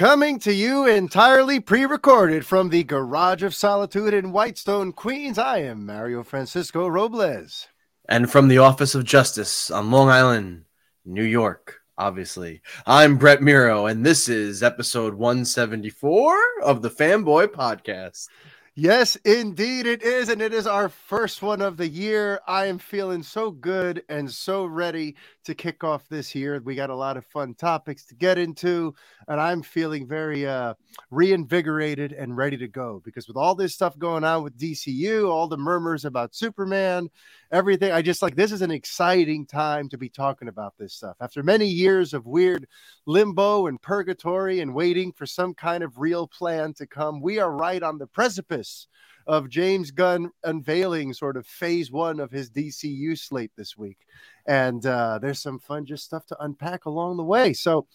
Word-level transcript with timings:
Coming 0.00 0.38
to 0.38 0.54
you 0.54 0.86
entirely 0.86 1.60
pre 1.60 1.84
recorded 1.84 2.46
from 2.46 2.70
the 2.70 2.84
Garage 2.84 3.42
of 3.42 3.54
Solitude 3.54 4.14
in 4.14 4.32
Whitestone, 4.32 4.94
Queens, 4.94 5.36
I 5.36 5.58
am 5.58 5.84
Mario 5.84 6.22
Francisco 6.22 6.88
Robles. 6.88 7.68
And 8.08 8.30
from 8.30 8.48
the 8.48 8.56
Office 8.56 8.94
of 8.94 9.04
Justice 9.04 9.70
on 9.70 9.90
Long 9.90 10.08
Island, 10.08 10.64
New 11.04 11.22
York, 11.22 11.80
obviously, 11.98 12.62
I'm 12.86 13.18
Brett 13.18 13.42
Miro, 13.42 13.84
and 13.84 14.02
this 14.02 14.26
is 14.30 14.62
episode 14.62 15.12
174 15.12 16.34
of 16.62 16.80
the 16.80 16.88
Fanboy 16.88 17.48
Podcast. 17.48 18.28
Yes, 18.74 19.16
indeed 19.16 19.84
it 19.86 20.02
is. 20.02 20.30
And 20.30 20.40
it 20.40 20.54
is 20.54 20.66
our 20.66 20.88
first 20.88 21.42
one 21.42 21.60
of 21.60 21.76
the 21.76 21.88
year. 21.88 22.40
I 22.46 22.64
am 22.64 22.78
feeling 22.78 23.22
so 23.22 23.50
good 23.50 24.02
and 24.08 24.30
so 24.30 24.64
ready 24.64 25.16
to 25.44 25.54
kick 25.54 25.84
off 25.84 26.08
this 26.08 26.34
year. 26.34 26.60
We 26.64 26.74
got 26.74 26.90
a 26.90 26.94
lot 26.94 27.16
of 27.16 27.24
fun 27.26 27.54
topics 27.54 28.04
to 28.06 28.14
get 28.14 28.38
into, 28.38 28.94
and 29.28 29.40
I'm 29.40 29.62
feeling 29.62 30.06
very 30.06 30.46
uh, 30.46 30.74
reinvigorated 31.10 32.12
and 32.12 32.36
ready 32.36 32.56
to 32.58 32.68
go 32.68 33.00
because 33.04 33.28
with 33.28 33.36
all 33.36 33.54
this 33.54 33.74
stuff 33.74 33.98
going 33.98 34.24
on 34.24 34.42
with 34.42 34.58
DCU, 34.58 35.28
all 35.28 35.48
the 35.48 35.56
murmurs 35.56 36.04
about 36.04 36.34
Superman, 36.34 37.08
everything, 37.52 37.92
I 37.92 38.02
just 38.02 38.22
like 38.22 38.36
this 38.36 38.52
is 38.52 38.62
an 38.62 38.70
exciting 38.70 39.46
time 39.46 39.88
to 39.88 39.98
be 39.98 40.08
talking 40.08 40.48
about 40.48 40.74
this 40.78 40.94
stuff. 40.94 41.16
After 41.20 41.42
many 41.42 41.66
years 41.66 42.14
of 42.14 42.26
weird 42.26 42.66
limbo 43.06 43.66
and 43.66 43.80
purgatory 43.80 44.60
and 44.60 44.74
waiting 44.74 45.12
for 45.12 45.26
some 45.26 45.54
kind 45.54 45.82
of 45.82 45.98
real 45.98 46.26
plan 46.26 46.74
to 46.74 46.86
come, 46.86 47.20
we 47.20 47.38
are 47.38 47.52
right 47.52 47.82
on 47.82 47.98
the 47.98 48.06
precipice 48.06 48.88
of 49.26 49.48
James 49.48 49.90
Gunn 49.90 50.30
unveiling 50.44 51.12
sort 51.12 51.36
of 51.36 51.46
phase 51.46 51.90
one 51.90 52.20
of 52.20 52.30
his 52.30 52.50
DCU 52.50 53.18
slate 53.18 53.52
this 53.56 53.76
week. 53.76 53.98
And 54.46 54.84
uh, 54.86 55.18
there's 55.20 55.40
some 55.40 55.58
fun 55.58 55.86
just 55.86 56.04
stuff 56.04 56.26
to 56.26 56.42
unpack 56.42 56.86
along 56.86 57.16
the 57.16 57.24
way. 57.24 57.52
So, 57.52 57.86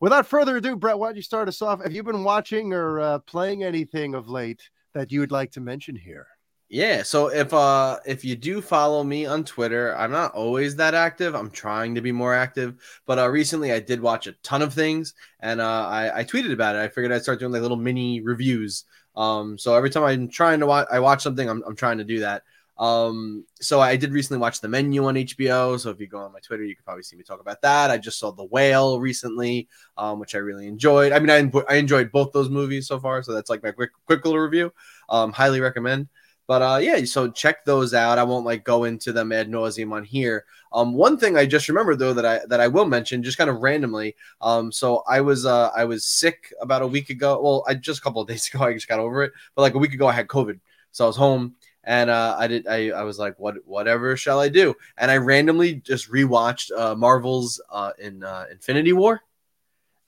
without 0.00 0.26
further 0.26 0.56
ado, 0.56 0.76
Brett, 0.76 0.98
why 0.98 1.08
don't 1.08 1.16
you 1.16 1.22
start 1.22 1.48
us 1.48 1.62
off? 1.62 1.82
Have 1.82 1.92
you 1.92 2.02
been 2.02 2.24
watching 2.24 2.72
or 2.72 3.00
uh, 3.00 3.18
playing 3.20 3.64
anything 3.64 4.14
of 4.14 4.28
late 4.28 4.70
that 4.94 5.12
you 5.12 5.20
would 5.20 5.32
like 5.32 5.52
to 5.52 5.60
mention 5.60 5.96
here? 5.96 6.26
Yeah, 6.72 7.02
so 7.02 7.26
if 7.32 7.52
uh 7.52 7.98
if 8.06 8.24
you 8.24 8.36
do 8.36 8.60
follow 8.60 9.02
me 9.02 9.26
on 9.26 9.42
Twitter, 9.42 9.96
I'm 9.96 10.12
not 10.12 10.34
always 10.34 10.76
that 10.76 10.94
active. 10.94 11.34
I'm 11.34 11.50
trying 11.50 11.96
to 11.96 12.00
be 12.00 12.12
more 12.12 12.32
active, 12.32 12.76
but 13.06 13.18
uh 13.18 13.28
recently 13.28 13.72
I 13.72 13.80
did 13.80 14.00
watch 14.00 14.28
a 14.28 14.34
ton 14.44 14.62
of 14.62 14.72
things 14.72 15.14
and 15.40 15.60
uh 15.60 15.88
I, 15.88 16.20
I 16.20 16.24
tweeted 16.24 16.52
about 16.52 16.76
it. 16.76 16.78
I 16.78 16.86
figured 16.86 17.10
I'd 17.10 17.24
start 17.24 17.40
doing 17.40 17.50
like 17.50 17.62
little 17.62 17.76
mini 17.76 18.20
reviews. 18.20 18.84
Um 19.16 19.58
so 19.58 19.74
every 19.74 19.90
time 19.90 20.04
I'm 20.04 20.28
trying 20.28 20.60
to 20.60 20.66
watch 20.66 20.86
I 20.90 21.00
watch 21.00 21.22
something, 21.22 21.48
I'm 21.48 21.62
I'm 21.66 21.76
trying 21.76 21.98
to 21.98 22.04
do 22.04 22.20
that. 22.20 22.42
Um, 22.80 23.44
so 23.60 23.78
I 23.78 23.96
did 23.96 24.10
recently 24.10 24.40
watch 24.40 24.62
The 24.62 24.68
Menu 24.68 25.04
on 25.04 25.14
HBO. 25.14 25.78
So 25.78 25.90
if 25.90 26.00
you 26.00 26.06
go 26.06 26.20
on 26.20 26.32
my 26.32 26.40
Twitter, 26.40 26.64
you 26.64 26.74
could 26.74 26.84
probably 26.86 27.02
see 27.02 27.14
me 27.14 27.22
talk 27.22 27.40
about 27.42 27.60
that. 27.60 27.90
I 27.90 27.98
just 27.98 28.18
saw 28.18 28.32
The 28.32 28.46
Whale 28.46 28.98
recently, 28.98 29.68
um, 29.98 30.18
which 30.18 30.34
I 30.34 30.38
really 30.38 30.66
enjoyed. 30.66 31.12
I 31.12 31.18
mean, 31.18 31.28
I, 31.30 31.58
I 31.68 31.76
enjoyed 31.76 32.10
both 32.10 32.32
those 32.32 32.48
movies 32.48 32.88
so 32.88 32.98
far. 32.98 33.22
So 33.22 33.34
that's 33.34 33.50
like 33.50 33.62
my 33.62 33.70
quick, 33.72 33.90
quick 34.06 34.24
little 34.24 34.40
review. 34.40 34.72
Um, 35.10 35.30
highly 35.30 35.60
recommend. 35.60 36.08
But 36.50 36.62
uh, 36.62 36.78
yeah, 36.82 37.04
so 37.04 37.30
check 37.30 37.64
those 37.64 37.94
out. 37.94 38.18
I 38.18 38.24
won't 38.24 38.44
like 38.44 38.64
go 38.64 38.82
into 38.82 39.12
them 39.12 39.30
ad 39.30 39.48
nauseum 39.48 39.92
on 39.92 40.02
here. 40.02 40.46
Um, 40.72 40.94
one 40.94 41.16
thing 41.16 41.36
I 41.36 41.46
just 41.46 41.68
remembered 41.68 42.00
though 42.00 42.12
that 42.12 42.26
I 42.26 42.40
that 42.48 42.58
I 42.58 42.66
will 42.66 42.86
mention 42.86 43.22
just 43.22 43.38
kind 43.38 43.48
of 43.48 43.60
randomly. 43.60 44.16
Um, 44.40 44.72
so 44.72 45.04
I 45.06 45.20
was 45.20 45.46
uh 45.46 45.70
I 45.76 45.84
was 45.84 46.04
sick 46.04 46.52
about 46.60 46.82
a 46.82 46.88
week 46.88 47.08
ago. 47.08 47.40
Well, 47.40 47.64
I 47.68 47.74
just 47.74 48.00
a 48.00 48.02
couple 48.02 48.20
of 48.20 48.26
days 48.32 48.52
ago 48.52 48.64
I 48.64 48.72
just 48.72 48.88
got 48.88 48.98
over 48.98 49.22
it, 49.22 49.32
but 49.54 49.62
like 49.62 49.74
a 49.74 49.78
week 49.78 49.92
ago 49.94 50.08
I 50.08 50.12
had 50.12 50.26
COVID, 50.26 50.58
so 50.90 51.04
I 51.04 51.06
was 51.06 51.16
home 51.16 51.54
and 51.84 52.10
uh, 52.10 52.34
I 52.36 52.48
did. 52.48 52.66
I, 52.66 52.90
I 52.90 53.04
was 53.04 53.16
like, 53.16 53.38
what, 53.38 53.54
whatever 53.64 54.16
shall 54.16 54.40
I 54.40 54.48
do? 54.48 54.74
And 54.98 55.08
I 55.08 55.18
randomly 55.18 55.76
just 55.76 56.10
rewatched 56.10 56.76
uh, 56.76 56.96
Marvel's 56.96 57.62
uh, 57.70 57.92
in 57.96 58.24
uh, 58.24 58.46
Infinity 58.50 58.92
War, 58.92 59.20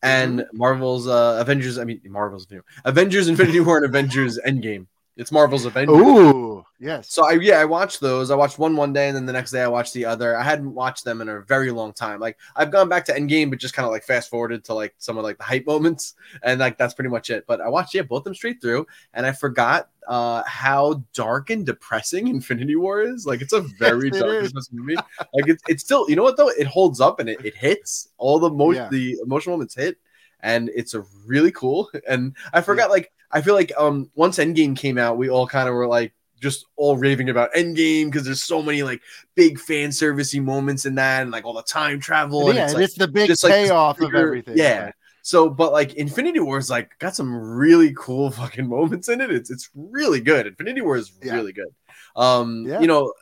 and 0.03 0.41
mm-hmm. 0.41 0.59
Marvel's 0.59 1.07
uh, 1.07 1.39
Avengers. 1.41 1.79
I 1.79 1.85
mean, 1.85 2.01
Marvel's 2.07 2.49
Avengers 2.85 3.29
Infinity 3.29 3.61
War 3.61 3.77
and 3.77 3.87
Avengers 3.87 4.41
Endgame. 4.45 4.89
It's 5.23 5.31
Marvel's 5.31 5.67
Avengers. 5.67 5.97
Ooh, 5.97 6.67
yes. 6.81 7.13
So 7.13 7.25
I 7.25 7.35
yeah, 7.35 7.61
I 7.61 7.65
watched 7.65 8.01
those. 8.01 8.33
I 8.33 8.35
watched 8.35 8.59
one 8.59 8.75
one 8.75 8.93
day, 8.93 9.07
and 9.07 9.15
then 9.15 9.25
the 9.25 9.33
next 9.33 9.53
day 9.53 9.63
I 9.63 9.69
watched 9.69 9.95
the 9.95 10.05
other. 10.05 10.37
I 10.37 10.43
hadn't 10.43 10.75
watched 10.75 11.05
them 11.05 11.21
in 11.21 11.29
a 11.29 11.43
very 11.43 11.71
long 11.71 11.93
time. 11.93 12.19
Like 12.19 12.39
I've 12.57 12.73
gone 12.73 12.89
back 12.89 13.05
to 13.05 13.13
Endgame, 13.13 13.49
but 13.49 13.61
just 13.61 13.73
kind 13.73 13.87
of 13.87 13.93
like 13.93 14.03
fast 14.03 14.29
forwarded 14.29 14.65
to 14.65 14.75
like 14.75 14.97
some 14.99 15.19
of 15.19 15.23
like 15.23 15.39
the 15.39 15.45
hype 15.45 15.65
moments, 15.65 16.15
and 16.43 16.59
like 16.59 16.77
that's 16.77 16.93
pretty 16.93 17.09
much 17.09 17.31
it. 17.31 17.45
But 17.47 17.61
I 17.61 17.69
watched 17.69 17.95
yeah 17.95 18.03
both 18.03 18.23
of 18.23 18.25
them 18.25 18.35
straight 18.35 18.61
through, 18.61 18.85
and 19.15 19.25
I 19.25 19.31
forgot 19.31 19.91
uh 20.09 20.43
how 20.45 21.05
dark 21.15 21.51
and 21.51 21.65
depressing 21.65 22.27
Infinity 22.35 22.75
War 22.75 23.03
is. 23.03 23.25
Like 23.25 23.43
it's 23.43 23.53
a 23.53 23.61
very 23.79 24.11
yes, 24.13 24.21
dark 24.21 24.53
movie. 24.73 24.97
Like 24.97 25.47
it's 25.47 25.63
it's 25.69 25.85
still 25.85 26.11
you 26.11 26.17
know 26.17 26.25
what 26.25 26.37
though 26.37 26.49
it 26.49 26.67
holds 26.67 27.01
up 27.01 27.21
and 27.21 27.29
it, 27.29 27.45
it 27.45 27.55
hits 27.55 28.09
all 28.19 28.41
the 28.41 28.51
most 28.51 28.75
yeah. 28.75 28.89
the 28.89 29.19
emotional 29.25 29.55
moments 29.55 29.77
hit, 29.77 29.99
and 30.41 30.69
it's 30.75 30.95
a 30.95 31.05
really 31.25 31.53
cool. 31.53 31.89
And 32.09 32.35
I 32.53 32.61
forgot 32.61 32.91
like 32.91 33.13
I 33.33 33.41
feel 33.41 33.55
like 33.55 33.73
um 33.79 34.11
once 34.15 34.39
Endgame 34.39 34.77
came 34.77 34.99
out, 34.99 35.17
we 35.17 35.31
all 35.31 35.47
kind 35.47 35.69
of 35.69 35.75
were 35.75 35.87
like 35.87 36.13
just 36.41 36.67
all 36.77 36.97
raving 36.97 37.31
about 37.31 37.53
Endgame 37.55 38.07
because 38.07 38.25
there's 38.25 38.43
so 38.43 38.61
many 38.61 38.83
like 38.83 39.01
big 39.35 39.59
fan 39.59 39.91
servicey 39.91 40.43
moments 40.43 40.85
in 40.85 40.97
that, 40.97 41.23
and 41.23 41.31
like 41.31 41.45
all 41.45 41.55
the 41.55 41.63
time 41.63 42.01
travel. 42.01 42.49
And 42.49 42.57
yeah, 42.57 42.65
it's, 42.65 42.75
like, 42.75 42.85
it's 42.85 42.95
the 42.95 43.09
big 43.09 43.29
just, 43.29 43.45
payoff 43.45 44.01
like, 44.01 44.09
of 44.09 44.15
everything. 44.15 44.59
Yeah. 44.59 44.85
Right? 44.87 44.95
So, 45.23 45.49
but 45.49 45.73
like 45.73 45.95
Infinity 45.95 46.41
War 46.41 46.59
is 46.59 46.69
like 46.69 46.99
got 46.99 47.15
some 47.15 47.33
really 47.35 47.95
cool 47.97 48.31
fucking 48.33 48.69
moments 48.69 49.09
in 49.09 49.21
it. 49.21 49.31
It's 49.31 49.51
it's 49.51 49.71
really 49.75 50.21
good. 50.21 50.47
Infinity 50.47 50.83
War 50.83 50.97
is 50.97 51.13
yeah. 51.23 51.35
really 51.35 51.53
good. 51.53 51.69
Um, 52.17 52.67
yeah. 52.67 52.81
you 52.81 52.89
know, 52.89 53.15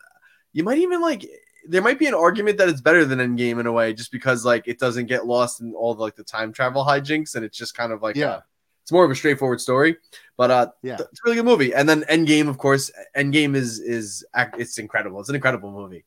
you 0.53 0.65
might 0.65 0.79
even 0.79 1.01
like 1.01 1.25
there 1.69 1.83
might 1.83 1.99
be 1.99 2.07
an 2.07 2.15
argument 2.15 2.57
that 2.59 2.71
it's 2.71 2.81
better 2.81 3.05
than 3.05 3.19
Endgame 3.19 3.61
in 3.61 3.67
a 3.67 3.73
way, 3.73 3.93
just 3.93 4.11
because 4.11 4.45
like 4.47 4.67
it 4.67 4.79
doesn't 4.79 5.07
get 5.07 5.27
lost 5.27 5.61
in 5.61 5.75
all 5.75 5.95
the, 5.95 6.01
like 6.01 6.17
the 6.17 6.25
time 6.25 6.53
travel 6.53 6.85
hijinks, 6.85 7.35
and 7.35 7.45
it's 7.45 7.57
just 7.57 7.77
kind 7.77 7.93
of 7.93 8.03
like 8.03 8.17
yeah. 8.17 8.37
A, 8.37 8.43
it's 8.91 8.93
more 8.93 9.05
of 9.05 9.11
a 9.13 9.15
straightforward 9.15 9.61
story, 9.61 9.97
but 10.37 10.51
uh, 10.51 10.67
yeah, 10.83 10.97
it's 10.99 11.21
a 11.21 11.23
really 11.25 11.37
good 11.37 11.45
movie. 11.45 11.73
And 11.73 11.89
then 11.89 12.03
Endgame, 12.11 12.49
of 12.49 12.59
course, 12.59 12.91
Endgame 13.17 13.55
is 13.55 13.79
is 13.79 14.25
it's 14.35 14.79
incredible. 14.79 15.21
It's 15.21 15.29
an 15.29 15.37
incredible 15.37 15.71
movie. 15.71 16.05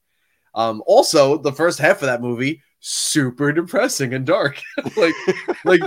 Um, 0.53 0.83
also, 0.85 1.37
the 1.37 1.53
first 1.53 1.79
half 1.79 2.01
of 2.01 2.07
that 2.07 2.21
movie 2.21 2.61
super 2.81 3.53
depressing 3.53 4.13
and 4.13 4.25
dark. 4.25 4.61
like, 4.97 5.15
like, 5.63 5.81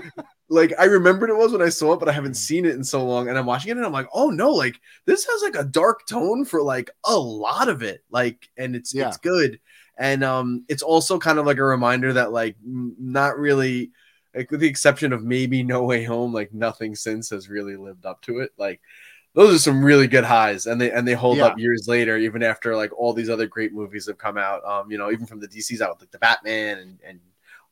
like 0.49 0.73
I 0.79 0.85
remembered 0.85 1.29
it 1.29 1.37
was 1.37 1.53
when 1.53 1.61
I 1.61 1.69
saw 1.69 1.93
it, 1.93 2.01
but 2.01 2.09
I 2.09 2.13
haven't 2.13 2.39
seen 2.39 2.65
it 2.65 2.75
in 2.75 2.83
so 2.83 3.05
long. 3.05 3.29
And 3.29 3.37
I'm 3.37 3.45
watching 3.45 3.73
it, 3.73 3.77
and 3.77 3.85
I'm 3.85 3.93
like, 3.93 4.09
oh 4.15 4.31
no, 4.31 4.53
like 4.53 4.81
this 5.05 5.27
has 5.27 5.43
like 5.43 5.57
a 5.57 5.69
dark 5.69 6.07
tone 6.07 6.47
for 6.47 6.63
like 6.63 6.91
a 7.05 7.17
lot 7.17 7.69
of 7.69 7.83
it. 7.83 8.03
Like, 8.11 8.49
and 8.57 8.75
it's 8.75 8.95
yeah. 8.95 9.09
it's 9.09 9.19
good. 9.19 9.61
And 9.99 10.25
um, 10.25 10.65
it's 10.69 10.83
also 10.83 11.19
kind 11.19 11.39
of 11.39 11.45
like 11.45 11.59
a 11.59 11.65
reminder 11.65 12.15
that 12.15 12.33
like 12.33 12.57
not 12.65 13.39
really 13.39 13.93
like 14.37 14.51
with 14.51 14.61
the 14.61 14.69
exception 14.69 15.13
of 15.13 15.25
maybe 15.25 15.63
No 15.63 15.83
Way 15.83 16.05
Home, 16.05 16.33
like 16.33 16.53
nothing 16.53 16.95
since 16.95 17.31
has 17.31 17.49
really 17.49 17.77
lived 17.77 18.07
up 18.07 18.21
to 18.23 18.41
it. 18.41 18.53
Like 18.59 18.81
those 19.35 19.55
are 19.55 19.59
some 19.59 19.85
really 19.85 20.07
good 20.07 20.25
highs, 20.25 20.67
and 20.67 20.81
they 20.81 20.91
and 20.91 21.07
they 21.07 21.15
hold 21.15 21.39
yeah. 21.39 21.47
up 21.47 21.59
years 21.59 21.87
later, 21.89 22.17
even 22.17 22.43
after 22.43 22.77
like 22.77 22.93
all 22.99 23.13
these 23.13 23.31
other 23.31 23.47
great 23.47 23.73
movies 23.73 24.07
have 24.07 24.19
come 24.19 24.39
out. 24.39 24.65
Um, 24.65 24.91
you 24.91 24.99
know, 24.99 25.11
even 25.11 25.27
from 25.27 25.41
the 25.41 25.49
DC's 25.49 25.83
out, 25.83 26.01
like 26.01 26.11
the 26.11 26.19
Batman 26.19 26.79
and, 26.79 26.99
and 27.07 27.21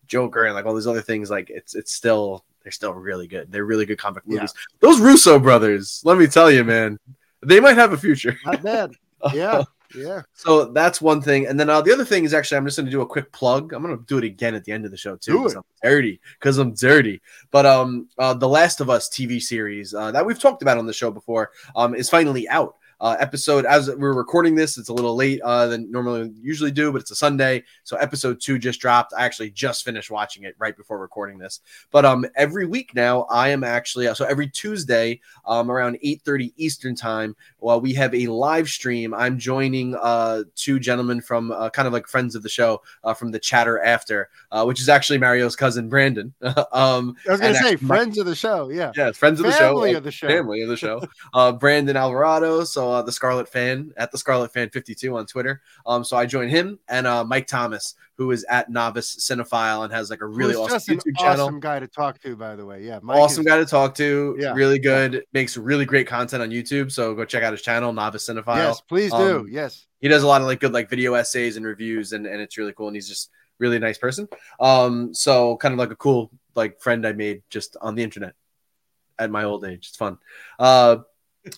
Joker 0.06 0.44
and 0.44 0.54
like 0.54 0.66
all 0.66 0.75
these 0.75 0.86
other 0.86 1.02
things, 1.02 1.30
like 1.30 1.50
it's 1.50 1.75
it's 1.75 1.92
still 1.92 2.44
they're 2.62 2.72
still 2.72 2.94
really 2.94 3.26
good. 3.26 3.52
They're 3.52 3.64
really 3.64 3.87
good 3.87 3.99
comic 3.99 4.26
movies. 4.26 4.52
Yeah. 4.55 4.76
Those 4.81 5.00
Russo 5.00 5.38
brothers, 5.38 6.00
let 6.05 6.19
me 6.19 6.26
tell 6.26 6.50
you, 6.50 6.64
man, 6.64 6.99
they 7.43 7.61
might 7.61 7.76
have 7.76 7.93
a 7.93 7.99
future. 7.99 8.37
Not 8.44 8.62
bad. 8.62 8.93
Yeah. 9.32 9.64
Yeah. 9.96 10.23
So 10.35 10.67
that's 10.67 11.00
one 11.00 11.20
thing, 11.20 11.46
and 11.46 11.58
then 11.58 11.70
uh, 11.70 11.81
the 11.81 11.93
other 11.93 12.05
thing 12.05 12.25
is 12.25 12.35
actually 12.35 12.58
I'm 12.58 12.64
just 12.64 12.76
going 12.76 12.87
to 12.87 12.93
do 12.93 13.00
a 13.00 13.06
quick 13.06 13.32
plug. 13.32 13.73
I'm 13.73 13.82
going 13.82 13.96
to 13.96 14.05
do 14.05 14.19
it 14.19 14.25
again 14.25 14.55
at 14.55 14.64
the 14.64 14.73
end 14.73 14.85
of 14.85 14.91
the 14.91 14.96
show 14.96 15.17
too. 15.17 15.38
Because 15.38 15.55
I'm 15.55 15.64
dirty. 15.82 16.20
Because 16.38 16.58
I'm 16.58 16.75
dirty. 16.75 17.20
But 17.50 17.67
um, 17.67 18.08
uh, 18.19 18.35
the 18.35 18.49
Last 18.49 18.81
of 18.81 18.91
Us 18.91 19.08
TV 19.08 19.41
series 19.41 19.94
uh, 19.94 20.11
that 20.12 20.25
we've 20.25 20.38
talked 20.38 20.62
about 20.62 20.79
on 20.79 20.87
the 20.87 20.93
show 20.93 21.11
before 21.11 21.50
um 21.76 21.94
is 21.94 22.11
finally 22.11 22.49
out 22.49 22.76
uh, 23.00 23.17
episode 23.19 23.67
as 23.67 23.91
we're 23.96 24.14
recording 24.14 24.55
this 24.55 24.79
it's 24.79 24.88
a 24.88 24.93
little 24.93 25.14
late 25.14 25.41
uh, 25.43 25.67
than 25.67 25.91
normally 25.91 26.32
usually 26.40 26.70
do 26.70 26.93
but 26.93 27.00
it's 27.00 27.11
a 27.11 27.17
sunday 27.17 27.62
so 27.82 27.97
episode 27.97 28.40
two 28.40 28.58
just 28.58 28.81
dropped 28.81 29.12
i 29.17 29.25
actually 29.25 29.50
just 29.50 29.85
finished 29.85 30.11
watching 30.11 30.44
it 30.44 30.55
right 30.58 30.76
before 30.76 30.99
recording 30.99 31.37
this 31.37 31.61
but 31.90 32.05
um 32.05 32.25
every 32.37 32.67
week 32.67 32.94
now 32.94 33.23
i 33.31 33.49
am 33.49 33.64
actually 33.64 34.06
uh, 34.06 34.14
so 34.14 34.25
every 34.25 34.49
tuesday 34.49 35.20
um 35.44 35.70
around 35.70 35.99
8 36.02 36.23
30 36.23 36.55
eastern 36.56 36.94
time 36.94 37.35
while 37.64 37.81
we 37.81 37.94
have 37.94 38.14
a 38.14 38.26
live 38.26 38.69
stream 38.69 39.14
i'm 39.14 39.38
joining 39.38 39.94
uh 39.96 40.43
two 40.55 40.78
gentlemen 40.78 41.20
from 41.20 41.50
uh, 41.52 41.70
kind 41.70 41.87
of 41.87 41.93
like 41.93 42.06
friends 42.06 42.34
of 42.34 42.43
the 42.43 42.49
show 42.49 42.81
uh, 43.05 43.14
from 43.14 43.31
the 43.31 43.38
chatter 43.38 43.82
after 43.82 44.28
uh, 44.52 44.64
which 44.64 44.81
is 44.81 44.88
actually 44.88 45.19
mario's 45.19 45.56
cousin 45.56 45.88
brandon. 45.88 46.32
Um 46.72 47.16
i 47.28 47.32
was 47.32 47.40
gonna 47.40 47.55
say 47.55 47.76
friends 47.76 48.16
my, 48.16 48.22
of 48.22 48.26
the 48.26 48.34
show 48.34 48.69
yeah. 48.69 48.93
Yeah 48.96 49.12
friends 49.12 49.40
of 49.40 49.46
the 49.46 49.52
show. 49.52 49.75
Family 49.75 49.94
of 49.94 50.05
the 50.05 50.11
show. 50.11 50.28
family 50.28 50.62
of 50.62 50.69
the 50.69 50.76
show. 50.76 51.02
Uh 51.34 51.52
brandon 51.52 51.96
alvarado 51.96 52.64
so 52.64 52.90
uh, 52.90 53.02
the 53.02 53.12
Scarlet 53.12 53.49
Fan 53.49 53.93
at 53.96 54.12
the 54.12 54.19
Scarlet 54.19 54.52
Fan 54.52 54.70
52 54.70 55.16
on 55.16 55.26
Twitter. 55.26 55.62
Um, 55.87 56.05
so 56.05 56.16
I 56.16 56.26
joined 56.26 56.50
him 56.50 56.78
and 56.88 57.06
uh, 57.06 57.25
Mike 57.25 57.46
Thomas, 57.46 57.94
who 58.16 58.31
is 58.31 58.44
at 58.49 58.70
Novice 58.70 59.16
Cinephile 59.16 59.84
and 59.84 59.93
has 59.93 60.08
like 60.11 60.20
a 60.20 60.26
really 60.26 60.55
awesome 60.55 60.96
YouTube 60.99 61.16
channel. 61.19 61.46
Awesome 61.46 61.61
guy 61.61 61.81
to 61.81 61.88
talk 61.88 62.20
to, 62.22 62.37
by 62.37 62.55
the 62.56 62.64
way. 62.64 62.84
Yeah, 62.84 63.00
Mike 63.02 63.16
awesome 63.19 63.43
is- 63.43 63.46
guy 63.46 63.58
to 63.58 63.66
talk 63.66 63.94
to. 63.96 64.37
Yeah, 64.38 64.52
really 64.55 64.78
good. 64.78 65.14
Yeah. 65.14 65.20
Makes 65.32 65.56
really 65.56 65.84
great 65.84 66.06
content 66.06 66.43
on 66.43 66.50
YouTube. 66.50 66.93
So 66.93 67.14
go 67.14 67.25
check 67.25 67.43
out 67.43 67.52
his 67.52 67.62
channel, 67.62 67.93
Novice 67.93 68.28
Cinephile. 68.28 68.56
Yes, 68.56 68.81
please 68.81 69.11
do. 69.11 69.40
Um, 69.40 69.49
yes, 69.50 69.87
he 70.00 70.08
does 70.08 70.22
a 70.22 70.26
lot 70.26 70.40
of 70.40 70.46
like 70.46 70.61
good 70.61 70.72
like 70.72 70.88
video 70.88 71.14
essays 71.14 71.56
and 71.56 71.66
reviews, 71.66 72.12
and 72.12 72.26
and 72.26 72.40
it's 72.40 72.56
really 72.56 72.72
cool. 72.72 72.87
And 72.88 72.96
he's 72.96 73.08
just 73.08 73.31
really 73.58 73.78
nice 73.78 73.99
person. 73.99 74.28
Um, 74.61 75.14
so 75.14 75.56
kind 75.56 75.72
of 75.72 75.78
like 75.78 75.90
a 75.90 75.96
cool 75.96 76.31
like 76.55 76.81
friend 76.81 77.06
I 77.06 77.12
made 77.12 77.43
just 77.50 77.76
on 77.81 77.94
the 77.94 78.02
internet. 78.02 78.34
at 79.19 79.31
my 79.31 79.44
old 79.44 79.64
age. 79.64 79.87
It's 79.88 79.96
fun. 79.96 80.19
Uh, 80.58 80.99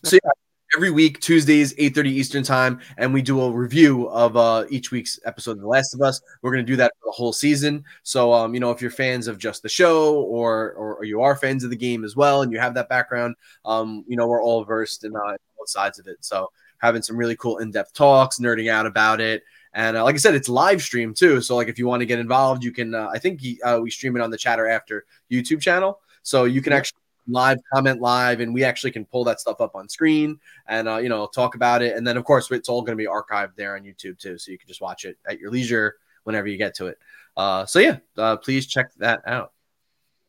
so 0.02 0.16
yeah, 0.22 0.30
every 0.74 0.90
week 0.90 1.20
Tuesdays, 1.20 1.74
8:30 1.78 2.10
Eastern 2.10 2.42
time, 2.42 2.80
and 2.98 3.12
we 3.12 3.22
do 3.22 3.40
a 3.40 3.50
review 3.50 4.08
of 4.08 4.36
uh, 4.36 4.64
each 4.68 4.90
week's 4.90 5.18
episode 5.24 5.52
of 5.52 5.60
The 5.60 5.68
Last 5.68 5.94
of 5.94 6.02
Us. 6.02 6.20
We're 6.42 6.50
gonna 6.50 6.64
do 6.64 6.76
that 6.76 6.92
for 7.00 7.08
the 7.08 7.12
whole 7.12 7.32
season. 7.32 7.84
So 8.02 8.32
um, 8.32 8.54
you 8.54 8.60
know, 8.60 8.70
if 8.70 8.80
you're 8.80 8.90
fans 8.90 9.26
of 9.26 9.38
just 9.38 9.62
the 9.62 9.68
show 9.68 10.22
or, 10.22 10.72
or 10.72 10.96
or 10.96 11.04
you 11.04 11.22
are 11.22 11.36
fans 11.36 11.64
of 11.64 11.70
the 11.70 11.76
game 11.76 12.04
as 12.04 12.16
well, 12.16 12.42
and 12.42 12.52
you 12.52 12.58
have 12.58 12.74
that 12.74 12.88
background, 12.88 13.36
um, 13.64 14.04
you 14.08 14.16
know, 14.16 14.26
we're 14.26 14.42
all 14.42 14.64
versed 14.64 15.04
in 15.04 15.14
uh, 15.14 15.36
both 15.58 15.68
sides 15.68 15.98
of 15.98 16.06
it. 16.06 16.24
So 16.24 16.50
having 16.78 17.02
some 17.02 17.16
really 17.16 17.36
cool 17.36 17.58
in-depth 17.58 17.94
talks, 17.94 18.38
nerding 18.38 18.70
out 18.70 18.86
about 18.86 19.20
it. 19.20 19.42
And 19.72 19.96
uh, 19.96 20.04
like 20.04 20.14
I 20.14 20.18
said, 20.18 20.34
it's 20.34 20.48
live 20.48 20.82
stream 20.82 21.14
too. 21.14 21.40
So 21.40 21.56
like 21.56 21.68
if 21.68 21.78
you 21.78 21.86
want 21.86 22.00
to 22.00 22.06
get 22.06 22.18
involved, 22.18 22.64
you 22.64 22.72
can. 22.72 22.94
Uh, 22.94 23.08
I 23.12 23.18
think 23.18 23.40
uh, 23.62 23.78
we 23.82 23.90
stream 23.90 24.16
it 24.16 24.22
on 24.22 24.30
the 24.30 24.38
Chatter 24.38 24.68
After 24.68 25.04
YouTube 25.30 25.60
channel, 25.60 26.00
so 26.22 26.44
you 26.44 26.62
can 26.62 26.72
actually 26.72 26.98
live 27.28 27.58
comment 27.72 28.00
live, 28.00 28.40
and 28.40 28.52
we 28.52 28.64
actually 28.64 28.90
can 28.90 29.04
pull 29.04 29.24
that 29.24 29.40
stuff 29.40 29.60
up 29.60 29.74
on 29.74 29.88
screen 29.88 30.38
and 30.66 30.88
uh, 30.88 30.96
you 30.96 31.08
know 31.08 31.26
talk 31.26 31.54
about 31.54 31.82
it. 31.82 31.96
And 31.96 32.06
then 32.06 32.16
of 32.16 32.24
course 32.24 32.50
it's 32.50 32.68
all 32.68 32.82
going 32.82 32.96
to 32.96 33.02
be 33.02 33.08
archived 33.08 33.56
there 33.56 33.76
on 33.76 33.82
YouTube 33.82 34.18
too, 34.18 34.38
so 34.38 34.50
you 34.50 34.58
can 34.58 34.68
just 34.68 34.80
watch 34.80 35.04
it 35.04 35.18
at 35.28 35.38
your 35.38 35.50
leisure 35.50 35.96
whenever 36.24 36.48
you 36.48 36.56
get 36.56 36.74
to 36.76 36.86
it. 36.86 36.98
Uh, 37.36 37.66
so 37.66 37.78
yeah, 37.78 37.98
uh, 38.16 38.36
please 38.36 38.66
check 38.66 38.92
that 38.96 39.20
out. 39.26 39.52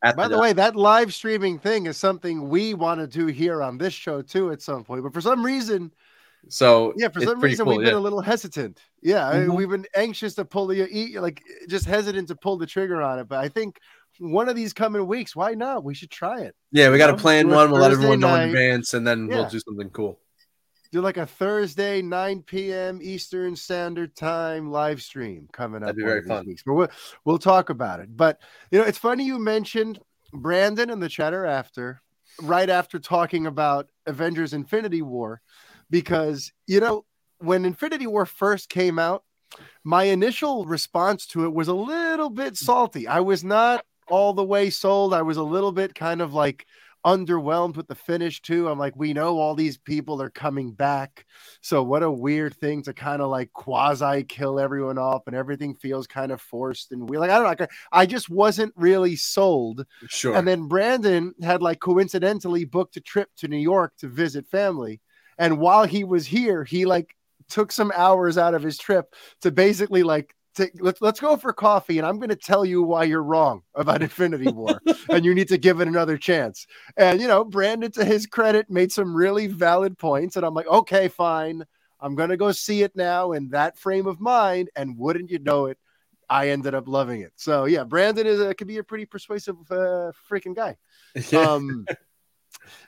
At 0.04 0.16
By 0.16 0.28
the, 0.28 0.36
the 0.36 0.42
way, 0.42 0.54
that 0.54 0.76
live 0.76 1.14
streaming 1.14 1.58
thing 1.58 1.88
is 1.88 1.98
something 1.98 2.50
we 2.50 2.76
want 2.76 3.00
to 3.00 3.08
do 3.08 3.28
here 3.28 3.64
on 3.64 3.78
this 3.78 3.94
show 3.94 4.22
too 4.22 4.52
at 4.52 4.62
some 4.62 4.84
point, 4.84 5.04
but 5.04 5.14
for 5.14 5.22
some 5.22 5.44
reason 5.44 5.92
so 6.50 6.94
yeah, 6.96 7.10
for 7.10 7.22
some 7.22 7.40
reason 7.40 7.66
cool, 7.66 7.78
we've 7.78 7.86
yeah. 7.86 7.92
been 7.92 7.98
a 7.98 8.02
little 8.02 8.22
hesitant. 8.22 8.82
Yeah, 9.02 9.20
mm-hmm. 9.20 9.36
I 9.36 9.40
mean, 9.40 9.56
we've 9.56 9.70
been 9.70 9.86
anxious 9.96 10.36
to 10.36 10.46
pull 10.46 10.68
the 10.68 11.18
like 11.20 11.42
just 11.68 11.86
hesitant 11.86 12.28
to 12.30 12.36
pull 12.36 12.58
the 12.58 12.66
trigger 12.66 13.02
on 13.02 13.20
it. 13.20 13.28
But 13.28 13.40
I 13.40 13.50
think 13.50 13.80
one 14.20 14.50
of 14.50 14.56
these 14.56 14.74
coming 14.74 15.06
weeks, 15.08 15.36
why 15.36 15.54
not? 15.54 15.84
We 15.84 15.94
should 15.94 16.12
try 16.12 16.42
it. 16.42 16.56
Yeah, 16.72 16.90
we 16.90 16.98
got 16.98 17.08
to 17.08 17.18
plan 17.18 17.50
one. 17.50 17.72
We'll 17.72 17.82
let 17.82 17.92
everyone 17.92 18.20
know 18.20 18.36
in 18.36 18.50
advance, 18.50 18.94
and 18.94 19.06
then 19.06 19.28
yeah. 19.28 19.38
we'll 19.38 19.50
do 19.50 19.60
something 19.60 19.90
cool. 19.90 20.20
Do 20.92 21.02
like 21.02 21.18
a 21.18 21.26
Thursday, 21.26 22.02
9 22.02 22.44
p.m. 22.44 23.00
Eastern 23.02 23.56
Standard 23.56 24.16
Time 24.16 24.72
live 24.72 25.02
stream 25.02 25.50
coming 25.52 25.84
up. 25.84 25.88
That'd 25.88 25.98
be 25.98 26.04
very 26.04 26.24
fun. 26.24 26.46
Weeks. 26.46 26.64
But 26.66 26.74
we'll, 26.74 26.90
we'll 27.26 27.40
talk 27.40 27.70
about 27.70 28.00
it. 28.00 28.16
But 28.16 28.40
you 28.72 28.80
know, 28.80 28.86
it's 28.86 28.98
funny 28.98 29.26
you 29.26 29.38
mentioned 29.38 30.00
Brandon 30.34 30.90
and 30.90 31.02
the 31.02 31.10
chatter 31.10 31.46
after, 31.46 32.02
right 32.42 32.70
after 32.70 33.00
talking 33.00 33.48
about 33.48 33.90
Avengers 34.06 34.54
Infinity 34.54 35.02
War 35.02 35.42
because 35.90 36.52
you 36.68 36.80
know 36.80 37.06
when 37.40 37.66
Infinity 37.66 38.08
War 38.08 38.26
first 38.26 38.70
came 38.70 38.98
out, 38.98 39.24
my 39.84 40.04
initial 40.06 40.66
response 40.66 41.26
to 41.28 41.46
it 41.46 41.54
was 41.54 41.68
a 41.68 41.74
little 41.74 42.30
bit 42.30 42.58
salty. 42.58 43.08
I 43.08 43.20
was 43.22 43.44
not 43.44 43.86
all 44.10 44.34
the 44.34 44.44
way 44.44 44.70
sold. 44.70 45.14
I 45.14 45.22
was 45.22 45.38
a 45.38 45.44
little 45.44 45.72
bit 45.72 45.96
kind 45.96 46.22
of 46.22 46.34
like 46.34 46.66
underwhelmed 47.06 47.78
with 47.78 47.88
the 47.88 47.96
finish 47.96 48.42
too. 48.42 48.68
I'm 48.68 48.78
like, 48.78 48.96
we 48.98 49.14
know 49.14 49.38
all 49.38 49.56
these 49.56 49.78
people 49.78 50.22
are 50.22 50.30
coming 50.30 50.74
back. 50.74 51.26
So 51.62 51.82
what 51.82 52.04
a 52.04 52.12
weird 52.12 52.56
thing 52.56 52.84
to 52.84 52.94
kind 52.94 53.22
of 53.22 53.30
like 53.30 53.54
quasi 53.54 54.24
kill 54.24 54.60
everyone 54.60 54.98
off 54.98 55.24
and 55.28 55.36
everything 55.36 55.76
feels 55.76 56.06
kind 56.06 56.34
of 56.34 56.42
forced 56.42 56.92
and 56.92 57.08
weird. 57.08 57.22
Like, 57.22 57.32
I 57.32 57.40
don't 57.40 57.60
know. 57.60 57.68
I 57.94 58.06
just 58.06 58.30
wasn't 58.30 58.74
really 58.76 59.16
sold. 59.16 59.86
Sure. 60.08 60.36
And 60.36 60.46
then 60.46 60.68
Brandon 60.68 61.34
had 61.42 61.62
like 61.62 61.80
coincidentally 61.80 62.66
booked 62.66 62.98
a 62.98 63.02
trip 63.02 63.30
to 63.38 63.48
New 63.48 63.58
York 63.58 63.94
to 64.00 64.10
visit 64.10 64.48
family. 64.50 65.00
And 65.38 65.60
while 65.60 65.86
he 65.86 66.04
was 66.04 66.26
here, 66.26 66.66
he 66.66 66.86
like 66.86 67.16
took 67.48 67.72
some 67.72 67.94
hours 67.96 68.38
out 68.38 68.54
of 68.54 68.64
his 68.64 68.78
trip 68.78 69.14
to 69.42 69.52
basically 69.52 70.04
like 70.04 70.36
let's 70.80 71.02
let's 71.02 71.20
go 71.20 71.38
for 71.38 71.54
coffee 71.54 71.98
and 71.98 72.08
I'm 72.08 72.18
going 72.18 72.30
to 72.30 72.36
tell 72.36 72.66
you 72.66 72.84
why 72.84 73.04
you're 73.04 73.24
wrong 73.24 73.64
about 73.76 74.02
Infinity 74.04 74.52
War 74.52 74.82
and 75.10 75.26
you 75.26 75.34
need 75.34 75.48
to 75.50 75.58
give 75.58 75.82
it 75.82 75.88
another 75.88 76.18
chance. 76.18 76.68
And 76.96 77.22
you 77.22 77.28
know, 77.28 77.44
Brandon 77.44 77.92
to 77.94 78.06
his 78.06 78.26
credit 78.26 78.70
made 78.70 78.92
some 78.92 79.16
really 79.16 79.48
valid 79.48 79.98
points 79.98 80.36
and 80.36 80.46
I'm 80.46 80.54
like, 80.54 80.68
"Okay, 80.68 81.08
fine. 81.08 81.64
I'm 82.00 82.16
going 82.16 82.30
to 82.30 82.38
go 82.38 82.52
see 82.52 82.84
it 82.84 82.96
now 82.96 83.32
in 83.32 83.50
that 83.50 83.78
frame 83.78 84.08
of 84.08 84.20
mind." 84.20 84.70
And 84.76 84.98
wouldn't 84.98 85.32
you 85.32 85.40
know 85.40 85.66
it, 85.66 85.78
I 86.30 86.50
ended 86.50 86.76
up 86.76 86.88
loving 86.88 87.22
it. 87.22 87.34
So, 87.36 87.66
yeah, 87.66 87.84
Brandon 87.84 88.28
is 88.28 88.40
a, 88.40 88.54
could 88.54 88.68
be 88.68 88.78
a 88.78 88.84
pretty 88.84 89.06
persuasive 89.06 89.56
uh, 89.72 90.12
freaking 90.30 90.56
guy. 90.56 90.78
Um 91.34 91.86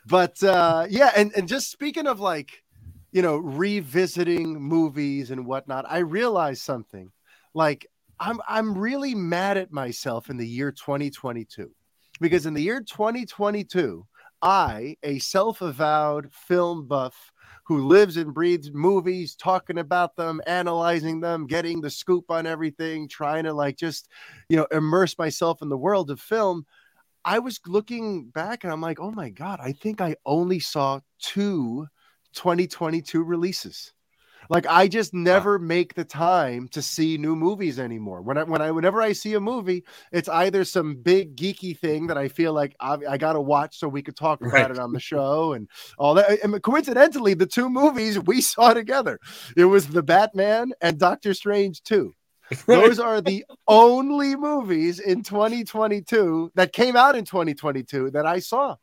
but 0.05 0.41
uh, 0.43 0.87
yeah, 0.89 1.11
and 1.15 1.31
and 1.35 1.47
just 1.47 1.71
speaking 1.71 2.07
of 2.07 2.19
like, 2.19 2.63
you 3.11 3.21
know, 3.21 3.37
revisiting 3.37 4.61
movies 4.61 5.31
and 5.31 5.45
whatnot, 5.45 5.85
I 5.87 5.99
realized 5.99 6.61
something. 6.61 7.11
Like, 7.53 7.87
I'm 8.19 8.39
I'm 8.47 8.77
really 8.77 9.15
mad 9.15 9.57
at 9.57 9.71
myself 9.71 10.29
in 10.29 10.37
the 10.37 10.47
year 10.47 10.71
2022 10.71 11.71
because 12.19 12.45
in 12.45 12.53
the 12.53 12.61
year 12.61 12.81
2022, 12.81 14.05
I, 14.41 14.95
a 15.03 15.19
self-avowed 15.19 16.31
film 16.31 16.87
buff 16.87 17.31
who 17.65 17.87
lives 17.87 18.17
and 18.17 18.33
breathes 18.33 18.71
movies, 18.71 19.35
talking 19.35 19.77
about 19.77 20.15
them, 20.15 20.41
analyzing 20.47 21.19
them, 21.19 21.45
getting 21.45 21.81
the 21.81 21.89
scoop 21.89 22.31
on 22.31 22.47
everything, 22.47 23.07
trying 23.07 23.43
to 23.43 23.53
like 23.53 23.77
just, 23.77 24.09
you 24.49 24.57
know, 24.57 24.67
immerse 24.71 25.17
myself 25.17 25.61
in 25.61 25.69
the 25.69 25.77
world 25.77 26.09
of 26.09 26.19
film. 26.19 26.65
I 27.25 27.39
was 27.39 27.59
looking 27.67 28.29
back 28.29 28.63
and 28.63 28.73
I'm 28.73 28.81
like, 28.81 28.99
oh 28.99 29.11
my 29.11 29.29
God, 29.29 29.59
I 29.61 29.73
think 29.73 30.01
I 30.01 30.15
only 30.25 30.59
saw 30.59 30.99
two 31.21 31.85
2022 32.33 33.23
releases. 33.23 33.93
Like 34.49 34.65
I 34.67 34.87
just 34.87 35.13
never 35.13 35.57
wow. 35.57 35.63
make 35.63 35.93
the 35.93 36.03
time 36.03 36.67
to 36.69 36.81
see 36.81 37.17
new 37.17 37.35
movies 37.35 37.79
anymore. 37.79 38.21
When 38.21 38.37
I 38.37 38.43
when 38.43 38.61
I 38.61 38.71
whenever 38.71 39.01
I 39.01 39.13
see 39.13 39.35
a 39.35 39.39
movie, 39.39 39.83
it's 40.11 40.27
either 40.27 40.65
some 40.65 40.95
big 40.95 41.35
geeky 41.35 41.77
thing 41.77 42.07
that 42.07 42.17
I 42.17 42.27
feel 42.27 42.53
like 42.53 42.75
I, 42.79 42.97
I 43.07 43.17
got 43.17 43.33
to 43.33 43.41
watch 43.41 43.77
so 43.77 43.87
we 43.87 44.01
could 44.01 44.15
talk 44.15 44.41
about 44.41 44.53
right. 44.53 44.71
it 44.71 44.79
on 44.79 44.91
the 44.91 44.99
show 44.99 45.53
and 45.53 45.69
all 45.97 46.15
that. 46.15 46.43
And 46.43 46.61
coincidentally, 46.63 47.35
the 47.35 47.45
two 47.45 47.69
movies 47.69 48.19
we 48.25 48.41
saw 48.41 48.73
together, 48.73 49.19
it 49.55 49.65
was 49.65 49.87
the 49.87 50.03
Batman 50.03 50.73
and 50.81 50.97
Doctor 50.97 51.33
Strange 51.33 51.83
2. 51.83 52.13
Those 52.67 52.99
are 52.99 53.21
the 53.21 53.45
only 53.67 54.35
movies 54.35 54.99
in 54.99 55.21
2022 55.21 56.51
that 56.55 56.73
came 56.73 56.95
out 56.95 57.15
in 57.15 57.23
2022 57.23 58.09
that 58.11 58.25
I 58.25 58.39
saw. 58.39 58.75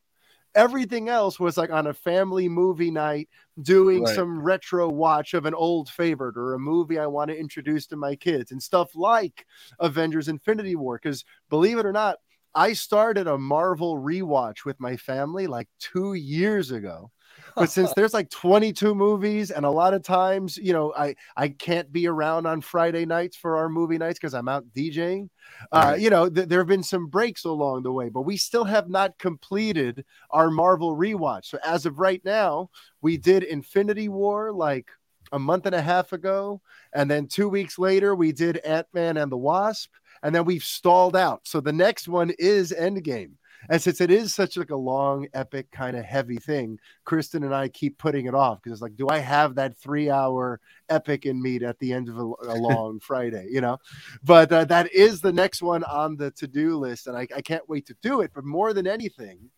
Everything 0.57 1.09
else 1.09 1.39
was 1.39 1.57
like 1.57 1.71
on 1.71 1.87
a 1.87 1.95
family 1.95 2.49
movie 2.49 2.91
night, 2.91 3.29
doing 3.63 4.03
right. 4.03 4.15
some 4.15 4.41
retro 4.43 4.89
watch 4.89 5.35
of 5.35 5.47
an 5.47 5.55
old 5.55 5.89
favorite 5.89 6.37
or 6.37 6.55
a 6.55 6.59
movie 6.59 6.99
I 6.99 7.07
want 7.07 7.31
to 7.31 7.39
introduce 7.39 7.87
to 7.89 7.97
my 7.97 8.17
kids 8.17 8.51
and 8.53 8.63
stuff 8.63 8.97
like 8.97 9.47
Avengers 9.79 10.29
Infinity 10.29 10.75
War. 10.75 10.99
Because 11.01 11.25
believe 11.51 11.79
it 11.79 11.87
or 11.87 11.93
not, 11.93 12.17
I 12.55 12.73
started 12.73 13.27
a 13.29 13.37
Marvel 13.37 13.97
rewatch 13.99 14.65
with 14.65 14.81
my 14.81 14.97
family 14.97 15.47
like 15.47 15.69
two 15.79 16.15
years 16.15 16.71
ago 16.71 17.11
but 17.57 17.71
since 17.71 17.93
there's 17.95 18.15
like 18.15 18.31
22 18.31 18.95
movies 18.95 19.51
and 19.51 19.65
a 19.65 19.71
lot 19.71 19.95
of 19.95 20.03
times 20.03 20.57
you 20.57 20.73
know 20.73 20.93
i 20.97 21.15
i 21.37 21.49
can't 21.49 21.91
be 21.91 22.07
around 22.07 22.47
on 22.47 22.61
friday 22.61 23.05
nights 23.05 23.37
for 23.37 23.57
our 23.57 23.69
movie 23.69 23.99
nights 23.99 24.19
because 24.19 24.35
i'm 24.35 24.49
out 24.49 24.65
djing 24.77 25.29
uh, 25.73 25.97
you 25.99 26.11
know 26.11 26.29
th- 26.29 26.49
there 26.49 26.59
have 26.59 26.67
been 26.67 26.83
some 26.83 27.07
breaks 27.07 27.45
along 27.45 27.83
the 27.83 27.93
way 27.93 28.09
but 28.09 28.23
we 28.23 28.37
still 28.37 28.65
have 28.65 28.89
not 28.89 29.19
completed 29.19 30.05
our 30.31 30.51
marvel 30.51 30.97
rewatch. 30.97 31.47
So 31.47 31.59
as 31.65 31.87
of 31.87 31.99
right 31.99 32.23
now 32.25 32.71
we 33.01 33.17
did 33.17 33.43
infinity 33.43 34.09
war 34.09 34.53
like 34.53 34.91
a 35.33 35.39
month 35.39 35.67
and 35.67 35.75
a 35.75 35.83
half 35.83 36.13
ago 36.13 36.61
and 36.95 37.11
then 37.11 37.27
two 37.27 37.49
weeks 37.49 37.79
later 37.79 38.15
we 38.15 38.33
did 38.33 38.59
ant-man 38.59 39.17
and 39.17 39.31
the 39.31 39.37
wasp 39.37 39.91
and 40.23 40.35
then 40.35 40.45
we've 40.45 40.65
stalled 40.65 41.17
out. 41.17 41.47
So 41.47 41.61
the 41.61 41.73
next 41.73 42.09
one 42.09 42.33
is 42.39 42.73
endgame 42.73 43.33
and 43.69 43.81
since 43.81 44.01
it 44.01 44.11
is 44.11 44.35
such 44.35 44.57
like 44.57 44.71
a 44.71 44.77
long, 44.77 45.27
epic, 45.35 45.71
kind 45.71 45.97
of 45.97 46.05
heavy 46.05 46.37
thing, 46.37 46.79
Kristen 47.05 47.45
and 47.45 47.55
I 47.55 47.69
keep 47.69 47.99
putting 47.99 48.27
it 48.27 48.35
off 48.35 48.63
because 48.63 48.77
it's 48.77 48.83
like, 48.83 48.97
do 48.97 49.09
I 49.09 49.19
have 49.19 49.55
that 49.57 49.77
three 49.77 50.11
hour 50.11 50.61
epic 50.89 51.27
in 51.27 51.41
me 51.41 51.57
at 51.65 51.79
the 51.79 51.93
end 51.93 52.09
of 52.09 52.19
a, 52.19 52.23
a 52.23 52.57
long 52.59 53.01
Friday, 53.01 53.49
you 53.51 53.61
know? 53.61 53.79
But 54.23 54.53
uh, 54.53 54.65
that 54.67 54.93
is 54.93 55.21
the 55.21 55.33
next 55.33 55.63
one 55.63 55.85
on 55.85 56.17
the 56.17 56.31
to 56.33 56.47
do 56.47 56.77
list. 56.77 57.07
And 57.07 57.17
I, 57.17 57.27
I 57.35 57.41
can't 57.41 57.69
wait 57.69 57.87
to 57.87 57.97
do 58.03 58.21
it. 58.21 58.31
But 58.35 58.45
more 58.45 58.73
than 58.73 58.87
anything, 58.87 59.51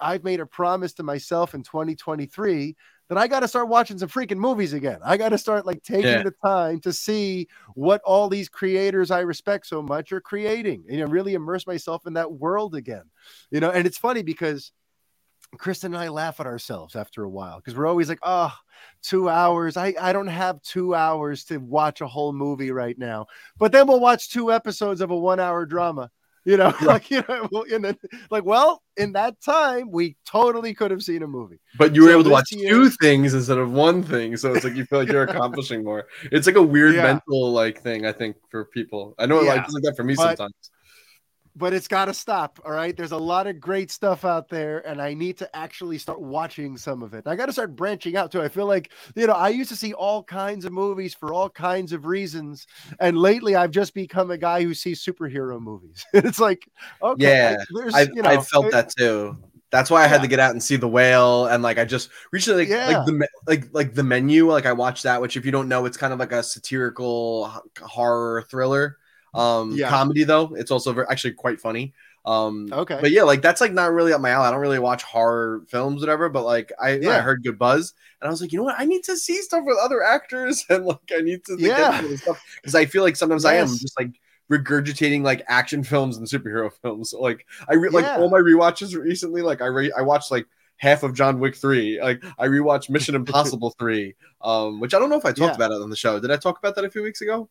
I've 0.00 0.24
made 0.24 0.40
a 0.40 0.46
promise 0.46 0.92
to 0.94 1.02
myself 1.02 1.54
in 1.54 1.62
2023 1.62 2.76
that 3.08 3.18
I 3.18 3.28
got 3.28 3.40
to 3.40 3.48
start 3.48 3.68
watching 3.68 3.98
some 3.98 4.08
freaking 4.08 4.38
movies 4.38 4.72
again. 4.72 4.98
I 5.04 5.16
got 5.16 5.30
to 5.30 5.38
start 5.38 5.66
like 5.66 5.82
taking 5.82 6.10
yeah. 6.10 6.22
the 6.22 6.34
time 6.44 6.80
to 6.80 6.92
see 6.92 7.48
what 7.74 8.00
all 8.02 8.28
these 8.28 8.48
creators 8.48 9.10
I 9.10 9.20
respect 9.20 9.66
so 9.66 9.82
much 9.82 10.12
are 10.12 10.20
creating 10.20 10.84
and 10.88 10.98
you 10.98 11.04
know, 11.04 11.10
really 11.10 11.34
immerse 11.34 11.66
myself 11.66 12.06
in 12.06 12.14
that 12.14 12.32
world 12.32 12.74
again. 12.74 13.04
You 13.50 13.60
know, 13.60 13.70
and 13.70 13.86
it's 13.86 13.98
funny 13.98 14.22
because 14.22 14.72
Kristen 15.58 15.94
and 15.94 16.02
I 16.02 16.08
laugh 16.08 16.40
at 16.40 16.46
ourselves 16.46 16.96
after 16.96 17.24
a 17.24 17.28
while 17.28 17.58
because 17.58 17.76
we're 17.76 17.86
always 17.86 18.08
like, 18.08 18.20
oh, 18.22 18.52
two 19.02 19.28
hours. 19.28 19.76
I, 19.76 19.94
I 20.00 20.12
don't 20.12 20.26
have 20.26 20.62
two 20.62 20.94
hours 20.94 21.44
to 21.44 21.58
watch 21.58 22.00
a 22.00 22.06
whole 22.06 22.32
movie 22.32 22.70
right 22.70 22.98
now. 22.98 23.26
But 23.58 23.72
then 23.72 23.86
we'll 23.86 24.00
watch 24.00 24.30
two 24.30 24.52
episodes 24.52 25.00
of 25.00 25.10
a 25.10 25.16
one 25.16 25.40
hour 25.40 25.66
drama 25.66 26.10
you 26.44 26.56
know, 26.56 26.74
yeah. 26.80 26.86
like 26.86 27.10
you 27.10 27.24
know, 27.28 27.64
and 27.72 27.84
then 27.84 27.98
like, 28.30 28.44
well, 28.44 28.82
in 28.96 29.12
that 29.12 29.40
time, 29.40 29.90
we 29.90 30.16
totally 30.26 30.74
could 30.74 30.90
have 30.90 31.02
seen 31.02 31.22
a 31.22 31.26
movie. 31.26 31.58
But 31.78 31.94
you 31.94 32.02
were 32.02 32.08
so 32.08 32.14
able 32.14 32.24
to 32.24 32.30
watch 32.30 32.52
year... 32.52 32.70
two 32.70 32.90
things 32.90 33.34
instead 33.34 33.58
of 33.58 33.72
one 33.72 34.02
thing, 34.02 34.36
so 34.36 34.54
it's 34.54 34.64
like 34.64 34.74
you 34.74 34.84
feel 34.84 35.00
like 35.00 35.08
you're 35.08 35.22
accomplishing 35.28 35.84
more. 35.84 36.06
It's 36.30 36.46
like 36.46 36.56
a 36.56 36.62
weird 36.62 36.94
yeah. 36.94 37.02
mental 37.02 37.52
like 37.52 37.80
thing, 37.82 38.06
I 38.06 38.12
think, 38.12 38.36
for 38.50 38.66
people. 38.66 39.14
I 39.18 39.26
know 39.26 39.42
yeah. 39.42 39.54
like, 39.54 39.64
it's 39.64 39.74
like 39.74 39.82
that 39.84 39.96
for 39.96 40.04
me 40.04 40.14
but, 40.14 40.36
sometimes. 40.36 40.54
But 41.56 41.72
it's 41.72 41.86
got 41.86 42.06
to 42.06 42.14
stop. 42.14 42.60
All 42.64 42.72
right. 42.72 42.96
There's 42.96 43.12
a 43.12 43.16
lot 43.16 43.46
of 43.46 43.60
great 43.60 43.90
stuff 43.90 44.24
out 44.24 44.48
there, 44.48 44.86
and 44.86 45.00
I 45.00 45.14
need 45.14 45.38
to 45.38 45.56
actually 45.56 45.98
start 45.98 46.20
watching 46.20 46.76
some 46.76 47.02
of 47.02 47.14
it. 47.14 47.26
I 47.26 47.36
got 47.36 47.46
to 47.46 47.52
start 47.52 47.76
branching 47.76 48.16
out 48.16 48.32
too. 48.32 48.42
I 48.42 48.48
feel 48.48 48.66
like, 48.66 48.90
you 49.14 49.26
know, 49.26 49.34
I 49.34 49.50
used 49.50 49.70
to 49.70 49.76
see 49.76 49.92
all 49.92 50.22
kinds 50.22 50.64
of 50.64 50.72
movies 50.72 51.14
for 51.14 51.32
all 51.32 51.48
kinds 51.48 51.92
of 51.92 52.06
reasons. 52.06 52.66
And 52.98 53.16
lately 53.16 53.54
I've 53.54 53.70
just 53.70 53.94
become 53.94 54.30
a 54.30 54.38
guy 54.38 54.62
who 54.62 54.74
sees 54.74 55.04
superhero 55.04 55.60
movies. 55.60 56.04
it's 56.12 56.40
like, 56.40 56.68
okay. 57.02 57.24
Yeah. 57.24 57.90
I, 57.94 58.02
you 58.12 58.22
know, 58.22 58.30
I 58.30 58.40
felt 58.40 58.66
it, 58.66 58.72
that 58.72 58.90
too. 58.96 59.36
That's 59.70 59.90
why 59.90 60.04
I 60.04 60.06
had 60.06 60.16
yeah. 60.16 60.22
to 60.22 60.28
get 60.28 60.40
out 60.40 60.52
and 60.52 60.62
see 60.62 60.76
the 60.76 60.86
whale, 60.86 61.46
and 61.46 61.60
like 61.60 61.78
I 61.78 61.84
just 61.84 62.10
recently, 62.30 62.62
like, 62.62 62.68
yeah. 62.68 62.98
like 62.98 63.06
the 63.06 63.28
like 63.48 63.74
like 63.74 63.94
the 63.94 64.04
menu, 64.04 64.48
like 64.48 64.66
I 64.66 64.72
watched 64.72 65.02
that. 65.02 65.20
Which, 65.20 65.36
if 65.36 65.44
you 65.44 65.50
don't 65.50 65.66
know, 65.66 65.84
it's 65.84 65.96
kind 65.96 66.12
of 66.12 66.20
like 66.20 66.30
a 66.30 66.44
satirical 66.44 67.52
horror 67.82 68.46
thriller 68.48 68.98
um 69.34 69.72
yeah. 69.72 69.88
comedy 69.88 70.24
though. 70.24 70.54
It's 70.54 70.70
also 70.70 70.92
very, 70.92 71.06
actually 71.10 71.34
quite 71.34 71.60
funny. 71.60 71.92
Um 72.24 72.68
okay. 72.72 72.98
But 73.00 73.10
yeah, 73.10 73.22
like 73.22 73.42
that's 73.42 73.60
like 73.60 73.72
not 73.72 73.92
really 73.92 74.12
up 74.12 74.20
my 74.20 74.30
alley. 74.30 74.46
I 74.46 74.50
don't 74.50 74.60
really 74.60 74.78
watch 74.78 75.02
horror 75.02 75.64
films, 75.68 76.00
whatever, 76.00 76.28
but 76.28 76.44
like 76.44 76.72
I, 76.80 76.96
yeah. 76.96 77.10
I 77.10 77.20
heard 77.20 77.42
good 77.42 77.58
buzz 77.58 77.92
and 78.20 78.28
I 78.28 78.30
was 78.30 78.40
like, 78.40 78.52
you 78.52 78.58
know 78.58 78.64
what? 78.64 78.78
I 78.78 78.84
need 78.84 79.04
to 79.04 79.16
see 79.16 79.40
stuff 79.42 79.64
with 79.66 79.78
other 79.82 80.02
actors 80.02 80.64
and 80.70 80.86
like 80.86 81.10
I 81.12 81.20
need 81.20 81.44
to 81.46 81.56
yeah. 81.58 82.00
stuff 82.16 82.42
because 82.56 82.74
I 82.74 82.86
feel 82.86 83.02
like 83.02 83.16
sometimes 83.16 83.44
yes. 83.44 83.52
I 83.52 83.56
am 83.56 83.68
just 83.68 83.98
like 83.98 84.10
regurgitating 84.50 85.22
like 85.22 85.42
action 85.48 85.82
films 85.84 86.16
and 86.16 86.26
superhero 86.26 86.70
films. 86.82 87.10
So, 87.10 87.20
like 87.20 87.46
I 87.68 87.74
re- 87.74 87.90
yeah. 87.92 88.00
like 88.00 88.18
all 88.18 88.30
my 88.30 88.40
rewatches 88.40 88.96
recently, 88.96 89.42
like 89.42 89.60
I 89.60 89.66
re- 89.66 89.92
I 89.96 90.02
watched 90.02 90.30
like 90.30 90.46
half 90.76 91.02
of 91.02 91.14
John 91.14 91.40
Wick 91.40 91.56
3. 91.56 92.00
Like 92.00 92.22
I 92.38 92.46
rewatched 92.46 92.90
Mission 92.90 93.14
Impossible 93.14 93.74
3, 93.78 94.14
um, 94.42 94.80
which 94.80 94.94
I 94.94 94.98
don't 94.98 95.10
know 95.10 95.16
if 95.16 95.24
I 95.24 95.32
talked 95.32 95.58
yeah. 95.58 95.66
about 95.66 95.72
it 95.72 95.82
on 95.82 95.90
the 95.90 95.96
show. 95.96 96.20
Did 96.20 96.30
I 96.30 96.36
talk 96.36 96.58
about 96.58 96.74
that 96.76 96.84
a 96.84 96.90
few 96.90 97.02
weeks 97.02 97.20
ago? 97.20 97.48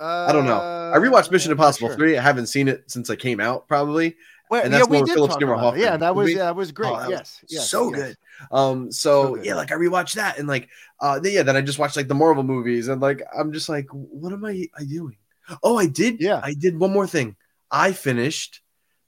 Uh, 0.00 0.26
I 0.28 0.32
don't 0.32 0.46
know. 0.46 0.58
I 0.58 0.98
rewatched 0.98 1.30
Mission 1.30 1.52
Impossible 1.52 1.88
sure. 1.88 1.96
three. 1.96 2.16
I 2.16 2.22
haven't 2.22 2.46
seen 2.46 2.68
it 2.68 2.90
since 2.90 3.10
I 3.10 3.16
came 3.16 3.38
out, 3.38 3.68
probably. 3.68 4.16
Well, 4.50 4.64
and 4.64 4.72
that's 4.72 4.86
yeah, 4.86 4.90
we 4.90 5.02
did 5.02 5.14
Philip 5.14 5.32
Seymour 5.38 5.56
Hoffman. 5.56 5.80
Yeah, 5.80 5.96
that 5.96 6.14
was 6.14 6.32
yeah, 6.32 6.38
that 6.38 6.56
was 6.56 6.72
great. 6.72 6.90
Oh, 6.90 6.98
that 6.98 7.10
yes, 7.10 7.38
was 7.42 7.52
yes, 7.52 7.70
so 7.70 7.90
yes. 7.90 8.00
good. 8.00 8.16
Um, 8.50 8.90
so, 8.90 9.24
so 9.24 9.34
good. 9.36 9.44
yeah, 9.44 9.54
like 9.54 9.70
I 9.70 9.76
rewatched 9.76 10.14
that, 10.14 10.38
and 10.38 10.48
like, 10.48 10.68
uh, 10.98 11.20
yeah, 11.22 11.44
then 11.44 11.54
I 11.54 11.60
just 11.60 11.78
watched 11.78 11.96
like 11.96 12.08
the 12.08 12.14
Marvel 12.14 12.42
movies, 12.42 12.88
and 12.88 13.00
like 13.00 13.22
I'm 13.38 13.52
just 13.52 13.68
like, 13.68 13.86
what 13.92 14.32
am 14.32 14.44
I, 14.44 14.68
I 14.76 14.84
doing? 14.84 15.16
Oh, 15.62 15.78
I 15.78 15.86
did. 15.86 16.20
Yeah, 16.20 16.40
I 16.42 16.54
did 16.54 16.80
one 16.80 16.92
more 16.92 17.06
thing. 17.06 17.36
I 17.70 17.92
finished 17.92 18.60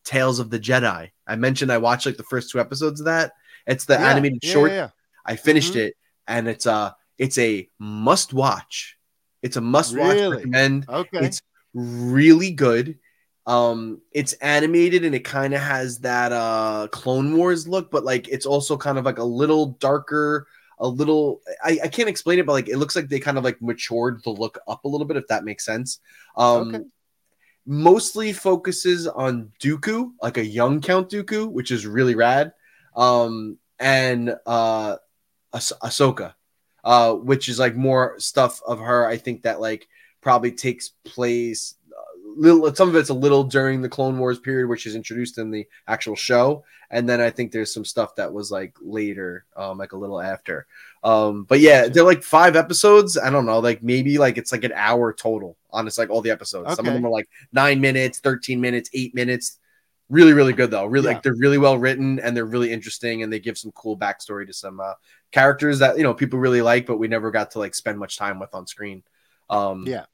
Tales 0.05 0.39
of 0.39 0.51
the 0.51 0.61
Jedi. 0.61 1.11
I 1.27 1.37
mentioned 1.37 1.73
I 1.73 1.79
watched 1.79 2.07
like 2.07 2.19
the 2.19 2.23
first 2.23 2.51
two 2.51 2.61
episodes 2.61 3.01
of 3.01 3.07
that. 3.07 3.33
It's 3.67 3.87
the 3.87 3.95
yeah, 3.95 4.11
animated 4.11 4.45
yeah, 4.45 4.53
short. 4.53 4.71
Yeah, 4.71 4.91
I 5.27 5.35
finished 5.35 5.73
mm-hmm. 5.73 5.89
it, 5.89 5.97
and 6.29 6.47
it's 6.47 6.69
uh 6.69 6.93
it's 7.19 7.39
a 7.39 7.67
must 7.81 8.33
watch. 8.33 8.97
It's 9.43 9.57
a 9.57 9.61
must 9.61 9.97
watch. 9.97 10.15
Really? 10.15 10.37
Recommend. 10.37 10.89
Okay. 10.89 11.27
It's 11.27 11.43
really 11.75 12.53
good. 12.53 12.99
Um, 13.45 14.01
it's 14.13 14.35
animated 14.35 15.05
and 15.05 15.15
it 15.15 15.25
kind 15.25 15.53
of 15.53 15.61
has 15.61 15.99
that 16.01 16.31
uh 16.31 16.87
Clone 16.93 17.37
Wars 17.37 17.67
look, 17.67 17.91
but 17.91 18.05
like 18.05 18.29
it's 18.29 18.47
also 18.47 18.77
kind 18.77 18.99
of 18.99 19.05
like 19.05 19.19
a 19.19 19.25
little 19.25 19.67
darker, 19.81 20.47
a 20.79 20.87
little 20.87 21.41
I, 21.63 21.81
I 21.83 21.89
can't 21.89 22.09
explain 22.09 22.39
it, 22.39 22.47
but 22.47 22.53
like 22.53 22.69
it 22.69 22.77
looks 22.77 22.95
like 22.95 23.09
they 23.09 23.19
kind 23.19 23.39
of 23.39 23.45
like 23.45 23.61
matured 23.61 24.23
the 24.23 24.31
look 24.31 24.59
up 24.69 24.85
a 24.85 24.89
little 24.89 25.07
bit, 25.07 25.17
if 25.17 25.27
that 25.27 25.45
makes 25.45 25.65
sense. 25.65 25.99
Um 26.37 26.75
okay. 26.75 26.85
mostly 27.67 28.33
focuses 28.33 29.09
on 29.09 29.51
Dooku, 29.61 30.13
like 30.23 30.37
a 30.37 30.45
young 30.45 30.81
Count 30.81 31.11
Dooku, 31.11 31.51
which 31.51 31.73
is 31.73 31.85
really 31.85 32.15
rad. 32.15 32.53
Um 32.95 33.59
and 33.81 34.31
uh 34.31 34.37
ah- 34.47 34.99
Ahsoka 35.53 36.35
uh, 36.85 37.15
which 37.15 37.49
is 37.49 37.59
like 37.59 37.77
more 37.77 38.15
stuff 38.19 38.61
of 38.67 38.81
her. 38.81 39.07
I 39.07 39.17
think 39.17 39.43
that 39.43 39.61
like 39.61 39.89
probably 40.21 40.53
takes 40.53 40.91
place. 41.05 41.75
Uh, 41.91 42.19
little, 42.37 42.75
some 42.75 42.89
of 42.89 42.97
it's 42.97 43.11
a 43.11 43.15
little 43.15 43.45
during 43.45 43.83
the 43.83 43.89
Clone 43.89 44.19
Wars 44.19 44.39
period, 44.39 44.69
which 44.69 44.87
is 44.87 44.95
introduced 44.95 45.39
in 45.39 45.51
the 45.51 45.67
actual 45.87 46.17
show, 46.17 46.65
and 46.91 47.09
then 47.09 47.21
I 47.21 47.31
think 47.31 47.53
there's 47.53 47.73
some 47.73 47.85
stuff 47.85 48.17
that 48.17 48.33
was 48.33 48.51
like 48.51 48.77
later, 48.81 49.45
um, 49.57 49.79
like 49.79 49.93
a 49.93 49.99
little 49.99 50.21
after. 50.21 50.67
Um, 51.05 51.45
but 51.45 51.61
yeah, 51.61 51.89
they're 51.89 52.05
like 52.05 52.23
five 52.23 52.57
episodes. 52.57 53.19
I 53.19 53.31
don't 53.31 53.47
know, 53.47 53.59
like 53.59 53.83
maybe 53.83 54.19
like 54.19 54.39
it's 54.39 54.53
like 54.53 54.65
an 54.65 54.73
hour 54.75 55.13
total 55.13 55.57
on 55.71 55.87
it's 55.87 55.99
like 55.99 56.11
all 56.11 56.21
the 56.21 56.31
episodes. 56.31 56.67
Okay. 56.67 56.75
Some 56.75 56.87
of 56.87 56.95
them 56.95 57.07
are 57.07 57.11
like 57.11 57.29
nine 57.53 57.81
minutes, 57.81 58.21
13 58.21 58.61
minutes, 58.61 58.91
eight 58.95 59.15
minutes. 59.15 59.59
Really, 60.13 60.35
really 60.35 60.53
good 60.53 60.71
though. 60.71 60.85
Really, 60.85 61.07
yeah. 61.07 61.15
like 61.15 61.23
they're 61.23 61.35
really 61.35 61.57
well 61.57 61.79
written 61.79 62.21
and 62.21 62.37
they're 62.37 62.45
really 62.45 62.71
interesting 62.71 63.23
and 63.23 63.33
they 63.33 63.41
give 63.41 63.57
some 63.57 63.73
cool 63.73 63.97
backstory 63.97 64.47
to 64.47 64.53
some 64.53 64.79
uh, 64.79 64.93
characters 65.31 65.79
that 65.79 65.97
you 65.97 66.03
know 66.03 66.13
people 66.13 66.39
really 66.39 66.61
like, 66.61 66.85
but 66.85 66.99
we 66.99 67.09
never 67.09 67.31
got 67.31 67.51
to 67.53 67.59
like 67.59 67.75
spend 67.75 67.99
much 67.99 68.19
time 68.19 68.39
with 68.39 68.55
on 68.55 68.67
screen. 68.67 69.03
Um, 69.49 69.87
yeah. 69.87 70.05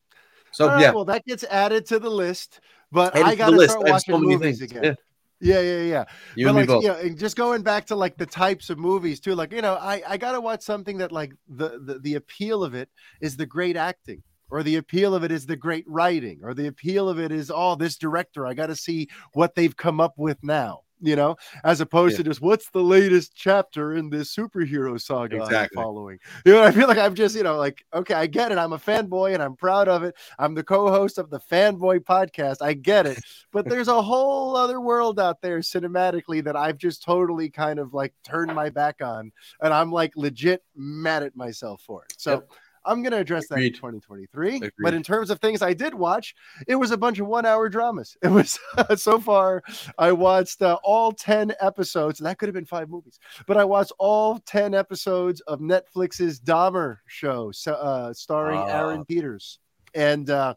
So 0.52 0.68
right, 0.68 0.80
yeah, 0.80 0.92
well, 0.92 1.04
that 1.06 1.24
gets 1.26 1.42
added 1.42 1.84
to 1.86 1.98
the 1.98 2.08
list. 2.08 2.60
But 2.92 3.16
added 3.16 3.26
I 3.26 3.34
got 3.34 3.50
to 3.50 3.68
start 3.68 3.88
watching 3.88 4.14
so 4.14 4.20
movies 4.20 4.62
again. 4.62 4.84
Yeah. 4.84 4.94
Yeah, 5.40 5.60
yeah, 5.60 5.82
yeah. 5.82 6.04
You 6.34 6.46
but 6.46 6.66
like, 6.66 6.82
you 6.82 6.88
know, 6.88 7.08
just 7.10 7.36
going 7.36 7.62
back 7.62 7.86
to 7.86 7.94
like 7.94 8.16
the 8.16 8.26
types 8.26 8.70
of 8.70 8.78
movies 8.80 9.20
too. 9.20 9.36
Like, 9.36 9.52
you 9.52 9.62
know, 9.62 9.74
I 9.74 10.02
I 10.04 10.16
gotta 10.16 10.40
watch 10.40 10.62
something 10.62 10.98
that 10.98 11.12
like 11.12 11.32
the, 11.48 11.78
the 11.78 12.00
the 12.00 12.14
appeal 12.16 12.64
of 12.64 12.74
it 12.74 12.88
is 13.20 13.36
the 13.36 13.46
great 13.46 13.76
acting, 13.76 14.24
or 14.50 14.62
the 14.62 14.76
appeal 14.76 15.14
of 15.14 15.24
it 15.24 15.32
is 15.32 15.46
the 15.46 15.56
great 15.56 15.84
writing, 15.86 16.40
or 16.42 16.54
the 16.54 16.66
appeal 16.66 17.08
of 17.08 17.18
it 17.18 17.32
is 17.32 17.50
oh 17.54 17.74
this 17.74 17.96
director. 17.96 18.46
I 18.46 18.54
got 18.54 18.66
to 18.66 18.76
see 18.76 19.08
what 19.32 19.54
they've 19.54 19.76
come 19.76 20.00
up 20.00 20.14
with 20.16 20.38
now 20.42 20.82
you 21.00 21.16
know, 21.16 21.36
as 21.64 21.80
opposed 21.80 22.12
yeah. 22.12 22.18
to 22.18 22.22
just 22.24 22.40
what's 22.40 22.70
the 22.70 22.82
latest 22.82 23.34
chapter 23.34 23.94
in 23.94 24.10
this 24.10 24.34
superhero 24.34 25.00
saga 25.00 25.36
exactly. 25.36 25.78
I'm 25.78 25.84
following. 25.84 26.18
You 26.44 26.52
know, 26.52 26.62
I 26.62 26.70
feel 26.70 26.88
like 26.88 26.98
I'm 26.98 27.14
just, 27.14 27.36
you 27.36 27.42
know, 27.42 27.56
like, 27.56 27.84
okay, 27.94 28.14
I 28.14 28.26
get 28.26 28.52
it. 28.52 28.58
I'm 28.58 28.72
a 28.72 28.78
fanboy 28.78 29.34
and 29.34 29.42
I'm 29.42 29.56
proud 29.56 29.88
of 29.88 30.02
it. 30.02 30.14
I'm 30.38 30.54
the 30.54 30.64
co-host 30.64 31.18
of 31.18 31.30
the 31.30 31.40
Fanboy 31.40 32.00
podcast. 32.00 32.56
I 32.60 32.72
get 32.74 33.06
it. 33.06 33.20
But 33.52 33.68
there's 33.68 33.88
a 33.88 34.02
whole 34.02 34.56
other 34.56 34.80
world 34.80 35.20
out 35.20 35.40
there 35.40 35.60
cinematically 35.60 36.42
that 36.44 36.56
I've 36.56 36.78
just 36.78 37.02
totally 37.02 37.50
kind 37.50 37.78
of 37.78 37.94
like 37.94 38.14
turned 38.24 38.54
my 38.54 38.70
back 38.70 38.96
on. 39.02 39.32
And 39.62 39.72
I'm 39.72 39.90
like 39.92 40.12
legit 40.16 40.62
mad 40.76 41.22
at 41.22 41.36
myself 41.36 41.82
for 41.82 42.04
it. 42.04 42.14
So 42.18 42.32
yep. 42.32 42.50
I'm 42.88 43.02
going 43.02 43.12
to 43.12 43.18
address 43.18 43.50
Agreed. 43.50 43.62
that 43.62 43.66
in 43.66 43.72
2023. 43.74 44.56
Agreed. 44.56 44.72
But 44.80 44.94
in 44.94 45.02
terms 45.02 45.30
of 45.30 45.40
things 45.40 45.62
I 45.62 45.74
did 45.74 45.94
watch, 45.94 46.34
it 46.66 46.74
was 46.74 46.90
a 46.90 46.96
bunch 46.96 47.18
of 47.18 47.26
one 47.26 47.46
hour 47.46 47.68
dramas. 47.68 48.16
It 48.28 48.30
was 48.30 48.58
so 48.96 49.20
far, 49.20 49.62
I 49.98 50.12
watched 50.12 50.62
uh, 50.62 50.78
all 50.82 51.12
10 51.12 51.52
episodes. 51.60 52.18
That 52.20 52.38
could 52.38 52.48
have 52.48 52.54
been 52.54 52.64
five 52.64 52.88
movies, 52.88 53.18
but 53.46 53.56
I 53.56 53.64
watched 53.64 53.92
all 53.98 54.38
10 54.38 54.74
episodes 54.74 55.40
of 55.42 55.60
Netflix's 55.60 56.40
Dahmer 56.40 56.98
show, 57.06 57.52
uh, 57.66 58.12
starring 58.12 58.58
uh, 58.58 58.66
Aaron 58.66 59.04
Peters. 59.04 59.58
And 59.94 60.28
uh, 60.28 60.54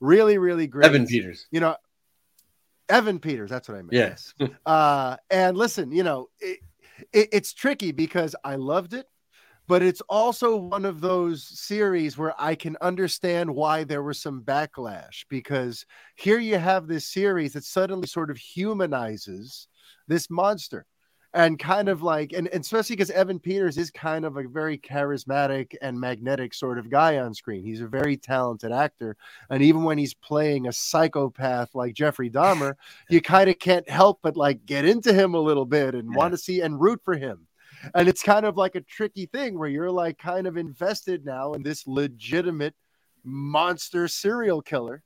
really, 0.00 0.38
really 0.38 0.66
great. 0.66 0.86
Evan 0.86 1.06
Peters. 1.06 1.46
You 1.50 1.60
know, 1.60 1.76
Evan 2.88 3.18
Peters. 3.18 3.50
That's 3.50 3.68
what 3.68 3.76
I 3.76 3.82
meant. 3.82 3.92
Yes. 3.92 4.34
uh, 4.66 5.16
and 5.30 5.56
listen, 5.56 5.92
you 5.92 6.02
know, 6.02 6.28
it, 6.40 6.60
it, 7.12 7.28
it's 7.32 7.52
tricky 7.52 7.92
because 7.92 8.34
I 8.44 8.56
loved 8.56 8.94
it 8.94 9.06
but 9.68 9.82
it's 9.82 10.00
also 10.08 10.56
one 10.56 10.86
of 10.86 11.00
those 11.00 11.44
series 11.44 12.16
where 12.16 12.34
I 12.38 12.54
can 12.54 12.76
understand 12.80 13.54
why 13.54 13.84
there 13.84 14.02
was 14.02 14.18
some 14.18 14.42
backlash 14.42 15.24
because 15.28 15.84
here 16.16 16.38
you 16.38 16.56
have 16.56 16.88
this 16.88 17.04
series 17.04 17.52
that 17.52 17.64
suddenly 17.64 18.08
sort 18.08 18.30
of 18.30 18.38
humanizes 18.38 19.68
this 20.08 20.30
monster 20.30 20.86
and 21.34 21.58
kind 21.58 21.90
of 21.90 22.02
like 22.02 22.32
and, 22.32 22.48
and 22.48 22.64
especially 22.64 22.96
because 22.96 23.10
Evan 23.10 23.38
Peters 23.38 23.76
is 23.76 23.90
kind 23.90 24.24
of 24.24 24.38
a 24.38 24.48
very 24.48 24.78
charismatic 24.78 25.74
and 25.82 26.00
magnetic 26.00 26.54
sort 26.54 26.78
of 26.78 26.88
guy 26.88 27.18
on 27.18 27.34
screen. 27.34 27.62
He's 27.62 27.82
a 27.82 27.86
very 27.86 28.16
talented 28.16 28.72
actor, 28.72 29.14
and 29.50 29.62
even 29.62 29.84
when 29.84 29.98
he's 29.98 30.14
playing 30.14 30.66
a 30.66 30.72
psychopath 30.72 31.74
like 31.74 31.92
Jeffrey 31.92 32.30
Dahmer, 32.38 32.74
you 33.10 33.20
kind 33.20 33.50
of 33.50 33.58
can't 33.58 33.88
help 33.90 34.20
but 34.22 34.38
like 34.38 34.64
get 34.64 34.86
into 34.86 35.12
him 35.12 35.34
a 35.34 35.40
little 35.40 35.66
bit 35.66 35.94
and 35.94 36.10
yeah. 36.10 36.16
want 36.16 36.32
to 36.32 36.38
see 36.38 36.62
and 36.62 36.80
root 36.80 37.00
for 37.04 37.14
him 37.14 37.47
and 37.94 38.08
it's 38.08 38.22
kind 38.22 38.46
of 38.46 38.56
like 38.56 38.74
a 38.74 38.80
tricky 38.80 39.26
thing 39.26 39.58
where 39.58 39.68
you're 39.68 39.90
like 39.90 40.18
kind 40.18 40.46
of 40.46 40.56
invested 40.56 41.24
now 41.24 41.54
in 41.54 41.62
this 41.62 41.86
legitimate 41.86 42.74
monster 43.24 44.08
serial 44.08 44.62
killer. 44.62 45.02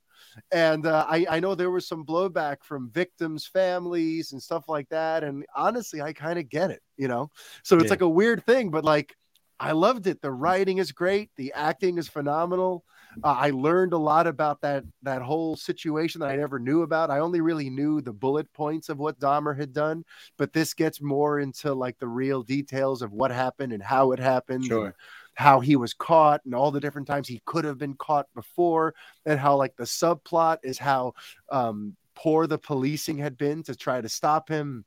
And 0.50 0.86
uh, 0.86 1.04
I, 1.08 1.26
I 1.28 1.40
know 1.40 1.54
there 1.54 1.70
was 1.70 1.86
some 1.86 2.06
blowback 2.06 2.58
from 2.62 2.90
victims 2.90 3.46
families 3.46 4.32
and 4.32 4.42
stuff 4.42 4.64
like 4.68 4.88
that. 4.88 5.24
And 5.24 5.44
honestly 5.54 6.00
i 6.00 6.12
kind 6.12 6.38
of 6.38 6.48
get 6.48 6.70
it 6.70 6.82
you 6.96 7.08
know? 7.08 7.30
So 7.62 7.76
it's 7.76 7.86
yeah. 7.86 7.90
like 7.90 8.00
a 8.02 8.08
weird 8.08 8.44
thing 8.46 8.70
but 8.70 8.84
like 8.84 9.14
i 9.60 9.72
loved 9.72 10.06
it. 10.06 10.20
The 10.20 10.32
writing 10.32 10.78
is 10.78 10.92
great. 10.92 11.30
The 11.36 11.52
acting 11.54 11.98
is 11.98 12.08
phenomenal 12.08 12.84
uh, 13.22 13.36
I 13.38 13.50
learned 13.50 13.92
a 13.92 13.98
lot 13.98 14.26
about 14.26 14.60
that 14.62 14.84
that 15.02 15.22
whole 15.22 15.56
situation 15.56 16.20
that 16.20 16.30
I 16.30 16.36
never 16.36 16.58
knew 16.58 16.82
about. 16.82 17.10
I 17.10 17.18
only 17.18 17.40
really 17.40 17.70
knew 17.70 18.00
the 18.00 18.12
bullet 18.12 18.52
points 18.52 18.88
of 18.88 18.98
what 18.98 19.18
Dahmer 19.18 19.56
had 19.56 19.72
done, 19.72 20.04
but 20.36 20.52
this 20.52 20.74
gets 20.74 21.00
more 21.00 21.40
into 21.40 21.74
like 21.74 21.98
the 21.98 22.08
real 22.08 22.42
details 22.42 23.02
of 23.02 23.12
what 23.12 23.30
happened 23.30 23.72
and 23.72 23.82
how 23.82 24.12
it 24.12 24.18
happened. 24.18 24.64
Sure. 24.64 24.94
How 25.34 25.60
he 25.60 25.76
was 25.76 25.94
caught 25.94 26.42
and 26.44 26.54
all 26.54 26.70
the 26.70 26.80
different 26.80 27.08
times 27.08 27.26
he 27.26 27.40
could 27.46 27.64
have 27.64 27.78
been 27.78 27.94
caught 27.94 28.26
before, 28.34 28.94
and 29.24 29.40
how 29.40 29.56
like 29.56 29.76
the 29.76 29.84
subplot 29.84 30.58
is 30.62 30.78
how 30.78 31.14
um, 31.50 31.96
poor 32.14 32.46
the 32.46 32.58
policing 32.58 33.16
had 33.16 33.38
been 33.38 33.62
to 33.62 33.74
try 33.74 34.00
to 34.00 34.08
stop 34.08 34.48
him 34.48 34.84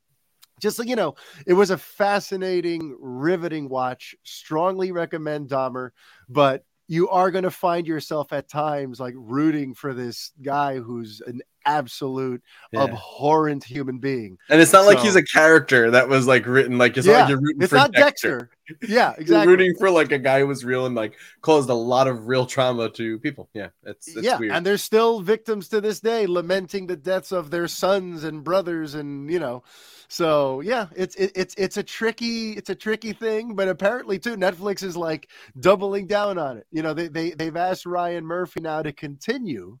just 0.60 0.78
like 0.78 0.88
you 0.88 0.96
know, 0.96 1.14
it 1.46 1.52
was 1.52 1.70
a 1.70 1.76
fascinating, 1.76 2.96
riveting 2.98 3.68
watch. 3.68 4.14
Strongly 4.22 4.90
recommend 4.90 5.50
Dahmer, 5.50 5.90
but 6.28 6.64
you 6.88 7.08
are 7.08 7.30
going 7.30 7.44
to 7.44 7.50
find 7.50 7.86
yourself 7.86 8.32
at 8.32 8.48
times 8.48 9.00
like 9.00 9.14
rooting 9.16 9.74
for 9.74 9.92
this 9.94 10.32
guy 10.42 10.78
who's 10.78 11.20
an 11.26 11.40
absolute 11.64 12.40
Yeah. 12.72 12.84
abhorrent 12.84 13.64
human 13.64 13.98
being. 13.98 14.38
And 14.48 14.60
it's 14.60 14.72
not 14.72 14.86
like 14.86 15.00
he's 15.00 15.16
a 15.16 15.22
character 15.24 15.90
that 15.90 16.08
was 16.08 16.28
like 16.28 16.46
written 16.46 16.78
like 16.78 16.96
it's 16.96 17.04
not 17.06 17.12
Yeah, 17.12 17.20
like 17.22 17.28
you're 17.30 17.40
rooting 17.40 17.62
It's 17.62 17.70
for 17.70 17.76
not 17.76 17.90
Dexter. 17.92 18.50
Dexter. 18.68 18.92
Yeah, 18.94 19.10
You're 19.16 19.20
exactly. 19.22 19.48
rooting 19.52 19.74
for 19.80 19.90
like 19.90 20.12
a 20.12 20.18
guy 20.18 20.38
who 20.40 20.46
was 20.46 20.64
real 20.64 20.86
and 20.86 20.94
like 20.94 21.14
caused 21.42 21.68
a 21.70 21.74
lot 21.74 22.06
of 22.06 22.28
real 22.28 22.46
trauma 22.46 22.88
to 22.90 23.18
people. 23.18 23.48
Yeah, 23.52 23.68
it's, 23.84 24.06
it's 24.08 24.24
yeah, 24.24 24.38
weird. 24.38 24.52
and 24.52 24.64
there's 24.64 24.82
still 24.82 25.20
victims 25.20 25.68
to 25.70 25.80
this 25.80 25.98
day 26.00 26.26
lamenting 26.26 26.86
the 26.86 26.96
deaths 26.96 27.32
of 27.32 27.50
their 27.50 27.66
sons 27.68 28.22
and 28.22 28.44
brothers, 28.44 28.94
and 28.94 29.28
you 29.30 29.38
know, 29.40 29.62
so 30.08 30.60
yeah, 30.60 30.86
it's 30.94 31.14
it, 31.16 31.32
it's 31.34 31.54
it's 31.56 31.76
a 31.76 31.82
tricky 31.82 32.52
it's 32.52 32.70
a 32.70 32.74
tricky 32.74 33.12
thing, 33.12 33.54
but 33.54 33.68
apparently 33.68 34.18
too, 34.18 34.36
Netflix 34.36 34.82
is 34.82 34.96
like 34.96 35.28
doubling 35.60 36.06
down 36.06 36.38
on 36.38 36.58
it. 36.58 36.66
You 36.70 36.82
know, 36.82 36.94
they 36.94 37.08
they 37.08 37.30
they've 37.30 37.56
asked 37.56 37.86
Ryan 37.86 38.24
Murphy 38.24 38.60
now 38.60 38.82
to 38.82 38.92
continue 38.92 39.78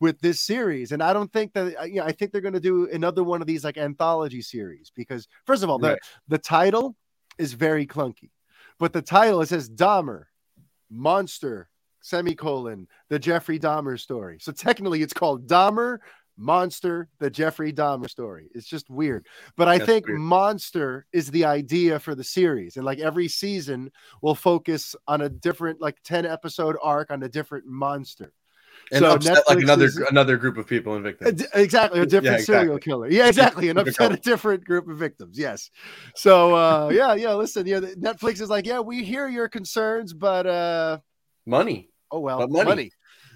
with 0.00 0.20
this 0.20 0.40
series, 0.40 0.92
and 0.92 1.02
I 1.02 1.12
don't 1.12 1.32
think 1.32 1.54
that 1.54 1.80
uh, 1.80 1.84
you 1.84 1.96
know 1.96 2.04
I 2.04 2.12
think 2.12 2.32
they're 2.32 2.40
going 2.40 2.54
to 2.54 2.60
do 2.60 2.88
another 2.90 3.24
one 3.24 3.40
of 3.40 3.46
these 3.46 3.64
like 3.64 3.78
anthology 3.78 4.42
series 4.42 4.92
because 4.94 5.26
first 5.46 5.62
of 5.62 5.70
all, 5.70 5.78
the 5.78 5.98
the 6.28 6.38
title 6.38 6.96
is 7.38 7.54
very 7.54 7.86
clunky, 7.86 8.30
but 8.78 8.92
the 8.92 9.02
title 9.02 9.40
it 9.40 9.48
says 9.48 9.70
Dahmer, 9.70 10.24
monster 10.90 11.68
semicolon 12.02 12.88
the 13.08 13.18
Jeffrey 13.18 13.58
Dahmer 13.58 13.98
story. 13.98 14.38
So 14.40 14.52
technically, 14.52 15.02
it's 15.02 15.14
called 15.14 15.46
Dahmer 15.46 15.98
Monster, 16.36 17.08
the 17.18 17.30
Jeffrey 17.30 17.72
Dahmer 17.72 18.08
story. 18.08 18.48
It's 18.54 18.66
just 18.66 18.88
weird, 18.90 19.26
but 19.56 19.68
I 19.68 19.78
That's 19.78 19.88
think 19.90 20.06
weird. 20.08 20.20
monster 20.20 21.06
is 21.12 21.30
the 21.30 21.44
idea 21.44 21.98
for 21.98 22.14
the 22.14 22.24
series, 22.24 22.76
and 22.76 22.84
like 22.86 22.98
every 22.98 23.28
season 23.28 23.90
will 24.22 24.34
focus 24.34 24.96
on 25.06 25.20
a 25.20 25.28
different 25.28 25.80
like 25.80 25.98
ten 26.04 26.24
episode 26.26 26.76
arc 26.82 27.10
on 27.10 27.22
a 27.22 27.28
different 27.28 27.66
monster. 27.66 28.32
and 28.90 29.00
so 29.04 29.12
upset 29.14 29.44
like 29.46 29.58
another 29.60 29.84
is- 29.84 29.96
another 30.10 30.36
group 30.36 30.56
of 30.56 30.66
people 30.66 30.94
Uh, 30.94 30.98
victims. 31.00 31.44
Exactly, 31.54 32.00
a 32.00 32.02
Yeah, 32.04 32.08
different 32.08 32.44
serial 32.44 32.78
killer. 32.78 33.08
Yeah, 33.10 33.28
exactly, 33.32 33.68
and 33.68 33.78
upset 33.78 33.94
a 33.94 34.16
Different 34.16 34.24
different 34.24 34.64
group 34.64 34.88
of 34.88 34.98
victims. 34.98 35.38
Yes. 35.38 35.70
So 36.16 36.54
uh, 36.56 36.88
yeah, 36.92 37.14
yeah. 37.14 37.34
Listen, 37.34 37.66
yeah, 37.66 37.80
Netflix 37.80 38.40
is 38.40 38.48
like, 38.50 38.66
yeah, 38.66 38.80
we 38.80 39.04
hear 39.04 39.28
your 39.28 39.48
concerns, 39.48 40.12
but 40.14 40.46
uh, 40.46 40.98
Money. 41.46 41.90
oh 42.10 42.20
well, 42.20 42.38
But 42.38 42.50
money. 42.50 42.64
money. 42.68 42.90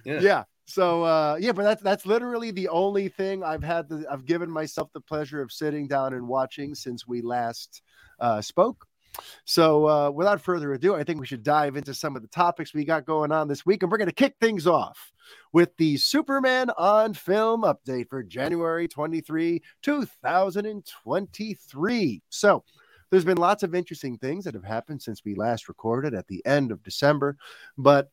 Yeah. 0.04 0.20
Yeah. 0.20 0.44
So 0.66 1.04
uh, 1.04 1.38
yeah, 1.40 1.52
but 1.52 1.62
that's 1.62 1.82
that's 1.82 2.06
literally 2.06 2.50
the 2.50 2.68
only 2.68 3.08
thing 3.08 3.44
I've 3.44 3.62
had. 3.62 3.88
The, 3.88 4.04
I've 4.10 4.26
given 4.26 4.50
myself 4.50 4.92
the 4.92 5.00
pleasure 5.00 5.40
of 5.40 5.52
sitting 5.52 5.86
down 5.86 6.12
and 6.12 6.26
watching 6.26 6.74
since 6.74 7.06
we 7.06 7.22
last 7.22 7.82
uh, 8.18 8.42
spoke. 8.42 8.86
So 9.44 9.88
uh, 9.88 10.10
without 10.10 10.40
further 10.40 10.72
ado, 10.72 10.94
I 10.94 11.04
think 11.04 11.20
we 11.20 11.26
should 11.26 11.42
dive 11.42 11.76
into 11.76 11.92
some 11.94 12.16
of 12.16 12.22
the 12.22 12.28
topics 12.28 12.74
we 12.74 12.84
got 12.84 13.06
going 13.06 13.32
on 13.32 13.48
this 13.48 13.64
week, 13.64 13.82
and 13.82 13.90
we're 13.90 13.96
going 13.98 14.08
to 14.08 14.14
kick 14.14 14.36
things 14.40 14.66
off 14.66 15.12
with 15.52 15.76
the 15.78 15.96
Superman 15.96 16.70
on 16.76 17.14
film 17.14 17.62
update 17.62 18.08
for 18.08 18.22
January 18.22 18.86
23, 18.88 19.62
2023. 19.82 22.22
So 22.28 22.64
there's 23.10 23.24
been 23.24 23.38
lots 23.38 23.62
of 23.62 23.74
interesting 23.74 24.18
things 24.18 24.44
that 24.44 24.54
have 24.54 24.64
happened 24.64 25.00
since 25.00 25.24
we 25.24 25.34
last 25.34 25.68
recorded 25.68 26.12
at 26.14 26.28
the 26.28 26.44
end 26.44 26.72
of 26.72 26.82
December, 26.82 27.36
but 27.78 28.10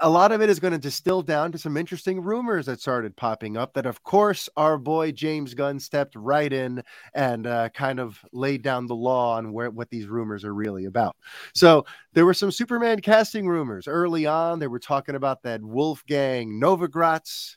a 0.00 0.08
lot 0.08 0.32
of 0.32 0.40
it 0.40 0.48
is 0.48 0.58
going 0.58 0.72
to 0.72 0.78
distill 0.78 1.22
down 1.22 1.52
to 1.52 1.58
some 1.58 1.76
interesting 1.76 2.20
rumors 2.20 2.66
that 2.66 2.80
started 2.80 3.16
popping 3.16 3.56
up 3.56 3.74
that 3.74 3.86
of 3.86 4.02
course 4.02 4.48
our 4.56 4.78
boy 4.78 5.12
james 5.12 5.54
gunn 5.54 5.78
stepped 5.78 6.14
right 6.16 6.52
in 6.52 6.82
and 7.14 7.46
uh, 7.46 7.68
kind 7.70 8.00
of 8.00 8.18
laid 8.32 8.62
down 8.62 8.86
the 8.86 8.94
law 8.94 9.36
on 9.36 9.52
where 9.52 9.70
what 9.70 9.90
these 9.90 10.06
rumors 10.06 10.44
are 10.44 10.54
really 10.54 10.86
about. 10.86 11.16
So 11.54 11.84
there 12.12 12.24
were 12.24 12.34
some 12.34 12.50
superman 12.50 13.00
casting 13.00 13.46
rumors 13.46 13.86
early 13.86 14.26
on. 14.26 14.58
They 14.58 14.66
were 14.66 14.78
talking 14.78 15.14
about 15.14 15.42
that 15.42 15.62
wolfgang 15.62 16.60
novogratz. 16.60 17.56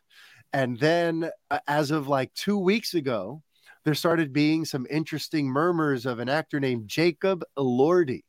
And 0.51 0.79
then 0.79 1.29
uh, 1.51 1.59
as 1.67 1.91
of 1.91 2.07
like 2.07 2.33
two 2.33 2.57
weeks 2.57 2.93
ago 2.93 3.41
there 3.85 3.93
started 3.93 4.33
being 4.33 4.65
some 4.65 4.85
interesting 4.89 5.47
murmurs 5.47 6.05
of 6.05 6.19
an 6.19 6.27
actor 6.27 6.59
named 6.59 6.87
jacob 6.87 7.43
elordi 7.57 8.23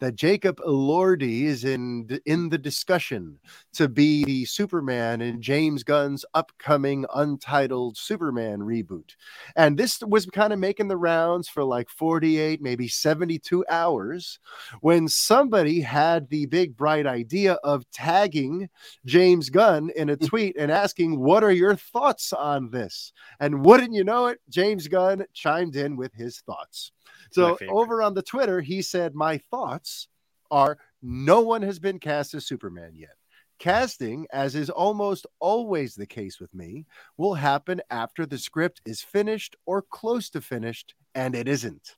that 0.00 0.16
Jacob 0.16 0.58
Elordi 0.58 1.42
is 1.42 1.64
in 1.64 2.20
in 2.26 2.48
the 2.48 2.58
discussion 2.58 3.38
to 3.74 3.88
be 3.88 4.24
the 4.24 4.44
Superman 4.44 5.20
in 5.20 5.40
James 5.40 5.82
Gunn's 5.82 6.24
upcoming 6.34 7.06
untitled 7.14 7.96
Superman 7.96 8.60
reboot. 8.60 9.16
And 9.56 9.76
this 9.76 10.00
was 10.00 10.26
kind 10.26 10.52
of 10.52 10.58
making 10.58 10.88
the 10.88 10.96
rounds 10.96 11.48
for 11.48 11.64
like 11.64 11.88
48, 11.88 12.60
maybe 12.62 12.88
72 12.88 13.64
hours 13.68 14.38
when 14.80 15.08
somebody 15.08 15.80
had 15.80 16.28
the 16.28 16.46
big 16.46 16.76
bright 16.76 17.06
idea 17.06 17.54
of 17.64 17.88
tagging 17.90 18.68
James 19.06 19.50
Gunn 19.50 19.90
in 19.96 20.10
a 20.10 20.16
mm. 20.16 20.26
tweet 20.26 20.56
and 20.58 20.70
asking, 20.70 21.20
What 21.20 21.44
are 21.44 21.52
your 21.52 21.76
thoughts 21.76 22.32
on 22.32 22.70
this? 22.70 23.12
And 23.40 23.64
wouldn't 23.64 23.94
you 23.94 24.04
know 24.04 24.26
it, 24.26 24.40
James 24.48 24.88
Gunn 24.88 25.24
chimed 25.32 25.76
in 25.76 25.96
with 25.96 26.12
his 26.14 26.40
thoughts. 26.40 26.92
So 27.34 27.58
over 27.68 28.02
on 28.02 28.14
the 28.14 28.22
Twitter, 28.22 28.60
he 28.60 28.80
said, 28.82 29.14
My 29.14 29.38
thoughts 29.50 30.08
are 30.50 30.78
no 31.02 31.40
one 31.40 31.62
has 31.62 31.78
been 31.78 31.98
cast 31.98 32.34
as 32.34 32.46
Superman 32.46 32.94
yet. 32.94 33.16
Casting, 33.58 34.26
as 34.32 34.54
is 34.54 34.70
almost 34.70 35.26
always 35.40 35.94
the 35.94 36.06
case 36.06 36.40
with 36.40 36.54
me, 36.54 36.86
will 37.16 37.34
happen 37.34 37.80
after 37.90 38.26
the 38.26 38.38
script 38.38 38.80
is 38.84 39.00
finished 39.00 39.56
or 39.64 39.82
close 39.82 40.28
to 40.30 40.40
finished, 40.40 40.94
and 41.14 41.34
it 41.34 41.48
isn't. 41.48 41.96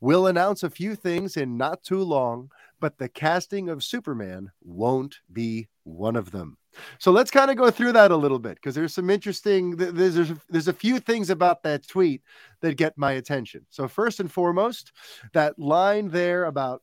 We'll 0.00 0.26
announce 0.26 0.62
a 0.62 0.70
few 0.70 0.94
things 0.94 1.36
in 1.36 1.56
not 1.56 1.82
too 1.82 2.02
long, 2.02 2.50
but 2.80 2.98
the 2.98 3.08
casting 3.08 3.68
of 3.68 3.84
Superman 3.84 4.50
won't 4.62 5.20
be 5.32 5.68
one 5.84 6.16
of 6.16 6.30
them. 6.30 6.56
So 6.98 7.10
let's 7.10 7.30
kind 7.30 7.50
of 7.50 7.56
go 7.56 7.70
through 7.70 7.92
that 7.92 8.10
a 8.10 8.16
little 8.16 8.38
bit 8.38 8.54
because 8.54 8.74
there's 8.74 8.94
some 8.94 9.10
interesting 9.10 9.76
there's, 9.76 10.14
there's 10.14 10.32
there's 10.48 10.68
a 10.68 10.72
few 10.72 11.00
things 11.00 11.30
about 11.30 11.62
that 11.62 11.86
tweet 11.86 12.22
that 12.60 12.76
get 12.76 12.96
my 12.96 13.12
attention. 13.12 13.66
So 13.70 13.88
first 13.88 14.20
and 14.20 14.30
foremost, 14.30 14.92
that 15.32 15.58
line 15.58 16.08
there 16.08 16.44
about 16.44 16.82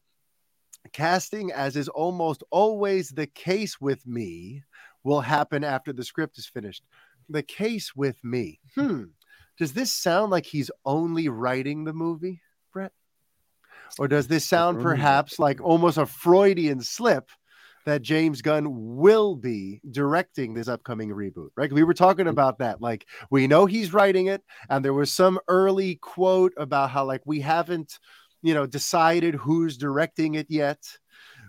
casting 0.93 1.51
as 1.51 1.75
is 1.75 1.89
almost 1.89 2.43
always 2.51 3.09
the 3.09 3.27
case 3.27 3.79
with 3.81 4.05
me 4.05 4.63
will 5.03 5.21
happen 5.21 5.63
after 5.63 5.93
the 5.93 6.03
script 6.03 6.37
is 6.37 6.45
finished. 6.45 6.83
The 7.29 7.43
case 7.43 7.95
with 7.95 8.17
me. 8.23 8.59
Hmm. 8.75 9.05
Does 9.57 9.73
this 9.73 9.91
sound 9.91 10.31
like 10.31 10.45
he's 10.45 10.71
only 10.85 11.27
writing 11.27 11.83
the 11.83 11.93
movie, 11.93 12.41
Brett? 12.71 12.93
Or 13.97 14.07
does 14.07 14.27
this 14.27 14.45
sound 14.45 14.81
perhaps 14.81 15.39
like 15.39 15.61
almost 15.61 15.97
a 15.97 16.05
Freudian 16.05 16.81
slip 16.81 17.29
that 17.89 18.01
James 18.01 18.41
Gunn 18.41 18.67
will 18.97 19.35
be 19.35 19.81
directing 19.91 20.53
this 20.53 20.67
upcoming 20.67 21.09
reboot, 21.09 21.49
right? 21.55 21.71
We 21.71 21.83
were 21.83 21.93
talking 21.93 22.27
about 22.27 22.59
that. 22.59 22.81
Like, 22.81 23.05
we 23.29 23.47
know 23.47 23.65
he's 23.65 23.93
writing 23.93 24.27
it, 24.27 24.43
and 24.69 24.83
there 24.83 24.93
was 24.93 25.11
some 25.11 25.39
early 25.47 25.95
quote 25.95 26.53
about 26.57 26.91
how, 26.91 27.05
like, 27.05 27.21
we 27.25 27.41
haven't, 27.41 27.99
you 28.41 28.53
know, 28.53 28.65
decided 28.65 29.35
who's 29.35 29.77
directing 29.77 30.35
it 30.35 30.47
yet. 30.49 30.79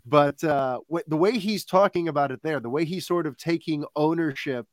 But 0.07 0.43
uh, 0.43 0.81
the 1.07 1.17
way 1.17 1.39
he's 1.39 1.65
talking 1.65 2.09
about 2.09 2.33
it 2.33 2.41
there, 2.43 2.59
the 2.59 2.71
way 2.71 2.85
he's 2.85 3.07
sort 3.07 3.27
of 3.27 3.37
taking 3.37 3.85
ownership 3.95 4.67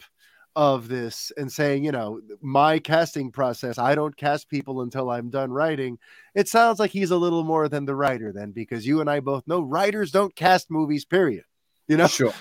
of 0.55 0.87
this 0.87 1.31
and 1.37 1.51
saying, 1.51 1.83
you 1.83 1.91
know, 1.91 2.19
my 2.41 2.79
casting 2.79 3.31
process, 3.31 3.77
I 3.77 3.93
don't 3.93 4.17
cast 4.17 4.49
people 4.49 4.81
until 4.81 5.11
I'm 5.11 5.29
done 5.29 5.51
writing. 5.51 5.99
It 6.33 6.47
sounds 6.47 6.79
like 6.79 6.89
he's 6.89 7.11
a 7.11 7.17
little 7.17 7.43
more 7.43 7.69
than 7.69 7.85
the 7.85 7.93
writer, 7.93 8.31
then, 8.33 8.53
because 8.53 8.87
you 8.87 8.99
and 8.99 9.07
I 9.07 9.19
both 9.19 9.47
know 9.47 9.61
writers 9.61 10.09
don't 10.09 10.35
cast 10.35 10.71
movies, 10.71 11.05
period. 11.05 11.43
You 11.89 11.97
know, 11.97 12.07
Sure. 12.07 12.27
Like, 12.27 12.35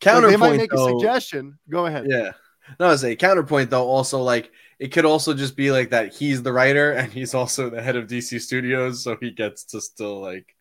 Counterpoint. 0.00 0.30
they 0.30 0.36
might 0.36 0.56
make 0.56 0.72
a 0.72 0.78
suggestion. 0.78 1.58
Go 1.68 1.86
ahead. 1.86 2.06
Yeah. 2.08 2.32
No, 2.78 2.88
I 2.88 2.96
say 2.96 3.16
counterpoint 3.16 3.70
though. 3.70 3.86
Also, 3.86 4.20
like 4.22 4.50
it 4.78 4.88
could 4.88 5.04
also 5.04 5.34
just 5.34 5.56
be 5.56 5.70
like 5.70 5.90
that. 5.90 6.14
He's 6.14 6.42
the 6.42 6.52
writer 6.52 6.92
and 6.92 7.12
he's 7.12 7.34
also 7.34 7.70
the 7.70 7.80
head 7.82 7.96
of 7.96 8.06
DC 8.08 8.40
Studios, 8.40 9.02
so 9.02 9.16
he 9.20 9.30
gets 9.30 9.64
to 9.66 9.80
still 9.80 10.20
like. 10.20 10.55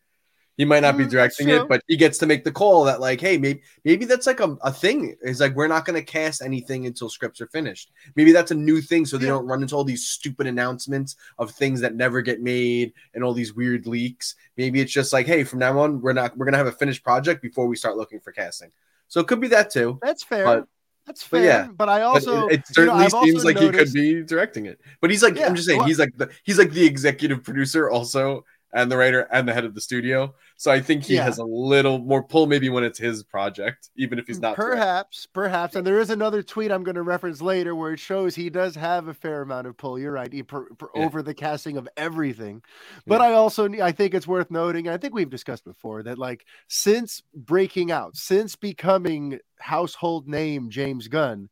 He 0.57 0.63
might 0.63 0.79
not 0.79 0.97
be 0.97 1.03
Mm, 1.05 1.09
directing 1.09 1.49
it, 1.49 1.67
but 1.67 1.83
he 1.87 1.97
gets 1.97 2.17
to 2.19 2.25
make 2.25 2.45
the 2.45 2.51
call 2.51 2.85
that 2.85 3.01
like, 3.01 3.19
hey, 3.19 3.37
maybe 3.37 3.61
maybe 3.83 4.05
that's 4.05 4.25
like 4.25 4.39
a, 4.39 4.55
a 4.61 4.71
thing. 4.71 5.15
It's 5.21 5.41
like 5.41 5.53
we're 5.53 5.67
not 5.67 5.83
going 5.83 5.99
to 5.99 6.05
cast 6.05 6.41
anything 6.41 6.85
until 6.85 7.09
scripts 7.09 7.41
are 7.41 7.47
finished. 7.47 7.91
Maybe 8.15 8.31
that's 8.31 8.51
a 8.51 8.55
new 8.55 8.79
thing, 8.79 9.05
so 9.05 9.17
they 9.17 9.25
Yeah. 9.25 9.33
don't 9.33 9.47
run 9.47 9.61
into 9.61 9.75
all 9.75 9.83
these 9.83 10.07
stupid 10.07 10.47
announcements 10.47 11.17
of 11.39 11.51
things 11.51 11.81
that 11.81 11.95
never 11.95 12.21
get 12.21 12.41
made 12.41 12.93
and 13.13 13.23
all 13.23 13.33
these 13.33 13.53
weird 13.53 13.85
leaks. 13.85 14.35
Maybe 14.55 14.79
it's 14.79 14.93
just 14.93 15.11
like, 15.11 15.25
hey, 15.27 15.43
from 15.43 15.59
now 15.59 15.77
on, 15.79 15.99
we're 15.99 16.13
not 16.13 16.37
we're 16.37 16.45
gonna 16.45 16.57
have 16.57 16.67
a 16.67 16.71
finished 16.71 17.03
project 17.03 17.41
before 17.41 17.67
we 17.67 17.75
start 17.75 17.97
looking 17.97 18.21
for 18.21 18.31
casting. 18.31 18.71
So 19.09 19.19
it 19.19 19.27
could 19.27 19.41
be 19.41 19.49
that 19.49 19.69
too. 19.71 19.99
That's 20.01 20.23
fair. 20.23 20.45
But- 20.45 20.67
That's 21.05 21.21
but 21.27 21.37
fair. 21.41 21.45
yeah. 21.45 21.67
But 21.67 21.87
I 21.89 21.99
But 21.99 22.05
also, 22.07 22.47
it, 22.47 22.53
it 22.53 22.77
you 22.77 22.85
know, 22.85 22.97
certainly 23.07 23.09
seems 23.29 23.45
like 23.45 23.59
he 23.59 23.69
could 23.69 23.93
be 23.93 24.23
directing 24.23 24.65
it. 24.65 24.79
But 25.01 25.11
he's 25.11 25.21
like, 25.21 25.35
Yeah, 25.37 25.45
I'm 25.45 25.53
just 25.55 25.67
saying, 25.67 25.77
well- 25.79 25.87
he's 25.87 25.99
like 25.99 26.17
the 26.17 26.31
he's 26.43 26.57
like 26.57 26.71
the 26.71 26.83
executive 26.85 27.43
producer 27.43 27.89
also, 27.91 28.43
and 28.75 28.91
the 28.91 28.97
writer 28.97 29.21
and 29.31 29.47
the 29.47 29.53
head 29.53 29.63
of 29.65 29.73
the 29.73 29.81
studio. 29.81 30.35
So 30.57 30.69
I 30.69 30.81
think 30.81 31.05
he 31.05 31.15
Yeah. 31.15 31.23
has 31.23 31.37
a 31.39 31.43
little 31.45 31.97
more 31.97 32.21
pull, 32.21 32.45
maybe 32.45 32.69
when 32.69 32.83
it's 32.83 32.99
his 32.99 33.23
project, 33.23 33.89
even 33.97 34.19
if 34.19 34.27
he's 34.27 34.39
not. 34.39 34.55
Perhaps, 34.55 35.27
perhaps, 35.33 35.75
and 35.75 35.87
there 35.87 35.99
is 35.99 36.09
another 36.09 36.43
tweet 36.43 36.71
I'm 36.71 36.83
going 36.83 36.95
to 36.95 37.01
reference 37.01 37.41
later 37.41 37.73
where 37.73 37.93
it 37.93 37.99
shows 37.99 38.35
he 38.35 38.49
does 38.49 38.75
have 38.75 39.07
a 39.07 39.13
fair 39.13 39.41
amount 39.41 39.67
of 39.67 39.77
pull. 39.77 39.97
You're 39.97 40.11
right, 40.11 40.31
he 40.31 40.43
per, 40.43 40.65
per- 40.75 40.89
Yeah. 40.93 41.05
over 41.05 41.23
the 41.23 41.33
casting 41.33 41.77
of 41.77 41.87
everything. 41.97 42.61
But 43.07 43.21
I 43.21 43.33
also, 43.33 43.71
I 43.81 43.91
think 43.91 44.13
it's 44.13 44.27
worth 44.27 44.51
noting. 44.51 44.87
I 44.89 44.97
think 44.97 45.13
we've 45.15 45.29
discussed 45.29 45.63
before 45.63 46.03
that, 46.03 46.17
like, 46.19 46.45
since 46.67 47.23
breaking 47.33 47.91
out, 47.91 48.15
since 48.17 48.55
becoming 48.55 49.39
household 49.59 50.27
name 50.27 50.69
James 50.69 51.07
Gunn, 51.07 51.49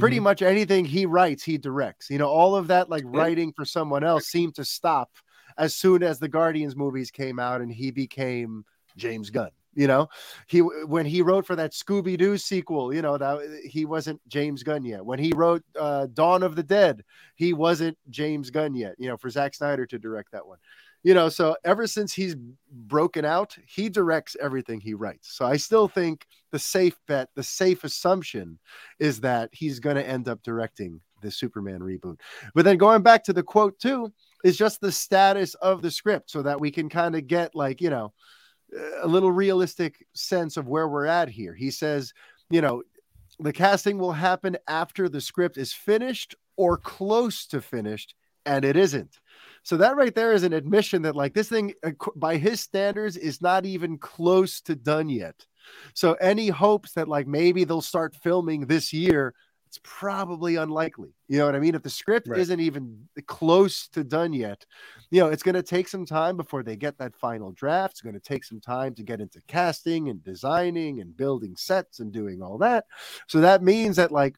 pretty 0.00 0.18
Mhm. 0.18 0.22
much 0.24 0.42
anything 0.42 0.84
he 0.84 1.06
writes, 1.06 1.44
he 1.44 1.56
directs. 1.56 2.10
You 2.10 2.18
know, 2.18 2.28
all 2.28 2.56
of 2.56 2.66
that 2.66 2.90
like 2.90 3.04
Yeah. 3.04 3.10
writing 3.20 3.52
for 3.52 3.64
someone 3.64 4.02
else 4.02 4.26
seemed 4.26 4.56
to 4.56 4.64
stop 4.64 5.10
as 5.58 5.74
soon 5.74 6.02
as 6.02 6.18
the 6.18 6.28
Guardians 6.28 6.76
movies 6.76 7.10
came 7.10 7.38
out 7.38 7.60
and 7.60 7.72
he 7.72 7.90
became 7.90 8.64
James 8.96 9.30
Gunn. 9.30 9.50
You 9.76 9.88
know, 9.88 10.08
he 10.46 10.60
when 10.60 11.04
he 11.04 11.20
wrote 11.20 11.44
for 11.46 11.56
that 11.56 11.72
Scooby 11.72 12.16
Doo 12.16 12.38
sequel, 12.38 12.94
you 12.94 13.02
know 13.02 13.18
that 13.18 13.40
he 13.64 13.84
wasn't 13.84 14.20
James 14.28 14.62
Gunn 14.62 14.84
yet. 14.84 15.04
When 15.04 15.18
he 15.18 15.32
wrote 15.34 15.64
uh, 15.78 16.06
Dawn 16.14 16.44
of 16.44 16.54
the 16.54 16.62
Dead, 16.62 17.02
he 17.34 17.52
wasn't 17.52 17.98
James 18.08 18.50
Gunn 18.50 18.74
yet. 18.74 18.94
You 18.98 19.08
know, 19.08 19.16
for 19.16 19.30
Zack 19.30 19.52
Snyder 19.52 19.84
to 19.86 19.98
direct 19.98 20.30
that 20.30 20.46
one. 20.46 20.58
You 21.02 21.12
know, 21.12 21.28
so 21.28 21.56
ever 21.64 21.86
since 21.86 22.14
he's 22.14 22.34
broken 22.70 23.24
out, 23.24 23.56
he 23.66 23.90
directs 23.90 24.36
everything 24.40 24.80
he 24.80 24.94
writes. 24.94 25.36
So 25.36 25.44
I 25.44 25.58
still 25.58 25.86
think 25.86 26.26
the 26.50 26.58
safe 26.58 26.98
bet, 27.06 27.28
the 27.34 27.42
safe 27.42 27.84
assumption 27.84 28.58
is 29.00 29.20
that 29.20 29.50
he's 29.52 29.80
going 29.80 29.96
to 29.96 30.08
end 30.08 30.28
up 30.28 30.42
directing 30.42 31.00
the 31.20 31.30
Superman 31.30 31.80
reboot. 31.80 32.20
But 32.54 32.64
then 32.64 32.78
going 32.78 33.02
back 33.02 33.24
to 33.24 33.34
the 33.34 33.42
quote 33.42 33.78
too 33.78 34.12
is 34.44 34.56
just 34.56 34.80
the 34.80 34.92
status 34.92 35.54
of 35.54 35.82
the 35.82 35.90
script 35.90 36.30
so 36.30 36.42
that 36.42 36.60
we 36.60 36.70
can 36.70 36.88
kind 36.88 37.16
of 37.16 37.26
get 37.26 37.56
like, 37.56 37.80
you 37.80 37.90
know, 37.90 38.12
a 39.02 39.08
little 39.08 39.32
realistic 39.32 40.06
sense 40.14 40.56
of 40.56 40.68
where 40.68 40.86
we're 40.86 41.06
at 41.06 41.28
here. 41.28 41.54
He 41.54 41.70
says, 41.70 42.12
you 42.50 42.60
know, 42.60 42.82
the 43.40 43.52
casting 43.52 43.98
will 43.98 44.12
happen 44.12 44.56
after 44.68 45.08
the 45.08 45.20
script 45.20 45.56
is 45.56 45.72
finished 45.72 46.36
or 46.56 46.76
close 46.76 47.46
to 47.46 47.60
finished 47.60 48.14
and 48.46 48.64
it 48.64 48.76
isn't. 48.76 49.18
So 49.62 49.78
that 49.78 49.96
right 49.96 50.14
there 50.14 50.32
is 50.32 50.42
an 50.42 50.52
admission 50.52 51.02
that 51.02 51.16
like 51.16 51.32
this 51.32 51.48
thing 51.48 51.72
uh, 51.82 51.92
by 52.14 52.36
his 52.36 52.60
standards 52.60 53.16
is 53.16 53.40
not 53.40 53.64
even 53.64 53.96
close 53.96 54.60
to 54.62 54.76
done 54.76 55.08
yet. 55.08 55.46
So 55.94 56.12
any 56.14 56.48
hopes 56.48 56.92
that 56.92 57.08
like 57.08 57.26
maybe 57.26 57.64
they'll 57.64 57.80
start 57.80 58.14
filming 58.22 58.66
this 58.66 58.92
year, 58.92 59.34
it's 59.74 59.80
probably 59.82 60.54
unlikely. 60.54 61.12
You 61.26 61.38
know 61.38 61.46
what 61.46 61.56
I 61.56 61.58
mean? 61.58 61.74
If 61.74 61.82
the 61.82 61.90
script 61.90 62.28
Right. 62.28 62.38
isn't 62.38 62.60
even 62.60 63.08
close 63.26 63.88
to 63.88 64.04
done 64.04 64.32
yet, 64.32 64.64
you 65.10 65.18
know, 65.18 65.30
it's 65.30 65.42
going 65.42 65.56
to 65.56 65.64
take 65.64 65.88
some 65.88 66.06
time 66.06 66.36
before 66.36 66.62
they 66.62 66.76
get 66.76 66.96
that 66.98 67.16
final 67.16 67.50
draft. 67.50 67.94
It's 67.94 68.00
going 68.00 68.14
to 68.14 68.20
take 68.20 68.44
some 68.44 68.60
time 68.60 68.94
to 68.94 69.02
get 69.02 69.20
into 69.20 69.40
casting 69.48 70.10
and 70.10 70.22
designing 70.22 71.00
and 71.00 71.16
building 71.16 71.56
sets 71.56 71.98
and 71.98 72.12
doing 72.12 72.40
all 72.40 72.56
that. 72.58 72.84
So 73.26 73.40
that 73.40 73.64
means 73.64 73.96
that 73.96 74.12
like, 74.12 74.36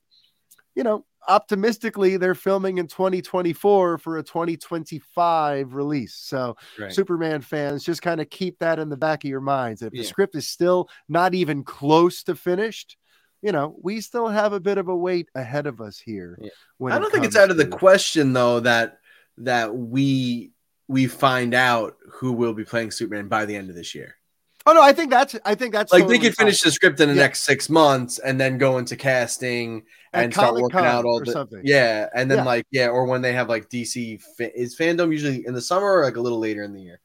you 0.75 0.85
know, 0.85 1.05
optimistically 1.29 2.17
they're 2.17 2.35
filming 2.35 2.79
in 2.79 2.87
2024 2.87 3.99
for 3.99 4.17
a 4.17 4.23
2025 4.23 5.75
release. 5.75 6.15
So 6.15 6.57
Right. 6.79 6.93
Superman 6.93 7.43
fans, 7.43 7.85
just 7.85 8.01
kind 8.01 8.23
of 8.23 8.31
keep 8.31 8.59
that 8.61 8.79
in 8.79 8.89
the 8.89 8.97
back 8.97 9.23
of 9.23 9.29
your 9.29 9.43
minds. 9.43 9.83
If 9.83 9.93
the 9.93 10.05
script 10.05 10.35
is 10.35 10.49
still 10.49 10.89
not 11.11 11.35
even 11.35 11.63
close 11.63 12.23
to 12.23 12.35
finished, 12.35 12.97
you 13.47 13.53
know, 13.53 13.77
we 13.81 14.01
still 14.01 14.27
have 14.27 14.53
a 14.53 14.59
bit 14.59 14.77
of 14.77 14.89
a 14.89 14.97
wait 14.97 15.29
ahead 15.37 15.69
of 15.69 15.81
us 15.81 16.01
here. 16.01 16.37
Yeah. 16.43 16.89
I 16.93 16.99
don't 16.99 17.13
think 17.13 17.25
it's 17.25 17.37
out 17.37 17.53
of 17.53 17.57
the 17.57 17.67
question 17.69 18.33
though 18.33 18.59
that 18.61 18.99
that 19.39 19.73
we 19.73 20.51
we 20.89 21.07
find 21.07 21.55
out 21.55 21.97
who 22.11 22.33
will 22.33 22.55
be 22.55 22.65
playing 22.65 22.91
Superman 22.91 23.29
by 23.29 23.45
the 23.45 23.55
end 23.55 23.71
of 23.71 23.77
this 23.77 23.95
year. 23.95 24.17
Oh 24.67 24.73
no, 24.73 24.83
I 24.83 24.93
think 24.93 25.11
that's 25.11 25.37
I 25.45 25.55
think 25.55 25.73
that's 25.73 25.93
Like 25.93 26.09
they 26.09 26.15
totally 26.15 26.29
could 26.31 26.37
finish 26.37 26.61
the 26.61 26.73
script 26.73 26.99
in 26.99 27.09
the 27.09 27.15
Yeah. 27.15 27.23
next 27.23 27.43
six 27.43 27.71
months 27.71 28.19
and 28.19 28.41
then 28.41 28.59
go 28.59 28.79
into 28.79 28.97
casting 28.97 29.85
At 30.13 30.25
and 30.25 30.33
start 30.35 30.55
working 30.57 30.81
out 30.81 31.05
all 31.05 31.21
the 31.21 31.31
something. 31.31 31.61
yeah, 31.63 32.09
and 32.17 32.29
then 32.29 32.39
Yeah. 32.39 32.45
like 32.45 32.67
yeah, 32.73 32.89
or 32.89 33.05
when 33.07 33.23
they 33.23 33.33
have 33.33 33.49
like 33.49 33.69
DC 33.71 34.21
is 34.41 34.77
FanDome 34.77 35.13
usually 35.13 35.47
in 35.47 35.55
the 35.55 35.63
summer 35.63 35.99
or 35.99 36.03
like 36.05 36.17
a 36.17 36.21
little 36.21 36.41
later 36.41 36.65
in 36.65 36.73
the 36.75 36.83
year. 36.83 36.99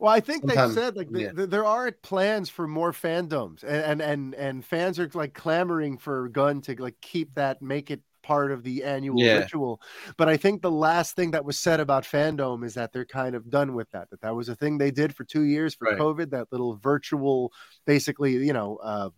Well, 0.00 0.12
I 0.12 0.20
think 0.20 0.42
Sometime- 0.42 0.68
they 0.68 0.74
said 0.74 0.96
like 0.96 1.08
yeah. 1.12 1.32
the- 1.32 1.46
there 1.46 1.64
are 1.64 1.90
plans 1.92 2.48
for 2.50 2.66
more 2.68 2.92
FanDomes, 2.92 3.62
and, 3.64 4.00
and 4.00 4.02
and 4.02 4.34
and 4.34 4.64
fans 4.64 4.98
are 4.98 5.10
like 5.14 5.34
clamoring 5.34 5.98
for 5.98 6.28
Gunn 6.28 6.60
to 6.62 6.74
like 6.82 6.96
keep 7.00 7.34
that, 7.34 7.62
make 7.62 7.90
it 7.90 8.02
part 8.22 8.50
of 8.50 8.64
the 8.64 8.82
annual 8.82 9.20
Yeah. 9.20 9.38
ritual. 9.38 9.80
But 10.16 10.28
I 10.28 10.36
think 10.36 10.60
the 10.60 10.70
last 10.70 11.14
thing 11.14 11.30
that 11.30 11.44
was 11.44 11.58
said 11.58 11.78
about 11.78 12.02
FanDome 12.02 12.64
is 12.64 12.74
that 12.74 12.92
they're 12.92 13.04
kind 13.04 13.36
of 13.36 13.48
done 13.48 13.72
with 13.74 13.88
that. 13.92 14.10
That 14.10 14.20
that 14.22 14.34
was 14.34 14.48
a 14.48 14.56
thing 14.56 14.78
they 14.78 14.90
did 14.90 15.14
for 15.14 15.22
two 15.24 15.42
years 15.42 15.76
for 15.76 15.84
Right. 15.86 15.98
COVID. 15.98 16.30
That 16.30 16.48
little 16.50 16.74
virtual, 16.76 17.52
basically, 17.86 18.32
you 18.32 18.52
know, 18.52 18.78
uh, 18.82 19.10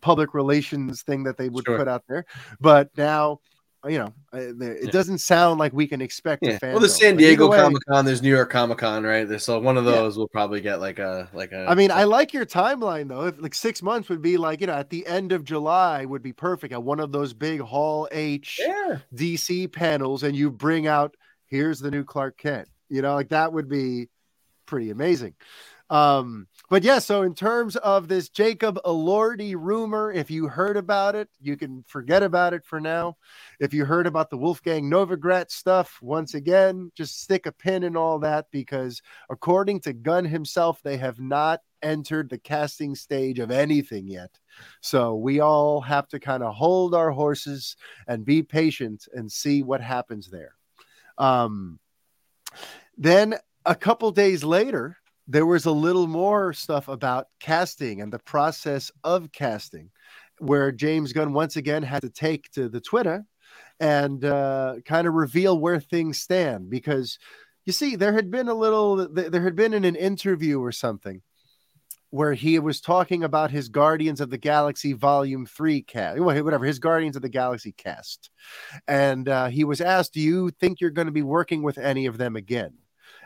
public 0.00 0.34
relations 0.34 1.02
thing 1.02 1.22
that 1.24 1.36
they 1.36 1.48
would 1.48 1.64
Sure. 1.66 1.78
put 1.78 1.86
out 1.88 2.02
there. 2.08 2.24
But 2.60 2.90
now. 2.96 3.38
You 3.84 3.98
know, 3.98 4.14
uh, 4.32 4.38
it 4.60 4.92
doesn't 4.92 5.18
sound 5.18 5.58
like 5.58 5.72
we 5.72 5.88
can 5.88 6.00
expect. 6.00 6.44
Yeah. 6.46 6.56
A 6.62 6.66
Well, 6.68 6.78
the. 6.78 6.88
San 6.88 7.16
Diego 7.16 7.50
Comic 7.50 7.82
Con, 7.88 8.04
there's 8.04 8.22
New 8.22 8.30
York 8.30 8.48
Comic 8.48 8.78
Con, 8.78 9.02
right? 9.02 9.28
There's 9.28 9.42
so 9.42 9.58
one 9.58 9.76
of 9.76 9.84
Yeah. 9.84 9.90
those 9.92 10.16
will 10.16 10.28
probably 10.28 10.60
get 10.60 10.80
like 10.80 11.00
a 11.00 11.28
like 11.32 11.50
a. 11.50 11.66
I 11.68 11.74
mean, 11.74 11.90
I 11.90 12.04
like 12.04 12.32
your 12.32 12.46
timeline 12.46 13.08
though. 13.08 13.26
If 13.26 13.40
like 13.40 13.54
six 13.54 13.82
months 13.82 14.08
would 14.08 14.22
be 14.22 14.36
like, 14.36 14.60
you 14.60 14.68
know, 14.68 14.74
at 14.74 14.90
the 14.90 15.04
end 15.06 15.32
of 15.32 15.42
July 15.42 16.04
would 16.04 16.22
be 16.22 16.32
perfect 16.32 16.72
at 16.72 16.82
one 16.82 17.00
of 17.00 17.10
those 17.10 17.32
big 17.32 17.60
Hall 17.60 18.08
H 18.12 18.60
yeah. 18.64 18.98
DC 19.16 19.72
panels, 19.72 20.22
and 20.22 20.36
you 20.36 20.48
bring 20.50 20.86
out 20.86 21.16
here's 21.46 21.80
the 21.80 21.90
new 21.90 22.04
Clark 22.04 22.38
Kent. 22.38 22.68
You 22.88 23.02
know, 23.02 23.14
like 23.14 23.30
that 23.30 23.52
would 23.52 23.68
be 23.68 24.08
pretty 24.66 24.90
amazing. 24.90 25.34
Um, 25.92 26.46
but 26.70 26.84
yeah, 26.84 27.00
so 27.00 27.20
in 27.20 27.34
terms 27.34 27.76
of 27.76 28.08
this 28.08 28.30
Jacob 28.30 28.78
Elordi 28.86 29.54
rumor, 29.54 30.10
if 30.10 30.30
you 30.30 30.48
heard 30.48 30.78
about 30.78 31.14
it, 31.14 31.28
you 31.38 31.54
can 31.54 31.84
forget 31.86 32.22
about 32.22 32.54
it 32.54 32.64
for 32.64 32.80
now. 32.80 33.18
If 33.60 33.74
you 33.74 33.84
heard 33.84 34.06
about 34.06 34.30
the 34.30 34.38
Wolfgang 34.38 34.90
Novogratz 34.90 35.50
stuff, 35.50 35.98
once 36.00 36.32
again, 36.32 36.90
just 36.94 37.20
stick 37.20 37.44
a 37.44 37.52
pin 37.52 37.82
in 37.82 37.94
all 37.94 38.18
that 38.20 38.46
because 38.50 39.02
according 39.28 39.80
to 39.80 39.92
Gunn 39.92 40.24
himself, 40.24 40.80
they 40.82 40.96
have 40.96 41.20
not 41.20 41.60
entered 41.82 42.30
the 42.30 42.38
casting 42.38 42.94
stage 42.94 43.38
of 43.38 43.50
anything 43.50 44.08
yet. 44.08 44.30
So 44.80 45.16
we 45.16 45.40
all 45.40 45.82
have 45.82 46.08
to 46.08 46.18
kind 46.18 46.42
of 46.42 46.54
hold 46.54 46.94
our 46.94 47.10
horses 47.10 47.76
and 48.08 48.24
be 48.24 48.42
patient 48.42 49.08
and 49.12 49.30
see 49.30 49.62
what 49.62 49.82
happens 49.82 50.30
there. 50.30 50.54
Um, 51.18 51.78
then 52.96 53.34
a 53.66 53.74
couple 53.74 54.10
days 54.10 54.42
later, 54.42 54.96
there 55.32 55.46
was 55.46 55.64
a 55.64 55.72
little 55.72 56.06
more 56.06 56.52
stuff 56.52 56.88
about 56.88 57.28
casting 57.40 58.02
and 58.02 58.12
the 58.12 58.18
process 58.18 58.90
of 59.02 59.32
casting, 59.32 59.90
where 60.40 60.70
James 60.70 61.14
Gunn 61.14 61.32
once 61.32 61.56
again 61.56 61.82
had 61.82 62.02
to 62.02 62.10
take 62.10 62.50
to 62.50 62.68
the 62.68 62.82
Twitter 62.82 63.24
and 63.80 64.24
uh, 64.26 64.74
kind 64.84 65.06
of 65.06 65.14
reveal 65.14 65.58
where 65.58 65.80
things 65.80 66.18
stand 66.18 66.68
because 66.68 67.18
you 67.64 67.72
see 67.72 67.96
there 67.96 68.12
had 68.12 68.30
been 68.30 68.48
a 68.48 68.54
little 68.54 69.08
there 69.08 69.42
had 69.42 69.56
been 69.56 69.72
in 69.72 69.84
an 69.84 69.96
interview 69.96 70.60
or 70.60 70.70
something 70.70 71.22
where 72.10 72.34
he 72.34 72.58
was 72.58 72.82
talking 72.82 73.24
about 73.24 73.50
his 73.50 73.70
Guardians 73.70 74.20
of 74.20 74.28
the 74.28 74.36
Galaxy 74.36 74.92
Volume 74.92 75.46
3 75.46 75.80
cast, 75.80 76.20
whatever, 76.20 76.66
his 76.66 76.78
Guardians 76.78 77.16
of 77.16 77.22
the 77.22 77.30
Galaxy 77.30 77.72
cast. 77.72 78.28
And 78.86 79.30
uh, 79.30 79.46
he 79.46 79.64
was 79.64 79.80
asked, 79.80 80.12
Do 80.12 80.20
you 80.20 80.50
think 80.50 80.78
you're 80.78 80.90
going 80.90 81.06
to 81.06 81.12
be 81.12 81.22
working 81.22 81.62
with 81.62 81.78
any 81.78 82.04
of 82.04 82.18
them 82.18 82.36
again? 82.36 82.74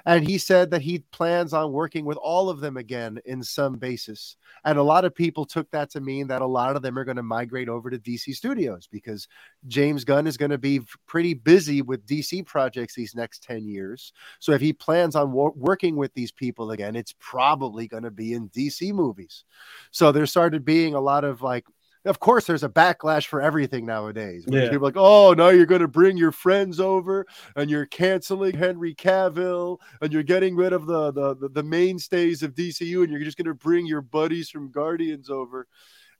And 0.07 0.27
he 0.27 0.39
said 0.39 0.71
that 0.71 0.83
he 0.83 1.01
plans 1.11 1.53
on 1.53 1.73
working 1.73 2.05
with 2.05 2.17
all 2.19 2.49
of 2.49 2.61
them 2.61 2.77
again 2.77 3.19
in 3.25 3.43
some 3.43 3.75
basis. 3.75 4.37
And 4.65 4.79
a 4.79 4.83
lot 4.83 5.05
of 5.05 5.15
people 5.15 5.45
took 5.45 5.69
that 5.73 5.91
to 5.91 6.01
mean 6.01 6.29
that 6.29 6.43
a 6.43 6.47
lot 6.47 6.77
of 6.77 6.83
them 6.83 6.97
are 6.99 7.05
going 7.05 7.17
to 7.17 7.25
migrate 7.25 7.69
over 7.69 7.91
to 7.91 7.99
DC 7.99 8.35
Studios 8.35 8.89
because 8.91 9.27
James 9.67 10.05
Gunn 10.05 10.27
is 10.27 10.37
going 10.37 10.53
to 10.53 10.59
be 10.59 10.81
pretty 11.07 11.35
busy 11.35 11.83
with 11.83 12.07
DC 12.07 12.47
projects 12.47 12.95
these 12.95 13.17
next 13.17 13.43
10 13.43 13.67
years. 13.67 14.13
So 14.39 14.53
if 14.53 14.61
he 14.61 14.73
plans 14.73 15.17
on 15.17 15.33
wo- 15.33 15.55
working 15.57 15.97
with 15.97 16.15
these 16.15 16.33
people 16.33 16.71
again, 16.71 16.95
it's 16.95 17.15
probably 17.19 17.89
going 17.89 18.05
to 18.05 18.11
be 18.13 18.33
in 18.33 18.49
DC 18.51 18.93
movies. 18.93 19.45
So 19.91 20.13
there 20.13 20.27
started 20.27 20.65
being 20.65 20.95
a 20.95 21.01
lot 21.01 21.25
of 21.25 21.43
like, 21.43 21.67
of 22.07 22.21
course, 22.21 22.47
there's 22.47 22.63
a 22.63 22.69
backlash 22.69 23.27
for 23.27 23.41
everything 23.41 23.85
nowadays. 23.85 24.45
Yeah. 24.47 24.71
People 24.71 24.87
are 24.87 24.91
like, 24.91 24.97
oh, 24.97 25.35
now 25.35 25.49
you're 25.49 25.67
going 25.67 25.81
to 25.81 25.89
bring 25.89 26.17
your 26.17 26.33
friends 26.33 26.81
over 26.81 27.27
and 27.57 27.71
you're 27.71 27.87
canceling 27.87 28.57
Henry 28.57 28.95
Cavill 28.95 29.79
and 30.01 30.13
you're 30.13 30.23
getting 30.23 30.57
rid 30.57 30.73
of 30.73 30.87
the, 30.87 31.13
the, 31.13 31.49
the, 31.49 31.63
mainstays 31.63 32.43
of 32.43 32.55
DCU 32.55 33.03
and 33.03 33.11
you're 33.11 33.25
just 33.25 33.37
going 33.37 33.47
to 33.47 33.55
bring 33.55 33.87
your 33.87 34.03
buddies 34.03 34.49
from 34.49 34.71
Guardians 34.71 35.31
over. 35.31 35.67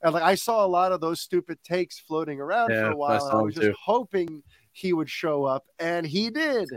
And 0.03 0.13
like, 0.13 0.23
I 0.23 0.35
saw 0.35 0.65
a 0.65 0.67
lot 0.67 0.91
of 0.91 1.01
those 1.01 1.21
stupid 1.21 1.57
takes 1.63 1.99
floating 1.99 2.39
around 2.39 2.69
Yeah, 2.69 2.85
for 2.85 2.91
a 2.91 2.95
while. 2.95 3.25
and 3.25 3.37
I 3.37 3.41
was 3.41 3.55
just 3.55 3.67
too. 3.67 3.75
hoping 3.81 4.43
he 4.71 4.93
would 4.93 5.09
show 5.09 5.43
up, 5.43 5.65
and 5.79 6.05
he 6.05 6.29
did. 6.29 6.69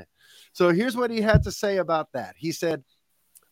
So 0.53 0.71
here's 0.71 0.97
what 0.97 1.11
he 1.11 1.21
had 1.21 1.43
to 1.43 1.53
say 1.53 1.77
about 1.77 2.13
that. 2.13 2.35
He 2.39 2.51
said, 2.51 2.83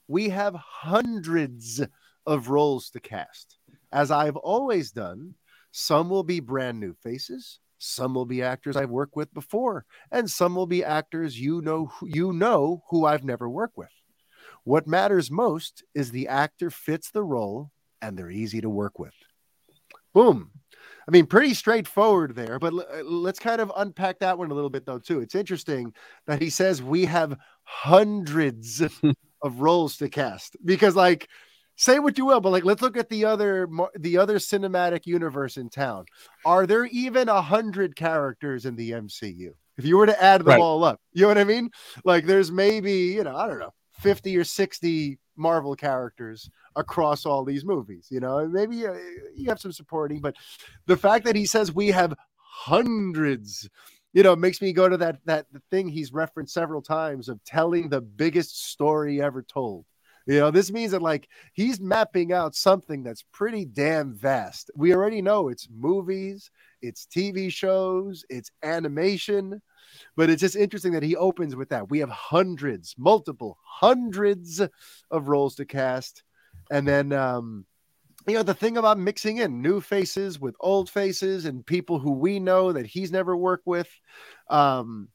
We 0.07 0.31
have 0.31 0.55
hundreds 0.55 1.83
of 2.27 2.49
roles 2.49 2.91
to 2.91 3.01
cast. 3.01 3.59
As 3.93 4.11
I've 4.11 4.37
always 4.37 4.91
done, 4.91 5.35
some 5.71 6.09
will 6.09 6.25
be 6.25 6.41
brand 6.41 6.81
new 6.81 6.95
faces, 6.95 7.61
some 7.79 8.15
will 8.15 8.27
be 8.27 8.43
actors 8.43 8.77
I've 8.77 8.91
worked 8.91 9.17
with 9.17 9.33
before, 9.33 9.85
and 10.11 10.31
some 10.31 10.55
will 10.55 10.67
be 10.67 10.85
actors 10.85 11.39
you 11.39 11.61
know 11.61 11.87
who, 11.87 12.09
you 12.09 12.33
know 12.33 12.83
who 12.91 13.05
I've 13.05 13.25
never 13.25 13.49
worked 13.49 13.77
with. 13.77 13.91
What 14.65 14.87
matters 14.87 15.31
most 15.31 15.85
is 15.95 16.11
the 16.11 16.29
actor 16.29 16.71
fits 16.71 17.11
the 17.11 17.23
role 17.23 17.71
and 18.03 18.17
they're 18.17 18.31
easy 18.31 18.61
to 18.61 18.71
work 18.71 18.99
with. 18.99 19.15
Boom. 20.13 20.51
I 21.07 21.11
mean, 21.11 21.27
pretty 21.27 21.55
straightforward 21.55 22.35
there, 22.35 22.59
but 22.59 22.73
l- 22.73 22.87
uh, 22.93 23.03
let's 23.03 23.39
kind 23.39 23.63
of 23.63 23.73
unpack 23.77 24.19
that 24.19 24.37
one 24.37 24.51
a 24.51 24.55
little 24.55 24.69
bit, 24.69 24.85
though, 24.85 24.99
too. 24.99 25.21
It's 25.21 25.35
interesting 25.35 25.95
that 26.27 26.43
he 26.43 26.51
says 26.51 26.83
we 26.83 27.07
have 27.07 27.39
hundreds 27.63 28.83
of 29.43 29.61
roles 29.61 29.97
to 29.99 30.09
cast 30.11 30.57
because, 30.65 30.95
like, 30.95 31.29
say 31.79 31.99
what 32.01 32.19
you 32.19 32.27
will, 32.27 32.41
but 32.41 32.51
like 32.51 32.65
let's 32.65 32.83
look 32.83 32.99
at 32.99 33.09
the 33.09 33.25
other 33.25 33.67
the 33.99 34.19
other 34.19 34.39
cinematic 34.39 35.07
universe 35.07 35.57
in 35.57 35.71
town. 35.71 36.05
Are 36.45 36.67
there 36.67 36.85
even 36.87 37.31
a 37.31 37.41
hundred 37.41 37.97
characters 37.97 38.67
in 38.67 38.77
the 38.77 38.91
MCU? 38.91 39.53
If 39.79 39.85
you 39.85 39.97
were 39.97 40.07
to 40.07 40.23
add 40.23 40.41
them 40.41 40.49
right. 40.49 40.61
all 40.61 40.85
up, 40.85 41.01
you 41.13 41.23
know 41.23 41.29
what 41.29 41.39
I 41.39 41.45
mean? 41.45 41.71
Like 42.05 42.27
there's 42.27 42.53
maybe 42.53 42.93
you 42.93 43.25
know 43.25 43.35
I 43.35 43.47
don't 43.47 43.61
know 43.61 43.73
fifty 43.93 44.37
or 44.37 44.45
sixty 44.45 45.19
Marvel 45.37 45.77
characters 45.77 46.51
across 46.77 47.25
all 47.25 47.45
these 47.45 47.65
movies. 47.65 48.09
You 48.11 48.21
know, 48.21 48.47
maybe 48.47 48.87
uh, 48.87 48.95
you 49.35 49.49
have 49.49 49.61
some 49.61 49.73
supporting, 49.73 50.21
but 50.21 50.35
the 50.87 50.97
fact 50.97 51.25
that 51.25 51.37
he 51.37 51.47
says 51.47 51.73
we 51.73 51.89
have 51.89 52.13
hundreds 52.41 53.69
you 54.15 54.23
know, 54.23 54.33
it 54.33 54.39
makes 54.39 54.63
me 54.63 54.73
go 54.73 54.89
to 54.89 54.97
that 54.97 55.19
that 55.27 55.47
thing 55.71 55.87
he's 55.87 56.13
referenced 56.13 56.55
several 56.55 56.81
times 56.81 57.29
of 57.29 57.45
telling 57.45 57.89
the 57.89 58.01
biggest 58.01 58.69
story 58.71 59.21
ever 59.23 59.43
told. 59.43 59.85
You 60.29 60.41
know, 60.41 60.51
this 60.51 60.71
means 60.71 60.93
that 60.93 61.01
like 61.01 61.27
he's 61.55 61.81
mapping 61.81 62.35
out 62.35 62.55
something 62.55 63.03
that's 63.03 63.25
pretty 63.33 63.65
damn 63.65 64.13
vast. 64.13 64.71
We 64.77 64.95
already 64.95 65.23
know 65.23 65.49
it's 65.49 65.69
movies, 65.75 66.51
it's 66.83 67.07
TV 67.07 67.51
shows, 67.51 68.27
it's 68.29 68.51
animation, 68.63 69.63
but 70.17 70.29
it's 70.29 70.43
just 70.43 70.55
interesting 70.55 70.93
that 70.93 71.03
he 71.03 71.17
opens 71.17 71.57
with 71.57 71.71
that. 71.71 71.89
We 71.89 72.01
have 72.01 72.11
hundreds, 72.11 72.95
multiple 72.99 73.57
hundreds 73.65 74.61
of 75.11 75.29
roles 75.29 75.55
to 75.55 75.65
cast. 75.65 76.23
And 76.71 76.87
then 76.87 77.15
um 77.15 77.65
you 78.27 78.35
know 78.35 78.43
the 78.43 78.53
thing 78.53 78.77
about 78.77 78.99
mixing 78.99 79.39
in 79.39 79.63
new 79.63 79.81
faces 79.81 80.39
with 80.39 80.55
old 80.61 80.91
faces 80.91 81.47
and 81.47 81.65
people 81.65 81.99
who 81.99 82.13
we 82.13 82.39
know 82.39 82.73
that 82.73 82.85
he's 82.85 83.11
never 83.11 83.35
worked 83.35 83.67
with 83.67 83.89
um 84.51 85.09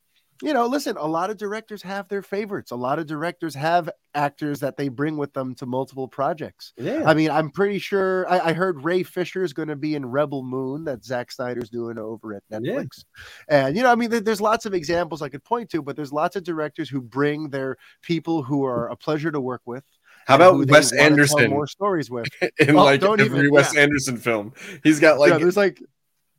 you 0.44 0.54
know, 0.54 0.66
listen, 0.66 0.98
a 0.98 1.08
lot 1.08 1.30
of 1.30 1.38
directors 1.38 1.82
have 1.84 2.10
their 2.10 2.22
favorites. 2.22 2.72
A 2.72 2.76
lot 2.76 3.00
of 3.00 3.08
directors 3.08 3.56
have 3.56 3.90
actors 4.14 4.60
that 4.60 4.76
they 4.76 4.90
bring 4.90 5.16
with 5.16 5.32
them 5.32 5.56
to 5.56 5.66
multiple 5.66 6.06
projects. 6.06 6.74
Yeah. 6.76 7.04
I 7.06 7.14
mean, 7.14 7.32
I'm 7.32 7.50
pretty 7.50 7.80
sure 7.80 8.30
I, 8.30 8.50
I 8.50 8.54
heard 8.54 8.84
Ray 8.84 9.04
Fisher 9.04 9.44
is 9.44 9.54
going 9.54 9.70
to 9.70 9.78
be 9.78 9.96
in 9.96 10.06
Rebel 10.06 10.44
Moon 10.44 10.84
that 10.84 11.06
Zack 11.06 11.32
Snyder's 11.32 11.70
doing 11.70 11.98
over 11.98 12.36
at 12.36 12.44
Netflix. 12.52 13.06
Yeah. 13.50 13.68
And, 13.68 13.78
you 13.78 13.84
know, 13.84 13.92
I 13.92 13.96
mean, 13.96 14.10
there's 14.10 14.42
lots 14.42 14.66
of 14.66 14.74
examples 14.74 15.22
I 15.22 15.30
could 15.30 15.46
point 15.46 15.70
to, 15.70 15.82
but 15.82 15.96
there's 15.96 16.12
lots 16.12 16.36
of 16.36 16.44
directors 16.44 16.90
who 16.90 17.00
bring 17.00 17.50
their 17.50 17.78
people 18.02 18.44
who 18.44 18.66
are 18.66 18.90
a 18.90 18.98
pleasure 18.98 19.32
to 19.32 19.40
work 19.40 19.62
with. 19.66 19.86
How 20.28 20.36
about 20.36 20.68
Wes 20.68 20.92
Anderson? 20.92 21.52
More 21.52 21.68
stories 21.68 22.10
with 22.10 22.28
in 22.60 22.76
oh, 22.76 22.84
like 22.84 23.02
every 23.02 23.26
even, 23.26 23.52
Wes 23.52 23.74
yeah. 23.74 23.82
Anderson 23.82 24.18
film. 24.18 24.54
He's 24.84 25.00
got 25.00 25.20
like 25.20 25.32
yeah, 25.32 25.38
there's 25.38 25.58
like 25.58 25.82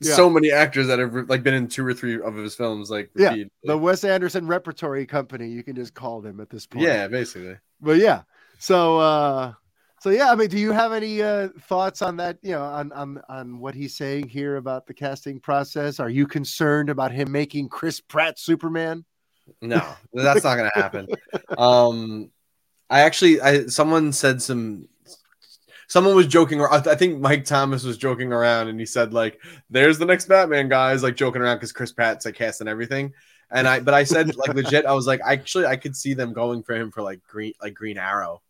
yeah. 0.01 0.15
so 0.15 0.29
many 0.29 0.51
actors 0.51 0.87
that 0.89 0.99
have 0.99 1.15
like 1.29 1.43
been 1.43 1.55
in 1.55 1.69
two 1.69 1.87
or 1.87 1.95
three 1.95 2.21
of 2.21 2.35
his 2.35 2.55
films. 2.55 2.91
Like 2.91 3.11
yeah, 3.17 3.35
the 3.63 3.77
Wes 3.79 4.05
Anderson 4.05 4.47
Repertory 4.47 5.07
Company. 5.07 5.49
You 5.49 5.63
can 5.63 5.77
just 5.77 5.95
call 5.95 6.21
them 6.21 6.41
at 6.41 6.51
this 6.51 6.67
point. 6.67 6.85
Yeah, 6.85 7.09
basically. 7.09 7.57
But 7.81 7.99
yeah, 7.99 8.23
so 8.59 8.99
uh 8.99 9.55
so 10.05 10.11
yeah, 10.11 10.31
I 10.31 10.35
mean, 10.35 10.49
do 10.49 10.59
you 10.59 10.71
have 10.71 10.93
any 10.93 11.23
uh, 11.23 11.49
thoughts 11.63 12.03
on 12.03 12.19
that? 12.19 12.37
You 12.43 12.51
know, 12.51 12.63
on 12.63 12.93
on 12.93 13.23
on 13.31 13.59
what 13.59 13.75
he's 13.75 13.97
saying 13.97 14.29
here 14.29 14.57
about 14.57 14.87
the 14.87 14.93
casting 14.93 15.41
process? 15.41 15.99
Are 15.99 16.11
you 16.11 16.27
concerned 16.27 16.91
about 16.91 17.11
him 17.11 17.33
making 17.33 17.71
Chris 17.71 18.01
Pratt 18.01 18.39
Superman? 18.39 19.07
No, 19.63 19.83
that's 20.13 20.45
not 20.45 20.57
going 20.57 20.71
to 20.75 20.79
happen. 20.79 21.07
um, 21.59 22.31
I 22.91 23.01
actually, 23.01 23.41
I 23.41 23.65
someone 23.69 24.13
said 24.13 24.43
some 24.43 24.89
someone 25.89 26.15
was 26.15 26.27
joking 26.27 26.61
or 26.61 26.73
I 26.73 26.95
think 26.95 27.21
Mike 27.21 27.45
Thomas 27.45 27.85
was 27.85 27.99
joking 27.99 28.33
around 28.33 28.69
and 28.69 28.79
he 28.79 28.87
said 28.87 29.13
like 29.13 29.41
there's 29.71 29.99
the 29.99 30.07
next 30.07 30.27
Batman 30.27 30.69
guys 30.69 31.03
like 31.03 31.17
joking 31.17 31.43
around 31.43 31.57
because 31.57 31.73
Chris 31.73 31.93
Pratt's 31.93 32.25
like 32.25 32.35
casting 32.35 32.69
everything 32.69 33.13
and 33.51 33.69
I 33.69 33.81
but 33.81 33.95
I 33.95 34.05
said 34.05 34.35
like 34.37 34.55
legit 34.55 34.87
I 34.87 34.93
was 34.93 35.07
like 35.07 35.21
actually 35.25 35.67
I 35.67 35.77
could 35.77 35.97
see 35.97 36.15
them 36.15 36.33
going 36.33 36.63
for 36.63 36.75
him 36.75 36.91
for 36.91 37.03
like 37.03 37.23
green 37.23 37.53
like 37.63 37.75
Green 37.75 37.99
Arrow 37.99 38.43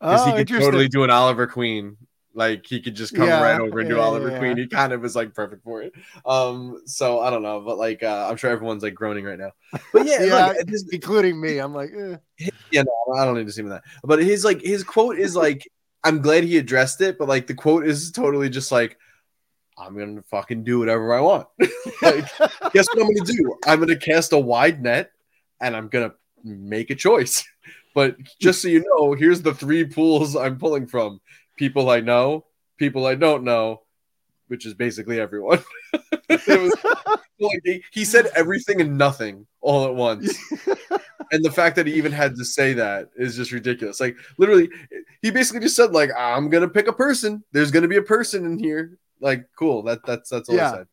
because 0.00 0.26
oh, 0.26 0.36
he 0.36 0.44
could 0.44 0.48
totally 0.48 0.88
do 0.88 1.04
an 1.04 1.10
Oliver 1.10 1.46
Queen 1.46 1.96
like 2.36 2.66
he 2.66 2.80
could 2.80 2.94
just 2.94 3.14
come 3.14 3.26
yeah, 3.26 3.42
right 3.42 3.58
over 3.58 3.80
and 3.80 3.88
yeah, 3.88 3.94
do 3.94 4.00
Oliver 4.00 4.30
yeah, 4.30 4.38
Queen. 4.38 4.58
He 4.58 4.66
kind 4.66 4.92
of 4.92 5.02
is 5.06 5.16
like 5.16 5.32
perfect 5.32 5.64
for 5.64 5.82
it. 5.82 5.94
Um, 6.26 6.82
so 6.84 7.20
I 7.20 7.30
don't 7.30 7.42
know, 7.42 7.62
but 7.62 7.78
like 7.78 8.02
uh, 8.02 8.28
I'm 8.30 8.36
sure 8.36 8.50
everyone's 8.50 8.82
like 8.82 8.94
groaning 8.94 9.24
right 9.24 9.38
now. 9.38 9.52
But 9.92 10.06
yeah, 10.06 10.22
yeah 10.24 10.52
including 10.92 11.40
me. 11.40 11.58
I'm 11.58 11.74
like, 11.74 11.90
eh. 11.98 12.50
yeah, 12.70 12.82
no, 12.82 13.14
I 13.14 13.24
don't 13.24 13.38
need 13.38 13.46
to 13.46 13.52
see 13.52 13.62
him 13.62 13.70
that. 13.70 13.84
But 14.04 14.22
his 14.22 14.44
like 14.44 14.60
his 14.60 14.84
quote 14.84 15.18
is 15.18 15.34
like 15.34 15.66
I'm 16.06 16.22
glad 16.22 16.44
he 16.44 16.56
addressed 16.56 17.00
it, 17.00 17.18
but 17.18 17.26
like 17.26 17.48
the 17.48 17.54
quote 17.54 17.84
is 17.84 18.12
totally 18.12 18.48
just 18.48 18.70
like, 18.70 18.96
I'm 19.76 19.98
gonna 19.98 20.22
fucking 20.30 20.62
do 20.62 20.78
whatever 20.78 21.12
I 21.12 21.20
want. 21.20 21.48
like, 22.00 22.28
guess 22.72 22.86
what 22.86 23.00
I'm 23.00 23.12
gonna 23.12 23.24
do? 23.24 23.56
I'm 23.66 23.80
gonna 23.80 23.96
cast 23.96 24.32
a 24.32 24.38
wide 24.38 24.80
net 24.80 25.10
and 25.60 25.74
I'm 25.74 25.88
gonna 25.88 26.12
make 26.44 26.90
a 26.90 26.94
choice. 26.94 27.44
But 27.94 28.18
just 28.38 28.60
so 28.60 28.68
you 28.68 28.84
know, 28.86 29.14
here's 29.14 29.40
the 29.40 29.54
three 29.54 29.86
pools 29.86 30.36
I'm 30.36 30.58
pulling 30.58 30.86
from: 30.86 31.18
people 31.56 31.88
I 31.88 32.00
know, 32.00 32.44
people 32.76 33.06
I 33.06 33.14
don't 33.14 33.42
know, 33.42 33.85
which 34.48 34.66
is 34.66 34.74
basically 34.74 35.20
everyone. 35.20 35.62
was, 36.28 36.74
like, 37.40 37.60
he, 37.64 37.82
he 37.92 38.04
said 38.04 38.26
everything 38.34 38.80
and 38.80 38.96
nothing 38.96 39.46
all 39.60 39.84
at 39.86 39.94
once. 39.94 40.38
and 41.32 41.44
the 41.44 41.50
fact 41.50 41.76
that 41.76 41.86
he 41.86 41.94
even 41.94 42.12
had 42.12 42.36
to 42.36 42.44
say 42.44 42.72
that 42.74 43.10
is 43.16 43.36
just 43.36 43.52
ridiculous. 43.52 44.00
Like 44.00 44.16
literally, 44.38 44.68
he 45.22 45.30
basically 45.30 45.60
just 45.60 45.76
said 45.76 45.92
like, 45.92 46.10
"I'm 46.16 46.48
gonna 46.48 46.68
pick 46.68 46.88
a 46.88 46.92
person. 46.92 47.42
There's 47.52 47.70
gonna 47.70 47.88
be 47.88 47.96
a 47.96 48.02
person 48.02 48.44
in 48.44 48.58
here." 48.58 48.98
Like, 49.20 49.46
cool. 49.58 49.82
That 49.82 50.04
that's 50.04 50.30
that's 50.30 50.48
all 50.48 50.56
yeah. 50.56 50.70
I 50.70 50.76
said. 50.76 50.86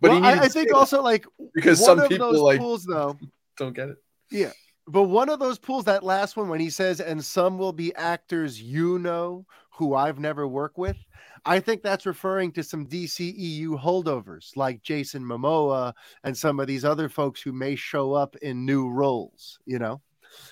But 0.00 0.10
well, 0.10 0.24
I, 0.24 0.32
I 0.32 0.48
think 0.48 0.72
also 0.74 1.02
like 1.02 1.26
because 1.54 1.82
some 1.84 2.06
people 2.08 2.44
like 2.44 2.60
pools 2.60 2.84
though 2.84 3.18
don't 3.56 3.74
get 3.74 3.88
it. 3.88 3.96
Yeah. 4.30 4.52
But 4.86 5.04
one 5.04 5.30
of 5.30 5.38
those 5.38 5.58
pools, 5.58 5.84
that 5.84 6.02
last 6.02 6.36
one, 6.36 6.50
when 6.50 6.60
he 6.60 6.68
says, 6.68 7.00
and 7.00 7.24
some 7.24 7.56
will 7.56 7.72
be 7.72 7.94
actors 7.94 8.60
you 8.60 8.98
know 8.98 9.46
who 9.70 9.94
I've 9.94 10.18
never 10.18 10.46
worked 10.46 10.76
with, 10.76 10.96
I 11.46 11.60
think 11.60 11.82
that's 11.82 12.06
referring 12.06 12.52
to 12.52 12.62
some 12.62 12.86
DCEU 12.86 13.78
holdovers 13.80 14.56
like 14.56 14.82
Jason 14.82 15.22
Momoa 15.22 15.92
and 16.22 16.36
some 16.36 16.58
of 16.58 16.66
these 16.66 16.84
other 16.84 17.08
folks 17.08 17.42
who 17.42 17.52
may 17.52 17.76
show 17.76 18.12
up 18.14 18.34
in 18.36 18.64
new 18.64 18.88
roles, 18.88 19.58
you 19.66 19.78
know? 19.78 20.00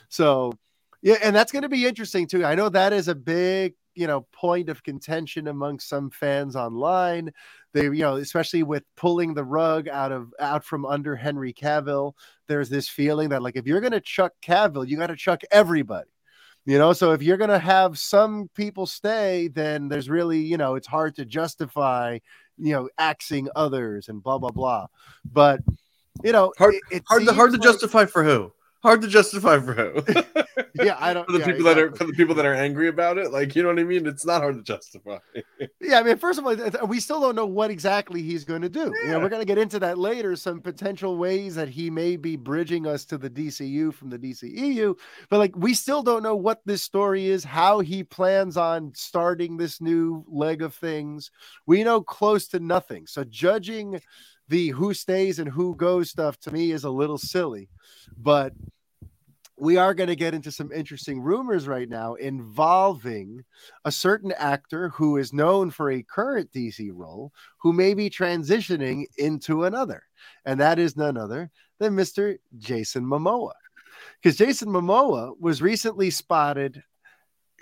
So, 0.09 0.53
yeah, 1.01 1.17
and 1.23 1.35
that's 1.35 1.53
going 1.53 1.63
to 1.63 1.69
be 1.69 1.87
interesting 1.87 2.27
too. 2.27 2.45
I 2.45 2.55
know 2.55 2.69
that 2.69 2.93
is 2.93 3.09
a 3.09 3.15
big, 3.15 3.75
you 3.95 4.07
know, 4.07 4.27
point 4.33 4.69
of 4.69 4.83
contention 4.83 5.49
among 5.49 5.81
some 5.81 6.11
fans 6.11 6.57
online. 6.57 7.33
They, 7.73 7.85
you 7.85 7.99
know, 7.99 8.17
especially 8.17 8.63
with 8.63 8.85
pulling 8.97 9.35
the 9.35 9.45
rug 9.45 9.89
out 9.89 10.13
of 10.13 10.33
out 10.39 10.65
from 10.65 10.85
under 10.85 11.17
Henry 11.17 11.53
Cavill, 11.53 12.13
there's 12.49 12.69
this 12.69 12.89
feeling 12.89 13.31
that 13.31 13.43
like 13.43 13.57
if 13.57 13.67
you're 13.67 13.81
going 13.81 13.93
to 13.93 14.01
chuck 14.01 14.33
Cavill, 14.43 14.87
you 14.87 14.97
got 14.97 15.09
to 15.09 15.17
chuck 15.17 15.41
everybody 15.51 16.11
you 16.65 16.79
know 16.79 16.93
so 16.93 17.13
if 17.13 17.23
you're 17.23 17.37
going 17.37 17.51
to 17.51 17.59
have 17.59 17.99
some 17.99 18.49
people 18.55 18.87
stay 18.87 19.49
then 19.49 19.89
there's 19.89 20.09
really 20.09 20.39
you 20.39 20.57
know 20.57 20.75
it's 20.75 20.87
hard 20.87 21.15
to 21.17 21.25
justify 21.25 22.19
you 22.59 22.73
know 22.73 22.89
axing 22.99 23.49
others 23.57 24.09
and 24.09 24.23
blah 24.23 24.39
blah 24.39 24.51
blah. 24.51 24.87
But 25.31 25.61
you 26.23 26.33
know 26.33 26.53
hard 26.59 26.75
it, 26.75 26.83
it 26.91 27.03
hard, 27.07 27.25
to, 27.27 27.33
hard 27.33 27.51
to 27.53 27.59
like, 27.59 27.65
justify 27.65 28.05
for 28.07 28.25
who 28.25 28.53
hard 28.83 29.03
to 29.03 29.09
justify 29.09 29.59
for 29.61 29.75
who? 29.75 30.03
yeah, 30.75 30.97
I 30.99 31.15
don't. 31.15 31.27
for 31.27 31.33
the 31.33 31.39
yeah, 31.39 31.47
people 31.47 31.61
exactly. 31.61 31.75
that 31.75 31.79
are 31.79 31.97
for 31.97 32.05
the 32.05 32.13
people 32.13 32.35
that 32.35 32.47
are 32.47 32.55
angry 32.55 32.89
about 32.89 33.19
it, 33.19 33.33
like 33.33 33.55
you 33.55 33.63
know 33.63 33.69
what 33.69 33.79
I 33.79 33.85
mean. 33.85 34.07
It's 34.07 34.27
not 34.27 34.43
hard 34.43 34.57
to 34.57 34.63
justify. 34.63 35.19
yeah, 35.81 36.01
I 36.01 36.03
mean, 36.03 36.17
first 36.19 36.39
of 36.39 36.47
all, 36.47 36.87
we 36.87 37.01
still 37.01 37.21
don't 37.21 37.37
know 37.37 37.47
what 37.47 37.71
exactly 37.71 38.23
he's 38.23 38.45
going 38.45 38.63
to 38.63 38.69
do. 38.69 38.93
Yeah. 39.01 39.05
You 39.05 39.11
know, 39.13 39.21
we're 39.21 39.29
going 39.29 39.43
to 39.43 39.47
get 39.47 39.59
into 39.59 39.79
that 39.81 39.99
later. 39.99 40.37
Some 40.37 40.61
potential 40.61 41.17
ways 41.17 41.55
that 41.55 41.69
he 41.69 41.91
may 41.91 42.17
be 42.17 42.37
bridging 42.37 42.87
us 42.87 43.05
to 43.07 43.19
the 43.19 43.31
DCU 43.31 43.95
from 43.95 44.11
the 44.11 44.19
DCEU, 44.19 44.99
but 45.31 45.39
like 45.39 45.57
we 45.57 45.75
still 45.75 46.03
don't 46.03 46.23
know 46.23 46.37
what 46.37 46.61
this 46.65 46.83
story 46.83 47.27
is, 47.27 47.45
how 47.45 47.81
he 47.81 48.03
plans 48.03 48.57
on 48.57 48.93
starting 48.95 49.57
this 49.57 49.81
new 49.81 50.25
leg 50.29 50.63
of 50.63 50.75
things. 50.75 51.31
We 51.67 51.85
know 51.85 52.01
close 52.01 52.49
to 52.49 52.61
nothing. 52.61 53.07
So 53.07 53.25
judging 53.25 54.01
the 54.53 54.69
who 54.69 54.93
stays 54.93 55.39
and 55.39 55.49
who 55.49 55.75
goes 55.75 56.11
stuff 56.11 56.39
to 56.39 56.53
me 56.53 56.73
is 56.73 56.85
a 56.85 56.91
little 56.91 57.17
silly, 57.17 57.71
but 58.19 58.53
we 59.57 59.79
are 59.79 59.95
going 59.95 60.11
to 60.11 60.17
get 60.17 60.35
into 60.35 60.53
some 60.53 60.71
interesting 60.71 61.23
rumors 61.23 61.67
right 61.67 61.89
now 61.89 62.15
involving 62.15 63.45
a 63.87 63.91
certain 63.91 64.33
actor 64.33 64.91
who 64.91 65.17
is 65.17 65.33
known 65.33 65.71
for 65.71 65.91
a 65.91 66.03
current 66.03 66.53
DC 66.53 66.91
role 66.93 67.33
who 67.63 67.73
may 67.73 67.95
be 67.95 68.11
transitioning 68.11 69.05
into 69.17 69.65
another. 69.65 70.03
And 70.45 70.61
that 70.61 70.79
is 70.79 70.99
none 70.99 71.17
other 71.17 71.51
than 71.79 71.97
Mr. 71.97 72.37
Jason 72.59 73.07
Momoa. 73.07 73.53
Because 74.21 74.37
Jason 74.37 74.69
Momoa 74.69 75.33
was 75.41 75.63
recently 75.63 76.11
spotted 76.11 76.83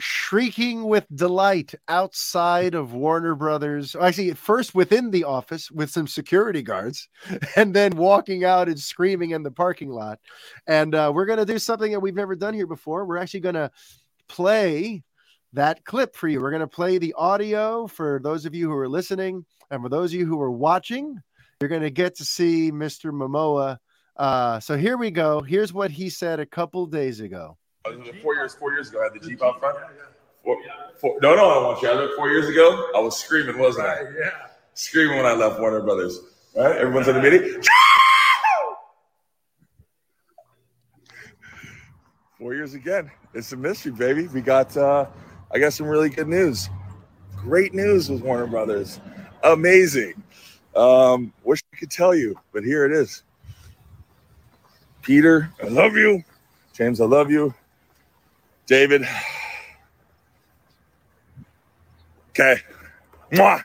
shrieking 0.01 0.85
with 0.85 1.07
delight 1.15 1.75
outside 1.89 2.75
of 2.75 2.95
Warner 2.95 3.35
Brothers. 3.35 3.95
I 3.95 4.09
Actually, 4.09 4.33
first 4.35 4.75
within 4.75 5.11
the 5.11 5.25
office 5.25 5.71
with 5.71 5.91
some 5.91 6.07
security 6.07 6.63
guards, 6.63 7.09
and 7.57 7.75
then 7.75 7.97
walking 7.97 8.45
out 8.45 8.69
and 8.69 8.79
screaming 8.79 9.31
in 9.31 9.43
the 9.43 9.51
parking 9.51 9.91
lot. 9.91 10.19
And 10.67 10.95
uh, 10.95 11.13
we're 11.15 11.27
going 11.27 11.39
to 11.39 11.45
do 11.45 11.59
something 11.59 11.93
that 11.93 12.01
we've 12.01 12.15
never 12.15 12.35
done 12.35 12.55
here 12.55 12.67
before. 12.67 13.05
We're 13.05 13.19
actually 13.19 13.41
going 13.41 13.55
to 13.55 13.71
play 14.29 15.03
that 15.53 15.85
clip 15.85 16.17
for 16.17 16.29
you. 16.29 16.41
We're 16.41 16.51
going 16.51 16.61
to 16.61 16.67
play 16.67 16.99
the 16.99 17.15
audio 17.17 17.87
for 17.87 18.21
those 18.23 18.47
of 18.47 18.55
you 18.55 18.69
who 18.69 18.77
are 18.77 18.89
listening, 18.89 19.45
and 19.71 19.83
for 19.83 19.89
those 19.89 20.13
of 20.13 20.19
you 20.19 20.27
who 20.27 20.41
are 20.41 20.51
watching, 20.51 21.21
you're 21.61 21.69
going 21.69 21.83
to 21.83 21.91
get 21.91 22.17
to 22.17 22.25
see 22.25 22.73
Mr. 22.73 23.13
Momoa. 23.13 23.79
Uh, 24.17 24.61
so 24.61 24.77
here 24.77 24.97
we 24.97 25.11
go. 25.11 25.41
Here's 25.41 25.73
what 25.73 25.91
he 25.91 26.09
said 26.11 26.41
a 26.41 26.47
couple 26.47 26.87
days 26.87 27.21
ago 27.21 27.57
four 27.85 28.35
years, 28.35 28.55
four 28.55 28.73
years 28.73 28.89
ago, 28.91 29.01
I 29.01 29.05
had 29.05 29.15
the 29.15 29.21
Jeep 29.27 29.43
out 29.43 29.59
front. 29.61 29.79
Four, 30.45 30.57
four, 31.01 31.19
no, 31.23 31.35
no, 31.35 31.51
I 31.51 31.63
want 31.65 31.83
you. 31.83 31.91
I 31.91 32.13
four 32.17 32.31
years 32.31 32.49
ago. 32.49 32.91
I 32.95 33.01
was 33.01 33.19
screaming, 33.19 33.59
wasn't 33.59 33.87
I? 33.87 34.03
Yeah. 34.03 34.31
Screaming 34.75 35.17
when 35.17 35.27
I 35.27 35.35
left 35.35 35.61
Warner 35.61 35.83
Brothers. 35.83 36.21
Right? 36.57 36.77
Everyone's 36.77 37.09
in 37.09 37.17
the 37.17 37.23
meeting. 37.23 37.63
Four 42.39 42.55
years 42.55 42.73
again. 42.73 43.11
It's 43.35 43.53
a 43.53 43.57
mystery, 43.57 43.93
baby. 43.93 44.27
We 44.29 44.41
got, 44.41 44.75
uh, 44.75 45.05
I 45.53 45.59
got 45.59 45.75
some 45.75 45.87
really 45.87 46.09
good 46.09 46.27
news. 46.27 46.71
Great 47.37 47.75
news 47.75 48.09
with 48.09 48.23
Warner 48.23 48.47
Brothers. 48.47 48.99
Amazing. 49.45 50.23
Um, 50.75 51.35
wish 51.45 51.63
I 51.75 51.77
could 51.77 51.91
tell 51.91 52.15
you, 52.15 52.35
but 52.53 52.65
here 52.65 52.87
it 52.87 52.93
is. 52.93 53.25
Peter, 55.03 55.53
I 55.63 55.67
love 55.67 55.97
you. 55.97 56.25
James, 56.73 57.03
I 57.03 57.05
love 57.05 57.31
you. 57.31 57.55
David. 58.71 59.05
Okay. 62.29 62.61
Mwah. 63.33 63.65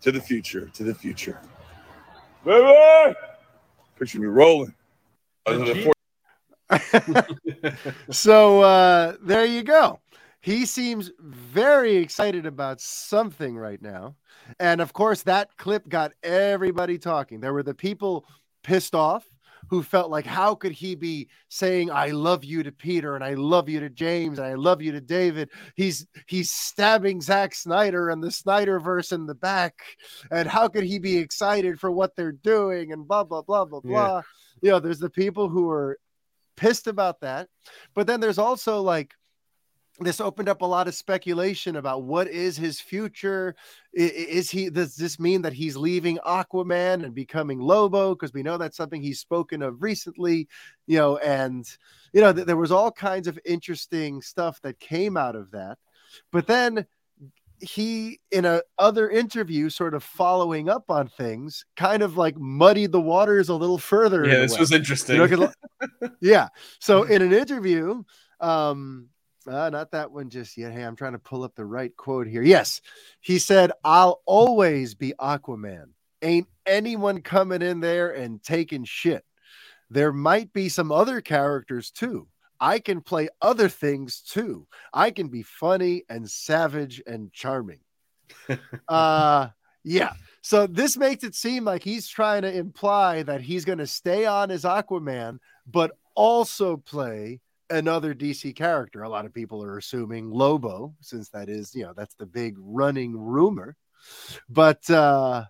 To 0.00 0.10
the 0.10 0.20
future, 0.20 0.68
to 0.74 0.82
the 0.82 0.92
future. 0.92 1.40
Baby! 2.44 3.14
Picture 3.96 4.18
me 4.18 4.26
rolling. 4.26 4.74
Other 5.46 5.72
than 5.72 5.84
four- 5.84 5.94
so 8.10 8.60
uh, 8.62 9.14
there 9.22 9.44
you 9.44 9.62
go. 9.62 10.00
He 10.40 10.66
seems 10.66 11.12
very 11.20 11.94
excited 11.94 12.44
about 12.44 12.80
something 12.80 13.56
right 13.56 13.80
now. 13.80 14.16
And 14.58 14.80
of 14.80 14.92
course, 14.92 15.22
that 15.22 15.56
clip 15.58 15.88
got 15.88 16.12
everybody 16.24 16.98
talking. 16.98 17.38
There 17.38 17.52
were 17.52 17.62
the 17.62 17.72
people 17.72 18.24
pissed 18.64 18.96
off 18.96 19.30
who 19.70 19.82
felt 19.82 20.10
like, 20.10 20.26
how 20.26 20.54
could 20.54 20.72
he 20.72 20.94
be 20.94 21.28
saying, 21.48 21.90
I 21.90 22.08
love 22.08 22.44
you 22.44 22.62
to 22.62 22.72
Peter 22.72 23.14
and 23.14 23.24
I 23.24 23.34
love 23.34 23.68
you 23.68 23.80
to 23.80 23.90
James 23.90 24.38
and 24.38 24.46
I 24.46 24.54
love 24.54 24.82
you 24.82 24.92
to 24.92 25.00
David? 25.00 25.50
He's 25.74 26.06
he's 26.26 26.50
stabbing 26.50 27.20
Zack 27.20 27.54
Snyder 27.54 28.08
and 28.08 28.22
the 28.22 28.28
Snyderverse 28.28 29.12
in 29.12 29.26
the 29.26 29.34
back. 29.34 29.74
And 30.30 30.48
how 30.48 30.68
could 30.68 30.84
he 30.84 30.98
be 30.98 31.18
excited 31.18 31.78
for 31.78 31.90
what 31.90 32.16
they're 32.16 32.32
doing? 32.32 32.92
And 32.92 33.06
blah, 33.06 33.24
blah, 33.24 33.42
blah, 33.42 33.64
blah, 33.64 33.80
blah. 33.80 34.16
Yeah. 34.16 34.22
You 34.60 34.70
know, 34.70 34.80
there's 34.80 34.98
the 34.98 35.10
people 35.10 35.48
who 35.48 35.70
are 35.70 35.98
pissed 36.56 36.86
about 36.86 37.20
that. 37.20 37.48
But 37.94 38.06
then 38.06 38.20
there's 38.20 38.38
also 38.38 38.82
like 38.82 39.14
this 40.00 40.20
opened 40.20 40.48
up 40.48 40.62
a 40.62 40.66
lot 40.66 40.86
of 40.86 40.94
speculation 40.94 41.76
about 41.76 42.04
what 42.04 42.28
is 42.28 42.56
his 42.56 42.80
future. 42.80 43.54
Is 43.92 44.50
he 44.50 44.70
does 44.70 44.96
this 44.96 45.18
mean 45.18 45.42
that 45.42 45.52
he's 45.52 45.76
leaving 45.76 46.18
Aquaman 46.26 47.04
and 47.04 47.14
becoming 47.14 47.58
Lobo? 47.58 48.14
Because 48.14 48.32
we 48.32 48.42
know 48.42 48.58
that's 48.58 48.76
something 48.76 49.02
he's 49.02 49.18
spoken 49.18 49.62
of 49.62 49.82
recently, 49.82 50.48
you 50.86 50.98
know, 50.98 51.16
and 51.18 51.66
you 52.12 52.20
know, 52.20 52.32
th- 52.32 52.46
there 52.46 52.56
was 52.56 52.70
all 52.70 52.92
kinds 52.92 53.26
of 53.26 53.38
interesting 53.44 54.22
stuff 54.22 54.60
that 54.62 54.78
came 54.78 55.16
out 55.16 55.34
of 55.34 55.50
that. 55.50 55.78
But 56.30 56.46
then 56.46 56.86
he 57.60 58.20
in 58.30 58.44
a 58.44 58.62
other 58.78 59.10
interview 59.10 59.68
sort 59.68 59.94
of 59.94 60.04
following 60.04 60.68
up 60.68 60.90
on 60.90 61.08
things 61.08 61.64
kind 61.76 62.02
of 62.02 62.16
like 62.16 62.36
muddied 62.38 62.92
the 62.92 63.00
waters 63.00 63.48
a 63.48 63.54
little 63.54 63.78
further 63.78 64.24
yeah 64.24 64.38
this 64.38 64.52
way. 64.52 64.60
was 64.60 64.72
interesting 64.72 65.16
you 65.20 65.26
know, 65.36 65.52
yeah 66.20 66.48
so 66.78 67.02
in 67.02 67.20
an 67.20 67.32
interview 67.32 68.00
um 68.40 69.08
uh, 69.48 69.70
not 69.70 69.90
that 69.90 70.10
one 70.10 70.28
just 70.30 70.56
yet 70.56 70.72
hey 70.72 70.82
i'm 70.82 70.96
trying 70.96 71.12
to 71.12 71.18
pull 71.18 71.42
up 71.42 71.54
the 71.54 71.64
right 71.64 71.96
quote 71.96 72.26
here 72.26 72.42
yes 72.42 72.80
he 73.20 73.38
said 73.38 73.72
i'll 73.84 74.22
always 74.26 74.94
be 74.94 75.12
aquaman 75.20 75.86
ain't 76.22 76.48
anyone 76.66 77.20
coming 77.20 77.62
in 77.62 77.80
there 77.80 78.10
and 78.10 78.42
taking 78.42 78.84
shit 78.84 79.24
there 79.90 80.12
might 80.12 80.52
be 80.52 80.68
some 80.68 80.92
other 80.92 81.20
characters 81.20 81.90
too 81.90 82.28
I 82.60 82.80
can 82.80 83.00
play 83.00 83.28
other 83.40 83.68
things 83.68 84.20
too. 84.20 84.66
I 84.92 85.10
can 85.10 85.28
be 85.28 85.42
funny 85.42 86.04
and 86.08 86.28
savage 86.28 87.02
and 87.06 87.32
charming. 87.32 87.80
uh 88.88 89.48
yeah. 89.84 90.12
So 90.42 90.66
this 90.66 90.96
makes 90.96 91.24
it 91.24 91.34
seem 91.34 91.64
like 91.64 91.82
he's 91.82 92.08
trying 92.08 92.42
to 92.42 92.52
imply 92.52 93.22
that 93.22 93.40
he's 93.40 93.64
going 93.64 93.78
to 93.78 93.86
stay 93.86 94.26
on 94.26 94.50
as 94.50 94.64
Aquaman 94.64 95.38
but 95.66 95.92
also 96.14 96.76
play 96.76 97.40
another 97.70 98.14
DC 98.14 98.54
character. 98.56 99.02
A 99.02 99.08
lot 99.08 99.26
of 99.26 99.34
people 99.34 99.62
are 99.62 99.78
assuming 99.78 100.30
Lobo 100.30 100.94
since 101.00 101.28
that 101.30 101.48
is, 101.48 101.74
you 101.74 101.84
know, 101.84 101.92
that's 101.96 102.14
the 102.14 102.26
big 102.26 102.56
running 102.58 103.16
rumor. 103.16 103.76
But 104.48 104.88
uh 104.90 105.44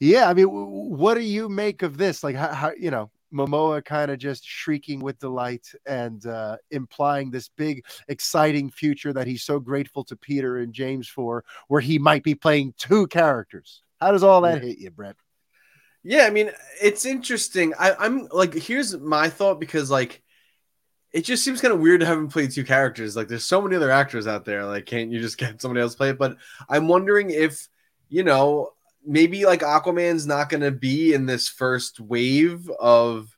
yeah, 0.00 0.30
I 0.30 0.34
mean, 0.34 0.46
what 0.46 1.14
do 1.14 1.20
you 1.20 1.50
make 1.50 1.82
of 1.82 1.98
this? 1.98 2.24
Like, 2.24 2.34
how, 2.34 2.48
how 2.48 2.72
you 2.78 2.90
know, 2.90 3.10
Momoa 3.32 3.84
kind 3.84 4.10
of 4.10 4.18
just 4.18 4.44
shrieking 4.44 5.00
with 5.00 5.18
delight 5.18 5.66
and 5.86 6.24
uh, 6.26 6.56
implying 6.70 7.30
this 7.30 7.48
big, 7.48 7.84
exciting 8.08 8.70
future 8.70 9.12
that 9.12 9.26
he's 9.26 9.42
so 9.42 9.60
grateful 9.60 10.02
to 10.04 10.16
Peter 10.16 10.58
and 10.58 10.72
James 10.72 11.06
for, 11.06 11.44
where 11.68 11.82
he 11.82 11.98
might 11.98 12.24
be 12.24 12.34
playing 12.34 12.74
two 12.78 13.06
characters. 13.08 13.82
How 14.00 14.12
does 14.12 14.22
all 14.22 14.40
that 14.40 14.62
hit 14.62 14.78
you, 14.78 14.90
Brett? 14.90 15.16
Yeah, 16.02 16.24
I 16.24 16.30
mean, 16.30 16.50
it's 16.82 17.04
interesting. 17.04 17.74
I, 17.78 17.94
I'm 17.94 18.26
like, 18.32 18.54
here's 18.54 18.98
my 18.98 19.28
thought 19.28 19.60
because, 19.60 19.90
like, 19.90 20.22
it 21.12 21.24
just 21.24 21.44
seems 21.44 21.60
kind 21.60 21.74
of 21.74 21.80
weird 21.80 22.00
to 22.00 22.06
have 22.06 22.18
him 22.18 22.28
play 22.28 22.46
two 22.46 22.64
characters. 22.64 23.16
Like, 23.16 23.28
there's 23.28 23.44
so 23.44 23.60
many 23.60 23.76
other 23.76 23.90
actors 23.90 24.26
out 24.26 24.44
there. 24.44 24.64
Like, 24.64 24.86
can't 24.86 25.10
you 25.10 25.20
just 25.20 25.38
get 25.38 25.60
somebody 25.60 25.82
else 25.82 25.92
to 25.92 25.98
play 25.98 26.10
it? 26.10 26.18
But 26.18 26.36
I'm 26.68 26.88
wondering 26.88 27.30
if, 27.30 27.68
you 28.08 28.22
know, 28.22 28.72
maybe 29.04 29.46
like 29.46 29.60
Aquaman's 29.60 30.26
not 30.26 30.50
going 30.50 30.62
to 30.62 30.70
be 30.70 31.14
in 31.14 31.26
this 31.26 31.48
first 31.48 32.00
wave 32.00 32.70
of, 32.78 33.36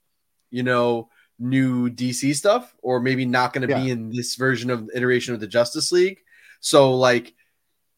you 0.51 0.63
know, 0.63 1.09
new 1.39 1.89
DC 1.89 2.35
stuff, 2.35 2.75
or 2.83 3.01
maybe 3.01 3.25
not 3.25 3.53
going 3.53 3.67
to 3.67 3.73
yeah. 3.73 3.83
be 3.83 3.91
in 3.91 4.11
this 4.11 4.37
version 4.37 4.71
of 4.71 4.91
iteration 4.95 5.35
of 5.35 5.41
the 5.41 5.47
Justice 5.47 5.93
League. 5.93 6.21
So, 6.61 6.95
like, 6.95 7.35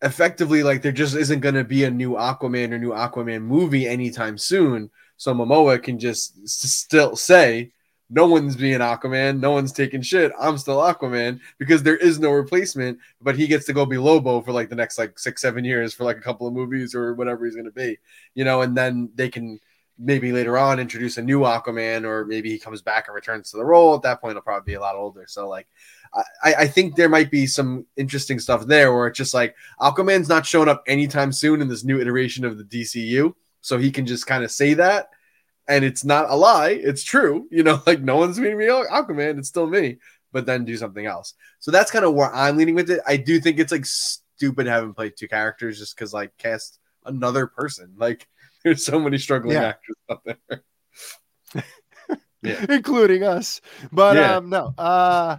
effectively, 0.02 0.62
like, 0.62 0.82
there 0.82 0.92
just 0.92 1.16
isn't 1.16 1.40
going 1.40 1.56
to 1.56 1.64
be 1.64 1.84
a 1.84 1.90
new 1.90 2.12
Aquaman 2.12 2.72
or 2.72 2.78
new 2.78 2.90
Aquaman 2.90 3.42
movie 3.42 3.88
anytime 3.88 4.38
soon. 4.38 4.90
So 5.16 5.34
Momoa 5.34 5.82
can 5.82 5.98
just 5.98 6.38
s- 6.44 6.72
still 6.72 7.16
say, 7.16 7.72
no 8.10 8.26
one's 8.26 8.56
being 8.56 8.80
Aquaman, 8.80 9.40
no 9.40 9.50
one's 9.50 9.72
taking 9.72 10.02
shit. 10.02 10.32
I'm 10.38 10.58
still 10.58 10.78
Aquaman 10.78 11.40
because 11.58 11.82
there 11.82 11.96
is 11.96 12.18
no 12.18 12.30
replacement, 12.30 12.98
but 13.20 13.36
he 13.36 13.46
gets 13.46 13.66
to 13.66 13.72
go 13.72 13.86
be 13.86 13.98
Lobo 13.98 14.40
for 14.42 14.52
like 14.52 14.68
the 14.68 14.76
next 14.76 14.98
like 14.98 15.18
six, 15.18 15.40
seven 15.40 15.64
years 15.64 15.94
for 15.94 16.04
like 16.04 16.18
a 16.18 16.22
couple 16.22 16.46
of 16.46 16.54
movies 16.54 16.94
or 16.94 17.14
whatever 17.14 17.44
he's 17.44 17.56
gonna 17.56 17.70
be, 17.70 17.98
you 18.34 18.44
know, 18.44 18.62
and 18.62 18.76
then 18.76 19.10
they 19.14 19.28
can 19.28 19.58
maybe 19.98 20.32
later 20.32 20.58
on 20.58 20.80
introduce 20.80 21.18
a 21.18 21.22
new 21.22 21.40
Aquaman, 21.40 22.04
or 22.04 22.24
maybe 22.24 22.50
he 22.50 22.58
comes 22.58 22.82
back 22.82 23.06
and 23.06 23.14
returns 23.14 23.50
to 23.50 23.56
the 23.56 23.64
role. 23.64 23.94
At 23.94 24.02
that 24.02 24.20
point, 24.20 24.34
he'll 24.34 24.42
probably 24.42 24.72
be 24.72 24.74
a 24.74 24.80
lot 24.80 24.96
older. 24.96 25.24
So 25.28 25.48
like 25.48 25.68
I, 26.42 26.54
I 26.60 26.66
think 26.66 26.96
there 26.96 27.08
might 27.08 27.30
be 27.30 27.46
some 27.46 27.86
interesting 27.96 28.38
stuff 28.38 28.66
there 28.66 28.92
where 28.92 29.06
it's 29.08 29.18
just 29.18 29.34
like 29.34 29.54
Aquaman's 29.80 30.28
not 30.28 30.46
showing 30.46 30.68
up 30.68 30.82
anytime 30.86 31.32
soon 31.32 31.60
in 31.60 31.68
this 31.68 31.84
new 31.84 32.00
iteration 32.00 32.44
of 32.44 32.58
the 32.58 32.64
DCU. 32.64 33.34
So 33.60 33.78
he 33.78 33.90
can 33.90 34.06
just 34.06 34.26
kind 34.26 34.44
of 34.44 34.50
say 34.50 34.74
that 34.74 35.08
and 35.68 35.84
it's 35.84 36.04
not 36.04 36.30
a 36.30 36.36
lie. 36.36 36.70
It's 36.70 37.02
true. 37.02 37.46
You 37.50 37.62
know, 37.62 37.82
like 37.86 38.00
no 38.00 38.16
one's 38.16 38.38
meeting 38.38 38.58
me 38.58 38.66
Aquaman. 38.66 39.38
It's 39.38 39.48
still 39.48 39.66
me, 39.66 39.98
but 40.32 40.46
then 40.46 40.64
do 40.64 40.76
something 40.76 41.06
else. 41.06 41.34
So 41.58 41.70
that's 41.70 41.90
kind 41.90 42.04
of 42.04 42.14
where 42.14 42.34
I'm 42.34 42.56
leaning 42.56 42.74
with 42.74 42.90
it. 42.90 43.00
I 43.06 43.16
do 43.16 43.40
think 43.40 43.58
it's 43.58 43.72
like 43.72 43.86
stupid 43.86 44.66
having 44.66 44.94
played 44.94 45.16
two 45.16 45.28
characters 45.28 45.78
just 45.78 45.96
because 45.96 46.12
like 46.12 46.36
cast 46.38 46.78
another 47.04 47.46
person. 47.46 47.94
Like 47.96 48.26
there's 48.64 48.84
so 48.84 48.98
many 48.98 49.18
struggling 49.18 49.54
yeah. 49.54 49.74
actors 49.74 49.96
out 50.10 50.22
there. 50.24 51.64
yeah. 52.42 52.66
including 52.68 53.22
us. 53.22 53.60
But 53.92 54.16
yeah. 54.16 54.36
um 54.36 54.50
no. 54.50 54.74
Uh 54.76 55.38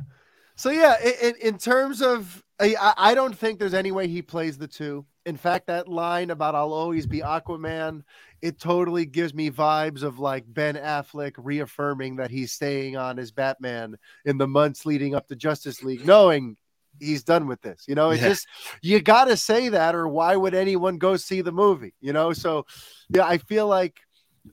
so 0.57 0.69
yeah, 0.69 0.95
in, 1.21 1.35
in 1.41 1.57
terms 1.57 2.01
of 2.01 2.41
I, 2.59 2.93
I 2.97 3.15
don't 3.15 3.37
think 3.37 3.59
there's 3.59 3.73
any 3.73 3.91
way 3.91 4.07
he 4.07 4.21
plays 4.21 4.57
the 4.57 4.67
two. 4.67 5.05
In 5.25 5.35
fact, 5.37 5.67
that 5.67 5.87
line 5.87 6.29
about 6.29 6.55
I'll 6.55 6.73
always 6.73 7.05
be 7.05 7.19
Aquaman 7.19 8.03
it 8.45 8.59
totally 8.59 9.07
gives 9.07 9.33
me 9.33 9.49
vibes 9.49 10.03
of 10.03 10.19
like 10.19 10.43
Ben 10.47 10.75
Affleck 10.75 11.33
reaffirming 11.37 12.17
that 12.17 12.29
he's 12.29 12.51
staying 12.51 12.95
on 12.95 13.17
as 13.17 13.31
Batman 13.31 13.95
in 14.23 14.37
the 14.37 14.47
months 14.47 14.85
leading 14.85 15.15
up 15.15 15.27
to 15.29 15.35
Justice 15.35 15.81
League, 15.81 16.05
knowing 16.05 16.55
he's 16.99 17.23
done 17.23 17.47
with 17.47 17.59
this. 17.61 17.85
You 17.87 17.95
know, 17.95 18.11
it's 18.11 18.21
yeah. 18.21 18.29
just 18.29 18.47
you 18.83 19.01
got 19.01 19.25
to 19.25 19.35
say 19.35 19.69
that, 19.69 19.95
or 19.95 20.07
why 20.07 20.35
would 20.35 20.53
anyone 20.53 20.99
go 20.99 21.15
see 21.15 21.41
the 21.41 21.51
movie? 21.51 21.95
You 22.01 22.13
know, 22.13 22.33
so 22.33 22.67
yeah, 23.09 23.25
I 23.25 23.39
feel 23.39 23.67
like 23.67 23.99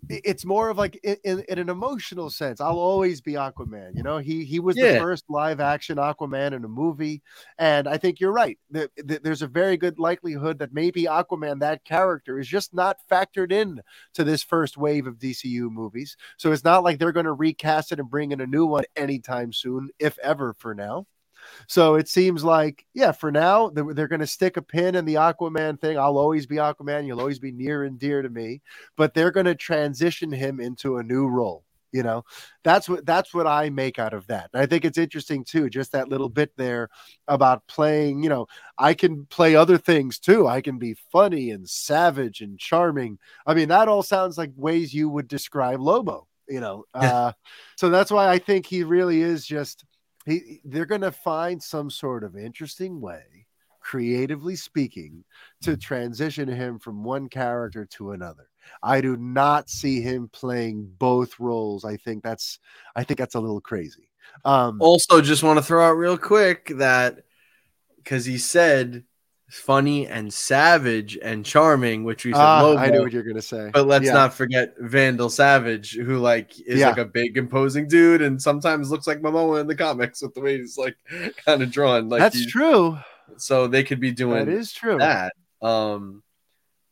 it's 0.09 0.45
more 0.45 0.69
of 0.69 0.79
like 0.79 0.99
in, 1.03 1.17
in, 1.25 1.45
in, 1.49 1.59
an 1.59 1.69
emotional 1.69 2.31
sense. 2.31 2.61
I'll 2.61 2.79
always 2.79 3.21
be 3.21 3.33
Aquaman. 3.33 3.95
You 3.95 4.03
know, 4.03 4.19
he 4.19 4.45
he 4.45 4.61
was 4.61 4.77
yeah. 4.77 4.93
the 4.93 4.99
first 5.01 5.25
live 5.29 5.61
action 5.61 5.97
Aquaman 5.97 6.53
in 6.53 6.65
a 6.65 6.69
movie, 6.69 7.23
and 7.59 7.89
I 7.89 7.99
think 7.99 8.21
you're 8.21 8.33
right. 8.33 8.59
The, 8.71 8.91
the, 8.97 9.21
there's 9.23 9.43
a 9.43 9.47
very 9.47 9.77
good 9.77 9.99
likelihood 9.99 10.59
that 10.59 10.73
maybe 10.73 11.05
Aquaman, 11.05 11.61
that 11.61 11.85
character, 11.85 12.39
is 12.39 12.49
just 12.49 12.75
not 12.75 12.99
factored 13.11 13.53
in 13.53 13.81
to 14.15 14.25
this 14.25 14.43
first 14.43 14.77
wave 14.77 15.07
of 15.07 15.19
DCU 15.19 15.71
movies. 15.71 16.17
So 16.37 16.53
it's 16.53 16.65
not 16.65 16.85
like 16.85 16.99
they're 16.99 17.13
going 17.13 17.27
to 17.27 17.33
recast 17.33 17.93
it 17.93 18.01
and 18.01 18.11
bring 18.11 18.33
in 18.33 18.41
a 18.41 18.47
new 18.47 18.67
one 18.67 18.85
anytime 18.97 19.53
soon, 19.53 19.91
if 19.99 20.19
ever. 20.19 20.53
For 20.59 20.75
now, 20.75 21.07
so 21.67 21.95
it 21.95 22.09
seems 22.09 22.45
like, 22.45 22.85
yeah, 22.95 23.13
for 23.13 23.31
now, 23.33 23.69
they're, 23.71 23.95
they're 23.95 24.09
going 24.09 24.21
to 24.21 24.27
stick 24.27 24.57
a 24.57 24.63
pin 24.63 24.95
in 24.95 25.05
the 25.05 25.15
Aquaman 25.15 25.81
thing. 25.81 25.99
I'll 25.99 26.19
always 26.19 26.47
be 26.47 26.57
Aquaman. 26.57 27.07
You'll 27.07 27.21
always 27.21 27.39
be 27.39 27.53
near 27.53 27.85
and 27.85 27.99
dear 27.99 28.23
to 28.23 28.29
me. 28.29 28.63
But 28.97 29.15
they're 29.15 29.31
going 29.31 29.47
to 29.47 29.55
transition 29.55 30.33
him 30.33 30.61
into 30.61 30.97
a 30.97 31.03
new 31.03 31.27
role. 31.27 31.65
You 31.93 32.03
know, 32.03 32.25
that's 32.65 32.89
what 32.89 33.05
that's 33.05 33.35
what 33.35 33.47
I 33.47 33.69
make 33.69 33.99
out 33.99 34.15
of 34.15 34.27
that. 34.29 34.49
And 34.55 34.63
I 34.63 34.67
think 34.67 34.87
it's 34.87 34.97
interesting 34.97 35.45
too, 35.45 35.69
just 35.69 35.93
that 35.93 36.09
little 36.09 36.31
bit 36.31 36.51
there 36.57 36.89
about 37.29 37.67
playing. 37.67 38.23
You 38.23 38.31
know, 38.31 38.47
I 38.79 38.95
can 38.95 39.27
play 39.27 39.55
other 39.55 39.77
things 39.77 40.19
too. 40.19 40.49
I 40.49 40.63
can 40.63 40.79
be 40.79 40.97
funny 41.13 41.51
and 41.51 41.69
savage 41.69 42.41
and 42.41 42.59
charming. 42.59 43.19
I 43.47 43.53
mean, 43.53 43.69
that 43.69 43.89
all 43.89 44.03
sounds 44.03 44.39
like 44.39 44.53
ways 44.57 44.95
you 44.95 45.11
would 45.11 45.29
describe 45.29 45.81
Lobo. 45.81 46.27
You 46.49 46.61
know, 46.61 46.85
uh, 46.95 47.33
so 47.77 47.91
that's 47.91 48.11
why 48.11 48.29
I 48.29 48.39
think 48.39 48.65
he 48.65 48.85
really 48.85 49.21
is 49.21 49.47
just 49.47 49.85
he. 50.27 50.61
They're 50.65 50.87
going 50.87 51.01
to 51.03 51.13
find 51.13 51.63
some 51.63 51.91
sort 51.91 52.25
of 52.25 52.37
interesting 52.37 53.01
way 53.01 53.47
creatively 53.83 54.57
speaking, 54.57 55.25
to 55.63 55.77
transition 55.77 56.49
him 56.49 56.79
from 56.79 57.05
one 57.05 57.29
character 57.29 57.85
to 57.85 58.13
another. 58.13 58.49
I 58.83 59.01
do 59.01 59.17
not 59.17 59.69
see 59.69 60.01
him 60.01 60.31
playing 60.33 60.91
both 60.99 61.39
roles. 61.41 61.85
I 61.85 61.97
think 61.97 62.23
that's 62.23 62.61
I 62.95 63.05
think 63.05 63.19
that's 63.19 63.35
a 63.35 63.41
little 63.41 63.61
crazy. 63.61 64.09
Um 64.45 64.81
also 64.81 65.21
just 65.21 65.43
want 65.43 65.59
to 65.59 65.65
throw 65.65 65.85
out 65.85 65.93
real 65.93 66.17
quick 66.17 66.73
that 66.77 67.19
because 67.97 68.25
he 68.25 68.39
said 68.39 69.05
funny 69.53 70.07
and 70.07 70.33
savage 70.33 71.19
and 71.23 71.45
charming, 71.45 72.05
which 72.05 72.25
we 72.25 72.33
said 72.33 72.41
uh, 72.41 72.63
Lobo, 72.63 72.79
I 72.79 72.89
know 72.89 73.03
what 73.03 73.13
you're 73.13 73.23
gonna 73.23 73.43
say. 73.43 73.71
But 73.73 73.87
let's 73.87 74.07
yeah. 74.07 74.15
not 74.15 74.33
forget 74.33 74.75
Vandal 74.79 75.29
Savage, 75.29 75.95
who 75.95 76.19
like 76.19 76.59
is 76.61 76.81
yeah. 76.81 76.89
like 76.89 76.99
a 76.99 77.05
big 77.05 77.37
imposing 77.37 77.87
dude 77.87 78.23
and 78.23 78.41
sometimes 78.41 78.91
looks 78.91 79.07
like 79.07 79.21
Momoa 79.21 79.61
in 79.61 79.67
the 79.67 79.77
comics 79.77 80.23
with 80.23 80.33
the 80.35 80.41
way 80.41 80.59
he's 80.59 80.79
like 80.79 80.97
kind 81.45 81.63
of 81.63 81.71
drawn. 81.71 82.09
Like 82.09 82.21
that's 82.21 82.47
true. 82.47 82.99
So 83.37 83.67
they 83.67 83.85
could 83.85 84.01
be 84.01 84.11
doing 84.11 84.47
that 84.47 84.49
is 84.49 84.73
true. 84.73 84.99
That 84.99 85.35
um, 85.61 86.23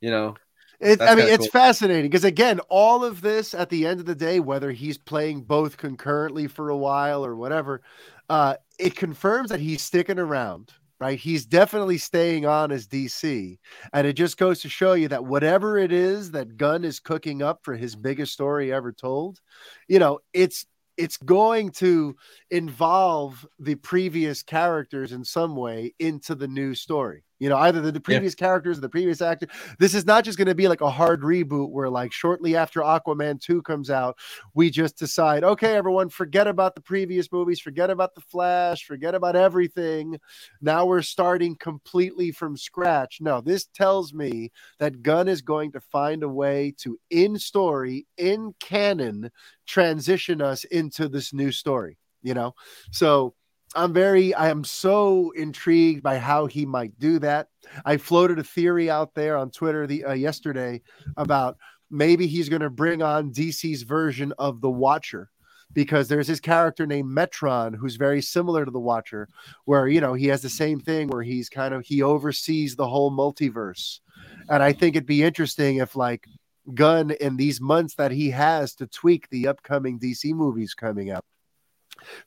you 0.00 0.11
know, 0.11 0.36
it, 0.80 1.00
I 1.00 1.14
mean, 1.14 1.28
it's 1.28 1.44
cool. 1.44 1.61
fascinating 1.61 2.11
because 2.11 2.24
again, 2.24 2.61
all 2.68 3.04
of 3.04 3.22
this 3.22 3.54
at 3.54 3.70
the 3.70 3.86
end 3.86 4.00
of 4.00 4.06
the 4.06 4.14
day, 4.14 4.38
whether 4.38 4.70
he's 4.70 4.98
playing 4.98 5.42
both 5.42 5.78
concurrently 5.78 6.46
for 6.46 6.68
a 6.68 6.76
while 6.76 7.24
or 7.24 7.36
whatever, 7.36 7.80
uh, 8.28 8.56
it 8.78 8.96
confirms 8.96 9.48
that 9.48 9.61
he's 9.61 9.82
sticking 9.82 10.18
around. 10.18 10.72
Right, 11.01 11.18
he's 11.18 11.46
definitely 11.46 11.96
staying 11.96 12.44
on 12.44 12.70
as 12.70 12.86
DC, 12.86 13.59
and 13.94 14.07
it 14.07 14.12
just 14.12 14.36
goes 14.36 14.61
to 14.61 14.68
show 14.68 14.92
you 14.92 15.09
that 15.09 15.24
whatever 15.24 15.78
it 15.78 15.92
is 15.92 16.32
that 16.32 16.59
Gunn 16.59 16.84
is 16.84 17.01
cooking 17.01 17.40
up 17.40 17.61
for 17.62 17.74
his 17.74 17.96
biggest 17.96 18.34
story 18.34 18.70
ever 18.70 18.92
told, 18.92 19.40
you 19.88 19.98
know, 19.98 20.18
it's 20.34 20.66
it's 20.98 21.16
going 21.16 21.70
to 21.70 22.16
involve 22.51 23.46
the 23.59 23.76
previous 23.76 24.42
characters 24.42 25.12
in 25.12 25.24
some 25.24 25.57
way 25.57 25.94
into 25.98 26.34
the 26.34 26.48
new 26.48 26.74
story 26.74 27.22
you 27.41 27.49
know, 27.49 27.57
either 27.57 27.80
the, 27.80 27.91
the 27.91 28.01
previous 28.01 28.34
yeah. 28.38 28.47
characters 28.47 28.78
or 28.78 28.82
the 28.82 28.88
previous 28.88 29.20
actor. 29.22 29.49
This 29.78 29.95
is 29.95 30.05
not 30.05 30.24
just 30.24 30.38
going 30.38 30.47
to 30.47 30.55
be 30.55 30.68
like 30.68 30.82
a 30.82 30.91
hard 30.91 31.22
reboot 31.22 31.70
where, 31.70 31.88
like, 31.88 32.12
shortly 32.12 32.55
after 32.55 32.80
Aquaman 32.80 33.41
2 33.41 33.62
comes 33.62 33.91
out, 33.91 34.18
we 34.55 34.70
just 34.70 34.99
decide, 34.99 35.43
okay, 35.43 35.74
everyone, 35.74 36.11
forget 36.11 36.47
about 36.47 36.74
the 36.74 36.82
previous 36.82 37.32
movies, 37.32 37.59
forget 37.59 37.88
about 37.88 38.14
The 38.14 38.20
Flash, 38.20 38.84
forget 38.84 39.14
about 39.14 39.36
everything. 39.36 40.18
Now 40.61 40.84
we're 40.84 41.03
starting 41.03 41.57
completely 41.57 42.30
from 42.30 42.59
scratch. 42.59 43.18
No, 43.22 43.41
this 43.41 43.64
tells 43.64 44.12
me 44.12 44.53
that 44.78 45.03
Gunn 45.03 45.26
is 45.26 45.41
going 45.41 45.72
to 45.72 45.80
find 45.80 46.22
a 46.22 46.28
way 46.28 46.74
to, 46.78 46.99
in 47.09 47.38
story, 47.38 48.07
in 48.18 48.55
canon, 48.61 49.30
transition 49.66 50.43
us 50.43 50.64
into 50.64 51.09
this 51.09 51.32
new 51.32 51.51
story, 51.51 51.97
you 52.22 52.34
know? 52.34 52.55
So, 52.91 53.34
I'm 53.74 53.92
very, 53.92 54.34
I 54.34 54.48
am 54.48 54.64
so 54.64 55.30
intrigued 55.36 56.02
by 56.02 56.18
how 56.18 56.46
he 56.46 56.66
might 56.66 56.98
do 56.98 57.20
that. 57.20 57.48
I 57.84 57.98
floated 57.98 58.38
a 58.38 58.44
theory 58.44 58.90
out 58.90 59.14
there 59.14 59.36
on 59.36 59.50
Twitter 59.50 59.86
the 59.86 60.04
uh, 60.04 60.12
yesterday 60.12 60.82
about 61.16 61.56
maybe 61.88 62.26
he's 62.26 62.48
going 62.48 62.62
to 62.62 62.70
bring 62.70 63.00
on 63.02 63.32
DC's 63.32 63.82
version 63.82 64.32
of 64.38 64.60
the 64.60 64.70
Watcher 64.70 65.30
because 65.72 66.08
there's 66.08 66.26
this 66.26 66.40
character 66.40 66.84
named 66.84 67.16
Metron 67.16 67.76
who's 67.76 67.94
very 67.94 68.20
similar 68.20 68.64
to 68.64 68.72
the 68.72 68.80
Watcher, 68.80 69.28
where 69.66 69.86
you 69.86 70.00
know 70.00 70.14
he 70.14 70.26
has 70.26 70.42
the 70.42 70.48
same 70.48 70.80
thing 70.80 71.08
where 71.08 71.22
he's 71.22 71.48
kind 71.48 71.72
of 71.72 71.84
he 71.84 72.02
oversees 72.02 72.74
the 72.74 72.88
whole 72.88 73.12
multiverse, 73.12 74.00
and 74.48 74.64
I 74.64 74.72
think 74.72 74.96
it'd 74.96 75.06
be 75.06 75.22
interesting 75.22 75.76
if 75.76 75.94
like 75.94 76.26
Gunn 76.74 77.12
in 77.12 77.36
these 77.36 77.60
months 77.60 77.94
that 77.94 78.10
he 78.10 78.30
has 78.30 78.74
to 78.76 78.88
tweak 78.88 79.28
the 79.30 79.46
upcoming 79.46 80.00
DC 80.00 80.32
movies 80.32 80.74
coming 80.74 81.10
up 81.10 81.24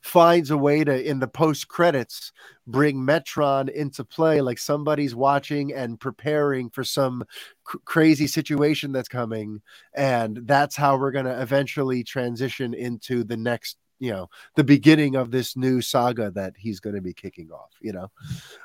finds 0.00 0.50
a 0.50 0.56
way 0.56 0.84
to 0.84 1.08
in 1.08 1.18
the 1.18 1.28
post 1.28 1.68
credits 1.68 2.32
bring 2.66 2.96
Metron 2.96 3.68
into 3.68 4.04
play 4.04 4.40
like 4.40 4.58
somebody's 4.58 5.14
watching 5.14 5.72
and 5.72 6.00
preparing 6.00 6.70
for 6.70 6.84
some 6.84 7.24
cr- 7.64 7.78
crazy 7.84 8.26
situation 8.26 8.92
that's 8.92 9.08
coming 9.08 9.60
and 9.94 10.40
that's 10.44 10.76
how 10.76 10.96
we're 10.96 11.10
going 11.10 11.26
to 11.26 11.42
eventually 11.42 12.02
transition 12.02 12.74
into 12.74 13.24
the 13.24 13.36
next 13.36 13.76
you 14.00 14.10
know 14.10 14.28
the 14.56 14.64
beginning 14.64 15.14
of 15.16 15.30
this 15.30 15.56
new 15.56 15.80
saga 15.80 16.30
that 16.30 16.54
he's 16.56 16.80
going 16.80 16.96
to 16.96 17.02
be 17.02 17.14
kicking 17.14 17.50
off 17.50 17.70
you 17.80 17.92
know? 17.92 18.10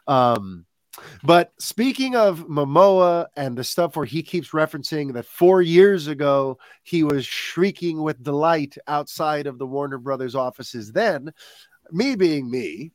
Um 0.07 0.66
but 1.24 1.52
speaking 1.60 2.16
of 2.16 2.47
Momoa 2.47 3.28
and 3.36 3.58
the 3.58 3.64
stuff 3.64 3.95
where 3.95 4.06
he 4.06 4.24
keeps 4.24 4.50
referencing 4.50 5.14
that 5.14 5.26
four 5.26 5.62
years 5.62 6.08
ago 6.08 6.58
he 6.84 7.04
was 7.04 7.26
shrieking 7.26 8.02
with 8.02 8.24
delight 8.24 8.78
outside 8.88 9.47
of 9.47 9.58
the 9.58 9.68
Warner 9.68 9.97
Brothers 9.97 10.36
offices, 10.36 10.91
then 10.91 11.32
me 11.91 12.16
being 12.16 12.50
me, 12.50 12.91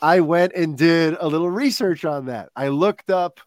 I 0.00 0.20
went 0.20 0.52
and 0.54 0.76
did 0.76 1.16
a 1.20 1.28
little 1.28 1.50
research 1.50 2.04
on 2.04 2.26
that. 2.26 2.50
I 2.56 2.68
looked 2.68 3.10
up 3.10 3.40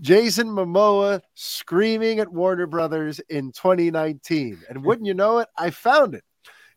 Jason 0.00 0.48
Momoa 0.48 1.22
screaming 1.34 2.20
at 2.20 2.32
Warner 2.32 2.66
Brothers 2.66 3.20
in 3.30 3.52
2019. 3.52 4.62
And 4.68 4.84
wouldn't 4.84 5.06
you 5.06 5.14
know 5.14 5.38
it, 5.38 5.48
I 5.56 5.70
found 5.70 6.14
it. 6.14 6.24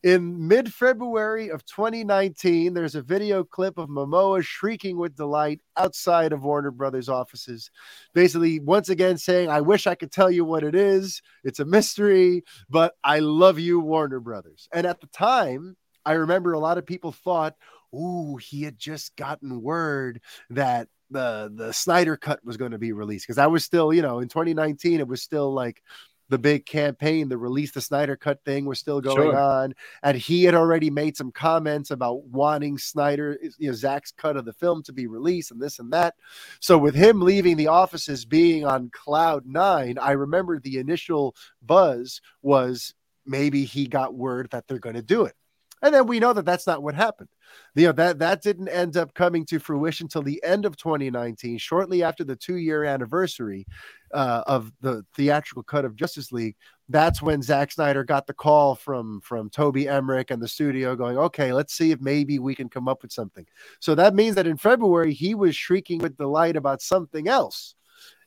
In 0.02 0.48
mid 0.48 0.74
February 0.74 1.50
of 1.50 1.66
2019, 1.66 2.74
there's 2.74 2.96
a 2.96 3.02
video 3.02 3.44
clip 3.44 3.78
of 3.78 3.90
Momoa 3.90 4.42
shrieking 4.42 4.98
with 4.98 5.18
delight 5.18 5.60
outside 5.76 6.32
of 6.32 6.44
Warner 6.44 6.72
Brothers 6.72 7.10
offices, 7.10 7.70
basically, 8.14 8.62
once 8.62 8.88
again 8.88 9.18
saying, 9.18 9.50
I 9.50 9.60
wish 9.60 9.88
I 9.88 9.96
could 9.96 10.12
tell 10.12 10.32
you 10.32 10.46
what 10.46 10.64
it 10.64 10.74
is. 10.74 11.22
It's 11.44 11.60
a 11.60 11.66
mystery, 11.66 12.44
but 12.70 12.94
I 13.04 13.20
love 13.20 13.60
you, 13.60 13.82
Warner 13.82 14.22
Brothers. 14.22 14.70
And 14.74 14.88
at 14.88 15.02
the 15.02 15.08
time, 15.08 15.76
I 16.06 16.14
remember 16.14 16.54
a 16.54 16.60
lot 16.60 16.78
of 16.78 16.86
people 16.86 17.12
thought, 17.12 17.56
ooh, 17.94 18.38
he 18.38 18.64
had 18.64 18.80
just 18.80 19.18
gotten 19.18 19.62
word 19.62 20.22
that 20.50 20.88
the 21.12 21.52
the 21.54 21.74
Snyder 21.74 22.16
cut 22.16 22.40
was 22.46 22.56
going 22.56 22.72
to 22.72 22.78
be 22.78 22.94
released 22.94 23.26
because 23.28 23.38
I 23.38 23.48
was 23.48 23.66
still, 23.66 23.92
you 23.92 24.02
know, 24.02 24.20
in 24.20 24.30
2019 24.30 25.02
it 25.02 25.08
was 25.08 25.22
still 25.22 25.54
like 25.54 25.82
the 26.30 26.38
big 26.38 26.66
campaign, 26.66 27.28
the 27.28 27.38
release 27.38 27.72
the 27.72 27.82
Snyder 27.82 28.16
Cut 28.16 28.44
thing 28.46 28.66
was 28.66 28.80
still 28.80 29.02
going 29.02 29.32
sure. 29.32 29.38
on, 29.38 29.74
and 30.04 30.18
he 30.18 30.44
had 30.44 30.56
already 30.56 30.90
made 30.90 31.18
some 31.18 31.32
comments 31.32 31.92
about 31.92 32.24
wanting 32.26 32.78
Snyder, 32.78 33.38
you 33.58 33.70
know, 33.70 33.76
Zack's 33.76 34.12
cut 34.12 34.38
of 34.38 34.46
the 34.46 34.54
film 34.54 34.84
to 34.84 34.94
be 34.94 35.08
released 35.08 35.52
and 35.52 35.62
this 35.62 35.80
and 35.80 35.92
that. 35.92 36.16
So 36.60 36.78
with 36.78 36.96
him 36.96 37.22
leaving 37.22 37.58
the 37.58 37.68
offices, 37.68 38.26
being 38.26 38.66
on 38.66 38.90
cloud 38.92 39.46
nine, 39.46 39.98
I 39.98 40.12
remember 40.12 40.60
the 40.60 40.78
initial 40.78 41.36
buzz 41.62 42.22
was 42.42 42.94
maybe 43.26 43.66
he 43.66 43.88
got 43.88 44.16
word 44.16 44.50
that 44.52 44.68
they're 44.68 44.80
going 44.80 44.96
to 44.96 45.02
do 45.02 45.26
it. 45.26 45.36
And 45.82 45.94
then 45.94 46.08
we 46.08 46.20
know 46.20 46.34
that 46.34 46.46
that's 46.46 46.68
not 46.68 46.84
what 46.84 46.96
happened. 46.96 47.30
You 47.76 47.88
know 47.88 47.92
that 47.94 48.20
that 48.20 48.42
didn't 48.42 48.68
end 48.68 48.98
up 48.98 49.14
coming 49.14 49.46
to 49.46 49.60
fruition 49.60 50.06
until 50.06 50.22
the 50.22 50.44
end 50.44 50.66
of 50.66 50.78
2019, 50.78 51.58
shortly 51.58 52.04
after 52.04 52.24
the 52.24 52.36
two-year 52.36 52.84
anniversary 52.84 53.66
uh, 54.14 54.44
of 54.46 54.72
the 54.82 55.06
theatrical 55.16 55.64
cut 55.64 55.86
of 55.86 55.96
Justice 55.96 56.32
League. 56.32 56.56
That's 56.90 57.22
when 57.22 57.42
Zack 57.42 57.72
Snyder 57.72 58.04
got 58.04 58.28
the 58.28 58.34
call 58.34 58.76
from 58.76 59.22
from 59.22 59.50
Toby 59.50 59.88
Emmerich 59.88 60.32
and 60.32 60.42
the 60.42 60.48
studio, 60.48 60.96
going, 60.96 61.18
"Okay, 61.18 61.54
let's 61.54 61.74
see 61.74 61.92
if 61.92 62.02
maybe 62.02 62.40
we 62.40 62.56
can 62.56 62.70
come 62.70 62.88
up 62.88 63.02
with 63.02 63.12
something." 63.12 63.46
So 63.80 63.96
that 63.96 64.16
means 64.16 64.36
that 64.36 64.48
in 64.48 64.58
February 64.58 65.14
he 65.14 65.36
was 65.36 65.56
shrieking 65.56 66.00
with 66.00 66.18
delight 66.18 66.56
about 66.56 66.82
something 66.82 67.28
else, 67.28 67.76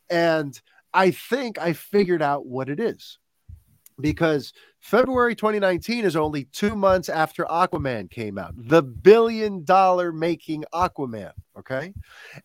and 0.09 0.59
I 0.95 1.11
think 1.11 1.59
I 1.59 1.75
figured 1.75 2.23
out 2.23 2.47
what 2.47 2.69
it 2.69 2.81
is 2.81 3.19
because 4.01 4.53
February 4.81 5.35
2019 5.35 6.05
is 6.05 6.17
only 6.17 6.45
two 6.45 6.75
months 6.75 7.09
after 7.09 7.45
Aquaman 7.45 8.11
came 8.11 8.39
out, 8.39 8.53
the 8.57 8.83
billion 8.83 9.65
dollar 9.65 10.13
making 10.13 10.65
Aquaman. 10.75 11.33
Okay. 11.59 11.93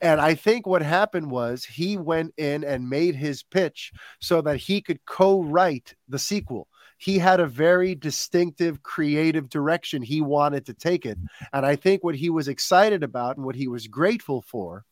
And 0.02 0.22
I 0.22 0.36
think 0.36 0.68
what 0.68 0.82
happened 0.82 1.32
was 1.32 1.64
he 1.64 1.98
went 1.98 2.34
in 2.38 2.64
and 2.64 2.90
made 2.90 3.16
his 3.16 3.44
pitch 3.44 3.92
so 4.20 4.42
that 4.42 4.58
he 4.58 4.82
could 4.82 5.04
co 5.06 5.42
write 5.42 5.96
the 6.08 6.20
sequel. 6.20 6.68
He 7.00 7.20
had 7.20 7.40
a 7.40 7.48
very 7.48 7.96
distinctive 7.96 8.82
creative 8.82 9.50
direction 9.50 10.02
he 10.02 10.22
wanted 10.22 10.66
to 10.66 10.74
take 10.74 11.06
it. 11.06 11.18
And 11.54 11.66
I 11.66 11.76
think 11.76 12.04
what 12.04 12.16
he 12.16 12.30
was 12.30 12.48
excited 12.48 13.04
about 13.04 13.38
and 13.38 13.46
what 13.46 13.56
he 13.56 13.68
was 13.68 13.88
grateful 13.88 14.42
for 14.42 14.84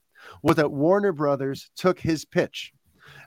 was 0.42 0.56
that 0.56 0.72
Warner 0.72 1.12
Brothers 1.12 1.70
took 1.76 2.00
his 2.00 2.26
pitch 2.26 2.74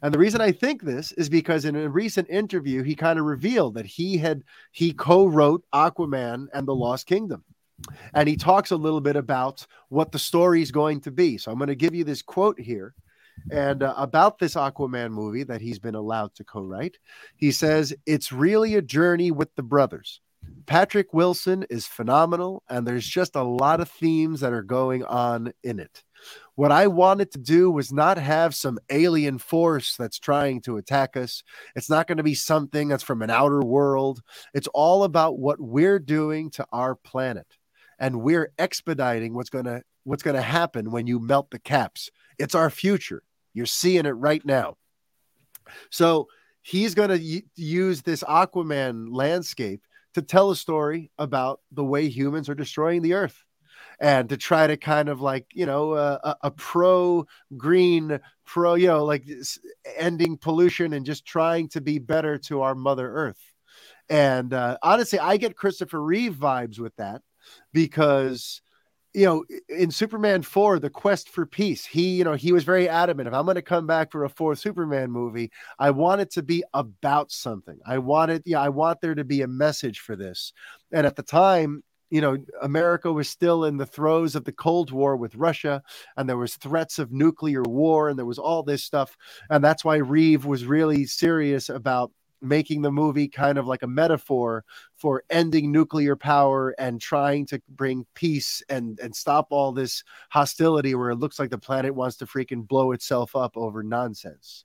and 0.02 0.12
the 0.12 0.18
reason 0.18 0.40
I 0.40 0.52
think 0.52 0.82
this 0.82 1.12
is 1.12 1.28
because 1.28 1.64
in 1.64 1.76
a 1.76 1.88
recent 1.88 2.28
interview, 2.30 2.82
he 2.82 2.94
kind 2.94 3.18
of 3.18 3.24
revealed 3.24 3.74
that 3.74 3.86
he 3.86 4.18
had 4.18 4.42
he 4.72 4.92
co-wrote 4.92 5.64
Aquaman 5.74 6.46
and 6.52 6.66
the 6.66 6.74
Lost 6.74 7.06
Kingdom. 7.06 7.44
And 8.12 8.28
he 8.28 8.36
talks 8.36 8.70
a 8.70 8.76
little 8.76 9.00
bit 9.00 9.16
about 9.16 9.66
what 9.88 10.10
the 10.10 10.18
story 10.18 10.62
is 10.62 10.72
going 10.72 11.00
to 11.02 11.10
be. 11.10 11.38
So 11.38 11.52
I'm 11.52 11.58
going 11.58 11.68
to 11.68 11.76
give 11.76 11.94
you 11.94 12.04
this 12.04 12.22
quote 12.22 12.58
here. 12.58 12.94
And 13.52 13.84
uh, 13.84 13.94
about 13.96 14.38
this 14.38 14.54
Aquaman 14.54 15.12
movie 15.12 15.44
that 15.44 15.60
he's 15.60 15.78
been 15.78 15.94
allowed 15.94 16.34
to 16.34 16.44
co 16.44 16.62
write, 16.62 16.98
he 17.36 17.52
says, 17.52 17.94
It's 18.04 18.32
really 18.32 18.74
a 18.74 18.82
journey 18.82 19.30
with 19.30 19.54
the 19.54 19.62
brothers. 19.62 20.20
Patrick 20.66 21.14
Wilson 21.14 21.64
is 21.70 21.86
phenomenal, 21.86 22.62
and 22.68 22.86
there's 22.86 23.06
just 23.06 23.36
a 23.36 23.42
lot 23.42 23.80
of 23.80 23.88
themes 23.88 24.40
that 24.40 24.52
are 24.52 24.62
going 24.62 25.04
on 25.04 25.52
in 25.62 25.78
it. 25.78 26.02
What 26.54 26.72
I 26.72 26.88
wanted 26.88 27.30
to 27.32 27.38
do 27.38 27.70
was 27.70 27.92
not 27.92 28.18
have 28.18 28.54
some 28.54 28.80
alien 28.90 29.38
force 29.38 29.96
that's 29.96 30.18
trying 30.18 30.60
to 30.62 30.76
attack 30.76 31.16
us. 31.16 31.44
It's 31.76 31.88
not 31.88 32.08
going 32.08 32.16
to 32.18 32.24
be 32.24 32.34
something 32.34 32.88
that's 32.88 33.04
from 33.04 33.22
an 33.22 33.30
outer 33.30 33.60
world. 33.60 34.20
It's 34.54 34.66
all 34.74 35.04
about 35.04 35.38
what 35.38 35.60
we're 35.60 36.00
doing 36.00 36.50
to 36.50 36.66
our 36.72 36.96
planet. 36.96 37.46
And 38.00 38.22
we're 38.22 38.52
expediting 38.58 39.34
what's 39.34 39.50
going 39.50 39.66
to 39.66 39.82
what's 40.02 40.22
going 40.22 40.36
to 40.36 40.42
happen 40.42 40.90
when 40.90 41.06
you 41.06 41.20
melt 41.20 41.50
the 41.50 41.58
caps. 41.58 42.10
It's 42.38 42.54
our 42.54 42.70
future. 42.70 43.22
You're 43.54 43.66
seeing 43.66 44.06
it 44.06 44.10
right 44.10 44.44
now. 44.44 44.78
So 45.90 46.26
he's 46.62 46.94
going 46.94 47.10
to 47.10 47.18
y- 47.18 47.42
use 47.54 48.02
this 48.02 48.24
Aquaman 48.24 49.08
landscape 49.10 49.82
to 50.14 50.22
tell 50.22 50.50
a 50.50 50.56
story 50.56 51.12
about 51.18 51.60
the 51.70 51.84
way 51.84 52.08
humans 52.08 52.48
are 52.48 52.54
destroying 52.54 53.02
the 53.02 53.14
earth 53.14 53.44
and 54.00 54.28
to 54.28 54.36
try 54.36 54.66
to 54.66 54.76
kind 54.76 55.08
of 55.08 55.20
like 55.20 55.46
you 55.52 55.66
know 55.66 55.92
uh, 55.92 56.18
a, 56.24 56.48
a 56.48 56.50
pro 56.50 57.26
green 57.56 58.18
pro 58.44 58.74
you 58.74 58.86
know 58.86 59.04
like 59.04 59.26
ending 59.96 60.36
pollution 60.36 60.92
and 60.92 61.06
just 61.06 61.24
trying 61.24 61.68
to 61.68 61.80
be 61.80 61.98
better 61.98 62.38
to 62.38 62.62
our 62.62 62.74
mother 62.74 63.10
earth. 63.10 63.40
And 64.08 64.54
uh, 64.54 64.78
honestly 64.82 65.18
i 65.18 65.36
get 65.36 65.56
christopher 65.56 66.02
reeve 66.02 66.34
vibes 66.34 66.78
with 66.78 66.96
that 66.96 67.20
because 67.72 68.62
you 69.12 69.24
know 69.26 69.44
in 69.68 69.90
superman 69.90 70.42
4 70.42 70.78
the 70.78 70.88
quest 70.88 71.28
for 71.28 71.44
peace 71.44 71.84
he 71.84 72.16
you 72.16 72.24
know 72.24 72.34
he 72.34 72.52
was 72.52 72.64
very 72.64 72.88
adamant 72.88 73.26
if 73.26 73.34
i'm 73.34 73.44
going 73.44 73.56
to 73.56 73.62
come 73.62 73.86
back 73.86 74.10
for 74.10 74.24
a 74.24 74.30
fourth 74.30 74.58
superman 74.58 75.10
movie 75.10 75.50
i 75.78 75.90
want 75.90 76.20
it 76.20 76.30
to 76.32 76.42
be 76.42 76.62
about 76.72 77.30
something. 77.30 77.78
I 77.86 77.98
wanted 77.98 78.42
yeah 78.46 78.60
i 78.60 78.68
want 78.68 79.00
there 79.00 79.14
to 79.14 79.24
be 79.24 79.42
a 79.42 79.48
message 79.48 80.00
for 80.00 80.16
this. 80.16 80.52
And 80.92 81.06
at 81.06 81.16
the 81.16 81.22
time 81.22 81.82
you 82.10 82.20
know 82.20 82.38
america 82.62 83.12
was 83.12 83.28
still 83.28 83.64
in 83.64 83.76
the 83.76 83.86
throes 83.86 84.34
of 84.34 84.44
the 84.44 84.52
cold 84.52 84.90
war 84.90 85.16
with 85.16 85.34
russia 85.34 85.82
and 86.16 86.28
there 86.28 86.36
was 86.36 86.56
threats 86.56 86.98
of 86.98 87.12
nuclear 87.12 87.62
war 87.62 88.08
and 88.08 88.18
there 88.18 88.26
was 88.26 88.38
all 88.38 88.62
this 88.62 88.82
stuff 88.82 89.16
and 89.50 89.62
that's 89.62 89.84
why 89.84 89.96
reeve 89.96 90.44
was 90.44 90.64
really 90.64 91.04
serious 91.04 91.68
about 91.68 92.10
making 92.40 92.82
the 92.82 92.90
movie 92.90 93.28
kind 93.28 93.58
of 93.58 93.66
like 93.66 93.82
a 93.82 93.86
metaphor 93.86 94.64
for 94.96 95.24
ending 95.30 95.72
nuclear 95.72 96.14
power 96.14 96.74
and 96.78 97.00
trying 97.00 97.44
to 97.44 97.60
bring 97.70 98.06
peace 98.14 98.62
and 98.68 98.98
and 99.00 99.14
stop 99.14 99.48
all 99.50 99.72
this 99.72 100.04
hostility 100.30 100.94
where 100.94 101.10
it 101.10 101.16
looks 101.16 101.38
like 101.38 101.50
the 101.50 101.58
planet 101.58 101.94
wants 101.94 102.16
to 102.16 102.26
freaking 102.26 102.66
blow 102.66 102.92
itself 102.92 103.34
up 103.34 103.56
over 103.56 103.82
nonsense 103.82 104.64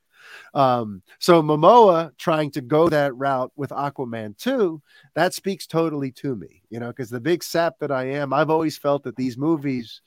um, 0.54 1.02
so 1.20 1.42
Momoa 1.42 2.12
trying 2.18 2.52
to 2.52 2.62
go 2.62 2.90
that 2.90 3.16
route 3.16 3.52
with 3.56 3.72
Aquaman 3.72 4.38
2, 4.38 4.82
that 5.16 5.34
speaks 5.34 5.68
totally 5.68 6.12
to 6.12 6.36
me, 6.36 6.62
you 6.70 6.80
know, 6.80 6.88
because 6.88 7.10
the 7.10 7.20
big 7.20 7.44
sap 7.44 7.80
that 7.80 7.92
I 7.92 8.06
am, 8.06 8.34
I've 8.34 8.50
always 8.50 8.78
felt 8.78 9.04
that 9.04 9.16
these 9.16 9.38
movies, 9.38 10.02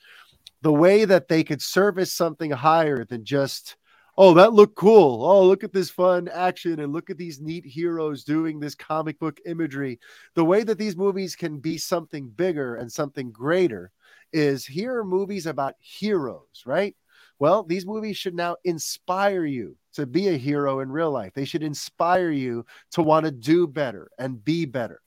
the 0.63 0.73
way 0.73 1.05
that 1.05 1.29
they 1.29 1.45
could 1.45 1.63
service 1.63 2.13
something 2.13 2.51
higher 2.51 3.05
than 3.05 3.25
just, 3.25 3.77
oh, 4.19 4.35
that 4.35 4.53
looked 4.53 4.77
cool. 4.77 5.25
Oh, 5.25 5.45
look 5.45 5.65
at 5.65 5.73
this 5.73 5.91
fun 5.91 6.29
action 6.29 6.81
and 6.81 6.93
look 6.93 7.11
at 7.11 7.19
these 7.19 7.41
neat 7.41 7.65
heroes 7.65 8.25
doing 8.25 8.59
this 8.59 8.75
comic 8.75 9.19
book 9.19 9.39
imagery. 9.47 9.99
The 10.35 10.45
way 10.45 10.63
that 10.63 10.79
these 10.79 10.97
movies 10.97 11.37
can 11.37 11.59
be 11.59 11.79
something 11.79 12.29
bigger 12.29 12.77
and 12.77 12.91
something 12.91 13.31
greater 13.31 13.93
is 14.33 14.67
here 14.67 14.99
are 14.99 15.05
movies 15.05 15.47
about 15.47 15.75
heroes, 15.79 16.63
right? 16.65 16.97
Well, 17.39 17.63
these 17.63 17.87
movies 17.87 18.17
should 18.17 18.35
now 18.35 18.57
inspire 18.65 19.45
you 19.45 19.77
to 19.95 20.07
be 20.07 20.29
a 20.29 20.37
hero 20.37 20.81
in 20.81 20.91
real 20.91 21.11
life. 21.11 21.33
They 21.35 21.45
should 21.45 21.63
inspire 21.63 22.31
you 22.31 22.65
to 22.93 23.03
want 23.03 23.27
to 23.27 23.33
do 23.33 23.67
better 23.67 24.09
and 24.19 24.43
be 24.43 24.65
better. 24.65 25.01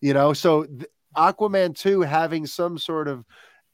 You 0.00 0.14
know, 0.14 0.32
so 0.32 0.66
Aquaman 1.16 1.76
2 1.76 2.02
having 2.02 2.46
some 2.46 2.78
sort 2.78 3.08
of 3.08 3.24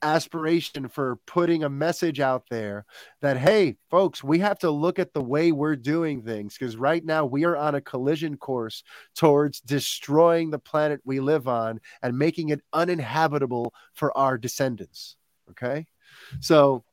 aspiration 0.03 0.88
for 0.88 1.16
putting 1.26 1.64
a 1.64 1.68
message 1.68 2.20
out 2.20 2.44
there 2.51 2.84
that 3.22 3.38
hey 3.38 3.76
folks 3.90 4.22
we 4.22 4.38
have 4.38 4.59
to 4.59 4.70
look 4.70 4.99
at 4.99 5.14
the 5.14 5.22
way 5.22 5.53
we're 5.53 5.74
doing 5.74 6.22
things 6.22 6.57
because 6.57 6.76
right 6.76 7.05
now 7.05 7.24
we 7.24 7.44
are 7.44 7.57
on 7.57 7.74
a 7.74 7.80
collision 7.80 8.36
course 8.36 8.82
towards 9.14 9.61
destroying 9.62 10.51
the 10.51 10.59
planet 10.59 11.01
we 11.05 11.18
live 11.18 11.49
on 11.49 11.80
and 12.03 12.18
making 12.18 12.51
it 12.51 12.61
uninhabitable 12.74 13.72
for 13.94 14.16
our 14.18 14.36
descendants 14.36 15.16
okay 15.51 15.86
so 16.40 16.84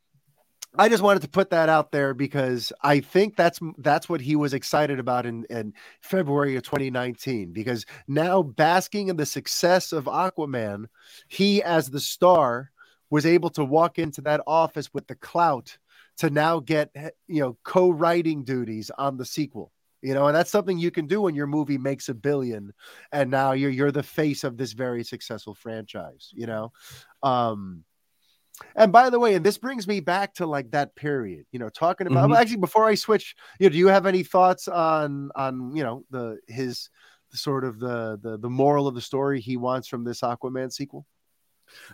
I 0.76 0.89
just 0.89 1.03
wanted 1.03 1.21
to 1.21 1.28
put 1.28 1.51
that 1.51 1.69
out 1.69 1.91
there 1.91 2.15
because 2.15 2.74
I 2.82 2.99
think 2.99 3.36
that's 3.36 3.59
that's 3.78 4.09
what 4.09 4.21
he 4.21 4.36
was 4.36 4.53
excited 4.53 4.99
about 4.99 5.26
in, 5.26 5.45
in 5.49 5.74
February 6.01 6.55
of 6.55 6.63
2019. 6.63 7.53
Because 7.53 7.86
now 8.07 8.41
basking 8.41 9.09
in 9.09 9.17
the 9.17 9.26
success 9.26 9.91
of 9.91 10.05
Aquaman, 10.05 10.86
he 11.28 11.61
as 11.61 11.89
the 11.89 11.99
star 11.99 12.71
was 13.11 13.26
able 13.26 13.51
to 13.51 13.63
walk 13.63 13.99
into 13.99 14.21
that 14.21 14.41
office 14.47 14.91
with 14.93 15.05
the 15.05 15.15
clout 15.15 15.78
to 16.17 16.32
now 16.32 16.59
get 16.59 16.89
you 17.28 17.41
know 17.41 17.57
co-writing 17.63 18.43
duties 18.43 18.89
on 18.97 19.17
the 19.17 19.26
sequel. 19.26 19.71
You 20.01 20.13
know, 20.13 20.28
and 20.28 20.36
that's 20.36 20.51
something 20.51 20.78
you 20.78 20.91
can 20.91 21.07
do 21.07 21.21
when 21.21 21.36
your 21.36 21.47
movie 21.47 21.78
makes 21.78 22.09
a 22.09 22.13
billion, 22.13 22.74
and 23.11 23.30
now 23.30 23.51
you're 23.51 23.69
you're 23.69 23.91
the 23.91 24.03
face 24.03 24.43
of 24.43 24.57
this 24.57 24.74
very 24.74 25.03
successful 25.03 25.53
franchise. 25.53 26.32
You 26.34 26.47
know, 26.47 26.71
um, 27.21 27.86
and 28.76 28.91
by 28.91 29.10
the 29.10 29.20
way, 29.20 29.36
and 29.36 29.45
this 29.45 29.58
brings 29.58 29.88
me 29.88 29.99
back 29.99 30.36
to 30.36 30.45
like 30.45 30.72
that 30.72 30.95
period, 30.95 31.45
you 31.51 31.60
know, 31.60 31.70
talking 31.70 32.08
about 32.08 32.30
mm-hmm. 32.30 32.41
actually 32.41 32.58
before 32.58 32.86
I 32.86 32.95
switch, 32.95 33.36
you 33.60 33.68
know, 33.68 33.72
do 33.72 33.78
you 33.78 33.88
have 33.88 34.06
any 34.06 34.24
thoughts 34.24 34.68
on 34.68 35.32
on 35.36 35.76
you 35.76 35.84
know 35.84 36.04
the 36.12 36.38
his 36.47 36.89
the 37.32 37.38
sort 37.38 37.64
of 37.66 37.80
the 37.80 38.20
the 38.22 38.38
the 38.38 38.49
moral 38.49 38.88
of 38.88 38.95
the 38.95 39.01
story 39.01 39.41
he 39.41 39.58
wants 39.58 39.88
from 39.88 40.04
this 40.04 40.22
Aquaman 40.22 40.72
sequel? 40.72 41.06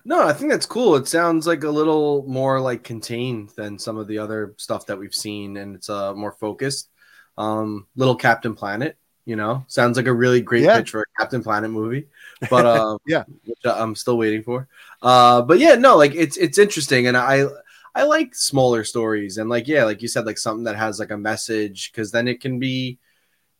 No, 0.03 0.28
I 0.28 0.34
think 0.34 0.51
that's 0.51 0.66
cool. 0.66 0.95
It 0.95 1.07
sounds 1.07 1.47
like 1.47 1.64
a 1.64 1.70
little 1.70 2.26
more 2.28 2.60
like 2.60 2.84
contained 2.84 3.51
than 3.55 3.80
some 3.80 3.97
of 3.97 4.07
the 4.07 4.18
other 4.18 4.55
stuff 4.57 4.86
that 4.88 4.99
we've 4.99 5.16
seen, 5.16 5.57
and 5.57 5.76
it's 5.76 5.89
uh 5.89 6.14
more 6.14 6.34
focused. 6.34 6.89
Um, 7.38 7.88
little 7.95 8.16
Captain 8.16 8.53
Planet, 8.53 8.97
you 9.30 9.36
know, 9.36 9.63
sounds 9.67 9.95
like 9.95 10.07
a 10.07 10.13
really 10.13 10.41
great 10.41 10.63
yeah. 10.63 10.80
pitch 10.80 10.89
for 10.89 11.01
a 11.01 11.19
Captain 11.19 11.43
Planet 11.43 11.69
movie. 11.69 12.07
But 12.49 12.65
um, 12.77 12.97
yeah, 13.05 13.25
which 13.45 13.59
I'm 13.63 13.93
still 13.93 14.17
waiting 14.17 14.41
for. 14.41 14.67
Uh, 15.03 15.43
but 15.43 15.59
yeah, 15.59 15.75
no, 15.75 15.97
like 15.97 16.15
it's 16.15 16.36
it's 16.36 16.57
interesting, 16.57 17.05
and 17.05 17.15
I 17.15 17.45
I 17.93 18.03
like 18.05 18.34
smaller 18.34 18.84
stories, 18.84 19.38
and 19.38 19.47
like 19.47 19.67
yeah, 19.67 19.84
like 19.84 20.01
you 20.01 20.07
said, 20.07 20.25
like 20.25 20.39
something 20.39 20.63
that 20.63 20.77
has 20.77 20.99
like 20.99 21.11
a 21.11 21.17
message, 21.17 21.91
because 21.91 22.11
then 22.11 22.27
it 22.27 22.41
can 22.41 22.57
be, 22.57 22.97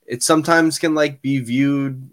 it 0.07 0.24
sometimes 0.24 0.80
can 0.80 0.95
like 0.95 1.22
be 1.22 1.39
viewed 1.39 2.09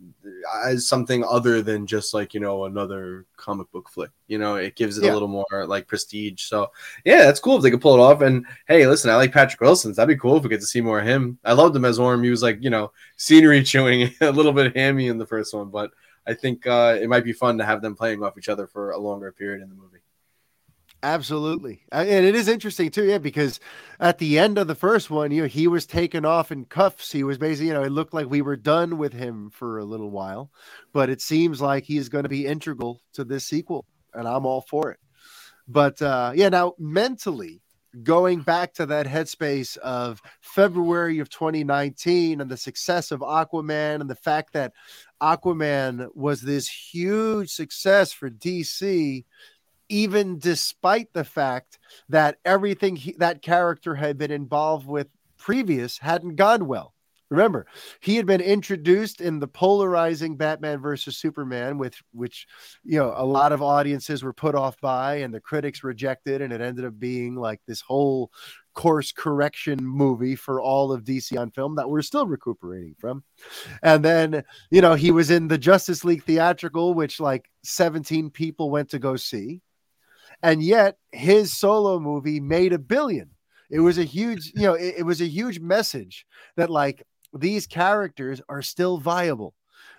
as 0.64 0.86
something 0.86 1.24
other 1.24 1.62
than 1.62 1.86
just 1.86 2.14
like 2.14 2.34
you 2.34 2.40
know 2.40 2.64
another 2.64 3.26
comic 3.36 3.70
book 3.72 3.88
flick 3.88 4.10
you 4.28 4.38
know 4.38 4.56
it 4.56 4.76
gives 4.76 4.98
it 4.98 5.04
yeah. 5.04 5.12
a 5.12 5.14
little 5.14 5.28
more 5.28 5.66
like 5.66 5.86
prestige. 5.86 6.42
So 6.42 6.70
yeah 7.04 7.24
that's 7.24 7.40
cool 7.40 7.56
if 7.56 7.62
they 7.62 7.70
could 7.70 7.80
pull 7.80 7.94
it 7.94 8.00
off. 8.00 8.20
And 8.20 8.46
hey 8.68 8.86
listen 8.86 9.10
i 9.10 9.16
like 9.16 9.32
patrick 9.32 9.60
wilson 9.60 9.92
that'd 9.92 10.08
be 10.08 10.20
cool 10.20 10.36
if 10.36 10.42
we 10.42 10.48
get 10.48 10.60
to 10.60 10.66
see 10.66 10.80
more 10.80 11.00
of 11.00 11.06
him. 11.06 11.38
I 11.44 11.52
loved 11.52 11.76
him 11.76 11.84
as 11.84 11.98
orm. 11.98 12.22
He 12.22 12.30
was 12.30 12.42
like 12.42 12.62
you 12.62 12.70
know 12.70 12.92
scenery 13.16 13.62
chewing 13.64 14.12
a 14.20 14.30
little 14.30 14.52
bit 14.52 14.76
hammy 14.76 15.08
in 15.08 15.18
the 15.18 15.26
first 15.26 15.54
one 15.54 15.70
but 15.70 15.90
i 16.26 16.34
think 16.34 16.66
uh, 16.66 16.96
it 17.00 17.08
might 17.08 17.24
be 17.24 17.32
fun 17.32 17.58
to 17.58 17.64
have 17.64 17.82
them 17.82 17.94
playing 17.94 18.22
off 18.22 18.38
each 18.38 18.48
other 18.48 18.66
for 18.66 18.90
a 18.90 18.98
longer 18.98 19.32
period 19.32 19.62
in 19.62 19.68
the 19.68 19.74
movie 19.74 19.98
Absolutely. 21.06 21.82
And 21.92 22.08
it 22.08 22.34
is 22.34 22.48
interesting 22.48 22.90
too, 22.90 23.04
yeah, 23.04 23.18
because 23.18 23.60
at 24.00 24.18
the 24.18 24.40
end 24.40 24.58
of 24.58 24.66
the 24.66 24.74
first 24.74 25.08
one, 25.08 25.30
you 25.30 25.42
know, 25.42 25.46
he 25.46 25.68
was 25.68 25.86
taken 25.86 26.24
off 26.24 26.50
in 26.50 26.64
cuffs. 26.64 27.12
He 27.12 27.22
was 27.22 27.38
basically, 27.38 27.68
you 27.68 27.74
know, 27.74 27.84
it 27.84 27.92
looked 27.92 28.12
like 28.12 28.28
we 28.28 28.42
were 28.42 28.56
done 28.56 28.98
with 28.98 29.12
him 29.12 29.50
for 29.50 29.78
a 29.78 29.84
little 29.84 30.10
while, 30.10 30.50
but 30.92 31.08
it 31.08 31.20
seems 31.20 31.60
like 31.60 31.84
he's 31.84 32.08
going 32.08 32.24
to 32.24 32.28
be 32.28 32.44
integral 32.44 33.00
to 33.12 33.22
this 33.22 33.44
sequel, 33.46 33.86
and 34.14 34.26
I'm 34.26 34.44
all 34.44 34.62
for 34.62 34.90
it. 34.90 34.98
But 35.68 36.02
uh 36.02 36.32
yeah, 36.34 36.48
now 36.48 36.74
mentally, 36.78 37.62
going 38.02 38.40
back 38.40 38.74
to 38.74 38.86
that 38.86 39.06
headspace 39.06 39.76
of 39.78 40.20
February 40.40 41.18
of 41.20 41.30
2019 41.30 42.40
and 42.40 42.50
the 42.50 42.56
success 42.56 43.10
of 43.10 43.20
Aquaman 43.20 44.00
and 44.00 44.10
the 44.10 44.14
fact 44.16 44.52
that 44.52 44.72
Aquaman 45.22 46.08
was 46.14 46.42
this 46.42 46.68
huge 46.68 47.50
success 47.50 48.12
for 48.12 48.28
DC 48.28 49.24
even 49.88 50.38
despite 50.38 51.12
the 51.12 51.24
fact 51.24 51.78
that 52.08 52.38
everything 52.44 52.96
he, 52.96 53.12
that 53.18 53.42
character 53.42 53.94
had 53.94 54.18
been 54.18 54.30
involved 54.30 54.86
with 54.86 55.08
previous 55.38 55.98
hadn't 55.98 56.36
gone 56.36 56.66
well. 56.66 56.92
Remember, 57.28 57.66
he 58.00 58.14
had 58.16 58.26
been 58.26 58.40
introduced 58.40 59.20
in 59.20 59.40
the 59.40 59.48
polarizing 59.48 60.36
Batman 60.36 60.80
versus 60.80 61.16
Superman, 61.16 61.76
with 61.76 61.96
which 62.12 62.46
you 62.84 62.98
know 62.98 63.12
a 63.16 63.24
lot 63.24 63.50
of 63.50 63.62
audiences 63.62 64.22
were 64.22 64.32
put 64.32 64.54
off 64.54 64.80
by, 64.80 65.16
and 65.16 65.34
the 65.34 65.40
critics 65.40 65.82
rejected, 65.82 66.40
and 66.40 66.52
it 66.52 66.60
ended 66.60 66.84
up 66.84 67.00
being 67.00 67.34
like 67.34 67.60
this 67.66 67.80
whole 67.80 68.30
course 68.74 69.10
correction 69.10 69.84
movie 69.84 70.36
for 70.36 70.60
all 70.60 70.92
of 70.92 71.02
DC 71.02 71.36
on 71.36 71.50
film 71.50 71.74
that 71.74 71.90
we're 71.90 72.02
still 72.02 72.26
recuperating 72.26 72.94
from. 72.96 73.24
And 73.82 74.04
then, 74.04 74.44
you 74.70 74.80
know, 74.80 74.94
he 74.94 75.10
was 75.10 75.30
in 75.30 75.48
the 75.48 75.58
Justice 75.58 76.04
League 76.04 76.22
theatrical, 76.22 76.94
which 76.94 77.18
like 77.18 77.50
17 77.64 78.30
people 78.30 78.70
went 78.70 78.90
to 78.90 79.00
go 79.00 79.16
see 79.16 79.62
and 80.46 80.62
yet 80.62 80.96
his 81.10 81.52
solo 81.52 81.98
movie 81.98 82.38
made 82.38 82.72
a 82.72 82.78
billion. 82.78 83.30
It 83.68 83.80
was 83.80 83.98
a 83.98 84.04
huge, 84.04 84.52
you 84.54 84.62
know, 84.62 84.74
it, 84.74 84.94
it 84.98 85.02
was 85.02 85.20
a 85.20 85.26
huge 85.26 85.58
message 85.58 86.24
that 86.56 86.70
like 86.70 87.02
these 87.32 87.66
characters 87.66 88.40
are 88.48 88.62
still 88.62 88.98
viable. 88.98 89.54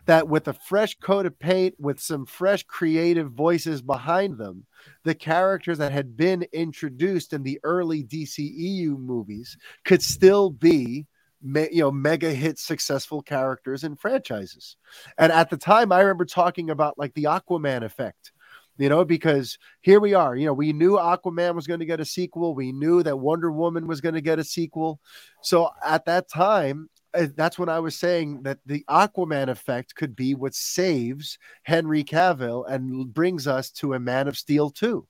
that 0.05 0.29
with 0.29 0.47
a 0.47 0.53
fresh 0.53 0.95
coat 0.99 1.25
of 1.25 1.37
paint, 1.37 1.75
with 1.79 1.99
some 1.99 2.25
fresh 2.25 2.63
creative 2.63 3.31
voices 3.33 3.81
behind 3.81 4.37
them, 4.37 4.65
the 5.03 5.13
characters 5.13 5.79
that 5.79 5.91
had 5.91 6.15
been 6.15 6.45
introduced 6.53 7.33
in 7.33 7.43
the 7.43 7.59
early 7.63 8.05
DCEU 8.05 8.97
movies 8.97 9.57
could 9.83 10.01
still 10.01 10.49
be 10.49 11.05
me, 11.41 11.67
you 11.73 11.81
know 11.81 11.91
mega 11.91 12.31
hit 12.31 12.57
successful 12.57 13.21
characters 13.21 13.83
and 13.83 13.99
franchises 13.99 14.75
and 15.19 15.31
at 15.31 15.51
the 15.51 15.57
time 15.57 15.91
i 15.91 15.99
remember 15.99 16.25
talking 16.25 16.71
about 16.71 16.97
like 16.97 17.13
the 17.13 17.25
aquaman 17.25 17.83
effect 17.83 18.31
you 18.77 18.89
know 18.89 19.03
because 19.03 19.57
here 19.81 19.99
we 19.99 20.13
are 20.13 20.35
you 20.35 20.45
know 20.45 20.53
we 20.53 20.73
knew 20.73 20.93
aquaman 20.93 21.55
was 21.55 21.67
going 21.67 21.79
to 21.79 21.85
get 21.85 21.99
a 21.99 22.05
sequel 22.05 22.55
we 22.55 22.71
knew 22.71 23.03
that 23.03 23.17
wonder 23.17 23.51
woman 23.51 23.87
was 23.87 24.01
going 24.01 24.15
to 24.15 24.21
get 24.21 24.39
a 24.39 24.43
sequel 24.43 24.99
so 25.41 25.69
at 25.85 26.05
that 26.05 26.29
time 26.29 26.89
uh, 27.13 27.27
that's 27.35 27.57
when 27.57 27.69
I 27.69 27.79
was 27.79 27.95
saying 27.95 28.43
that 28.43 28.59
the 28.65 28.83
Aquaman 28.89 29.47
effect 29.47 29.95
could 29.95 30.15
be 30.15 30.35
what 30.35 30.53
saves 30.53 31.39
Henry 31.63 32.03
Cavill 32.03 32.69
and 32.69 33.13
brings 33.13 33.47
us 33.47 33.71
to 33.71 33.93
a 33.93 33.99
Man 33.99 34.27
of 34.27 34.37
Steel 34.37 34.69
2. 34.69 35.07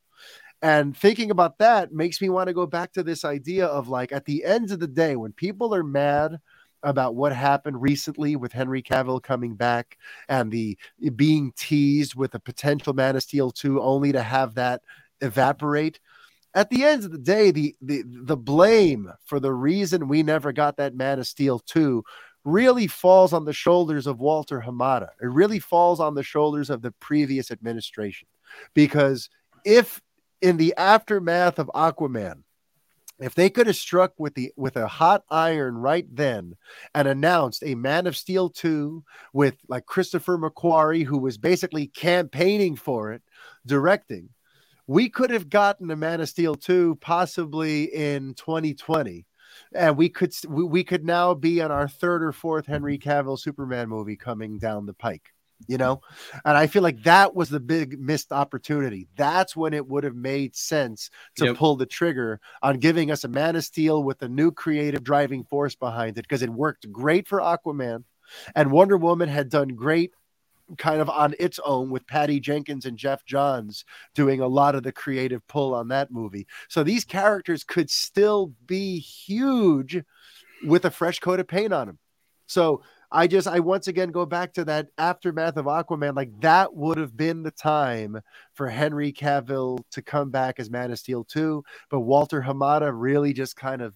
And 0.61 0.97
thinking 0.97 1.31
about 1.31 1.57
that 1.59 1.93
makes 1.93 2.21
me 2.21 2.29
want 2.29 2.47
to 2.47 2.53
go 2.53 2.65
back 2.65 2.91
to 2.93 3.03
this 3.03 3.23
idea 3.23 3.65
of 3.67 3.89
like 3.89 4.11
at 4.11 4.25
the 4.25 4.43
end 4.43 4.71
of 4.71 4.79
the 4.79 4.87
day, 4.87 5.15
when 5.15 5.31
people 5.33 5.73
are 5.73 5.83
mad 5.83 6.37
about 6.83 7.15
what 7.15 7.33
happened 7.33 7.81
recently 7.81 8.35
with 8.35 8.53
Henry 8.53 8.81
Cavill 8.81 9.21
coming 9.21 9.55
back 9.55 9.97
and 10.29 10.51
the 10.51 10.77
eh, 11.03 11.09
being 11.09 11.51
teased 11.55 12.15
with 12.15 12.35
a 12.35 12.39
potential 12.39 12.93
Man 12.93 13.15
of 13.15 13.23
Steel 13.23 13.51
2 13.51 13.81
only 13.81 14.11
to 14.11 14.21
have 14.21 14.55
that 14.55 14.81
evaporate 15.21 15.99
at 16.57 16.71
the 16.71 16.83
end 16.83 17.03
of 17.03 17.11
the 17.11 17.19
day, 17.19 17.51
the 17.51 17.75
the 17.81 18.03
the 18.05 18.35
blame 18.35 19.11
for 19.25 19.39
the 19.39 19.53
reason 19.53 20.07
we 20.07 20.23
never 20.23 20.51
got 20.51 20.77
that 20.77 20.95
Man 20.95 21.19
of 21.19 21.27
Steel 21.27 21.59
2 21.59 22.03
really 22.43 22.87
falls 22.87 23.33
on 23.33 23.45
the 23.45 23.53
shoulders 23.53 24.07
of 24.07 24.19
Walter 24.19 24.63
Hamada. 24.65 25.09
It 25.21 25.27
really 25.27 25.59
falls 25.59 25.99
on 25.99 26.15
the 26.15 26.23
shoulders 26.23 26.69
of 26.69 26.81
the 26.81 26.91
previous 26.93 27.51
administration. 27.51 28.27
Because 28.73 29.29
if 29.65 30.01
in 30.41 30.57
the 30.57 30.73
aftermath 30.77 31.59
of 31.59 31.69
Aquaman, 31.75 32.43
if 33.19 33.33
they 33.33 33.49
could 33.49 33.67
have 33.67 33.75
struck 33.75 34.13
with 34.17 34.35
the 34.35 34.51
with 34.55 34.75
a 34.75 34.87
hot 34.87 35.23
iron 35.29 35.75
right 35.77 36.05
then 36.11 36.53
and 36.93 37.07
announced 37.07 37.63
a 37.65 37.75
Man 37.75 38.05
of 38.05 38.15
Steel 38.15 38.49
2 38.49 39.03
with 39.33 39.55
like 39.67 39.85
Christopher 39.85 40.37
McQuarrie, 40.37 41.05
who 41.05 41.17
was 41.17 41.37
basically 41.37 41.87
campaigning 41.87 42.75
for 42.75 43.11
it, 43.11 43.23
directing, 43.65 44.29
we 44.85 45.09
could 45.09 45.31
have 45.31 45.49
gotten 45.49 45.89
a 45.91 45.95
Man 45.95 46.21
of 46.21 46.29
Steel 46.29 46.55
2 46.55 46.97
possibly 47.01 47.85
in 47.85 48.33
2020. 48.35 49.25
And 49.73 49.97
we 49.97 50.09
could 50.09 50.33
we, 50.47 50.63
we 50.63 50.83
could 50.83 51.03
now 51.03 51.33
be 51.33 51.61
on 51.61 51.71
our 51.71 51.87
third 51.87 52.23
or 52.23 52.31
fourth 52.31 52.67
Henry 52.67 52.99
Cavill 52.99 53.39
Superman 53.39 53.89
movie 53.89 54.15
coming 54.15 54.59
down 54.59 54.85
the 54.85 54.93
pike, 54.93 55.33
you 55.67 55.77
know? 55.77 56.01
And 56.45 56.57
I 56.57 56.67
feel 56.67 56.83
like 56.83 57.03
that 57.03 57.35
was 57.35 57.49
the 57.49 57.59
big 57.59 57.99
missed 57.99 58.31
opportunity. 58.31 59.07
That's 59.15 59.55
when 59.55 59.73
it 59.73 59.87
would 59.87 60.03
have 60.03 60.15
made 60.15 60.55
sense 60.55 61.09
to 61.37 61.45
yep. 61.45 61.55
pull 61.55 61.75
the 61.75 61.85
trigger 61.85 62.39
on 62.61 62.79
giving 62.79 63.11
us 63.11 63.23
a 63.23 63.27
Man 63.27 63.55
of 63.55 63.63
Steel 63.63 64.03
with 64.03 64.21
a 64.21 64.29
new 64.29 64.51
creative 64.51 65.03
driving 65.03 65.43
force 65.43 65.75
behind 65.75 66.17
it 66.17 66.23
because 66.23 66.43
it 66.43 66.49
worked 66.49 66.91
great 66.91 67.27
for 67.27 67.39
Aquaman 67.39 68.03
and 68.55 68.71
Wonder 68.71 68.97
Woman 68.97 69.29
had 69.29 69.49
done 69.49 69.69
great 69.69 70.11
kind 70.77 70.99
of 70.99 71.09
on 71.09 71.33
its 71.39 71.59
own 71.63 71.89
with 71.89 72.05
Patty 72.07 72.39
Jenkins 72.41 72.85
and 72.85 72.97
Geoff 72.97 73.23
Johns 73.25 73.85
doing 74.13 74.41
a 74.41 74.47
lot 74.47 74.75
of 74.75 74.83
the 74.83 74.91
creative 74.91 75.45
pull 75.47 75.73
on 75.73 75.87
that 75.89 76.11
movie. 76.11 76.45
So 76.67 76.83
these 76.83 77.05
characters 77.05 77.63
could 77.63 77.89
still 77.89 78.53
be 78.65 78.99
huge 78.99 80.03
with 80.65 80.83
a 80.85 80.91
fresh 80.91 81.19
coat 81.19 81.39
of 81.39 81.47
paint 81.47 81.71
on 81.71 81.87
them. 81.87 81.99
So 82.47 82.81
I 83.11 83.27
just 83.27 83.47
I 83.47 83.59
once 83.59 83.87
again 83.87 84.11
go 84.11 84.25
back 84.25 84.53
to 84.53 84.65
that 84.65 84.89
aftermath 84.97 85.57
of 85.57 85.65
Aquaman. 85.65 86.15
Like 86.15 86.39
that 86.41 86.75
would 86.75 86.97
have 86.97 87.15
been 87.15 87.43
the 87.43 87.51
time 87.51 88.21
for 88.53 88.67
Henry 88.67 89.13
Cavill 89.13 89.79
to 89.91 90.01
come 90.01 90.29
back 90.29 90.59
as 90.59 90.69
Man 90.69 90.91
of 90.91 90.99
Steel 90.99 91.23
2. 91.23 91.63
But 91.89 92.01
Walter 92.01 92.41
Hamada 92.41 92.91
really 92.93 93.33
just 93.33 93.55
kind 93.55 93.81
of 93.81 93.93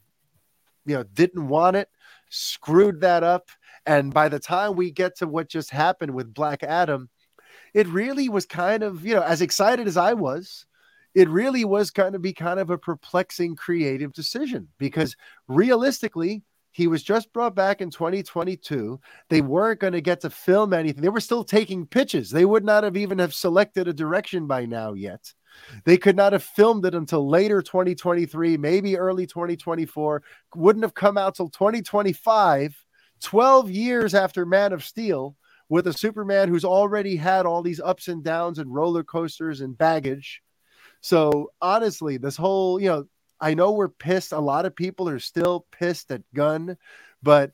you 0.85 0.95
know 0.95 1.03
didn't 1.03 1.47
want 1.47 1.75
it, 1.75 1.89
screwed 2.29 3.01
that 3.01 3.23
up 3.23 3.49
and 3.85 4.13
by 4.13 4.29
the 4.29 4.39
time 4.39 4.75
we 4.75 4.91
get 4.91 5.17
to 5.17 5.27
what 5.27 5.49
just 5.49 5.71
happened 5.71 6.13
with 6.13 6.33
Black 6.33 6.63
Adam, 6.63 7.09
it 7.73 7.87
really 7.87 8.29
was 8.29 8.45
kind 8.45 8.83
of, 8.83 9.05
you 9.05 9.15
know, 9.15 9.23
as 9.23 9.41
excited 9.41 9.87
as 9.87 9.97
I 9.97 10.13
was, 10.13 10.65
it 11.15 11.29
really 11.29 11.65
was 11.65 11.91
kind 11.91 12.15
of 12.15 12.21
be 12.21 12.33
kind 12.33 12.59
of 12.59 12.69
a 12.69 12.77
perplexing 12.77 13.55
creative 13.55 14.13
decision 14.13 14.67
because 14.77 15.15
realistically, 15.47 16.43
he 16.71 16.87
was 16.87 17.03
just 17.03 17.31
brought 17.33 17.55
back 17.55 17.81
in 17.81 17.89
2022. 17.89 18.99
They 19.29 19.39
hmm. 19.39 19.47
weren't 19.47 19.79
going 19.79 19.93
to 19.93 20.01
get 20.01 20.21
to 20.21 20.29
film 20.29 20.73
anything. 20.73 21.01
They 21.01 21.09
were 21.09 21.19
still 21.19 21.43
taking 21.43 21.85
pitches. 21.85 22.29
They 22.29 22.45
would 22.45 22.63
not 22.63 22.83
have 22.83 22.97
even 22.97 23.19
have 23.19 23.33
selected 23.33 23.87
a 23.87 23.93
direction 23.93 24.47
by 24.47 24.65
now 24.65 24.93
yet. 24.93 25.33
They 25.83 25.97
could 25.97 26.15
not 26.15 26.31
have 26.31 26.43
filmed 26.43 26.85
it 26.85 26.95
until 26.95 27.27
later 27.27 27.61
2023, 27.61 28.55
maybe 28.57 28.97
early 28.97 29.27
2024. 29.27 30.23
Wouldn't 30.55 30.83
have 30.83 30.93
come 30.93 31.17
out 31.17 31.35
till 31.35 31.49
2025 31.49 32.75
12 33.21 33.69
years 33.69 34.15
after 34.15 34.45
Man 34.45 34.73
of 34.73 34.83
Steel 34.83 35.35
with 35.69 35.87
a 35.87 35.93
Superman 35.93 36.49
who's 36.49 36.65
already 36.65 37.15
had 37.15 37.45
all 37.45 37.61
these 37.61 37.79
ups 37.79 38.07
and 38.07 38.23
downs 38.23 38.59
and 38.59 38.73
roller 38.73 39.03
coasters 39.03 39.61
and 39.61 39.77
baggage. 39.77 40.41
So 41.01 41.51
honestly, 41.61 42.17
this 42.17 42.35
whole, 42.35 42.79
you 42.81 42.89
know, 42.89 43.05
I 43.41 43.55
know 43.55 43.71
we're 43.71 43.89
pissed. 43.89 44.31
A 44.31 44.39
lot 44.39 44.65
of 44.65 44.75
people 44.75 45.09
are 45.09 45.19
still 45.19 45.65
pissed 45.71 46.11
at 46.11 46.21
Gunn, 46.33 46.77
but 47.23 47.51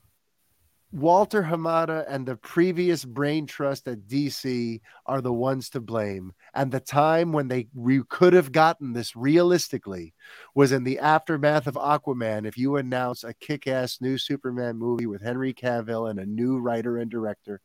Walter 0.90 1.42
Hamada 1.42 2.06
and 2.08 2.24
the 2.24 2.36
previous 2.36 3.04
brain 3.04 3.46
trust 3.46 3.86
at 3.88 4.06
DC 4.06 4.80
are 5.04 5.20
the 5.20 5.32
ones 5.32 5.68
to 5.70 5.80
blame. 5.80 6.32
And 6.54 6.72
the 6.72 6.80
time 6.80 7.32
when 7.32 7.48
they 7.48 7.68
we 7.74 8.02
could 8.08 8.32
have 8.32 8.52
gotten 8.52 8.94
this 8.94 9.14
realistically 9.14 10.14
was 10.54 10.72
in 10.72 10.84
the 10.84 10.98
aftermath 10.98 11.66
of 11.66 11.74
Aquaman. 11.74 12.46
If 12.46 12.56
you 12.56 12.76
announce 12.76 13.22
a 13.22 13.34
kick-ass 13.34 13.98
new 14.00 14.16
Superman 14.16 14.78
movie 14.78 15.06
with 15.06 15.20
Henry 15.20 15.52
Cavill 15.52 16.10
and 16.10 16.18
a 16.18 16.26
new 16.26 16.58
writer 16.58 16.96
and 16.96 17.10
director, 17.10 17.60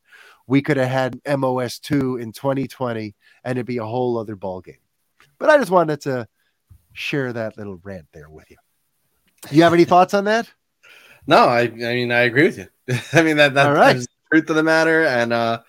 we 0.46 0.60
could 0.60 0.76
have 0.76 0.90
had 0.90 1.20
MOS 1.38 1.78
two 1.78 2.18
in 2.18 2.30
2020, 2.30 3.14
and 3.44 3.58
it'd 3.58 3.64
be 3.64 3.78
a 3.78 3.86
whole 3.86 4.18
other 4.18 4.36
ballgame. 4.36 4.80
But 5.38 5.48
I 5.48 5.56
just 5.56 5.70
wanted 5.70 6.02
to 6.02 6.28
share 6.94 7.32
that 7.32 7.58
little 7.58 7.78
rant 7.82 8.06
there 8.12 8.30
with 8.30 8.50
you. 8.50 8.56
Do 9.48 9.56
you 9.56 9.62
have 9.62 9.74
any 9.74 9.84
thoughts 9.84 10.14
on 10.14 10.24
that? 10.24 10.50
No, 11.26 11.38
I 11.38 11.60
I 11.62 11.68
mean 11.68 12.12
I 12.12 12.20
agree 12.24 12.42
with 12.42 12.58
you. 12.58 12.66
I 13.14 13.22
mean 13.22 13.38
that 13.38 13.54
that, 13.54 13.68
right. 13.68 13.96
the 13.96 14.06
truth 14.30 14.50
of 14.50 14.56
the 14.56 14.62
matter, 14.62 15.06
and 15.06 15.32
uh, 15.32 15.62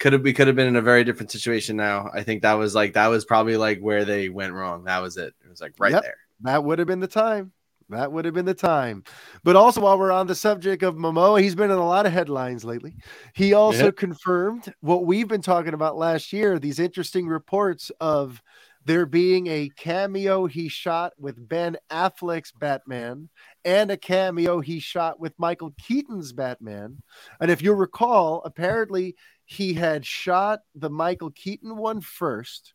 could 0.00 0.14
have 0.14 0.22
we 0.22 0.32
could 0.32 0.48
have 0.48 0.56
been 0.56 0.66
in 0.66 0.74
a 0.74 0.82
very 0.82 1.04
different 1.04 1.30
situation 1.30 1.76
now. 1.76 2.10
I 2.12 2.24
think 2.24 2.42
that 2.42 2.54
was 2.54 2.74
like 2.74 2.94
that 2.94 3.06
was 3.06 3.24
probably 3.24 3.56
like 3.56 3.78
where 3.78 4.04
they 4.04 4.28
went 4.28 4.52
wrong. 4.52 4.82
That 4.86 5.00
was 5.00 5.16
it. 5.16 5.32
It 5.44 5.48
was 5.48 5.60
like 5.60 5.74
right 5.78 5.92
yep, 5.92 6.02
there. 6.02 6.16
That 6.40 6.64
would 6.64 6.80
have 6.80 6.88
been 6.88 6.98
the 6.98 7.06
time. 7.06 7.52
That 7.90 8.12
would 8.12 8.24
have 8.24 8.34
been 8.34 8.46
the 8.46 8.54
time. 8.54 9.04
But 9.42 9.56
also, 9.56 9.80
while 9.80 9.98
we're 9.98 10.12
on 10.12 10.28
the 10.28 10.34
subject 10.34 10.82
of 10.82 10.94
Momoa, 10.94 11.42
he's 11.42 11.56
been 11.56 11.70
in 11.70 11.78
a 11.78 11.86
lot 11.86 12.06
of 12.06 12.12
headlines 12.12 12.64
lately. 12.64 12.94
He 13.34 13.52
also 13.52 13.86
yep. 13.86 13.96
confirmed 13.96 14.72
what 14.80 15.06
we've 15.06 15.28
been 15.28 15.42
talking 15.42 15.74
about 15.74 15.96
last 15.96 16.32
year 16.32 16.58
these 16.58 16.78
interesting 16.78 17.26
reports 17.26 17.90
of 18.00 18.42
there 18.84 19.06
being 19.06 19.46
a 19.46 19.70
cameo 19.76 20.46
he 20.46 20.68
shot 20.68 21.12
with 21.18 21.48
Ben 21.48 21.76
Affleck's 21.90 22.52
Batman 22.52 23.28
and 23.64 23.90
a 23.90 23.96
cameo 23.96 24.60
he 24.60 24.80
shot 24.80 25.20
with 25.20 25.38
Michael 25.38 25.74
Keaton's 25.78 26.32
Batman. 26.32 27.02
And 27.40 27.50
if 27.50 27.62
you 27.62 27.74
recall, 27.74 28.42
apparently 28.44 29.16
he 29.44 29.74
had 29.74 30.06
shot 30.06 30.60
the 30.74 30.90
Michael 30.90 31.30
Keaton 31.30 31.76
one 31.76 32.00
first. 32.00 32.72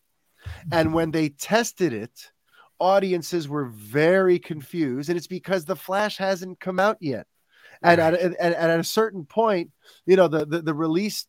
And 0.71 0.93
when 0.93 1.09
they 1.09 1.29
tested 1.29 1.91
it, 1.91 2.31
audiences 2.79 3.49
were 3.49 3.65
very 3.65 4.37
confused. 4.37 5.09
And 5.09 5.17
it's 5.17 5.27
because 5.27 5.65
The 5.65 5.75
Flash 5.75 6.17
hasn't 6.17 6.59
come 6.59 6.79
out 6.79 6.97
yet. 6.99 7.25
And, 7.81 7.99
right. 7.99 8.13
at, 8.13 8.21
and, 8.21 8.35
and 8.39 8.53
at 8.53 8.79
a 8.79 8.83
certain 8.83 9.25
point, 9.25 9.71
you 10.05 10.15
know, 10.15 10.27
the, 10.27 10.45
the, 10.45 10.61
the 10.61 10.73
release 10.73 11.25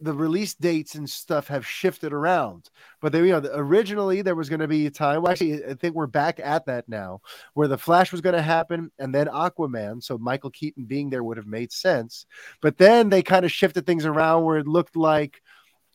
the 0.00 0.12
release 0.12 0.54
dates 0.54 0.94
and 0.94 1.08
stuff 1.08 1.48
have 1.48 1.66
shifted 1.66 2.12
around. 2.12 2.70
But 3.00 3.12
they, 3.12 3.20
you 3.20 3.40
know, 3.40 3.48
originally 3.52 4.22
there 4.22 4.34
was 4.34 4.48
going 4.48 4.60
to 4.60 4.68
be 4.68 4.86
a 4.86 4.90
time. 4.90 5.22
Well, 5.22 5.32
actually, 5.32 5.64
I 5.64 5.74
think 5.74 5.94
we're 5.94 6.06
back 6.06 6.40
at 6.42 6.66
that 6.66 6.88
now, 6.88 7.20
where 7.54 7.68
the 7.68 7.78
Flash 7.78 8.12
was 8.12 8.20
going 8.20 8.36
to 8.36 8.42
happen, 8.42 8.90
and 8.98 9.14
then 9.14 9.26
Aquaman. 9.26 10.02
So 10.02 10.18
Michael 10.18 10.50
Keaton 10.50 10.84
being 10.84 11.10
there 11.10 11.24
would 11.24 11.36
have 11.36 11.46
made 11.46 11.72
sense. 11.72 12.26
But 12.60 12.78
then 12.78 13.08
they 13.08 13.22
kind 13.22 13.44
of 13.44 13.52
shifted 13.52 13.86
things 13.86 14.04
around 14.04 14.44
where 14.44 14.58
it 14.58 14.68
looked 14.68 14.96
like 14.96 15.42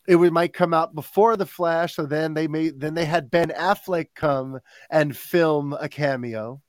it 0.07 0.15
would 0.15 0.33
might 0.33 0.53
come 0.53 0.73
out 0.73 0.95
before 0.95 1.37
the 1.37 1.45
Flash. 1.45 1.95
So 1.95 2.05
then 2.05 2.33
they 2.33 2.47
made 2.47 2.79
then 2.79 2.93
they 2.93 3.05
had 3.05 3.31
Ben 3.31 3.49
Affleck 3.49 4.07
come 4.15 4.59
and 4.89 5.15
film 5.15 5.73
a 5.79 5.87
cameo 5.87 6.61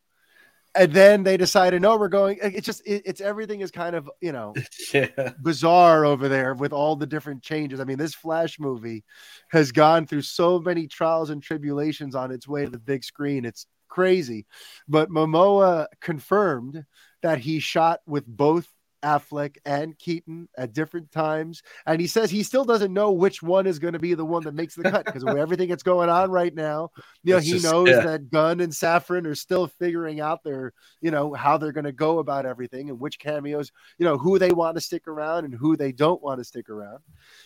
and 0.75 0.93
then 0.93 1.23
they 1.23 1.37
decided 1.37 1.81
no 1.83 1.97
we're 1.97 2.09
going 2.09 2.39
it's 2.43 2.67
just 2.67 2.87
it, 2.87 3.03
it's 3.05 3.21
everything 3.21 3.61
is 3.61 3.71
kind 3.71 3.95
of 3.95 4.11
you 4.21 4.33
know 4.33 4.55
yeah. 4.95 5.33
bizarre 5.41 6.05
over 6.05 6.29
there 6.29 6.55
with 6.55 6.73
all 6.73 6.97
the 6.97 7.07
different 7.07 7.43
changes. 7.43 7.81
I 7.81 7.85
mean 7.85 7.99
this 7.99 8.15
flash 8.15 8.59
movie 8.59 9.05
has 9.51 9.73
gone 9.73 10.07
through 10.07 10.23
so 10.23 10.59
many 10.59 10.87
trials 10.87 11.31
and 11.31 11.43
tribulations 11.43 12.15
on 12.15 12.31
its 12.31 12.49
way 12.49 12.65
to 12.65 12.71
the 12.71 12.79
big 12.79 13.05
screen. 13.05 13.45
It's 13.45 13.67
crazy. 13.89 14.47
But 14.89 15.11
momoa 15.11 15.87
confirmed 16.01 16.85
that 17.23 17.39
he 17.39 17.61
shot 17.61 18.01
with 18.07 18.27
both 18.27 18.69
Affleck 19.05 19.57
and 19.67 19.97
Keaton 19.99 20.49
at 20.57 20.73
different 20.73 21.13
times, 21.13 21.63
and 21.87 22.01
he 22.01 22.07
says 22.07 22.31
he 22.31 22.43
still 22.43 22.65
doesn't 22.65 22.93
know 22.93 23.13
which 23.13 23.43
one 23.43 23.67
is 23.67 23.79
going 23.79 23.93
to 23.93 23.99
be 23.99 24.15
the 24.15 24.25
one 24.25 24.43
that 24.45 24.55
makes 24.55 24.75
the 24.75 24.83
cut 24.91 25.05
because 25.05 25.23
of 25.23 25.37
everything 25.37 25.69
that's 25.69 25.83
going 25.83 26.09
on 26.09 26.31
right 26.31 26.55
now. 26.55 26.91
You 27.23 27.33
know, 27.35 27.37
It's 27.39 27.47
he 27.47 27.53
just- 27.53 27.65
knows 27.65 27.89
yeah. 27.91 28.01
that 28.01 28.31
Gunn 28.31 28.61
and 28.61 28.73
Safran 28.73 29.27
are 29.27 29.35
still 29.35 29.67
figuring 29.67 30.21
out 30.21 30.43
their, 30.43 30.73
you 31.01 31.11
know, 31.11 31.35
how 31.35 31.59
they're 31.59 31.73
going 31.73 31.85
to 31.85 31.93
go 31.93 32.19
about 32.19 32.47
everything 32.47 32.89
and 32.91 32.99
which 32.99 33.19
cameos, 33.19 33.71
you 33.99 34.05
know, 34.07 34.17
who 34.17 34.39
they 34.39 34.53
want 34.53 34.77
to 34.77 34.81
stick 34.81 35.07
around 35.07 35.45
and 35.45 35.55
who 35.55 35.77
they 35.77 35.93
don't 35.93 36.23
want 36.23 36.41
to 36.41 36.45
stick 36.45 36.71
around. 36.71 36.99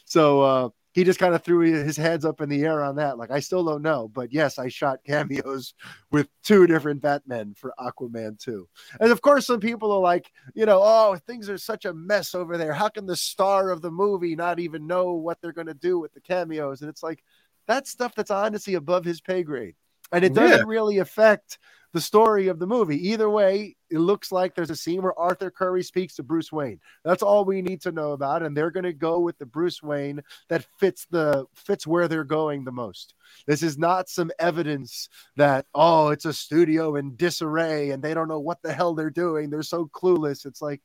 So 0.05 0.41
uh, 0.43 0.69
he 0.93 1.05
just 1.05 1.19
kind 1.19 1.35
of 1.35 1.43
threw 1.43 1.61
his 1.61 1.97
hands 1.97 2.25
up 2.25 2.41
in 2.41 2.49
the 2.49 2.63
air 2.63 2.83
on 2.83 2.97
that. 2.97 3.19
Like, 3.19 3.31
I 3.31 3.41
still 3.41 3.65
don't 3.65 3.83
know, 3.83 4.09
but 4.09 4.33
yes, 4.33 4.59
I 4.59 4.69
shot 4.69 5.05
cameos 5.05 5.75
with 6.11 6.29
two 6.43 6.67
different 6.67 7.03
Batmen 7.03 7.55
for 7.55 7.75
Aquaman 7.79 8.39
2. 8.39 8.69
And 9.01 9.13
of 9.13 9.21
course, 9.21 9.47
some 9.47 9.61
people 9.61 9.93
are 9.93 10.01
like, 10.01 10.33
you 10.55 10.67
know, 10.67 10.81
oh, 10.83 11.17
things 11.27 11.49
are 11.49 11.59
such 11.59 11.85
a 11.85 11.95
mess 11.95 12.35
over 12.35 12.57
there. 12.57 12.73
How 12.73 12.89
can 12.89 13.07
the 13.07 13.17
star 13.17 13.71
of 13.71 13.83
the 13.83 13.91
movie 13.91 14.35
not 14.35 14.59
even 14.59 14.87
know 14.87 15.13
what 15.13 15.41
they're 15.41 15.53
going 15.53 15.67
to 15.67 15.75
do 15.75 15.99
with 15.99 16.13
the 16.15 16.21
cameos? 16.21 16.81
And 16.81 16.89
it's 16.89 17.03
like, 17.03 17.23
that's 17.67 17.91
stuff 17.91 18.15
that's 18.15 18.31
honestly 18.31 18.75
above 18.75 19.05
his 19.05 19.21
pay 19.21 19.43
grade. 19.43 19.75
And 20.11 20.25
it 20.25 20.33
doesn't 20.33 20.67
really 20.67 20.99
affect 20.99 21.59
the 21.93 22.01
story 22.01 22.49
of 22.49 22.59
the 22.59 22.67
movie. 22.67 23.11
Either 23.11 23.29
way, 23.29 23.77
it 23.91 23.99
looks 23.99 24.31
like 24.31 24.55
there's 24.55 24.71
a 24.71 24.77
scene 24.77 25.03
where 25.03 25.19
Arthur 25.19 25.51
Curry 25.51 25.83
speaks 25.83 26.17
to 26.17 26.23
Bruce 26.23 26.53
Wayne. 26.53 26.81
That's 27.05 27.23
all 27.23 27.45
we 27.45 27.63
need 27.63 27.81
to 27.83 27.93
know 27.93 28.13
about. 28.13 28.43
And 28.43 28.57
they're 28.57 28.71
going 28.71 28.85
to 28.85 28.93
go 28.93 29.21
with 29.21 29.39
the 29.39 29.47
Bruce 29.47 29.83
Wayne 29.83 30.23
that 30.49 30.67
fits 30.79 31.07
the 31.11 31.47
fits 31.55 31.87
where 31.87 32.09
they're 32.09 32.25
going 32.25 32.65
the 32.65 32.73
most. 32.73 33.15
This 33.47 33.63
is 33.63 33.79
not 33.79 34.09
some 34.09 34.31
evidence 34.39 35.09
that, 35.37 35.67
oh, 35.75 36.09
it's 36.09 36.25
a 36.25 36.33
studio 36.33 36.97
in 36.97 37.17
disarray 37.17 37.91
and 37.91 38.03
they 38.03 38.15
don't 38.15 38.29
know 38.29 38.41
what 38.41 38.63
the 38.63 38.73
hell 38.73 38.95
they're 38.95 39.11
doing. 39.11 39.51
They're 39.51 39.63
so 39.63 39.87
clueless. 39.87 40.47
It's 40.47 40.63
like 40.63 40.83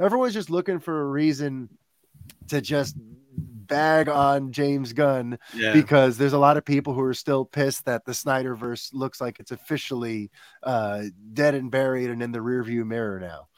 everyone's 0.00 0.34
just 0.34 0.50
looking 0.50 0.80
for 0.80 1.00
a 1.00 1.06
reason 1.06 1.68
to 2.48 2.60
just 2.60 2.96
bag 3.70 4.08
on 4.10 4.52
James 4.52 4.92
Gunn 4.92 5.38
Yeah. 5.54 5.72
because 5.72 6.18
there's 6.18 6.34
a 6.34 6.38
lot 6.38 6.58
of 6.58 6.64
people 6.66 6.92
who 6.92 7.00
are 7.00 7.14
still 7.14 7.46
pissed 7.46 7.86
that 7.86 8.04
the 8.04 8.12
Snyderverse 8.12 8.90
looks 8.92 9.18
like 9.20 9.40
it's 9.40 9.50
officially 9.52 10.30
uh, 10.62 11.04
dead 11.32 11.54
and 11.54 11.70
buried 11.70 12.10
and 12.10 12.22
in 12.22 12.32
the 12.32 12.40
rearview 12.40 12.84
mirror 12.84 13.18
now. 13.20 13.48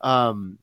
Um, 0.00 0.58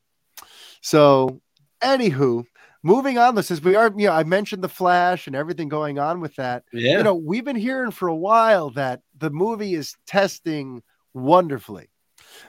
so, 0.81 1.41
anywho, 1.81 2.45
moving 2.83 3.17
on, 3.17 3.35
this 3.35 3.51
is 3.51 3.61
we 3.61 3.75
are, 3.75 3.91
you 3.97 4.07
know, 4.07 4.13
I 4.13 4.23
mentioned 4.23 4.63
the 4.63 4.69
Flash 4.69 5.27
and 5.27 5.35
everything 5.35 5.67
going 5.67 5.99
on 5.99 6.21
with 6.21 6.35
that. 6.37 6.63
yeah. 6.71 6.97
You 6.97 7.03
know, 7.03 7.15
we've 7.15 7.43
been 7.45 7.55
hearing 7.55 7.91
for 7.91 8.07
a 8.07 8.15
while 8.15 8.69
that 8.71 9.01
the 9.17 9.29
movie 9.29 9.73
is 9.73 9.95
testing 10.07 10.81
wonderfully. 11.13 11.89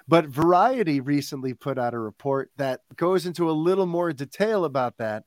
But 0.06 0.26
Variety 0.26 1.00
recently 1.00 1.54
put 1.54 1.78
out 1.78 1.94
a 1.94 1.98
report 1.98 2.50
that 2.58 2.80
goes 2.96 3.26
into 3.26 3.50
a 3.50 3.52
little 3.52 3.86
more 3.86 4.12
detail 4.12 4.64
about 4.64 4.98
that, 4.98 5.24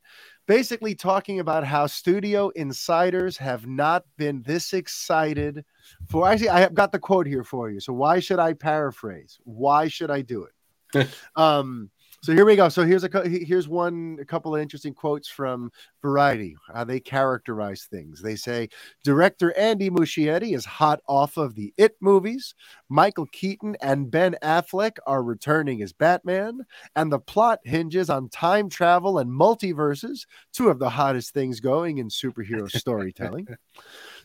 basically 0.47 0.95
talking 0.95 1.39
about 1.39 1.63
how 1.63 1.87
studio 1.87 2.49
insiders 2.49 3.37
have 3.37 3.67
not 3.67 4.03
been 4.17 4.41
this 4.43 4.73
excited 4.73 5.63
for. 6.09 6.27
Actually, 6.27 6.49
I 6.49 6.59
have 6.59 6.73
got 6.73 6.91
the 6.91 6.99
quote 6.99 7.27
here 7.27 7.43
for 7.43 7.69
you. 7.69 7.79
So, 7.79 7.93
why 7.93 8.19
should 8.19 8.39
I 8.39 8.53
paraphrase? 8.53 9.39
Why 9.43 9.87
should 9.87 10.11
I 10.11 10.21
do 10.21 10.45
it? 10.45 11.09
um, 11.35 11.89
so 12.23 12.31
here 12.31 12.45
we 12.45 12.55
go. 12.55 12.69
So 12.69 12.85
here's 12.85 13.03
a 13.03 13.27
here's 13.27 13.67
one 13.67 14.17
a 14.21 14.23
couple 14.23 14.55
of 14.55 14.61
interesting 14.61 14.93
quotes 14.93 15.27
from 15.27 15.69
Variety. 16.01 16.55
How 16.73 16.85
they 16.85 17.01
characterize 17.01 17.83
things. 17.83 18.21
They 18.21 18.37
say 18.37 18.69
director 19.03 19.53
Andy 19.57 19.89
Muschietti 19.89 20.55
is 20.55 20.63
hot 20.63 21.01
off 21.05 21.35
of 21.35 21.55
the 21.55 21.73
It 21.75 21.97
movies. 21.99 22.55
Michael 22.87 23.25
Keaton 23.33 23.75
and 23.81 24.09
Ben 24.09 24.37
Affleck 24.41 24.99
are 25.05 25.21
returning 25.21 25.81
as 25.81 25.91
Batman, 25.91 26.61
and 26.95 27.11
the 27.11 27.19
plot 27.19 27.59
hinges 27.65 28.09
on 28.09 28.29
time 28.29 28.69
travel 28.69 29.17
and 29.17 29.29
multiverses, 29.29 30.25
two 30.53 30.69
of 30.69 30.79
the 30.79 30.91
hottest 30.91 31.33
things 31.33 31.59
going 31.59 31.97
in 31.97 32.07
superhero 32.07 32.71
storytelling. 32.77 33.49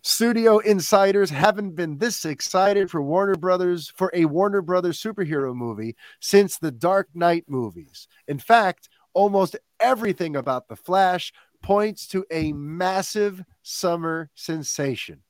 Studio 0.02 0.58
insiders 0.58 1.30
haven't 1.30 1.74
been 1.74 1.98
this 1.98 2.24
excited 2.24 2.90
for 2.90 3.02
Warner 3.02 3.34
Brothers 3.34 3.92
for 3.94 4.10
a 4.14 4.24
Warner 4.24 4.62
Brothers 4.62 5.00
superhero 5.00 5.54
movie 5.54 5.96
since 6.20 6.58
the 6.58 6.70
Dark 6.70 7.08
Knight 7.14 7.44
movies. 7.48 8.08
In 8.26 8.38
fact, 8.38 8.88
almost 9.12 9.56
everything 9.80 10.36
about 10.36 10.68
The 10.68 10.76
Flash 10.76 11.32
points 11.62 12.06
to 12.08 12.24
a 12.30 12.52
massive 12.52 13.42
summer 13.62 14.30
sensation. 14.34 15.22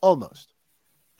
Almost. 0.00 0.54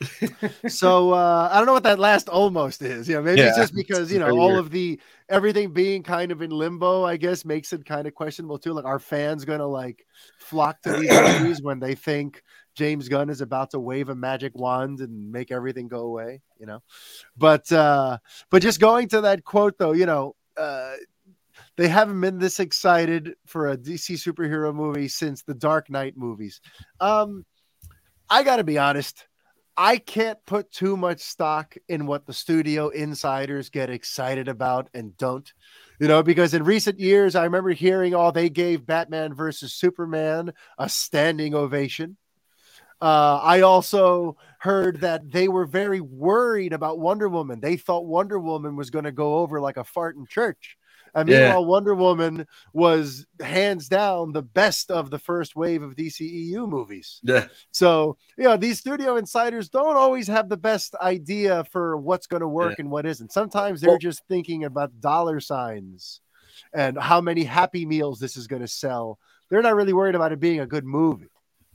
so 0.67 1.13
uh, 1.13 1.49
I 1.51 1.57
don't 1.57 1.67
know 1.67 1.73
what 1.73 1.83
that 1.83 1.99
last 1.99 2.29
almost 2.29 2.81
is. 2.81 3.07
Yeah, 3.07 3.19
maybe 3.19 3.41
it's 3.41 3.57
just 3.57 3.75
because 3.75 4.11
you 4.11 4.19
know 4.19 4.29
all 4.31 4.49
weird. 4.49 4.59
of 4.59 4.71
the 4.71 4.99
everything 5.29 5.71
being 5.71 6.03
kind 6.03 6.31
of 6.31 6.41
in 6.41 6.49
limbo. 6.49 7.03
I 7.03 7.17
guess 7.17 7.45
makes 7.45 7.71
it 7.73 7.85
kind 7.85 8.07
of 8.07 8.15
questionable 8.15 8.57
too. 8.57 8.73
Like, 8.73 8.85
are 8.85 8.99
fans 8.99 9.45
gonna 9.45 9.67
like 9.67 10.05
flock 10.39 10.81
to 10.83 10.93
these 10.93 11.11
movies 11.39 11.61
when 11.61 11.79
they 11.79 11.95
think 11.95 12.41
James 12.75 13.09
Gunn 13.09 13.29
is 13.29 13.41
about 13.41 13.71
to 13.71 13.79
wave 13.79 14.09
a 14.09 14.15
magic 14.15 14.53
wand 14.55 14.99
and 14.99 15.31
make 15.31 15.51
everything 15.51 15.87
go 15.87 15.99
away? 15.99 16.41
You 16.59 16.65
know, 16.65 16.83
but 17.37 17.71
uh, 17.71 18.17
but 18.49 18.61
just 18.61 18.79
going 18.79 19.09
to 19.09 19.21
that 19.21 19.43
quote 19.43 19.77
though, 19.77 19.93
you 19.93 20.05
know. 20.05 20.35
Uh, 20.57 20.93
they 21.77 21.87
haven't 21.87 22.19
been 22.19 22.39
this 22.39 22.59
excited 22.59 23.35
for 23.45 23.69
a 23.69 23.77
DC 23.77 24.15
superhero 24.15 24.73
movie 24.73 25.07
since 25.07 25.43
the 25.43 25.53
Dark 25.53 25.89
Knight 25.89 26.17
movies. 26.17 26.61
Um, 26.99 27.45
I 28.29 28.43
got 28.43 28.57
to 28.57 28.63
be 28.63 28.77
honest. 28.77 29.27
I 29.77 29.97
can't 29.97 30.37
put 30.45 30.71
too 30.71 30.97
much 30.97 31.21
stock 31.21 31.75
in 31.87 32.05
what 32.05 32.25
the 32.25 32.33
studio 32.33 32.89
insiders 32.89 33.69
get 33.69 33.89
excited 33.89 34.47
about 34.47 34.89
and 34.93 35.15
don't. 35.17 35.51
You 35.99 36.07
know, 36.07 36.23
because 36.23 36.53
in 36.53 36.63
recent 36.63 36.99
years, 36.99 37.35
I 37.35 37.45
remember 37.45 37.71
hearing, 37.71 38.13
oh, 38.13 38.31
they 38.31 38.49
gave 38.49 38.85
Batman 38.85 39.33
versus 39.33 39.73
Superman 39.73 40.53
a 40.77 40.89
standing 40.89 41.55
ovation. 41.55 42.17
Uh, 43.01 43.39
I 43.41 43.61
also 43.61 44.37
heard 44.59 45.01
that 45.01 45.31
they 45.31 45.47
were 45.47 45.65
very 45.65 46.01
worried 46.01 46.71
about 46.71 46.99
Wonder 46.99 47.27
Woman. 47.27 47.59
They 47.59 47.77
thought 47.77 48.05
Wonder 48.05 48.39
Woman 48.39 48.75
was 48.75 48.91
going 48.91 49.05
to 49.05 49.11
go 49.11 49.39
over 49.39 49.59
like 49.59 49.77
a 49.77 49.83
fart 49.83 50.15
in 50.15 50.27
church. 50.27 50.77
And 51.13 51.27
Yeah. 51.27 51.39
meanwhile, 51.39 51.65
Wonder 51.65 51.95
Woman 51.95 52.47
was 52.73 53.25
hands 53.41 53.89
down 53.89 54.31
the 54.31 54.43
best 54.43 54.91
of 54.91 55.09
the 55.09 55.19
first 55.19 55.55
wave 55.55 55.81
of 55.81 55.95
DCEU 55.95 56.67
movies. 56.67 57.19
Yeah. 57.23 57.47
So, 57.71 58.17
you 58.37 58.45
know, 58.45 58.55
these 58.55 58.79
studio 58.79 59.17
insiders 59.17 59.67
don't 59.67 59.97
always 59.97 60.27
have 60.27 60.47
the 60.47 60.57
best 60.57 60.95
idea 61.01 61.63
for 61.65 61.97
what's 61.97 62.27
going 62.27 62.41
to 62.41 62.47
work 62.47 62.79
and 62.79 62.89
what 62.89 63.05
isn't. 63.05 63.33
Sometimes 63.33 63.81
they're 63.81 63.97
just 63.97 64.25
thinking 64.27 64.63
about 64.63 65.01
dollar 65.01 65.39
signs 65.39 66.21
and 66.73 66.97
how 66.97 67.19
many 67.19 67.43
happy 67.43 67.85
meals 67.85 68.19
this 68.19 68.37
is 68.37 68.47
going 68.47 68.61
to 68.61 68.67
sell. 68.67 69.19
They're 69.49 69.61
not 69.61 69.75
really 69.75 69.93
worried 69.93 70.15
about 70.15 70.31
it 70.31 70.39
being 70.39 70.61
a 70.61 70.65
good 70.67 70.85
movie, 70.85 71.27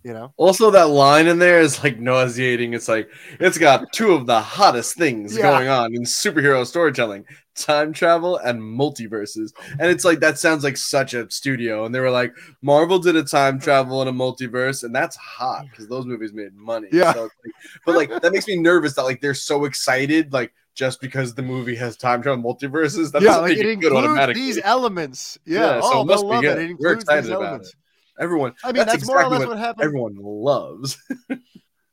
you 0.07 0.13
know? 0.15 0.33
Also, 0.37 0.71
that 0.71 0.89
line 0.89 1.27
in 1.27 1.39
there 1.41 1.61
is 1.61 1.83
like 1.83 1.99
nauseating. 1.99 2.75
It's 2.75 2.87
like 2.89 3.09
it's 3.41 3.59
got 3.59 3.93
two 3.93 4.13
of 4.13 4.27
the 4.27 4.41
hottest 4.41 4.97
things 4.97 5.37
Yeah. 5.37 5.43
going 5.43 5.69
on 5.69 5.95
in 5.95 6.03
superhero 6.03 6.65
storytelling: 6.65 7.25
time 7.57 7.93
travel 7.93 8.37
and 8.37 8.61
multiverses. 8.63 9.53
And 9.81 9.91
it's 9.91 10.05
like 10.05 10.21
that 10.21 10.39
sounds 10.39 10.63
like 10.63 10.77
such 10.77 11.13
a 11.15 11.29
studio. 11.31 11.85
And 11.85 11.93
they 11.95 11.99
were 12.01 12.11
like, 12.11 12.33
Marvel 12.63 13.01
did 13.01 13.17
a 13.17 13.25
time 13.25 13.59
travel 13.59 14.01
and 14.01 14.09
a 14.09 14.13
multiverse, 14.13 14.85
and 14.85 14.95
that's 14.95 15.17
hot 15.17 15.65
because 15.71 15.89
those 15.89 16.07
movies 16.07 16.33
made 16.33 16.55
money. 16.55 16.89
Yeah. 16.93 17.13
So 17.13 17.23
like, 17.23 17.53
but 17.85 17.97
like 17.97 18.23
that 18.23 18.33
makes 18.33 18.47
me 18.47 18.57
nervous 18.57 18.95
that 18.95 19.03
like 19.03 19.21
they're 19.21 19.35
so 19.35 19.65
excited, 19.65 20.33
like 20.33 20.53
just 20.75 21.01
because 21.01 21.35
the 21.35 21.43
movie 21.43 21.75
has 21.75 21.97
time 21.97 22.23
travel 22.23 22.45
multiverses. 22.45 23.11
That 23.11 23.23
yeah, 23.23 23.39
like 23.39 23.57
it 23.57 23.67
it 23.67 23.81
good 23.81 23.93
includes 23.93 24.35
these 24.39 24.61
elements. 24.63 25.37
Yeah, 25.45 25.61
Yeah, 25.77 25.81
so 25.81 25.91
oh, 25.95 26.01
it 26.03 26.05
must 26.05 26.23
be 26.23 26.29
love 26.29 26.45
it. 26.45 26.55
good. 26.55 26.71
It 26.71 26.77
We're 26.79 26.93
excited 26.93 27.33
about 27.33 27.63
it. 27.63 27.75
Everyone, 28.19 28.55
I 28.65 28.73
mean, 28.73 28.87
that's, 28.87 29.07
more 29.07 29.23
or 29.23 29.29
less 29.29 29.47
what, 29.47 29.59
happened. 29.59 29.85
everyone 29.85 30.17
loves. 30.19 30.99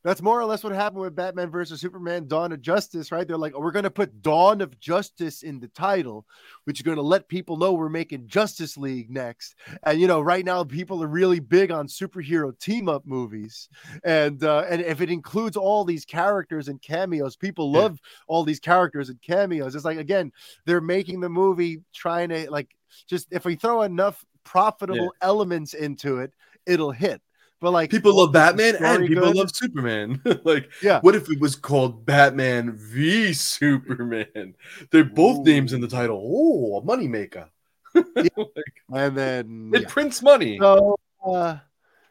That's 0.03 0.21
more 0.21 0.37
or 0.37 0.43
less 0.43 0.65
what 0.65 0.73
happened 0.73 0.99
with 0.99 1.15
Batman 1.15 1.49
versus 1.49 1.79
Superman 1.79 2.27
Dawn 2.27 2.51
of 2.51 2.61
Justice, 2.61 3.09
right? 3.09 3.25
They're 3.25 3.37
like, 3.37 3.53
oh, 3.55 3.61
we're 3.61 3.71
going 3.71 3.83
to 3.83 3.89
put 3.89 4.21
Dawn 4.21 4.59
of 4.59 4.77
Justice 4.77 5.43
in 5.43 5.61
the 5.61 5.69
title, 5.69 6.25
which 6.65 6.77
is 6.79 6.83
going 6.83 6.97
to 6.97 7.01
let 7.01 7.29
people 7.29 7.55
know 7.55 7.71
we're 7.71 7.87
making 7.87 8.27
Justice 8.27 8.75
League 8.75 9.09
next. 9.09 9.55
And, 9.83 10.01
you 10.01 10.07
know, 10.07 10.19
right 10.19 10.43
now 10.43 10.65
people 10.65 11.01
are 11.01 11.07
really 11.07 11.39
big 11.39 11.71
on 11.71 11.87
superhero 11.87 12.57
team 12.59 12.89
up 12.89 13.05
movies. 13.05 13.69
And, 14.03 14.43
uh, 14.43 14.65
and 14.69 14.81
if 14.81 14.99
it 14.99 15.09
includes 15.09 15.55
all 15.55 15.85
these 15.85 16.03
characters 16.03 16.67
and 16.67 16.81
cameos, 16.81 17.37
people 17.37 17.71
Yeah. 17.71 17.83
love 17.83 17.99
all 18.27 18.43
these 18.43 18.59
characters 18.59 19.07
and 19.07 19.21
cameos. 19.21 19.73
It's 19.73 19.85
like, 19.85 19.99
again, 19.99 20.33
they're 20.65 20.81
making 20.81 21.21
the 21.21 21.29
movie 21.29 21.81
trying 21.93 22.27
to, 22.27 22.51
like, 22.51 22.75
just 23.07 23.29
if 23.31 23.45
we 23.45 23.55
throw 23.55 23.83
enough 23.83 24.25
profitable 24.43 25.13
elements 25.21 25.73
into 25.73 26.19
it, 26.19 26.31
it'll 26.65 26.91
hit. 26.91 27.21
But 27.61 27.71
like 27.71 27.89
People 27.89 28.17
love 28.17 28.33
Batman 28.33 28.75
and 28.83 29.07
people 29.07 29.23
good? 29.23 29.37
love 29.37 29.51
Superman. 29.55 30.21
like, 30.43 30.69
Yeah. 30.81 30.99
what 30.99 31.15
if 31.15 31.29
it 31.31 31.39
was 31.39 31.55
called 31.55 32.05
Batman 32.05 32.73
v 32.75 33.31
Superman? 33.31 34.55
They're 34.91 35.05
both 35.05 35.45
names 35.45 35.71
in 35.71 35.79
the 35.79 35.87
title. 35.87 36.21
Oh, 36.21 36.77
a 36.77 36.81
moneymaker. 36.81 37.47
and 37.95 39.15
then 39.17 39.71
It 39.73 39.81
yeah. 39.83 39.87
prints 39.87 40.21
money. 40.21 40.57
so 40.59 40.97
uh 41.25 41.57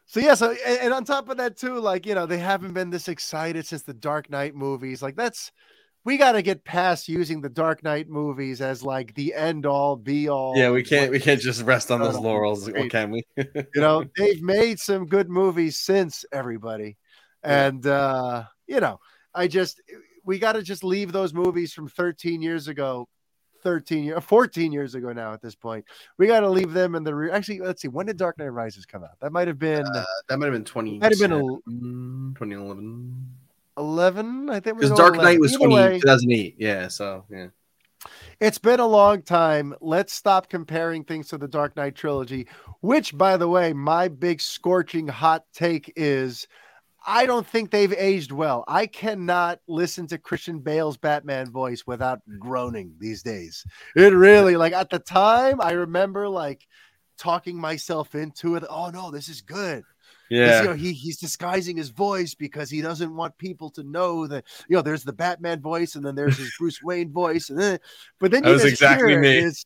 so 0.05 0.19
yeah 0.19 0.33
so 0.33 0.51
and, 0.65 0.79
and 0.79 0.93
on 0.93 1.03
top 1.05 1.29
of 1.29 1.37
that 1.37 1.55
too 1.57 1.79
like 1.79 2.05
you 2.05 2.15
know 2.15 2.25
they 2.25 2.37
haven't 2.39 2.73
been 2.73 2.89
this 2.89 3.07
excited 3.07 3.65
since 3.65 3.83
the 3.83 3.93
dark 3.93 4.29
knight 4.29 4.55
movies 4.55 5.01
like 5.03 5.15
that's 5.15 5.51
we 6.05 6.17
got 6.17 6.33
to 6.33 6.41
get 6.41 6.63
past 6.63 7.07
using 7.07 7.41
the 7.41 7.49
Dark 7.49 7.83
Knight 7.83 8.09
movies 8.09 8.61
as 8.61 8.83
like 8.83 9.13
the 9.15 9.33
end 9.33 9.65
all 9.65 9.95
be 9.95 10.27
all. 10.27 10.57
Yeah, 10.57 10.71
we 10.71 10.83
can't 10.83 11.11
we 11.11 11.19
can't 11.19 11.39
just 11.39 11.61
rest 11.63 11.91
on 11.91 11.99
those 12.01 12.17
laurels, 12.17 12.67
great. 12.69 12.91
can 12.91 13.11
we? 13.11 13.23
You 13.37 13.81
know, 13.81 14.05
they've 14.17 14.41
made 14.41 14.79
some 14.79 15.05
good 15.05 15.29
movies 15.29 15.77
since 15.77 16.25
everybody, 16.31 16.97
and 17.41 17.85
uh, 17.87 18.43
you 18.67 18.79
know, 18.79 18.99
I 19.33 19.47
just 19.47 19.81
we 20.25 20.39
got 20.39 20.53
to 20.53 20.61
just 20.61 20.83
leave 20.83 21.11
those 21.11 21.33
movies 21.33 21.73
from 21.73 21.87
13 21.87 22.41
years 22.41 22.67
ago. 22.67 23.07
13 23.63 24.03
years 24.03 24.21
14 24.21 24.73
years 24.73 24.93
ago 24.93 25.13
now 25.13 25.31
at 25.31 25.41
this 25.41 25.55
point 25.55 25.85
we 26.17 26.27
got 26.27 26.41
to 26.41 26.49
leave 26.49 26.73
them 26.73 26.95
in 26.95 27.03
the 27.05 27.15
re- 27.15 27.31
actually 27.31 27.61
let's 27.61 27.81
see 27.81 27.87
when 27.87 28.05
did 28.05 28.17
dark 28.17 28.37
knight 28.37 28.49
rises 28.49 28.85
come 28.85 29.05
out 29.05 29.17
that 29.21 29.31
might 29.31 29.47
have 29.47 29.57
been 29.57 29.85
Uh, 29.85 30.03
that 30.27 30.37
might 30.37 30.47
have 30.47 30.53
been 30.53 30.65
20. 30.65 30.99
Might 30.99 31.13
have 31.13 31.19
been 31.21 31.31
a- 31.31 31.39
2011. 31.39 33.25
11 33.77 34.49
i 34.49 34.59
think 34.59 34.77
Because 34.77 34.97
Dark 34.97 35.15
11. 35.15 35.23
Knight 35.23 35.39
was 35.39 35.53
Either 35.53 35.67
20, 35.67 35.75
way, 35.75 35.99
2008. 35.99 36.55
Yeah, 36.57 36.87
so 36.87 37.25
yeah. 37.29 37.47
It's 38.39 38.57
been 38.57 38.81
a 38.81 38.87
long 38.87 39.21
time. 39.21 39.73
Let's 39.79 40.13
stop 40.13 40.49
comparing 40.49 41.05
things 41.05 41.29
to 41.29 41.37
the 41.37 41.47
Dark 41.47 41.77
Knight 41.77 41.95
trilogy, 41.95 42.47
which, 42.81 43.17
by 43.17 43.37
the 43.37 43.47
way, 43.47 43.71
my 43.71 44.09
big 44.09 44.41
scorching 44.41 45.07
hot 45.07 45.45
take 45.53 45.93
is 45.95 46.47
I 47.05 47.25
don't 47.25 47.45
think 47.45 47.69
they've 47.71 47.93
aged 47.93 48.31
well. 48.31 48.63
I 48.67 48.87
cannot 48.87 49.59
listen 49.67 50.07
to 50.07 50.17
Christian 50.17 50.59
Bale's 50.59 50.97
Batman 50.97 51.51
voice 51.51 51.85
without 51.85 52.19
mm. 52.29 52.39
groaning 52.39 52.93
these 52.99 53.23
days. 53.23 53.65
It 53.95 54.13
really, 54.13 54.55
like 54.55 54.73
at 54.73 54.89
the 54.89 54.99
time, 54.99 55.59
I 55.59 55.71
remember 55.71 56.29
like 56.29 56.65
talking 57.17 57.57
myself 57.57 58.15
into 58.15 58.55
it. 58.55 58.63
Oh, 58.69 58.89
no, 58.89 59.11
this 59.11 59.27
is 59.27 59.41
good. 59.41 59.83
Yeah. 60.33 60.61
you 60.61 60.67
know, 60.69 60.73
he, 60.75 60.93
he's 60.93 61.17
disguising 61.17 61.77
his 61.77 61.89
voice 61.89 62.33
because 62.35 62.69
he 62.69 62.81
doesn't 62.81 63.15
want 63.15 63.37
people 63.37 63.69
to 63.71 63.83
know 63.83 64.27
that 64.27 64.45
you 64.67 64.75
know 64.75 64.81
there's 64.81 65.03
the 65.03 65.13
Batman 65.13 65.61
voice 65.61 65.95
and 65.95 66.03
then 66.05 66.15
there's 66.15 66.37
his 66.37 66.53
Bruce 66.59 66.81
Wayne 66.81 67.11
voice 67.11 67.49
and 67.49 67.59
then 67.59 67.79
but 68.19 68.31
then 68.31 68.43
That 68.43 68.49
you 68.49 68.55
just 68.55 68.67
exactly 68.67 69.09
hear 69.11 69.19
it, 69.19 69.21
me. 69.21 69.37
it's- 69.37 69.65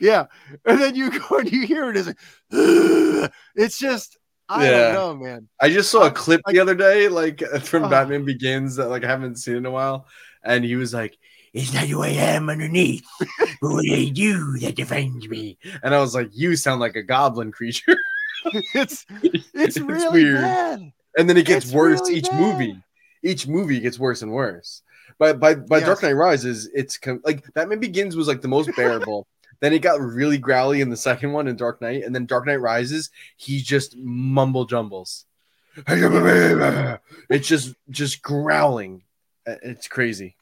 yeah, 0.00 0.24
and 0.64 0.80
then 0.80 0.94
you 0.96 1.10
go 1.28 1.38
and 1.38 1.52
you 1.52 1.66
hear 1.66 1.88
it 1.90 1.96
as 1.96 2.06
like, 2.08 2.18
it's 3.54 3.78
just 3.78 4.16
I 4.48 4.64
Yeah. 4.70 4.92
don't 4.92 4.94
know, 4.94 5.24
man. 5.26 5.48
I 5.60 5.68
just 5.68 5.90
saw 5.90 6.06
a 6.06 6.10
clip 6.10 6.40
I- 6.46 6.52
the 6.52 6.60
other 6.60 6.74
day, 6.74 7.08
like 7.08 7.40
from 7.62 7.84
Oh. 7.84 7.88
Batman 7.88 8.24
Begins, 8.24 8.76
that 8.76 8.88
like 8.88 9.04
I 9.04 9.08
haven't 9.08 9.36
seen 9.36 9.56
in 9.56 9.66
a 9.66 9.70
while, 9.70 10.06
and 10.42 10.64
he 10.64 10.74
was 10.76 10.94
like, 10.94 11.18
"It's 11.52 11.72
not 11.74 11.86
who 11.86 12.02
I 12.02 12.08
am 12.08 12.48
underneath, 12.48 13.04
but 13.60 13.70
what 13.70 13.84
I 13.90 14.08
do 14.08 14.58
that 14.60 14.74
defends 14.74 15.28
me." 15.28 15.58
And 15.82 15.94
I 15.94 16.00
was 16.00 16.14
like, 16.14 16.30
"You 16.32 16.56
sound 16.56 16.80
like 16.80 16.96
a 16.96 17.02
goblin 17.02 17.52
creature." 17.52 17.96
It's 18.74 19.06
it's 19.22 19.48
It's 19.54 19.78
really 19.80 20.24
weird. 20.24 20.40
bad. 20.40 20.92
and 21.16 21.28
then 21.28 21.36
it 21.36 21.46
gets 21.46 21.66
It's 21.66 21.74
worse 21.74 22.00
really 22.00 22.16
each 22.16 22.30
bad. 22.30 22.40
movie. 22.40 22.82
Each 23.22 23.46
movie 23.48 23.80
gets 23.80 23.98
worse 23.98 24.22
and 24.22 24.32
worse. 24.32 24.82
But 25.18 25.40
by 25.40 25.54
by 25.56 25.80
Dark 25.80 26.02
Knight 26.02 26.12
Rises, 26.12 26.70
it's 26.74 26.96
com- 26.98 27.20
like 27.24 27.42
Batman 27.54 27.80
Begins 27.80 28.14
was 28.16 28.28
like 28.28 28.40
the 28.40 28.48
most 28.48 28.70
bearable. 28.76 29.26
then 29.60 29.72
it 29.72 29.80
got 29.80 30.00
really 30.00 30.38
growly 30.38 30.80
in 30.80 30.90
the 30.90 30.96
second 30.96 31.32
one 31.32 31.48
in 31.48 31.56
Dark 31.56 31.80
Knight, 31.82 32.04
and 32.04 32.14
then 32.14 32.26
Dark 32.26 32.46
Knight 32.46 32.60
Rises, 32.60 33.10
he 33.36 33.60
just 33.60 33.96
mumble 33.96 34.64
jumbles. 34.66 35.24
It's 35.86 37.48
just 37.48 37.74
just 37.90 38.22
growling. 38.22 39.02
It's 39.46 39.88
crazy. 39.88 40.36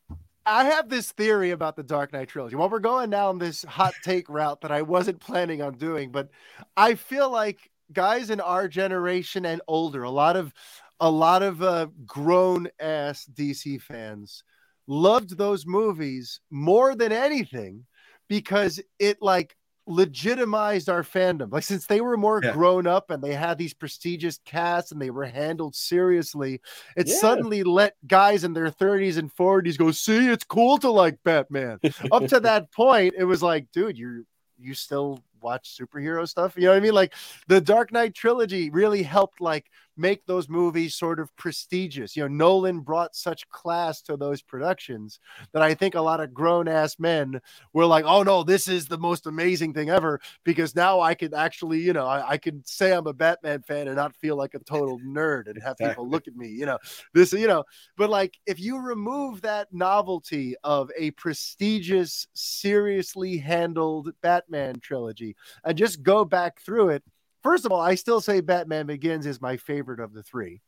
I 0.44 0.64
have 0.64 0.88
this 0.88 1.10
theory 1.12 1.50
about 1.50 1.74
the 1.76 1.82
Dark 1.82 2.12
Knight 2.12 2.28
trilogy. 2.28 2.54
Well, 2.56 2.68
we're 2.70 2.78
going 2.78 3.10
down 3.10 3.38
this 3.38 3.62
hot 3.64 3.94
take 4.04 4.28
route 4.28 4.60
that 4.60 4.70
I 4.70 4.82
wasn't 4.82 5.20
planning 5.20 5.60
on 5.62 5.74
doing, 5.74 6.12
but 6.12 6.28
I 6.76 6.94
feel 6.94 7.30
like 7.30 7.70
guys 7.92 8.30
in 8.30 8.40
our 8.40 8.68
generation 8.68 9.46
and 9.46 9.60
older, 9.68 10.02
a 10.02 10.10
lot 10.10 10.36
of 10.36 10.52
a 11.00 11.10
lot 11.10 11.42
of 11.42 11.62
uh, 11.62 11.86
grown 12.06 12.68
ass 12.80 13.28
DC 13.34 13.80
fans 13.82 14.42
loved 14.86 15.36
those 15.36 15.66
movies 15.66 16.40
more 16.50 16.94
than 16.94 17.12
anything 17.12 17.84
because 18.28 18.80
it 18.98 19.18
like 19.20 19.56
legitimized 19.86 20.88
our 20.88 21.02
fandom. 21.02 21.52
Like 21.52 21.62
since 21.62 21.86
they 21.86 22.00
were 22.00 22.16
more 22.16 22.40
Yeah. 22.40 22.52
grown 22.52 22.86
up 22.86 23.10
and 23.10 23.22
they 23.22 23.34
had 23.34 23.56
these 23.58 23.74
prestigious 23.74 24.38
casts 24.44 24.90
and 24.90 25.00
they 25.00 25.10
were 25.10 25.24
handled 25.26 25.74
seriously, 25.76 26.60
it 26.96 27.08
Yeah. 27.08 27.14
suddenly 27.16 27.62
let 27.62 27.94
guys 28.06 28.42
in 28.44 28.52
their 28.52 28.70
30s 28.70 29.16
and 29.18 29.32
40s 29.32 29.76
go, 29.78 29.90
see, 29.92 30.28
it's 30.28 30.44
cool 30.44 30.78
to 30.78 30.90
like 30.90 31.18
Batman. 31.24 31.78
Up 32.10 32.26
to 32.28 32.40
that 32.40 32.72
point, 32.72 33.14
it 33.16 33.24
was 33.24 33.42
like, 33.42 33.70
dude, 33.72 33.98
you're 33.98 34.22
you 34.58 34.74
still 34.74 35.22
watch 35.46 35.78
superhero 35.80 36.28
stuff. 36.28 36.54
You 36.56 36.64
know 36.64 36.70
what 36.70 36.78
I 36.78 36.80
mean? 36.80 36.92
Like 36.92 37.14
the 37.46 37.60
Dark 37.60 37.92
Knight 37.92 38.14
trilogy 38.14 38.68
really 38.68 39.04
helped 39.04 39.40
like 39.40 39.70
make 39.96 40.26
those 40.26 40.48
movies 40.48 40.94
sort 40.94 41.20
of 41.20 41.34
prestigious. 41.36 42.16
You 42.16 42.22
know, 42.22 42.28
Nolan 42.28 42.80
brought 42.80 43.16
such 43.16 43.48
class 43.48 44.02
to 44.02 44.16
those 44.16 44.42
productions 44.42 45.18
that 45.52 45.62
I 45.62 45.74
think 45.74 45.94
a 45.94 46.00
lot 46.00 46.20
of 46.20 46.34
grown 46.34 46.68
ass 46.68 46.98
men 46.98 47.40
were 47.72 47.86
like, 47.86 48.04
oh 48.04 48.22
no, 48.22 48.42
this 48.42 48.68
is 48.68 48.86
the 48.86 48.98
most 48.98 49.26
amazing 49.26 49.72
thing 49.72 49.90
ever 49.90 50.20
because 50.44 50.74
now 50.74 51.00
I 51.00 51.14
could 51.14 51.34
actually, 51.34 51.80
you 51.80 51.92
know, 51.92 52.06
I, 52.06 52.32
I 52.32 52.38
can 52.38 52.62
say 52.64 52.92
I'm 52.92 53.06
a 53.06 53.12
Batman 53.12 53.62
fan 53.62 53.86
and 53.88 53.96
not 53.96 54.14
feel 54.16 54.36
like 54.36 54.54
a 54.54 54.58
total 54.60 54.98
nerd 55.06 55.48
and 55.48 55.62
have 55.62 55.76
people 55.78 56.08
look 56.08 56.28
at 56.28 56.36
me, 56.36 56.48
you 56.48 56.66
know, 56.66 56.78
this, 57.14 57.32
you 57.32 57.46
know, 57.46 57.64
but 57.96 58.10
like 58.10 58.38
if 58.46 58.60
you 58.60 58.78
remove 58.78 59.42
that 59.42 59.68
novelty 59.72 60.54
of 60.64 60.90
a 60.96 61.10
prestigious, 61.12 62.26
seriously 62.34 63.38
handled 63.38 64.10
Batman 64.22 64.80
trilogy 64.80 65.36
and 65.64 65.76
just 65.76 66.02
go 66.02 66.24
back 66.24 66.60
through 66.60 66.90
it, 66.90 67.02
first 67.46 67.64
of 67.64 67.70
all, 67.70 67.80
I 67.80 67.94
still 67.94 68.20
say 68.20 68.40
Batman 68.40 68.86
Begins 68.86 69.24
is 69.24 69.40
my 69.40 69.56
favorite 69.56 70.00
of 70.00 70.12
the 70.12 70.24
three. 70.24 70.62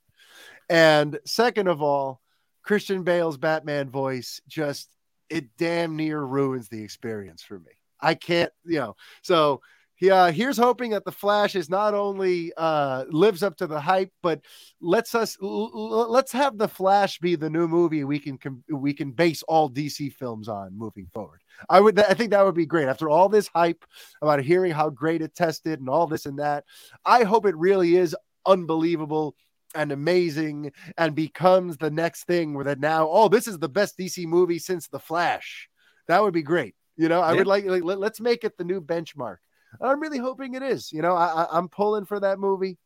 And 0.71 1.19
second 1.25 1.67
of 1.67 1.83
all, 1.83 2.21
Christian 2.63 3.03
Bale's 3.03 3.37
Batman 3.37 3.91
voice 3.91 4.41
just 4.47 4.89
it 5.29 5.57
damn 5.57 5.97
near 5.97 6.21
ruins 6.21 6.69
the 6.69 6.81
experience 6.85 7.43
for 7.43 7.59
me. 7.59 7.73
I 8.01 8.15
can't, 8.15 8.53
you 8.65 8.79
know. 8.79 8.95
So 9.23 9.61
yeah, 10.01 10.31
here's 10.31 10.57
hoping 10.57 10.91
that 10.93 11.05
the 11.05 11.13
Flash 11.13 11.55
is 11.55 11.69
not 11.69 11.95
only 11.95 12.53
uh 12.57 13.05
lives 13.11 13.43
up 13.43 13.57
to 13.57 13.67
the 13.67 13.81
hype, 13.81 14.13
but 14.23 14.41
let's 14.81 15.15
l- 15.15 15.27
l- 15.43 16.11
let's 16.11 16.33
have 16.33 16.57
the 16.59 16.69
Flash 16.69 17.19
be 17.19 17.35
the 17.37 17.51
new 17.51 17.67
movie 17.69 18.05
we 18.05 18.19
can 18.19 18.39
com- 18.39 18.63
we 18.71 18.95
can 18.95 19.11
base 19.13 19.43
all 19.45 19.69
DC 19.69 20.13
films 20.13 20.49
on 20.49 20.77
moving 20.77 21.09
forward. 21.13 21.41
I 21.69 21.81
would 21.81 21.99
I 21.99 22.15
think 22.15 22.31
that 22.31 22.45
would 22.45 22.55
be 22.55 22.67
great 22.67 22.89
after 22.89 23.09
all 23.09 23.29
this 23.29 23.49
hype 23.49 23.85
about 24.23 24.41
hearing 24.43 24.73
how 24.73 24.91
great 24.91 25.23
it 25.23 25.35
tested 25.35 25.81
and 25.81 25.89
all 25.89 26.07
this 26.07 26.27
and 26.27 26.39
that. 26.39 26.65
I 27.05 27.25
hope 27.25 27.47
it 27.47 27.57
really 27.57 27.97
is 27.97 28.15
unbelievable 28.47 29.35
and 29.75 29.93
amazing 29.93 30.73
and 30.97 31.15
becomes 31.15 31.77
the 31.77 31.91
next 31.91 32.25
thing 32.25 32.55
where 32.55 32.65
that 32.65 32.81
now 32.81 33.09
oh 33.11 33.29
this 33.29 33.47
is 33.47 33.59
the 33.59 33.69
best 33.69 33.99
DC 33.99 34.27
movie 34.27 34.59
since 34.59 34.89
The 34.89 34.99
Flash. 34.99 35.69
That 36.07 36.23
would 36.23 36.33
be 36.35 36.43
great. 36.43 36.75
You 36.97 37.09
know, 37.09 37.21
I 37.21 37.33
Yeah. 37.33 37.39
would 37.39 37.47
like, 37.47 37.65
like 37.67 37.85
let, 37.85 37.99
us 38.13 38.19
make 38.21 38.45
it 38.45 38.57
the 38.57 38.65
new 38.65 38.81
benchmark. 38.81 39.37
I'm 39.81 40.01
really 40.01 40.19
hoping 40.19 40.55
it 40.55 40.63
is. 40.63 40.93
You 40.93 41.03
know, 41.03 41.15
I, 41.15 41.45
I, 41.45 41.47
I'm 41.59 41.69
pulling 41.69 42.05
for 42.05 42.21
that 42.21 42.39
movie. 42.39 42.79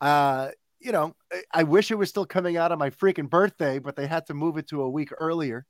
Uh, 0.00 0.50
you 0.80 0.92
know, 0.92 1.14
I, 1.52 1.62
wish 1.62 1.90
it 1.90 1.94
was 1.94 2.08
still 2.08 2.26
coming 2.26 2.56
out 2.56 2.72
on 2.72 2.78
my 2.78 2.90
freaking 2.90 3.30
birthday, 3.30 3.78
but 3.78 3.94
they 3.94 4.06
had 4.06 4.26
to 4.26 4.34
move 4.34 4.56
it 4.56 4.68
to 4.68 4.82
a 4.82 4.90
week 4.90 5.10
earlier. 5.18 5.64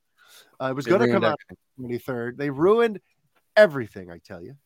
Uh, 0.61 0.71
it 0.71 0.75
was 0.75 0.87
going 0.87 1.03
to 1.03 1.13
come 1.13 1.25
out 1.25 1.39
23rd. 1.79 2.39
They 2.39 2.49
ruined 2.49 3.01
everything, 3.57 4.11
I 4.11 4.19
tell 4.25 4.43
you. 4.43 4.57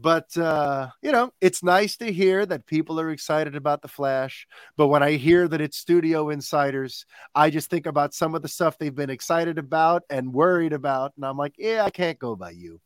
But 0.00 0.36
uh, 0.36 0.88
you 1.02 1.12
know, 1.12 1.32
it's 1.40 1.62
nice 1.62 1.96
to 1.98 2.12
hear 2.12 2.44
that 2.46 2.66
people 2.66 2.98
are 2.98 3.10
excited 3.10 3.54
about 3.54 3.82
the 3.82 3.88
Flash. 3.88 4.48
But 4.76 4.88
when 4.88 5.02
I 5.02 5.12
hear 5.12 5.46
that 5.46 5.60
it's 5.60 5.76
studio 5.76 6.30
insiders, 6.30 7.06
I 7.34 7.50
just 7.50 7.70
think 7.70 7.86
about 7.86 8.14
some 8.14 8.34
of 8.34 8.42
the 8.42 8.48
stuff 8.48 8.78
they've 8.78 8.94
been 8.94 9.10
excited 9.10 9.58
about 9.58 10.02
and 10.10 10.32
worried 10.32 10.72
about, 10.72 11.12
and 11.16 11.24
I'm 11.24 11.36
like, 11.36 11.54
yeah, 11.56 11.84
I 11.84 11.90
can't 11.90 12.18
go 12.18 12.34
by 12.34 12.50
you. 12.50 12.80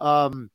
Um, 0.00 0.50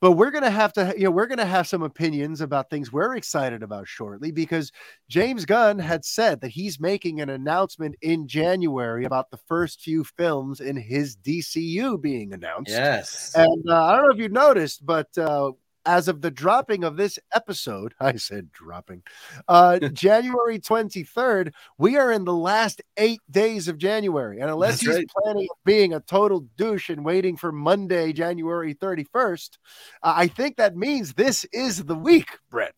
but 0.00 0.12
we're 0.12 0.30
gonna 0.30 0.50
have 0.50 0.72
to, 0.74 0.94
you 0.96 1.04
know, 1.04 1.10
we're 1.10 1.26
gonna 1.26 1.44
have 1.44 1.66
some 1.66 1.82
opinions 1.82 2.40
about 2.40 2.70
things 2.70 2.92
we're 2.92 3.16
excited 3.16 3.62
about 3.62 3.88
shortly 3.88 4.30
because 4.30 4.72
James 5.08 5.44
Gunn 5.44 5.78
had 5.78 6.04
said 6.04 6.40
that 6.40 6.48
he's 6.48 6.80
making 6.80 7.20
an 7.20 7.30
announcement 7.30 7.96
in 8.02 8.28
January 8.28 9.04
about 9.04 9.30
the 9.30 9.36
first 9.36 9.80
few 9.80 10.04
films 10.04 10.60
in 10.60 10.76
his 10.76 11.16
DCU 11.16 12.00
being 12.00 12.32
announced. 12.32 12.70
Yes. 12.70 13.32
And 13.34 13.64
uh, 13.68 13.84
I 13.84 13.96
don't 13.96 14.06
know 14.06 14.12
if 14.12 14.18
you 14.18 14.28
noticed, 14.28 14.84
but 14.84 15.16
uh, 15.18 15.52
as 15.88 16.06
of 16.06 16.20
the 16.20 16.30
dropping 16.30 16.84
of 16.84 16.98
this 16.98 17.18
episode, 17.34 17.94
I 18.00 18.16
said 18.16 18.52
dropping, 18.52 19.02
uh, 19.48 19.78
January 19.92 20.60
23rd, 20.60 21.52
we 21.78 21.96
are 21.96 22.12
in 22.12 22.26
the 22.26 22.34
last 22.34 22.82
eight 22.98 23.20
days 23.30 23.68
of 23.68 23.78
January. 23.78 24.38
And 24.40 24.50
unless 24.50 24.80
That's 24.80 24.82
he's 24.82 24.96
right. 24.96 25.08
planning 25.08 25.44
on 25.44 25.56
being 25.64 25.94
a 25.94 26.00
total 26.00 26.40
douche 26.56 26.90
and 26.90 27.04
waiting 27.04 27.36
for 27.38 27.50
Monday, 27.50 28.12
January 28.12 28.74
31st, 28.74 29.56
uh, 30.02 30.12
I 30.14 30.26
think 30.28 30.56
that 30.56 30.76
means 30.76 31.14
this 31.14 31.44
is 31.52 31.82
the 31.82 31.96
week, 31.96 32.38
Brett. 32.50 32.74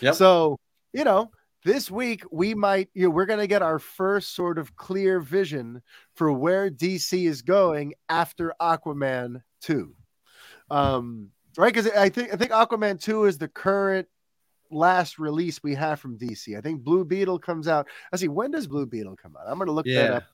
Yep. 0.00 0.16
So, 0.16 0.58
you 0.92 1.04
know, 1.04 1.30
this 1.64 1.92
week 1.92 2.24
we 2.32 2.54
might, 2.54 2.88
you 2.92 3.04
know, 3.04 3.10
we're 3.10 3.26
going 3.26 3.38
to 3.38 3.46
get 3.46 3.62
our 3.62 3.78
first 3.78 4.34
sort 4.34 4.58
of 4.58 4.74
clear 4.74 5.20
vision 5.20 5.80
for 6.16 6.32
where 6.32 6.70
DC 6.70 7.24
is 7.24 7.42
going 7.42 7.94
after 8.08 8.52
Aquaman 8.60 9.42
2. 9.60 9.94
Um, 10.70 11.30
right? 11.56 11.72
Because 11.72 11.90
I 11.90 12.08
think 12.08 12.32
I 12.32 12.36
think 12.36 12.50
Aquaman 12.50 13.00
2 13.00 13.24
is 13.24 13.38
the 13.38 13.48
current 13.48 14.08
last 14.70 15.18
release 15.18 15.62
we 15.62 15.74
have 15.74 16.00
from 16.00 16.18
DC. 16.18 16.56
I 16.56 16.60
think 16.60 16.82
Blue 16.82 17.04
Beetle 17.04 17.38
comes 17.38 17.68
out. 17.68 17.88
I 18.12 18.16
see 18.16 18.28
when 18.28 18.50
does 18.50 18.66
Blue 18.66 18.86
Beetle 18.86 19.16
come 19.16 19.36
out? 19.38 19.46
I'm 19.46 19.58
gonna 19.58 19.72
look 19.72 19.86
that 19.86 20.12
up. 20.12 20.24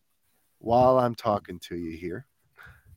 while 0.58 0.98
I'm 0.98 1.14
talking 1.14 1.58
to 1.60 1.76
you 1.76 1.96
here 1.96 2.26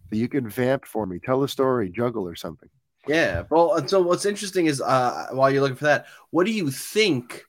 that 0.09 0.17
you 0.17 0.27
can 0.27 0.47
vamp 0.49 0.85
for 0.85 1.05
me, 1.05 1.19
tell 1.19 1.43
a 1.43 1.49
story, 1.49 1.89
juggle 1.89 2.27
or 2.27 2.35
something. 2.35 2.69
Yeah. 3.07 3.43
Well, 3.49 3.87
so 3.87 4.01
what's 4.01 4.25
interesting 4.25 4.67
is 4.67 4.81
uh, 4.81 5.27
while 5.31 5.49
you're 5.49 5.61
looking 5.61 5.77
for 5.77 5.85
that, 5.85 6.05
what 6.29 6.45
do 6.45 6.51
you 6.51 6.69
think 6.69 7.45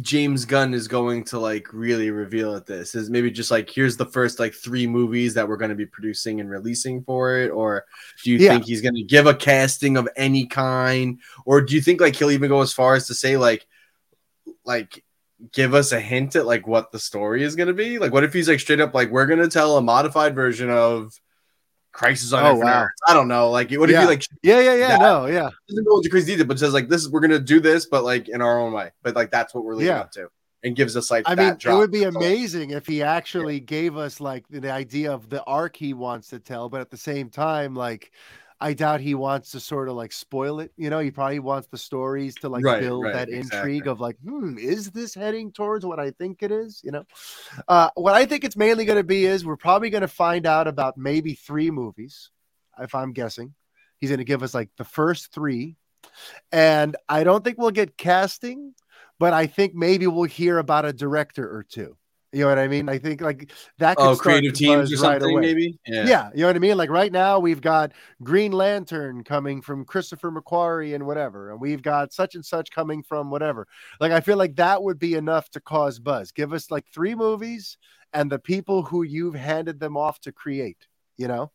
James 0.00 0.46
Gunn 0.46 0.72
is 0.72 0.88
going 0.88 1.22
to 1.24 1.38
like 1.38 1.72
really 1.72 2.10
reveal 2.10 2.56
at 2.56 2.64
this? 2.64 2.94
Is 2.94 3.10
maybe 3.10 3.30
just 3.30 3.50
like 3.50 3.68
here's 3.68 3.96
the 3.96 4.06
first 4.06 4.38
like 4.38 4.54
three 4.54 4.86
movies 4.86 5.34
that 5.34 5.46
we're 5.46 5.58
going 5.58 5.68
to 5.68 5.74
be 5.74 5.84
producing 5.84 6.40
and 6.40 6.48
releasing 6.48 7.02
for 7.04 7.36
it, 7.38 7.50
or 7.50 7.84
do 8.24 8.30
you 8.30 8.38
Yeah. 8.38 8.50
think 8.52 8.64
he's 8.64 8.80
going 8.80 8.94
to 8.94 9.02
give 9.02 9.26
a 9.26 9.34
casting 9.34 9.98
of 9.98 10.08
any 10.16 10.46
kind, 10.46 11.20
or 11.44 11.60
do 11.60 11.74
you 11.74 11.82
think 11.82 12.00
like 12.00 12.16
he'll 12.16 12.30
even 12.30 12.48
go 12.48 12.62
as 12.62 12.72
far 12.72 12.94
as 12.94 13.06
to 13.08 13.14
say 13.14 13.36
like 13.36 13.66
like 14.64 15.04
give 15.52 15.74
us 15.74 15.92
a 15.92 16.00
hint 16.00 16.36
at 16.36 16.46
like 16.46 16.66
what 16.66 16.90
the 16.92 16.98
story 16.98 17.42
is 17.42 17.56
going 17.56 17.66
to 17.68 17.74
be? 17.74 17.98
Like, 17.98 18.12
what 18.12 18.24
if 18.24 18.32
he's 18.32 18.48
like 18.48 18.60
straight 18.60 18.80
up 18.80 18.94
like 18.94 19.10
we're 19.10 19.26
going 19.26 19.40
to 19.40 19.48
tell 19.48 19.76
a 19.76 19.82
modified 19.82 20.34
version 20.34 20.70
of 20.70 21.20
Crisis 21.92 22.32
on 22.32 22.42
Oh, 22.44 22.50
Infinite 22.52 22.64
wow. 22.70 22.82
Earths? 22.84 23.00
I 23.08 23.14
don't 23.14 23.28
know. 23.28 23.50
Like, 23.50 23.70
what 23.72 23.90
if 23.90 23.94
Yeah. 23.94 24.00
he 24.02 24.06
like 24.06 24.26
Yeah, 24.42 24.60
yeah, 24.60 24.74
yeah. 24.74 24.88
That- 24.88 25.00
no, 25.00 25.26
yeah. 25.26 25.50
doesn't 25.68 25.84
go 25.84 25.96
into 25.98 26.08
crazy 26.08 26.32
detail, 26.32 26.46
but 26.46 26.58
says 26.58 26.72
like 26.72 26.88
this 26.88 27.02
is 27.02 27.10
we're 27.10 27.20
gonna 27.20 27.38
do 27.38 27.60
this, 27.60 27.86
but 27.86 28.04
like 28.04 28.28
in 28.28 28.40
our 28.42 28.58
own 28.58 28.72
way. 28.72 28.90
But 29.02 29.14
like 29.14 29.30
that's 29.30 29.54
what 29.54 29.64
we're 29.64 29.74
leading 29.74 29.94
Yeah. 29.94 30.00
up 30.00 30.12
to, 30.12 30.28
and 30.64 30.74
gives 30.74 30.96
us 30.96 31.10
like 31.10 31.24
I 31.28 31.34
that 31.34 31.64
mean, 31.64 31.74
it 31.74 31.76
would 31.76 31.90
be 31.90 32.04
amazing 32.04 32.70
if 32.70 32.86
he 32.86 33.02
actually 33.02 33.60
gave 33.60 33.96
us 33.96 34.20
like 34.20 34.44
the 34.48 34.70
idea 34.70 35.12
of 35.12 35.28
the 35.28 35.42
arc 35.44 35.76
he 35.76 35.92
wants 35.92 36.28
to 36.28 36.38
tell, 36.38 36.68
but 36.68 36.80
at 36.80 36.90
the 36.90 36.96
same 36.96 37.28
time, 37.28 37.74
like 37.74 38.10
I 38.62 38.74
doubt 38.74 39.00
he 39.00 39.16
wants 39.16 39.50
to 39.50 39.60
sort 39.60 39.88
of 39.88 39.96
like 39.96 40.12
spoil 40.12 40.60
it. 40.60 40.72
You 40.76 40.88
know, 40.88 41.00
he 41.00 41.10
probably 41.10 41.40
wants 41.40 41.66
the 41.66 41.76
stories 41.76 42.36
to 42.36 42.48
like 42.48 42.62
Right, 42.62 42.80
build 42.80 43.02
right, 43.06 43.12
that 43.12 43.28
intrigue 43.28 43.88
of 43.88 43.98
like, 43.98 44.16
hmm, 44.24 44.56
is 44.56 44.92
this 44.92 45.16
heading 45.16 45.50
towards 45.50 45.84
what 45.84 45.98
I 45.98 46.12
think 46.12 46.44
it 46.44 46.52
is? 46.52 46.80
You 46.84 46.92
know, 46.92 47.04
uh, 47.66 47.90
what 47.96 48.14
I 48.14 48.24
think 48.24 48.44
it's 48.44 48.56
mainly 48.56 48.84
going 48.84 48.98
to 48.98 49.04
be 49.04 49.26
is 49.26 49.44
we're 49.44 49.56
probably 49.56 49.90
going 49.90 50.02
to 50.02 50.08
find 50.08 50.46
out 50.46 50.68
about 50.68 50.96
maybe 50.96 51.34
three 51.34 51.72
movies, 51.72 52.30
if 52.78 52.94
I'm 52.94 53.12
guessing. 53.12 53.52
He's 53.98 54.10
going 54.10 54.18
to 54.18 54.24
give 54.24 54.44
us 54.44 54.54
like 54.54 54.70
the 54.76 54.84
first 54.84 55.32
three, 55.32 55.76
and 56.52 56.96
I 57.08 57.24
don't 57.24 57.42
think 57.42 57.58
we'll 57.58 57.72
get 57.72 57.98
casting, 57.98 58.74
but 59.18 59.32
I 59.32 59.48
think 59.48 59.74
maybe 59.74 60.06
we'll 60.06 60.22
hear 60.22 60.58
about 60.58 60.84
a 60.84 60.92
director 60.92 61.44
or 61.44 61.64
two. 61.64 61.96
You 62.32 62.40
know 62.40 62.48
what 62.48 62.58
I 62.58 62.66
mean? 62.66 62.88
I 62.88 62.96
think 62.96 63.20
like 63.20 63.52
that. 63.78 63.98
Could 63.98 64.06
oh, 64.06 64.16
creative 64.16 64.54
teams 64.54 64.90
or 64.90 64.96
right 64.96 65.20
something, 65.20 65.30
away. 65.30 65.40
maybe. 65.42 65.78
Yeah. 65.86 66.30
you 66.34 66.40
know 66.40 66.46
what 66.46 66.56
I 66.56 66.60
mean? 66.60 66.78
Like 66.78 66.88
right 66.88 67.12
now, 67.12 67.38
we've 67.38 67.60
got 67.60 67.92
Green 68.22 68.52
Lantern 68.52 69.22
coming 69.22 69.60
from 69.60 69.84
Christopher 69.84 70.32
McQuarrie 70.32 70.94
and 70.94 71.06
whatever, 71.06 71.50
and 71.50 71.60
we've 71.60 71.82
got 71.82 72.14
such 72.14 72.34
and 72.34 72.44
such 72.44 72.70
coming 72.70 73.02
from 73.02 73.30
whatever. 73.30 73.68
Like, 74.00 74.12
I 74.12 74.20
feel 74.20 74.38
like 74.38 74.56
that 74.56 74.82
would 74.82 74.98
be 74.98 75.14
enough 75.14 75.50
to 75.50 75.60
cause 75.60 75.98
buzz. 75.98 76.32
Give 76.32 76.54
us 76.54 76.70
like 76.70 76.86
three 76.88 77.14
movies 77.14 77.76
and 78.14 78.32
the 78.32 78.38
people 78.38 78.82
who 78.82 79.02
you've 79.02 79.34
handed 79.34 79.78
them 79.78 79.98
off 79.98 80.18
to 80.20 80.32
create, 80.32 80.86
you 81.18 81.28
know? 81.28 81.52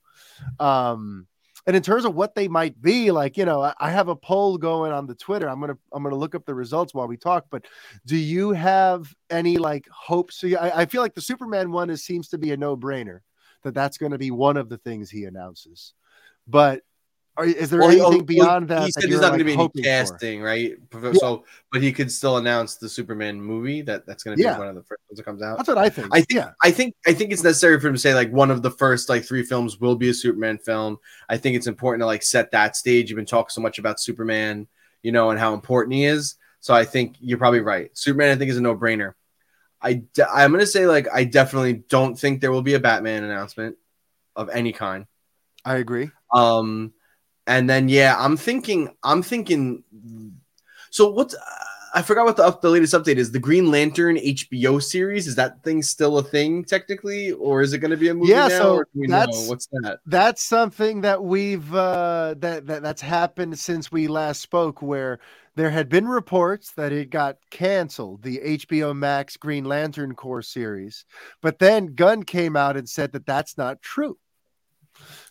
Um, 0.59 1.25
and 1.67 1.75
in 1.75 1.83
terms 1.83 2.05
of 2.05 2.15
what 2.15 2.33
they 2.33 2.47
might 2.47 2.81
be, 2.81 3.11
like, 3.11 3.35
you 3.37 3.43
know, 3.43 3.73
I, 3.77 3.91
have 3.91 4.07
a 4.07 4.15
poll 4.15 4.57
going 4.57 4.93
on 4.93 5.05
the 5.05 5.15
Twitter. 5.15 5.49
I'm 5.49 5.59
gonna 5.59 5.77
I'm 5.91 6.01
gonna 6.01 6.15
look 6.15 6.33
up 6.33 6.45
the 6.45 6.55
results 6.55 6.93
while 6.93 7.07
we 7.07 7.17
talk. 7.17 7.47
But 7.51 7.65
do 8.05 8.15
you 8.15 8.51
have 8.51 9.13
any 9.29 9.57
like 9.57 9.85
hopes? 9.91 10.37
So 10.37 10.47
I, 10.57 10.81
I 10.81 10.85
feel 10.85 11.01
like 11.01 11.13
the 11.13 11.21
Superman 11.21 11.71
one 11.71 11.89
is 11.89 12.05
seems 12.05 12.29
to 12.29 12.37
be 12.37 12.53
a 12.53 12.57
no 12.57 12.77
brainer 12.77 13.19
that 13.63 13.73
that's 13.73 13.97
going 13.97 14.13
to 14.13 14.17
be 14.17 14.31
one 14.31 14.55
of 14.55 14.69
the 14.69 14.77
things 14.77 15.09
he 15.09 15.25
announces. 15.25 15.93
But 16.47 16.83
are, 17.37 17.45
is 17.45 17.69
there 17.69 17.79
Well, 17.79 17.89
anything 17.91 18.21
oh, 18.21 18.23
beyond 18.23 18.67
that? 18.69 18.83
He 18.85 18.91
said 18.91 19.03
you're, 19.03 19.11
there's 19.11 19.21
not 19.21 19.31
like, 19.31 19.31
going 19.33 19.39
to 19.39 19.45
be 19.45 19.51
any 19.53 19.61
hoping 19.61 19.83
for? 19.83 19.87
casting, 19.87 20.41
right? 20.41 20.73
So, 21.13 21.45
but 21.71 21.83
he 21.83 21.91
could 21.91 22.11
still 22.11 22.37
announce 22.37 22.77
the 22.77 22.89
Superman 22.89 23.39
movie 23.39 23.81
that 23.83 24.05
that's 24.07 24.23
going 24.23 24.35
to 24.35 24.37
be 24.37 24.43
Yeah. 24.43 24.57
one 24.57 24.67
of 24.67 24.75
the 24.75 24.83
first 24.83 25.01
ones 25.09 25.17
that 25.17 25.23
comes 25.23 25.43
out. 25.43 25.57
That's 25.57 25.69
what 25.69 25.77
I 25.77 25.89
think. 25.89 26.07
I 26.11 26.17
think 26.17 26.31
yeah, 26.31 26.51
I 26.63 26.71
think 26.71 26.95
I 27.05 27.13
think 27.13 27.31
it's 27.31 27.43
necessary 27.43 27.79
for 27.79 27.87
him 27.87 27.93
to 27.93 27.99
say 27.99 28.13
like 28.15 28.31
one 28.31 28.49
of 28.49 28.63
the 28.63 28.71
first 28.71 29.07
like 29.07 29.23
three 29.23 29.43
films 29.43 29.79
will 29.79 29.95
be 29.95 30.09
a 30.09 30.13
Superman 30.13 30.57
film. 30.57 30.97
I 31.29 31.37
think 31.37 31.55
it's 31.55 31.67
important 31.67 32.01
to 32.01 32.07
like 32.07 32.23
set 32.23 32.51
that 32.51 32.75
stage. 32.75 33.09
You've 33.09 33.17
been 33.17 33.25
talking 33.25 33.49
so 33.49 33.61
much 33.61 33.77
about 33.77 33.99
Superman, 33.99 34.67
you 35.03 35.11
know, 35.11 35.29
and 35.29 35.39
how 35.39 35.53
important 35.53 35.93
he 35.93 36.05
is. 36.05 36.35
So 36.59 36.73
I 36.73 36.85
think 36.85 37.15
you're 37.19 37.37
probably 37.37 37.61
right. 37.61 37.95
Superman, 37.95 38.31
I 38.31 38.35
think, 38.35 38.49
is 38.49 38.57
a 38.57 38.61
no 38.61 38.75
brainer. 38.75 39.13
I 39.79 40.01
de- 40.13 40.29
I'm 40.29 40.51
gonna 40.51 40.65
say 40.65 40.87
like 40.87 41.07
I 41.13 41.23
definitely 41.23 41.73
don't 41.73 42.17
think 42.17 42.41
there 42.41 42.51
will 42.51 42.63
be 42.63 42.73
a 42.73 42.79
Batman 42.79 43.23
announcement 43.23 43.77
of 44.35 44.49
any 44.49 44.71
kind. 44.71 45.05
I 45.63 45.75
agree. 45.75 46.09
Um, 46.33 46.93
and 47.47 47.69
then 47.69 47.89
yeah, 47.89 48.15
I'm 48.17 48.37
thinking, 48.37 48.89
I'm 49.03 49.23
thinking. 49.23 49.83
So 50.89 51.09
what's 51.09 51.35
I 51.93 52.01
forgot 52.01 52.25
what 52.25 52.35
the 52.37 52.43
up 52.43 52.61
the 52.61 52.69
latest 52.69 52.93
update 52.93 53.15
is. 53.15 53.31
The 53.31 53.39
Green 53.39 53.71
Lantern 53.71 54.17
HBO 54.17 54.83
series 54.83 55.25
is 55.25 55.35
that 55.35 55.63
thing 55.63 55.81
still 55.81 56.17
a 56.17 56.23
thing 56.23 56.63
technically, 56.63 57.31
or 57.31 57.61
is 57.61 57.73
it 57.73 57.79
going 57.79 57.91
to 57.91 57.97
be 57.97 58.09
a 58.09 58.13
movie 58.13 58.29
Yeah, 58.31 58.47
now? 58.47 58.59
so 58.59 58.75
or 58.75 58.83
do 58.93 58.99
we 58.99 59.07
that's- 59.07 59.43
know? 59.43 59.49
What's 59.49 59.67
that? 59.71 59.99
That's 60.05 60.43
something 60.43 61.01
that 61.01 61.23
we've 61.23 61.73
uh, 61.73 62.35
that, 62.39 62.67
that 62.67 62.83
that's 62.83 63.01
happened 63.01 63.57
since 63.57 63.91
we 63.91 64.07
last 64.07 64.41
spoke, 64.41 64.81
where 64.81 65.19
there 65.55 65.69
had 65.71 65.89
been 65.89 66.07
reports 66.07 66.71
that 66.73 66.91
it 66.91 67.09
got 67.09 67.37
canceled, 67.49 68.21
the 68.21 68.37
HBO 68.39 68.95
Max 68.95 69.37
Green 69.37 69.65
Lantern 69.65 70.13
Corps 70.13 70.43
series, 70.43 71.05
but 71.41 71.57
then 71.57 71.95
Gunn 71.95 72.23
came 72.23 72.55
out 72.55 72.77
and 72.77 72.87
said 72.87 73.11
that 73.13 73.25
that's 73.25 73.57
not 73.57 73.81
true. 73.81 74.17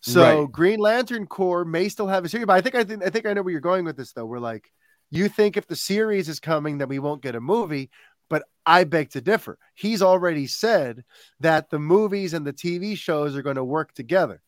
So 0.03 0.43
Right. 0.43 0.53
Green 0.53 0.79
Lantern 0.81 1.27
Corps 1.27 1.65
may 1.65 1.89
still 1.89 2.07
have 2.09 2.25
a 2.25 2.29
series, 2.29 2.47
but 2.47 2.55
I 2.57 2.61
think 2.61 2.75
I 2.75 2.85
think 2.85 3.05
I 3.05 3.11
think 3.11 3.27
I 3.27 3.33
know 3.35 3.43
where 3.43 3.53
you're 3.53 3.61
going 3.61 3.85
with 3.85 3.97
this 3.97 4.13
though. 4.13 4.27
We're 4.27 4.39
like, 4.39 4.71
you 5.11 5.29
think 5.29 5.57
if 5.57 5.67
the 5.67 5.77
series 5.77 6.29
is 6.29 6.41
coming, 6.41 6.79
then 6.79 6.89
we 6.89 6.99
won't 6.99 7.23
get 7.23 7.35
a 7.35 7.41
movie. 7.41 7.91
But 8.29 8.45
I 8.65 8.85
beg 8.85 9.11
to 9.11 9.21
differ. 9.21 9.59
He's 9.75 10.03
already 10.03 10.47
said 10.49 11.05
that 11.41 11.71
the 11.71 11.79
movies 11.79 12.35
and 12.35 12.45
the 12.47 12.53
TV 12.53 12.97
shows 12.97 13.37
are 13.37 13.43
going 13.43 13.57
to 13.57 13.65
work 13.65 13.93
together. 13.95 14.43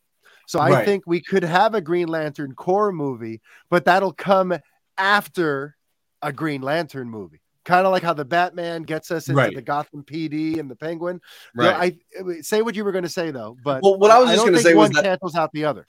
So 0.46 0.58
I 0.58 0.70
Right. 0.70 0.84
think 0.84 1.04
we 1.06 1.20
could 1.20 1.44
have 1.44 1.74
a 1.74 1.80
Green 1.80 2.08
Lantern 2.08 2.54
Corps 2.54 2.90
movie, 2.92 3.40
but 3.70 3.84
that'll 3.84 4.12
come 4.12 4.58
after 4.96 5.76
a 6.22 6.32
Green 6.32 6.62
Lantern 6.62 7.08
movie. 7.08 7.40
Kind 7.68 7.84
of 7.84 7.92
like 7.92 8.02
how 8.02 8.14
the 8.14 8.24
Batman 8.24 8.82
gets 8.82 9.10
us 9.10 9.28
into 9.28 9.36
Right. 9.36 9.54
the 9.54 9.60
Gotham 9.60 10.02
PD 10.02 10.58
and 10.58 10.70
the 10.70 10.74
Penguin. 10.74 11.20
You 11.54 11.62
know, 11.64 11.70
Right. 11.70 11.98
I 12.16 12.40
say 12.40 12.62
what 12.62 12.74
you 12.74 12.82
were 12.82 12.92
going 12.92 13.04
to 13.04 13.10
say 13.10 13.30
though, 13.30 13.58
but 13.62 13.82
Well, 13.82 13.98
what 13.98 14.10
I 14.10 14.18
was 14.18 14.28
just 14.30 14.38
don't 14.38 14.46
gonna 14.46 14.56
think 14.56 14.68
say 14.68 14.74
was 14.74 14.88
one 14.88 14.92
that- 14.94 15.04
cancels 15.04 15.34
out 15.34 15.52
the 15.52 15.66
other. 15.66 15.86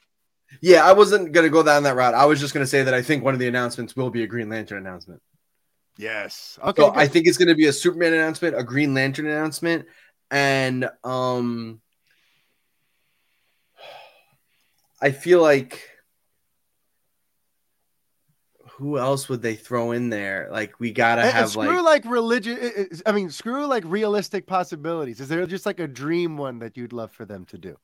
yeah, 0.59 0.85
I 0.85 0.91
wasn't 0.91 1.31
going 1.31 1.45
to 1.45 1.49
go 1.49 1.63
down 1.63 1.83
that 1.83 1.95
route. 1.95 2.13
I 2.13 2.25
was 2.25 2.41
just 2.41 2.53
going 2.53 2.63
to 2.65 2.69
say 2.69 2.83
that 2.83 2.93
I 2.93 3.01
think 3.01 3.23
one 3.23 3.33
of 3.33 3.39
the 3.39 3.47
announcements 3.47 3.95
will 3.95 4.09
be 4.09 4.23
a 4.23 4.27
Green 4.27 4.49
Lantern 4.49 4.77
announcement. 4.79 5.21
Yes. 5.97 6.59
Okay. 6.61 6.81
So. 6.81 6.91
I 6.93 7.07
think 7.07 7.27
it's 7.27 7.37
going 7.37 7.47
to 7.47 7.55
be 7.55 7.67
a 7.67 7.71
Superman 7.73 8.11
announcement, 8.13 8.57
a 8.57 8.63
Green 8.63 8.93
Lantern 8.93 9.27
announcement, 9.27 9.85
and 10.29 10.89
um, 11.05 11.79
I 15.01 15.11
feel 15.11 15.41
like 15.41 15.88
who 18.79 18.97
else 18.97 19.27
would 19.27 19.41
they 19.41 19.55
throw 19.55 19.91
in 19.91 20.09
there? 20.09 20.47
Like 20.49 20.79
we 20.79 20.91
gotta 20.91 21.21
And- 21.21 21.29
and 21.29 21.37
have 21.37 21.49
screw 21.49 21.83
like 21.83 22.05
like, 22.05 22.13
religion. 22.13 22.87
I 23.05 23.11
mean, 23.11 23.29
screw 23.29 23.65
like 23.65 23.83
realistic 23.85 24.47
possibilities. 24.47 25.19
Is 25.19 25.27
there 25.27 25.45
just 25.45 25.65
like 25.65 25.81
a 25.81 25.87
dream 25.87 26.37
one 26.37 26.59
that 26.59 26.77
you'd 26.77 26.93
love 26.93 27.11
for 27.11 27.25
them 27.25 27.45
to 27.47 27.57
do? 27.57 27.77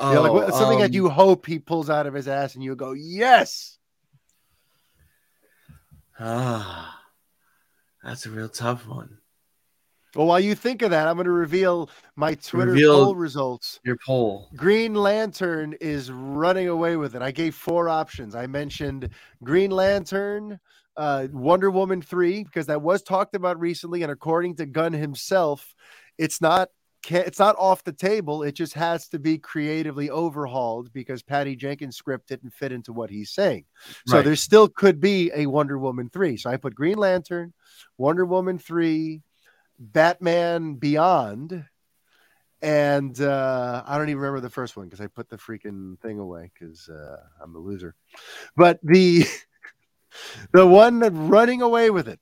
You 0.00 0.14
know, 0.14 0.22
like 0.22 0.32
what, 0.32 0.52
oh, 0.52 0.58
something 0.58 0.78
that 0.80 0.90
um, 0.90 0.94
you 0.94 1.08
hope 1.08 1.46
he 1.46 1.58
pulls 1.58 1.88
out 1.90 2.06
of 2.06 2.14
his 2.14 2.28
ass 2.28 2.54
and 2.54 2.62
you 2.62 2.76
go, 2.76 2.92
yes. 2.92 3.78
Ah, 6.20 7.00
that's 8.04 8.26
a 8.26 8.30
real 8.30 8.48
tough 8.48 8.86
one. 8.86 9.17
Well, 10.18 10.26
while 10.26 10.40
you 10.40 10.56
think 10.56 10.82
of 10.82 10.90
that, 10.90 11.06
I'm 11.06 11.14
going 11.14 11.26
to 11.26 11.30
reveal 11.30 11.88
my 12.16 12.34
Twitter 12.34 12.72
Reveal- 12.72 13.04
poll 13.04 13.14
results. 13.14 13.78
Your 13.84 13.96
poll. 14.04 14.48
Green 14.56 14.92
Lantern 14.94 15.74
is 15.80 16.10
running 16.10 16.66
away 16.66 16.96
with 16.96 17.14
it. 17.14 17.22
I 17.22 17.30
gave 17.30 17.54
four 17.54 17.88
options. 17.88 18.34
I 18.34 18.48
mentioned 18.48 19.10
Green 19.44 19.70
Lantern, 19.70 20.58
uh, 20.96 21.28
Wonder 21.32 21.70
Woman 21.70 22.02
3, 22.02 22.42
because 22.42 22.66
that 22.66 22.82
was 22.82 23.04
talked 23.04 23.36
about 23.36 23.60
recently. 23.60 24.02
And 24.02 24.10
according 24.10 24.56
to 24.56 24.66
Gunn 24.66 24.92
himself, 24.92 25.72
it's 26.18 26.40
not. 26.40 26.70
It's 27.08 27.38
not 27.38 27.54
off 27.56 27.84
the 27.84 27.92
table. 27.92 28.42
It 28.42 28.52
just 28.56 28.74
has 28.74 29.06
to 29.10 29.20
be 29.20 29.38
creatively 29.38 30.10
overhauled 30.10 30.92
because 30.92 31.22
Patty 31.22 31.54
Jenkins' 31.54 31.96
script 31.96 32.26
didn't 32.28 32.50
fit 32.52 32.72
into 32.72 32.92
what 32.92 33.08
he's 33.08 33.30
saying. 33.30 33.66
So 34.08 34.16
Right. 34.16 34.24
there 34.24 34.34
still 34.34 34.68
could 34.68 34.98
be 35.00 35.30
a 35.32 35.46
Wonder 35.46 35.78
Woman 35.78 36.10
3. 36.10 36.36
So 36.36 36.50
I 36.50 36.56
put 36.56 36.74
Green 36.74 36.98
Lantern, 36.98 37.54
Wonder 37.98 38.26
Woman 38.26 38.58
3, 38.58 39.22
Batman 39.78 40.74
Beyond, 40.74 41.64
and 42.60 43.20
uh, 43.20 43.82
I 43.86 43.98
don't 43.98 44.08
even 44.08 44.20
remember 44.20 44.40
the 44.40 44.50
first 44.50 44.76
one 44.76 44.86
because 44.86 45.00
I 45.00 45.06
put 45.06 45.28
the 45.28 45.36
freaking 45.36 45.98
thing 46.00 46.18
away 46.18 46.50
because 46.52 46.88
uh, 46.88 47.18
I'm 47.42 47.54
a 47.54 47.58
loser. 47.58 47.94
But 48.56 48.80
the 48.82 49.24
the 50.52 50.66
one 50.66 50.98
that 51.00 51.12
running 51.12 51.62
away 51.62 51.90
with 51.90 52.08
it 52.08 52.20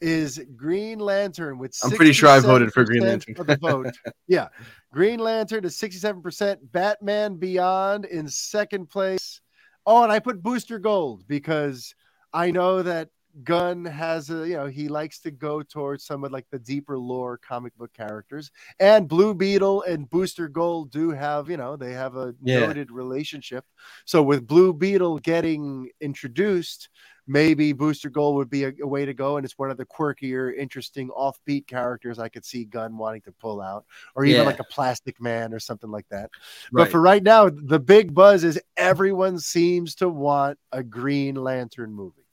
is 0.00 0.40
Green 0.56 0.98
Lantern 0.98 1.58
with. 1.58 1.76
I'm 1.82 1.90
pretty 1.90 2.12
sure 2.12 2.28
I 2.28 2.38
voted 2.40 2.72
for 2.72 2.84
Green 2.84 3.02
Lantern. 3.02 3.34
of 3.38 3.46
the 3.46 3.56
vote. 3.56 3.94
yeah, 4.28 4.48
Green 4.92 5.18
Lantern 5.18 5.64
is 5.64 5.76
67 5.76 6.22
percent. 6.22 6.72
Batman 6.72 7.36
Beyond 7.36 8.04
in 8.04 8.28
second 8.28 8.88
place. 8.88 9.40
Oh, 9.84 10.02
and 10.02 10.12
I 10.12 10.18
put 10.18 10.42
Booster 10.42 10.78
Gold 10.78 11.26
because 11.26 11.94
I 12.32 12.50
know 12.50 12.82
that 12.82 13.08
Gunn 13.44 13.84
has 13.84 14.30
a, 14.30 14.48
you 14.48 14.56
know, 14.56 14.66
he 14.66 14.88
likes 14.88 15.18
to 15.20 15.30
go 15.30 15.62
towards 15.62 16.04
some 16.04 16.24
of 16.24 16.32
like 16.32 16.46
the 16.50 16.58
deeper 16.58 16.98
lore 16.98 17.38
comic 17.38 17.76
book 17.76 17.92
characters. 17.92 18.50
And 18.80 19.08
Blue 19.08 19.34
Beetle 19.34 19.82
and 19.82 20.08
Booster 20.08 20.48
Gold 20.48 20.90
do 20.90 21.10
have, 21.10 21.50
you 21.50 21.56
know, 21.56 21.76
they 21.76 21.92
have 21.92 22.16
a 22.16 22.34
Yeah. 22.42 22.60
noted 22.60 22.90
relationship. 22.90 23.64
So 24.04 24.22
with 24.22 24.46
Blue 24.46 24.72
Beetle 24.72 25.18
getting 25.18 25.90
introduced, 26.00 26.88
maybe 27.26 27.72
Booster 27.72 28.08
Gold 28.08 28.36
would 28.36 28.50
be 28.50 28.64
a, 28.64 28.72
a 28.80 28.86
way 28.86 29.04
to 29.04 29.12
go. 29.12 29.36
And 29.36 29.44
it's 29.44 29.58
one 29.58 29.70
of 29.70 29.76
the 29.76 29.86
quirkier, 29.86 30.54
interesting, 30.56 31.08
offbeat 31.08 31.66
characters 31.66 32.18
I 32.18 32.28
could 32.28 32.44
see 32.44 32.64
Gunn 32.64 32.96
wanting 32.96 33.22
to 33.22 33.32
pull 33.32 33.60
out, 33.60 33.84
or 34.14 34.24
even 34.24 34.38
Yeah. 34.40 34.44
like 34.46 34.60
a 34.60 34.64
Plastic 34.64 35.20
Man 35.20 35.52
or 35.52 35.58
something 35.58 35.90
like 35.90 36.08
that. 36.10 36.30
But 36.72 36.90
for 36.90 37.00
right 37.00 37.22
now, 37.22 37.48
the 37.50 37.80
big 37.80 38.14
buzz 38.14 38.44
is 38.44 38.60
everyone 38.76 39.38
seems 39.38 39.94
to 39.96 40.08
want 40.08 40.58
a 40.72 40.82
Green 40.82 41.34
Lantern 41.34 41.92
movie. 41.92 42.25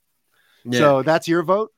Yeah. 0.66 0.80
So 0.80 1.04
that's 1.04 1.28
your 1.28 1.44
vote. 1.44 1.72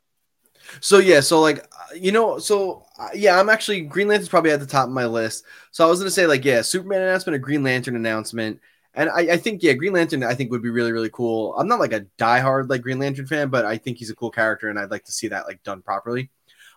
So 0.81 0.97
yeah, 0.97 1.19
so 1.19 1.41
like 1.41 1.67
you 1.95 2.11
know, 2.11 2.39
so 2.39 2.85
uh, 2.97 3.09
yeah, 3.13 3.39
I'm 3.39 3.49
actually 3.49 3.81
Green 3.81 4.07
Lantern's 4.07 4.29
probably 4.29 4.51
at 4.51 4.59
the 4.59 4.65
top 4.65 4.87
of 4.87 4.93
my 4.93 5.05
list. 5.05 5.45
So 5.71 5.85
I 5.85 5.89
was 5.89 5.99
gonna 5.99 6.11
say 6.11 6.27
like 6.27 6.43
yeah, 6.43 6.61
Superman 6.61 7.01
announcement, 7.01 7.35
a 7.35 7.39
Green 7.39 7.63
Lantern 7.63 7.95
announcement, 7.95 8.59
and 8.93 9.09
I, 9.09 9.33
I 9.33 9.37
think 9.37 9.61
yeah, 9.63 9.73
Green 9.73 9.93
Lantern 9.93 10.23
I 10.23 10.33
think 10.33 10.51
would 10.51 10.63
be 10.63 10.69
really 10.69 10.91
really 10.91 11.09
cool. 11.11 11.55
I'm 11.57 11.67
not 11.67 11.79
like 11.79 11.93
a 11.93 12.05
diehard 12.17 12.69
like 12.69 12.81
Green 12.81 12.99
Lantern 12.99 13.27
fan, 13.27 13.49
but 13.49 13.65
I 13.65 13.77
think 13.77 13.97
he's 13.97 14.09
a 14.09 14.15
cool 14.15 14.31
character, 14.31 14.69
and 14.69 14.79
I'd 14.79 14.91
like 14.91 15.05
to 15.05 15.11
see 15.11 15.27
that 15.29 15.45
like 15.47 15.63
done 15.63 15.81
properly. 15.81 16.29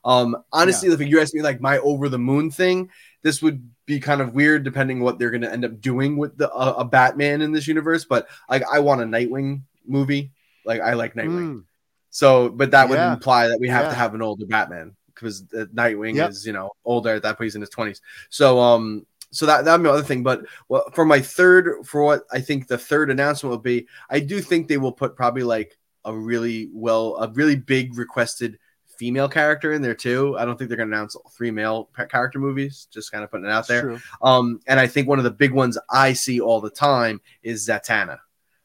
Um, 0.04 0.36
honestly, 0.52 0.90
if 0.90 1.00
you 1.00 1.20
ask 1.20 1.34
me 1.34 1.42
like 1.42 1.61
my 1.61 1.78
over 1.78 2.09
the 2.09 2.18
moon 2.18 2.50
thing, 2.50 2.90
this 3.22 3.42
would 3.42 3.68
be 3.86 4.00
kind 4.00 4.20
of 4.20 4.34
weird 4.34 4.64
depending 4.64 5.00
what 5.00 5.18
they're 5.18 5.30
gonna 5.30 5.48
end 5.48 5.64
up 5.64 5.80
doing 5.80 6.16
with 6.16 6.36
the 6.36 6.50
uh, 6.52 6.74
a 6.78 6.84
Batman 6.84 7.40
in 7.40 7.52
this 7.52 7.66
universe. 7.66 8.04
But 8.04 8.28
like 8.48 8.62
I 8.70 8.80
want 8.80 9.00
a 9.00 9.04
Nightwing 9.04 9.62
movie. 9.86 10.32
Like 10.64 10.80
I 10.80 10.94
like 10.94 11.14
Nightwing. 11.14 11.56
Mm, 11.56 11.64
So, 12.11 12.48
but 12.48 12.70
that 12.70 12.88
would 12.88 12.96
Yeah. 12.96 13.12
imply 13.12 13.48
that 13.48 13.59
we 13.61 13.68
have 13.68 13.84
Yeah. 13.84 13.90
to 13.90 13.94
have 13.94 14.14
an 14.14 14.22
older 14.22 14.46
Batman 14.46 14.94
because 15.14 15.42
Nightwing 15.42 16.14
Yep. 16.16 16.30
is, 16.30 16.46
you 16.46 16.52
know, 16.52 16.70
older 16.84 17.11
at 17.14 17.22
that 17.22 17.36
point. 17.36 17.46
He's 17.46 17.54
in 17.54 17.61
his 17.61 17.70
twenties. 17.70 18.00
So, 18.30 18.59
um, 18.61 19.06
so 19.30 19.44
that 19.46 19.64
that'd 19.64 19.82
be 19.82 19.88
another 19.88 20.02
thing. 20.04 20.22
But 20.22 20.42
well, 20.68 20.84
for 20.94 21.04
my 21.04 21.20
third, 21.20 21.84
for 21.84 22.02
what 22.02 22.24
I 22.32 22.40
think 22.40 22.66
the 22.66 22.78
third 22.78 23.11
announcement 23.11 23.50
will 23.50 23.59
be, 23.59 23.86
I 24.11 24.20
do 24.20 24.40
think 24.40 24.68
they 24.68 24.78
will 24.78 24.92
put 24.92 25.16
probably 25.16 25.42
like 25.42 25.76
a 26.04 26.14
really 26.14 26.70
well, 26.72 27.16
a 27.16 27.28
really 27.32 27.56
big 27.56 27.98
requested 27.98 28.59
female 28.86 29.28
character 29.28 29.72
in 29.74 29.82
there 29.82 29.94
too. 29.94 30.36
I 30.38 30.44
don't 30.44 30.56
think 30.59 30.68
they're 30.68 30.76
gonna 30.78 30.88
announce 30.96 31.14
three 31.36 31.50
male 31.50 31.88
character 32.09 32.38
movies. 32.38 32.88
Just 32.90 33.12
kind 33.12 33.22
of 33.22 33.30
putting 33.30 33.46
it 33.46 33.50
out 33.50 33.66
that's 33.66 33.68
there. 33.68 33.82
true. 33.82 33.98
Um, 34.22 34.61
and 34.66 34.80
I 34.80 34.86
think 34.86 35.06
one 35.09 35.18
of 35.18 35.24
the 35.24 35.30
big 35.30 35.52
ones 35.52 35.76
I 35.90 36.14
see 36.14 36.40
all 36.40 36.61
the 36.61 36.70
time 36.70 37.20
is 37.42 37.68
Zatanna. 37.68 38.18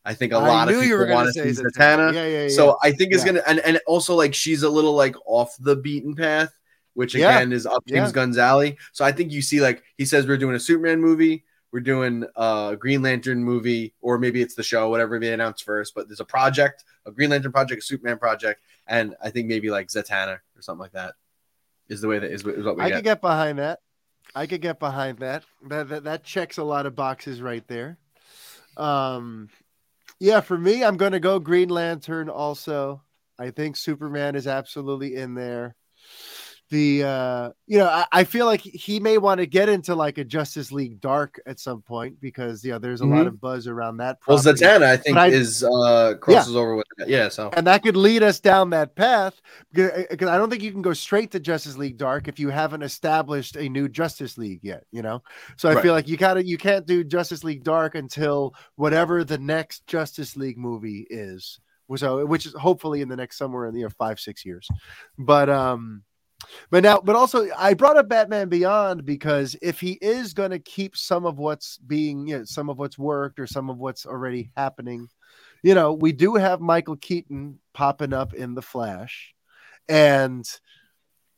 I 0.05 0.13
think 0.13 0.33
a 0.33 0.37
lot 0.37 0.69
of 0.69 0.81
people 0.81 1.07
want 1.07 1.27
to 1.27 1.33
say 1.33 1.51
see 1.53 1.61
Zatanna. 1.63 2.13
Yeah, 2.13 2.25
yeah, 2.27 2.41
yeah. 2.43 2.49
So 2.49 2.77
I 2.83 2.91
think 2.91 3.13
it's 3.13 3.25
Yeah. 3.25 3.33
gonna 3.33 3.43
and, 3.47 3.59
and 3.59 3.79
also 3.87 4.15
like 4.15 4.33
she's 4.33 4.63
a 4.63 4.69
little 4.69 4.93
like 4.93 5.15
off 5.25 5.55
the 5.59 5.75
beaten 5.77 6.13
path, 6.15 6.53
which 6.93 7.15
Yeah. 7.15 7.37
again 7.37 7.53
is 7.53 7.65
up 7.65 7.85
James 7.87 8.09
Yeah. 8.09 8.13
Gunn's 8.13 8.37
alley. 8.37 8.77
So 8.91 9.05
I 9.05 9.11
think 9.13 9.31
you 9.31 9.41
see 9.41 9.61
like 9.61 9.81
he 9.97 10.05
says 10.05 10.27
we're 10.27 10.37
doing 10.37 10.55
a 10.55 10.59
Superman 10.59 10.99
movie, 10.99 11.45
we're 11.71 11.79
doing 11.79 12.25
a 12.35 12.75
Green 12.77 13.01
Lantern 13.01 13.43
movie, 13.43 13.93
or 14.01 14.17
maybe 14.17 14.41
it's 14.41 14.55
the 14.55 14.63
show, 14.63 14.89
whatever 14.89 15.19
they 15.19 15.31
announce 15.31 15.61
first. 15.61 15.95
But 15.95 16.09
there's 16.09 16.19
a 16.19 16.25
project, 16.25 16.83
a 17.05 17.11
Green 17.11 17.29
Lantern 17.29 17.53
project, 17.53 17.81
a 17.83 17.85
Superman 17.85 18.17
project, 18.17 18.61
and 18.87 19.15
I 19.23 19.29
think 19.29 19.47
maybe 19.47 19.69
like 19.71 19.87
Zatanna 19.87 20.39
or 20.55 20.61
something 20.61 20.81
like 20.81 20.91
that 20.91 21.13
is 21.87 22.01
the 22.01 22.07
way 22.09 22.19
that 22.19 22.29
is, 22.31 22.45
is 22.45 22.65
what 22.65 22.75
we 22.75 22.83
I 22.83 22.89
get. 22.89 22.95
could 22.95 23.03
get 23.05 23.21
behind 23.21 23.59
that. 23.59 23.79
I 24.35 24.47
could 24.47 24.61
get 24.61 24.79
behind 24.79 25.19
that. 25.19 25.43
That 25.69 25.87
that, 25.89 26.03
that 26.03 26.23
checks 26.25 26.57
a 26.57 26.63
lot 26.63 26.85
of 26.85 26.95
boxes 26.95 27.41
right 27.41 27.65
there. 27.69 27.97
Um, 28.75 29.49
yeah, 30.23 30.39
for 30.39 30.57
me, 30.57 30.85
I'm 30.85 30.95
going 30.95 31.11
to 31.11 31.19
go 31.19 31.37
Green 31.37 31.67
Lantern. 31.67 32.29
Also, 32.29 33.01
I 33.37 33.51
think 33.51 33.75
Superman 33.75 34.35
is 34.35 34.47
absolutely 34.47 35.15
in 35.15 35.33
there. 35.33 35.75
The 36.73 37.03
uh, 37.03 37.49
you 37.67 37.77
know, 37.77 37.85
I, 37.87 38.05
I 38.11 38.23
feel 38.23 38.47
like 38.47 38.61
he 38.61 38.99
may 38.99 39.19
want 39.19 39.37
to 39.37 39.45
get 39.45 39.69
into 39.69 39.93
like 39.93 40.17
a 40.17 40.23
Justice 40.23 40.71
League 40.71 40.99
Dark 40.99 41.39
at 41.45 41.59
some 41.59 41.83
point 41.83 42.19
because 42.19 42.65
you 42.65 42.71
know 42.71 42.79
there's 42.79 43.01
a 43.01 43.05
lot 43.05 43.25
Mhm. 43.25 43.27
of 43.27 43.39
buzz 43.39 43.67
around 43.67 43.97
that. 43.97 44.17
well. 44.27 44.39
Zatanna 44.39 44.81
I 44.81 44.97
think 44.97 45.15
I- 45.15 45.27
is 45.27 45.63
uh 45.63 46.15
crosses 46.19 46.55
over 46.55 46.75
with 46.75 46.87
yeah. 47.05 47.29
So 47.29 47.51
and 47.55 47.67
that 47.67 47.83
could 47.83 47.95
lead 47.95 48.23
us 48.23 48.39
down 48.39 48.71
that 48.71 48.95
path 48.95 49.39
because 49.71 50.27
I 50.27 50.35
don't 50.37 50.49
think 50.49 50.63
you 50.63 50.71
can 50.71 50.81
go 50.81 50.93
straight 50.93 51.29
to 51.33 51.39
Justice 51.39 51.77
League 51.77 51.97
Dark 51.97 52.27
if 52.27 52.39
you 52.39 52.49
haven't 52.49 52.81
established 52.81 53.55
a 53.55 53.69
new 53.69 53.87
Justice 53.87 54.35
League 54.39 54.61
yet, 54.63 54.85
you 54.91 55.03
know. 55.03 55.21
So 55.57 55.69
I 55.69 55.75
Right. 55.75 55.83
feel 55.83 55.93
like 55.93 56.07
you 56.07 56.17
gotta 56.17 56.43
you 56.43 56.57
can't 56.57 56.87
do 56.87 57.03
Justice 57.03 57.43
League 57.43 57.63
Dark 57.63 57.93
until 57.93 58.55
whatever 58.77 59.23
the 59.23 59.37
next 59.37 59.85
Justice 59.85 60.35
League 60.35 60.57
movie 60.57 61.05
is, 61.11 61.59
so 61.97 62.25
which 62.25 62.47
is 62.47 62.53
hopefully 62.55 63.01
in 63.01 63.09
the 63.09 63.15
next 63.15 63.37
somewhere 63.37 63.67
in 63.67 63.75
the 63.75 63.81
you 63.81 63.85
know, 63.85 63.91
five 63.95 64.19
six 64.19 64.43
years, 64.43 64.67
but 65.19 65.51
um. 65.51 66.01
But 66.69 66.83
now, 66.83 66.99
but 66.99 67.15
also, 67.15 67.47
I 67.57 67.73
brought 67.73 67.97
up 67.97 68.09
Batman 68.09 68.49
Beyond 68.49 69.05
because 69.05 69.55
if 69.61 69.79
he 69.79 69.93
is 70.01 70.33
going 70.33 70.51
to 70.51 70.59
keep 70.59 70.95
some 70.95 71.25
of 71.25 71.37
what's 71.37 71.77
being, 71.77 72.27
you 72.27 72.39
know, 72.39 72.45
some 72.45 72.69
of 72.69 72.77
what's 72.77 72.97
worked 72.97 73.39
or 73.39 73.47
some 73.47 73.69
of 73.69 73.77
what's 73.77 74.05
already 74.05 74.51
happening, 74.55 75.07
you 75.63 75.73
know, 75.75 75.93
we 75.93 76.11
do 76.11 76.35
have 76.35 76.59
Michael 76.59 76.97
Keaton 76.97 77.59
popping 77.73 78.13
up 78.13 78.33
in 78.33 78.53
the 78.53 78.61
Flash, 78.61 79.33
and 79.87 80.45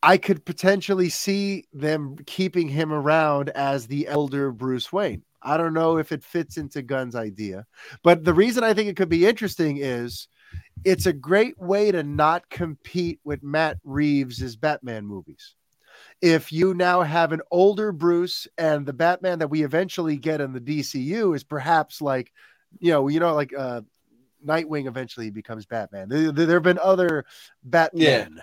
I 0.01 0.17
could 0.17 0.45
potentially 0.45 1.09
see 1.09 1.65
them 1.73 2.15
keeping 2.25 2.67
him 2.67 2.93
around 2.93 3.49
as 3.49 3.87
the 3.87 4.07
elder 4.07 4.51
Bruce 4.51 4.91
Wayne. 4.93 5.23
I 5.41 5.57
don't 5.57 5.73
know 5.73 5.97
if 5.97 6.11
it 6.11 6.23
fits 6.23 6.57
into 6.57 6.81
Gunn's 6.81 7.15
idea, 7.15 7.65
but 8.03 8.23
the 8.23 8.33
reason 8.33 8.63
I 8.63 8.73
think 8.73 8.89
it 8.89 8.97
could 8.97 9.09
be 9.09 9.27
interesting 9.27 9.77
is 9.77 10.27
it's 10.83 11.05
a 11.05 11.13
great 11.13 11.57
way 11.59 11.91
to 11.91 12.03
not 12.03 12.49
compete 12.49 13.19
with 13.23 13.43
Matt 13.43 13.77
Reeves' 13.83 14.55
Batman 14.55 15.05
movies. 15.05 15.55
If 16.21 16.51
you 16.51 16.73
now 16.73 17.01
have 17.01 17.31
an 17.31 17.41
older 17.51 17.91
Bruce 17.91 18.47
and 18.57 18.85
the 18.85 18.93
Batman 18.93 19.39
that 19.39 19.49
we 19.49 19.63
eventually 19.63 20.17
get 20.17 20.41
in 20.41 20.53
the 20.53 20.61
DCU 20.61 21.35
is 21.35 21.43
perhaps 21.43 22.01
like, 22.01 22.31
you 22.79 22.91
know, 22.91 23.07
you 23.07 23.19
know, 23.19 23.33
like 23.33 23.53
uh 23.57 23.81
Nightwing 24.45 24.85
eventually 24.87 25.31
becomes 25.31 25.65
Batman. 25.65 26.07
There, 26.07 26.31
there 26.31 26.55
have 26.57 26.63
been 26.63 26.79
other 26.79 27.25
Batman, 27.63 28.41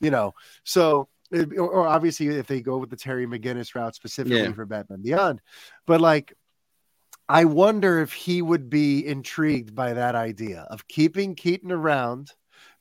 you 0.00 0.10
know. 0.10 0.34
So, 0.64 1.08
or, 1.32 1.68
or 1.68 1.86
obviously, 1.86 2.28
if 2.28 2.46
they 2.46 2.62
go 2.62 2.78
with 2.78 2.88
the 2.88 2.96
Terry 2.96 3.26
McGinnis 3.26 3.74
route 3.74 3.94
specifically 3.94 4.38
Yeah. 4.38 4.52
for 4.52 4.64
Batman 4.64 5.02
Beyond, 5.02 5.40
but 5.86 6.00
like, 6.00 6.32
I 7.28 7.44
wonder 7.46 8.00
if 8.00 8.12
he 8.12 8.42
would 8.42 8.68
be 8.68 9.06
intrigued 9.06 9.74
by 9.74 9.94
that 9.94 10.14
idea 10.14 10.66
of 10.70 10.86
keeping 10.88 11.34
Keaton 11.34 11.72
around, 11.72 12.32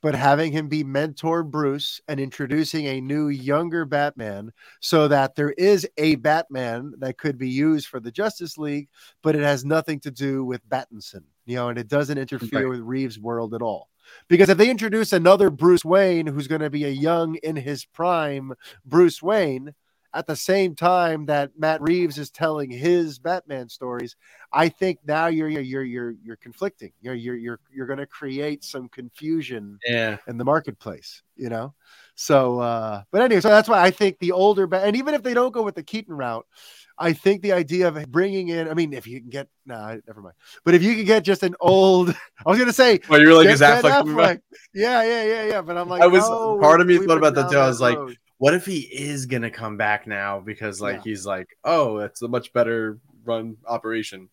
but 0.02 0.16
having 0.16 0.52
him 0.52 0.68
be 0.68 0.84
mentor 0.84 1.44
Bruce 1.44 2.02
and 2.10 2.20
introducing 2.20 2.86
a 2.88 3.00
new, 3.00 3.30
younger 3.30 3.86
Batman 3.86 4.52
so 4.82 5.08
that 5.08 5.36
there 5.36 5.52
is 5.52 5.88
a 5.98 6.16
Batman 6.16 6.94
that 7.00 7.18
could 7.18 7.38
be 7.38 7.50
used 7.50 7.88
for 7.88 8.02
the 8.02 8.12
Justice 8.12 8.58
League, 8.58 8.90
but 9.22 9.36
it 9.36 9.44
has 9.44 9.64
nothing 9.64 10.00
to 10.02 10.12
do 10.12 10.44
with 10.44 10.68
Battinson, 10.68 11.24
you 11.46 11.56
know, 11.56 11.70
and 11.70 11.78
it 11.78 11.88
doesn't 11.88 12.18
interfere 12.18 12.64
Right. 12.64 12.70
with 12.70 12.82
Reeves' 12.82 13.18
world 13.20 13.54
at 13.54 13.62
all. 13.62 13.90
Because 14.28 14.50
if 14.50 14.58
they 14.58 14.70
introduce 14.70 15.14
another 15.14 15.50
Bruce 15.50 15.86
Wayne 15.86 16.28
who's 16.28 16.48
going 16.50 16.60
to 16.62 16.70
be 16.70 16.84
a 16.84 16.90
young 16.90 17.36
in 17.36 17.56
his 17.56 17.86
prime 17.86 18.54
Bruce 18.86 19.22
Wayne 19.22 19.74
at 20.14 20.28
the 20.28 20.36
same 20.36 20.76
time 20.76 21.26
that 21.26 21.52
Matt 21.58 21.82
Reeves 21.82 22.18
is 22.18 22.30
telling 22.30 22.70
his 22.70 23.18
Batman 23.18 23.68
stories, 23.68 24.16
I 24.52 24.70
think 24.70 25.00
now 25.06 25.28
you're 25.28 25.50
you're 25.50 25.84
you're 25.84 26.14
you're 26.24 26.36
conflicting. 26.36 26.92
You're 27.02 27.16
you're 27.16 27.36
you're 27.36 27.60
you're 27.74 27.88
going 27.88 28.00
to 28.00 28.06
create 28.06 28.64
some 28.64 28.90
confusion 28.90 29.80
yeah, 29.88 30.18
in 30.28 30.38
the 30.38 30.46
marketplace, 30.46 31.24
you 31.36 31.50
know. 31.50 31.74
So, 32.16 32.60
uh, 32.60 33.04
but 33.12 33.24
anyway, 33.24 33.42
so 33.42 33.50
that's 33.50 33.68
why 33.68 33.82
I 33.82 33.90
think 33.90 34.20
the 34.20 34.34
older, 34.34 34.68
ba- 34.68 34.84
and 34.84 34.96
even 34.96 35.16
if 35.16 35.24
they 35.24 35.34
don't 35.34 35.52
go 35.52 35.64
with 35.64 35.74
the 35.74 35.82
Keaton 35.82 36.16
route, 36.16 36.46
I 36.98 37.14
think 37.14 37.42
the 37.42 37.54
idea 37.54 37.88
of 37.88 38.12
bringing 38.12 38.50
in, 38.50 38.68
I 38.68 38.76
mean, 38.76 38.94
if 38.94 39.08
you 39.08 39.20
can 39.20 39.30
get, 39.30 39.48
nah, 39.66 39.96
never 40.08 40.22
mind. 40.22 40.36
But 40.64 40.76
if 40.76 40.84
you 40.84 40.96
can 40.96 41.06
get 41.06 41.24
just 41.24 41.42
an 41.42 41.56
old, 41.60 42.10
I 42.46 42.50
was 42.50 42.60
gonna 42.60 42.72
say, 42.72 43.00
well, 43.10 43.20
you're 43.20 43.34
like 43.34 43.48
is 43.48 43.62
Ben 43.62 43.82
Affleck 43.82 43.90
coming 43.90 44.16
back? 44.16 44.38
Affleck. 44.38 44.42
Yeah, 44.76 45.02
yeah, 45.04 45.24
yeah, 45.24 45.44
yeah. 45.46 45.62
But 45.64 45.78
I'm 45.78 45.90
like, 45.90 46.04
I 46.04 46.08
was- 46.08 46.30
no, 46.30 46.60
part 46.60 46.82
of 46.82 46.88
me 46.88 47.00
thought 47.00 47.18
about 47.18 47.34
that 47.34 47.50
too. 47.50 47.58
I 47.58 47.68
was 47.68 47.82
like, 47.82 47.98
road. 47.98 48.18
What 48.38 48.54
if 48.54 48.66
he 48.66 48.80
is 48.80 49.26
gonna 49.26 49.52
come 49.52 49.78
back 49.78 50.08
now 50.08 50.40
because 50.40 50.82
like 50.82 50.98
Yeah. 50.98 51.02
he's 51.04 51.26
like 51.26 51.48
oh 51.64 52.00
that's 52.00 52.22
a 52.22 52.28
much 52.28 52.52
better 52.54 53.00
run 53.26 53.58
operation 53.66 54.30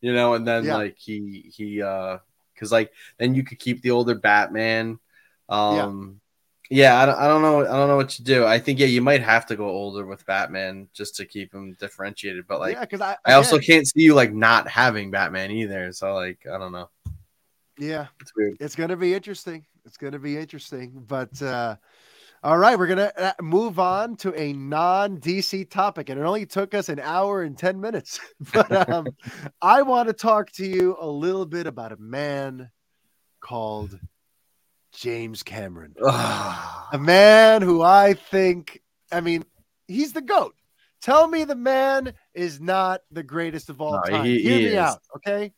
you 0.00 0.12
know 0.12 0.34
and 0.34 0.46
then 0.46 0.64
Yeah. 0.64 0.76
like 0.76 0.96
he 0.98 1.52
he 1.54 1.82
uh 1.82 2.18
because 2.52 2.70
like 2.70 2.92
then 3.18 3.34
you 3.34 3.42
could 3.42 3.58
keep 3.58 3.82
the 3.82 3.90
older 3.90 4.14
batman 4.14 4.98
um 5.48 6.20
yeah, 6.70 6.98
I, 6.98 7.06
don't, 7.06 7.18
I 7.18 7.28
don't 7.28 7.42
know 7.42 7.60
i 7.60 7.64
don't 7.76 7.88
know 7.88 7.96
what 7.96 8.08
to 8.10 8.22
do 8.22 8.46
i 8.46 8.58
think 8.58 8.78
yeah 8.80 8.86
you 8.86 9.02
might 9.02 9.20
have 9.22 9.44
to 9.46 9.56
go 9.56 9.68
older 9.68 10.06
with 10.06 10.24
batman 10.24 10.88
just 10.94 11.14
to 11.16 11.26
keep 11.26 11.52
him 11.54 11.76
differentiated 11.78 12.46
but 12.48 12.58
like 12.58 12.74
yeah, 12.74 12.80
because 12.80 13.02
I, 13.02 13.16
i 13.26 13.34
also 13.34 13.58
can't 13.58 13.86
see 13.86 14.02
you 14.02 14.14
like 14.14 14.32
not 14.32 14.66
having 14.66 15.10
batman 15.10 15.50
either 15.50 15.92
so 15.92 16.14
like 16.14 16.38
i 16.50 16.56
don't 16.58 16.72
know 16.72 16.88
yeah, 17.78 18.06
it's 18.20 18.32
weird 18.36 18.56
it's 18.60 18.76
going 18.76 18.90
to 18.90 18.96
be 18.96 19.14
interesting. 19.14 19.66
It's 19.84 19.96
going 19.96 20.12
to 20.12 20.20
be 20.20 20.38
interesting. 20.38 20.92
But 21.08 21.42
uh, 21.42 21.74
all 22.44 22.58
right, 22.58 22.78
we're 22.78 22.86
going 22.86 22.98
to 22.98 23.34
move 23.40 23.78
on 23.78 24.16
to 24.16 24.38
a 24.38 24.52
non 24.52 25.16
DC 25.18 25.70
topic. 25.70 26.10
And 26.10 26.20
it 26.20 26.24
only 26.24 26.44
took 26.44 26.74
us 26.74 26.90
an 26.90 27.00
hour 27.00 27.42
and 27.42 27.56
10 27.56 27.80
minutes. 27.80 28.20
but 28.52 28.90
um, 28.90 29.08
I 29.62 29.80
want 29.80 30.08
to 30.08 30.12
talk 30.12 30.52
to 30.52 30.66
you 30.66 30.94
a 31.00 31.08
little 31.08 31.46
bit 31.46 31.66
about 31.66 31.92
a 31.92 31.96
man 31.96 32.70
called 33.40 33.98
James 34.92 35.42
Cameron, 35.42 35.94
a 36.04 36.98
man 37.00 37.62
who 37.62 37.82
I 37.82 38.12
think, 38.12 38.80
I 39.10 39.20
mean, 39.22 39.44
he's 39.88 40.12
the 40.12 40.22
goat. 40.22 40.54
Tell 41.00 41.26
me 41.26 41.44
the 41.44 41.56
man 41.56 42.12
is 42.34 42.60
not 42.60 43.00
the 43.10 43.22
greatest 43.22 43.70
of 43.70 43.80
all 43.80 44.00
No, 44.04 44.10
time. 44.10 44.24
he- 44.26 44.40
Hear 44.42 44.58
he 44.58 44.64
me 44.64 44.70
is. 44.70 44.74
out, 44.76 44.98
okay? 45.16 45.52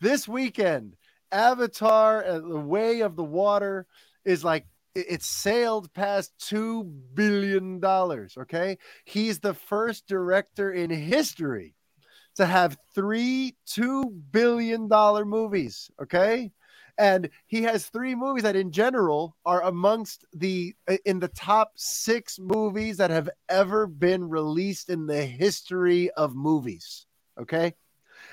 This 0.00 0.26
weekend, 0.28 0.94
Avatar, 1.32 2.24
uh, 2.24 2.38
The 2.38 2.58
Way 2.60 3.00
of 3.00 3.16
the 3.16 3.24
Water 3.24 3.86
is 4.24 4.42
like 4.44 4.66
it 4.98 5.22
sailed 5.22 5.92
past 5.92 6.32
two 6.38 6.84
billion 7.14 7.80
dollars. 7.80 8.36
Okay, 8.38 8.78
he's 9.04 9.40
the 9.40 9.54
first 9.54 10.06
director 10.06 10.72
in 10.72 10.90
history 10.90 11.74
to 12.36 12.46
have 12.46 12.76
three 12.94 13.56
two 13.66 14.04
billion 14.30 14.88
dollar 14.88 15.24
movies. 15.24 15.90
Okay, 16.00 16.52
and 16.98 17.28
he 17.46 17.62
has 17.62 17.86
three 17.86 18.14
movies 18.14 18.42
that, 18.42 18.56
in 18.56 18.72
general, 18.72 19.36
are 19.46 19.62
amongst 19.62 20.24
the 20.32 20.74
in 21.04 21.20
the 21.20 21.28
top 21.28 21.72
six 21.76 22.38
movies 22.40 22.96
that 22.96 23.10
have 23.10 23.30
ever 23.48 23.86
been 23.86 24.28
released 24.28 24.90
in 24.90 25.06
the 25.06 25.24
history 25.24 26.10
of 26.10 26.34
movies. 26.34 27.06
Okay, 27.40 27.74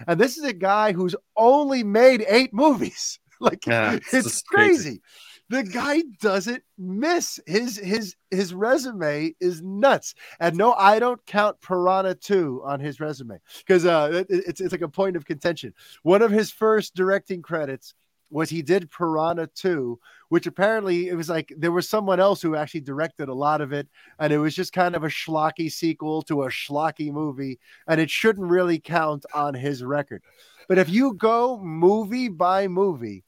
and 0.07 0.19
this 0.19 0.37
is 0.37 0.43
a 0.43 0.53
guy 0.53 0.91
who's 0.91 1.15
only 1.37 1.83
made 1.83 2.25
eight 2.27 2.53
movies. 2.53 3.19
like 3.39 3.67
Yeah, 3.67 3.93
it's 3.93 4.13
it's, 4.13 4.41
crazy. 4.41 4.83
crazy. 4.83 5.01
The 5.49 5.63
guy 5.63 6.01
doesn't 6.21 6.63
miss. 6.77 7.39
His 7.45 7.77
his 7.77 8.15
his 8.31 8.53
resume 8.53 9.35
is 9.39 9.61
nuts. 9.61 10.15
And 10.39 10.57
no, 10.57 10.73
I 10.73 10.97
don't 10.97 11.23
count 11.27 11.61
Piranha 11.61 12.15
2 12.15 12.63
on 12.65 12.79
his 12.79 12.99
resume 12.99 13.39
because 13.59 13.85
uh 13.85 14.23
it- 14.27 14.43
it's 14.47 14.61
it's 14.61 14.71
like 14.71 14.81
a 14.81 14.89
point 14.89 15.15
of 15.15 15.25
contention. 15.25 15.73
One 16.03 16.21
of 16.23 16.31
his 16.31 16.49
first 16.51 16.95
directing 16.95 17.41
credits 17.43 17.93
was 18.31 18.49
he 18.49 18.63
did 18.63 18.89
Piranha 18.89 19.47
2, 19.53 19.99
which 20.29 20.47
apparently 20.47 21.09
it 21.09 21.15
was 21.15 21.29
like 21.29 21.53
there 21.55 21.71
was 21.71 21.87
someone 21.87 22.19
else 22.19 22.41
who 22.41 22.55
actually 22.55 22.81
directed 22.81 23.29
a 23.29 23.33
lot 23.33 23.61
of 23.61 23.71
it, 23.71 23.87
and 24.19 24.33
it 24.33 24.39
was 24.39 24.55
just 24.55 24.73
kind 24.73 24.95
of 24.95 25.03
a 25.03 25.09
schlocky 25.09 25.71
sequel 25.71 26.23
to 26.23 26.43
a 26.43 26.49
schlocky 26.49 27.11
movie, 27.11 27.59
and 27.87 28.01
it 28.01 28.09
shouldn't 28.09 28.49
really 28.49 28.79
count 28.79 29.25
on 29.33 29.53
his 29.53 29.83
record. 29.83 30.23
But 30.67 30.79
if 30.79 30.89
you 30.89 31.13
go 31.13 31.59
movie 31.59 32.29
by 32.29 32.67
movie, 32.67 33.23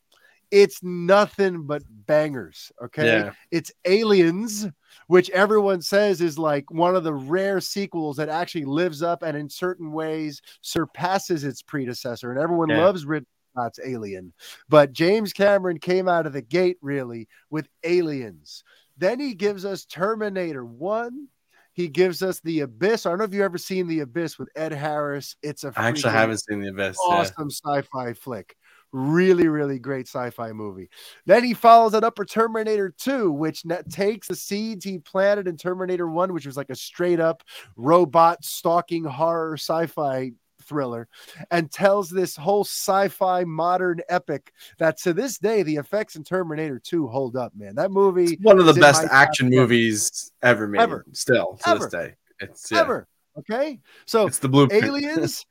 it's 0.52 0.82
nothing 0.84 1.64
but 1.64 1.84
bangers. 2.06 2.72
Okay. 2.84 3.06
Yeah. 3.06 3.32
It's 3.52 3.72
Aliens, 3.86 4.68
which 5.08 5.30
everyone 5.32 5.82
says 5.82 6.22
is 6.22 6.38
like 6.40 6.70
one 6.72 6.96
of 6.96 7.04
the 7.04 7.14
rare 7.14 7.60
sequels 7.60 8.18
that 8.18 8.30
actually 8.30 8.66
lives 8.66 9.04
up 9.04 9.24
and 9.24 9.36
in 9.38 9.50
certain 9.50 9.92
ways 9.92 10.42
surpasses 10.62 11.44
its 11.44 11.62
predecessor. 11.62 12.32
And 12.32 12.40
everyone 12.40 12.70
Yeah. 12.70 12.80
loves 12.86 13.06
Ridley 13.06 13.28
Scott's 13.54 13.80
Alien. 13.84 14.34
But 14.70 14.94
James 14.94 15.34
Cameron 15.34 15.80
came 15.80 16.08
out 16.08 16.26
of 16.28 16.34
the 16.34 16.42
gate 16.42 16.78
really 16.82 17.28
with 17.50 17.68
Aliens. 17.84 18.64
Then 18.98 19.20
he 19.20 19.34
gives 19.34 19.66
us 19.66 19.86
Terminator 19.86 20.64
1. 20.66 21.28
He 21.74 21.88
gives 21.88 22.24
us 22.24 22.40
The 22.40 22.62
Abyss. 22.62 23.06
I 23.06 23.10
don't 23.10 23.20
know 23.20 23.26
if 23.26 23.34
you've 23.34 23.44
ever 23.44 23.58
seen 23.60 23.88
The 23.88 24.00
Abyss 24.00 24.40
with 24.40 24.50
Ed 24.56 24.72
Harris. 24.72 25.36
It's 25.44 25.64
a 25.64 25.72
I 25.76 25.88
actually 25.90 26.14
haven't 26.14 26.40
seen 26.40 26.60
the 26.62 26.70
abyss. 26.70 26.98
yeah. 27.08 27.16
awesome 27.18 27.52
sci-fi 27.52 28.14
flick. 28.14 28.56
Really, 29.00 29.48
really 29.48 29.78
great 29.78 30.08
sci-fi 30.08 30.52
movie. 30.54 30.90
Then 31.28 31.44
he 31.44 31.54
follows 31.54 31.94
it 31.94 32.04
up 32.04 32.18
with 32.18 32.32
Terminator 32.32 32.90
2, 32.98 33.32
which 33.32 33.64
takes 33.92 34.28
the 34.28 34.36
seeds 34.36 34.84
he 34.84 34.98
planted 34.98 35.48
in 35.48 35.56
Terminator 35.56 36.10
1, 36.10 36.34
which 36.34 36.48
was 36.48 36.58
like 36.58 36.72
a 36.72 36.76
straight 36.76 37.20
up 37.20 37.44
robot 37.76 38.44
stalking 38.44 39.04
horror 39.04 39.54
sci-fi 39.54 40.32
thriller, 40.64 41.08
and 41.52 41.72
tells 41.72 42.10
this 42.10 42.36
whole 42.36 42.64
sci-fi 42.64 43.44
modern 43.44 44.02
epic 44.10 44.52
that 44.80 44.98
to 44.98 45.14
this 45.14 45.38
day 45.38 45.62
the 45.62 45.76
effects 45.76 46.16
in 46.16 46.24
Terminator 46.24 46.80
2 46.80 47.08
hold 47.08 47.36
up, 47.36 47.54
man. 47.56 47.76
That 47.76 47.92
movie 47.92 48.34
It's 48.34 48.44
one 48.44 48.58
of 48.60 48.66
the 48.66 48.74
best 48.74 49.04
action 49.12 49.52
movies 49.52 50.32
ever 50.42 50.68
made. 50.68 50.82
Ever. 50.82 51.06
Still 51.12 51.60
to 51.62 51.70
Ever. 51.70 51.80
this 51.80 51.92
day. 51.92 52.16
It's 52.40 52.72
yeah, 52.72 52.80
ever. 52.80 53.08
Okay. 53.38 53.80
So 54.08 54.26
It's 54.26 54.40
the 54.40 54.50
blueprint. 54.50 54.84
Aliens, 54.84 55.46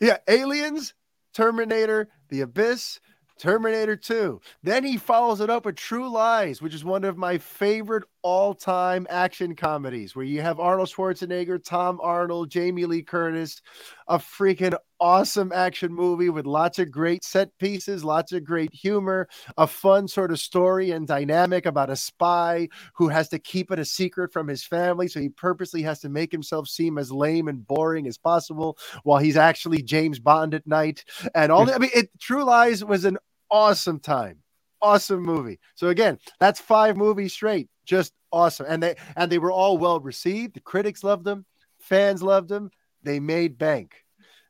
yeah, 0.00 0.16
Aliens, 0.28 0.94
Terminator, 1.34 2.08
The 2.28 2.40
Abyss, 2.42 3.00
Terminator 3.38 3.96
2. 3.96 4.40
Then 4.62 4.84
he 4.84 4.96
follows 4.96 5.40
it 5.40 5.50
up 5.50 5.66
with 5.66 5.76
True 5.76 6.10
Lies, 6.10 6.62
which 6.62 6.74
is 6.74 6.84
one 6.84 7.04
of 7.04 7.18
my 7.18 7.38
favorite 7.38 8.04
all 8.22 8.54
time 8.54 9.06
action 9.10 9.54
comedies 9.54 10.16
where 10.16 10.24
you 10.24 10.40
have 10.40 10.58
Arnold 10.58 10.88
Schwarzenegger, 10.88 11.62
Tom 11.62 12.00
Arnold, 12.02 12.50
Jamie 12.50 12.86
Lee 12.86 13.02
Curtis, 13.02 13.60
a 14.08 14.18
freaking 14.18 14.76
awesome 14.98 15.52
action 15.52 15.92
movie 15.92 16.30
with 16.30 16.46
lots 16.46 16.78
of 16.78 16.90
great 16.90 17.24
set 17.24 17.50
pieces, 17.58 18.04
lots 18.04 18.32
of 18.32 18.44
great 18.44 18.72
humor, 18.72 19.28
a 19.58 19.66
fun 19.66 20.08
sort 20.08 20.30
of 20.30 20.38
story 20.38 20.90
and 20.90 21.06
dynamic 21.06 21.66
about 21.66 21.90
a 21.90 21.96
spy 21.96 22.68
who 22.94 23.08
has 23.08 23.28
to 23.28 23.38
keep 23.38 23.70
it 23.70 23.78
a 23.78 23.84
secret 23.84 24.32
from 24.32 24.48
his 24.48 24.64
family. 24.64 25.08
So 25.08 25.20
he 25.20 25.28
purposely 25.28 25.82
has 25.82 26.00
to 26.00 26.08
make 26.08 26.32
himself 26.32 26.68
seem 26.68 26.98
as 26.98 27.12
lame 27.12 27.48
and 27.48 27.66
boring 27.66 28.06
as 28.06 28.18
possible 28.18 28.78
while 29.02 29.18
he's 29.18 29.36
actually 29.36 29.82
James 29.82 30.18
Bond 30.18 30.54
at 30.54 30.66
night. 30.66 31.04
And 31.34 31.52
all 31.52 31.66
that. 31.66 31.74
I 31.74 31.78
mean, 31.78 31.90
it 31.94 32.10
True 32.20 32.44
Lies 32.44 32.84
was 32.84 33.04
an 33.04 33.18
awesome 33.50 34.00
time. 34.00 34.38
Awesome 34.82 35.22
movie. 35.22 35.58
So 35.74 35.88
again, 35.88 36.18
that's 36.38 36.60
five 36.60 36.96
movies 36.96 37.32
straight. 37.32 37.68
Just 37.84 38.12
awesome. 38.30 38.66
And 38.68 38.82
they 38.82 38.96
and 39.16 39.32
they 39.32 39.38
were 39.38 39.50
all 39.52 39.78
well 39.78 40.00
received. 40.00 40.54
The 40.54 40.60
critics 40.60 41.02
loved 41.02 41.24
them, 41.24 41.44
fans 41.80 42.22
loved 42.22 42.48
them. 42.48 42.70
They 43.06 43.20
made 43.20 43.56
bank. 43.56 43.94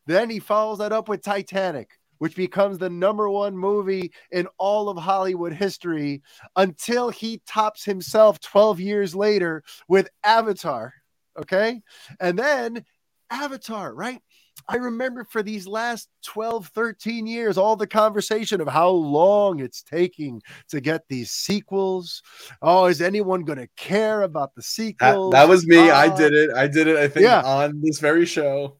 Then 0.06 0.30
he 0.30 0.38
follows 0.38 0.78
that 0.78 0.90
up 0.90 1.08
with 1.10 1.22
Titanic, 1.22 1.90
which 2.18 2.34
becomes 2.34 2.78
the 2.78 2.88
number 2.88 3.28
one 3.28 3.56
movie 3.56 4.12
in 4.32 4.48
all 4.56 4.88
of 4.88 4.96
Hollywood 4.96 5.52
history 5.52 6.22
until 6.56 7.10
he 7.10 7.42
tops 7.46 7.84
himself 7.84 8.40
12 8.40 8.80
years 8.80 9.14
later 9.14 9.62
with 9.88 10.08
Avatar. 10.24 10.94
Okay. 11.38 11.82
And 12.18 12.38
then 12.38 12.82
Avatar, 13.30 13.94
right? 13.94 14.22
I 14.68 14.76
remember 14.76 15.24
for 15.24 15.42
these 15.42 15.66
last 15.66 16.08
12, 16.24 16.68
13 16.68 17.26
years, 17.26 17.56
all 17.56 17.76
the 17.76 17.86
conversation 17.86 18.60
of 18.60 18.68
how 18.68 18.90
long 18.90 19.60
it's 19.60 19.82
taking 19.82 20.42
to 20.68 20.80
get 20.80 21.02
these 21.08 21.30
sequels. 21.30 22.22
Oh, 22.62 22.86
is 22.86 23.00
anyone 23.00 23.44
going 23.44 23.58
to 23.58 23.68
care 23.76 24.22
about 24.22 24.54
the 24.54 24.60
That, 24.60 24.64
sequels? 24.64 25.32
that 25.32 25.48
was 25.48 25.66
me. 25.66 25.78
I 25.78 26.06
Oh, 26.06 26.16
did 26.16 26.32
it. 26.34 26.50
I 26.54 26.66
did 26.66 26.88
it. 26.88 26.96
I 26.96 27.08
think 27.08 27.24
Yeah. 27.24 27.42
on 27.42 27.80
this 27.80 28.00
very 28.00 28.26
show. 28.26 28.78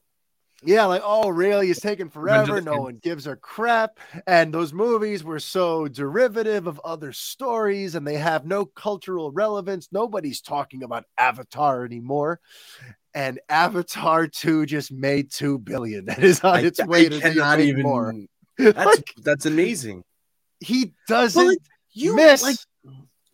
Yeah, 0.65 0.87
like, 0.87 1.03
oh, 1.05 1.29
really? 1.29 1.71
It's 1.71 1.81
taking 1.81 2.09
forever. 2.09 2.61
No 2.61 2.81
one 2.81 2.97
gives 2.97 3.27
a 3.27 3.37
crap. 3.37 4.01
And 4.27 4.53
those 4.53 4.73
movies 4.73 5.23
were 5.23 5.39
so 5.39 5.87
derivative 5.87 6.67
of 6.67 6.81
other 6.83 7.13
stories 7.13 7.95
and 7.95 8.07
they 8.07 8.17
have 8.17 8.45
no 8.47 8.65
cultural 8.65 9.31
relevance. 9.31 9.89
Nobody's 9.93 10.41
talking 10.41 10.83
about 10.83 11.05
Avatar 11.19 11.85
anymore. 11.85 12.41
And 13.17 13.41
Avatar 13.49 14.27
2 14.29 14.67
just 14.67 14.93
made 14.93 15.33
2 15.33 15.59
billion. 15.61 16.05
That 16.11 16.23
is 16.23 16.45
on 16.45 16.57
I, 16.57 16.61
its 16.61 16.79
I 16.79 16.85
way 16.87 17.09
to 17.09 17.19
cannot 17.19 17.61
even. 17.61 17.83
more. 17.83 18.15
That's 18.59 18.77
Like, 18.87 19.13
that's 19.25 19.47
amazing. 19.47 20.05
he 20.61 20.93
doesn't 21.09 21.45
Well, 21.45 21.57
You 21.93 22.15
miss. 22.15 22.43
like 22.43 22.57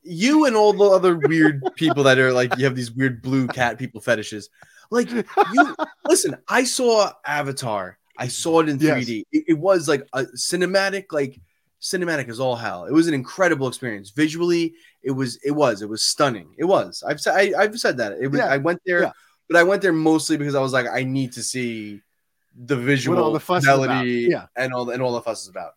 you 0.05 0.47
and 0.47 0.57
all 0.57 0.73
the 0.73 0.85
other 0.85 1.17
weird 1.17 1.63
people 1.77 2.03
that 2.05 2.19
are 2.19 2.33
like 2.33 2.57
you 2.59 2.65
have 2.65 2.75
these 2.75 2.91
weird 2.91 3.23
blue 3.23 3.47
cat 3.49 3.79
people 3.79 4.01
fetishes. 4.01 4.49
Like 4.91 5.11
you 5.11 5.25
listen, 6.09 6.37
I 6.49 6.65
saw 6.65 7.11
Avatar. 7.27 7.99
I 8.19 8.29
saw 8.29 8.61
it 8.61 8.69
in 8.69 8.79
3D. 8.79 9.25
It, 9.33 9.45
it 9.49 9.59
was 9.59 9.89
like 9.89 10.07
a 10.13 10.25
cinematic, 10.37 11.07
like 11.13 11.41
cinematic 11.81 12.29
as 12.29 12.41
all 12.41 12.57
hell. 12.57 12.85
It 12.85 12.93
was 12.93 13.07
an 13.09 13.15
incredible 13.15 13.69
experience. 13.69 14.11
Visually, 14.11 14.75
it 15.03 15.13
was 15.13 15.39
it 15.45 15.53
was 15.53 15.83
it 15.83 15.89
was 15.89 16.03
stunning. 16.03 16.49
It 16.59 16.65
was. 16.65 17.03
I've 17.07 17.21
said 17.21 17.35
I, 17.37 17.53
I've 17.61 17.79
said 17.79 17.97
that. 17.99 18.13
It 18.21 18.27
was 18.29 18.39
Yeah. 18.39 18.47
I 18.47 18.57
went 18.59 18.81
there, 18.85 19.03
Yeah. 19.03 19.13
But 19.53 19.59
I 19.59 19.63
went 19.65 19.83
there 19.83 19.93
mostly 19.93 20.37
because 20.39 20.55
I 20.55 20.61
was 20.61 20.73
like, 20.73 20.87
I 20.91 21.05
need 21.05 21.33
to 21.33 21.43
see 21.43 22.01
the 22.57 22.77
visual 22.77 23.33
the 23.33 23.41
fidelity 23.41 24.29
Yeah. 24.31 24.47
and 24.57 24.73
all 24.73 24.89
and 24.91 25.03
all 25.03 25.13
the 25.13 25.21
fuss 25.23 25.43
is 25.43 25.49
about. 25.49 25.73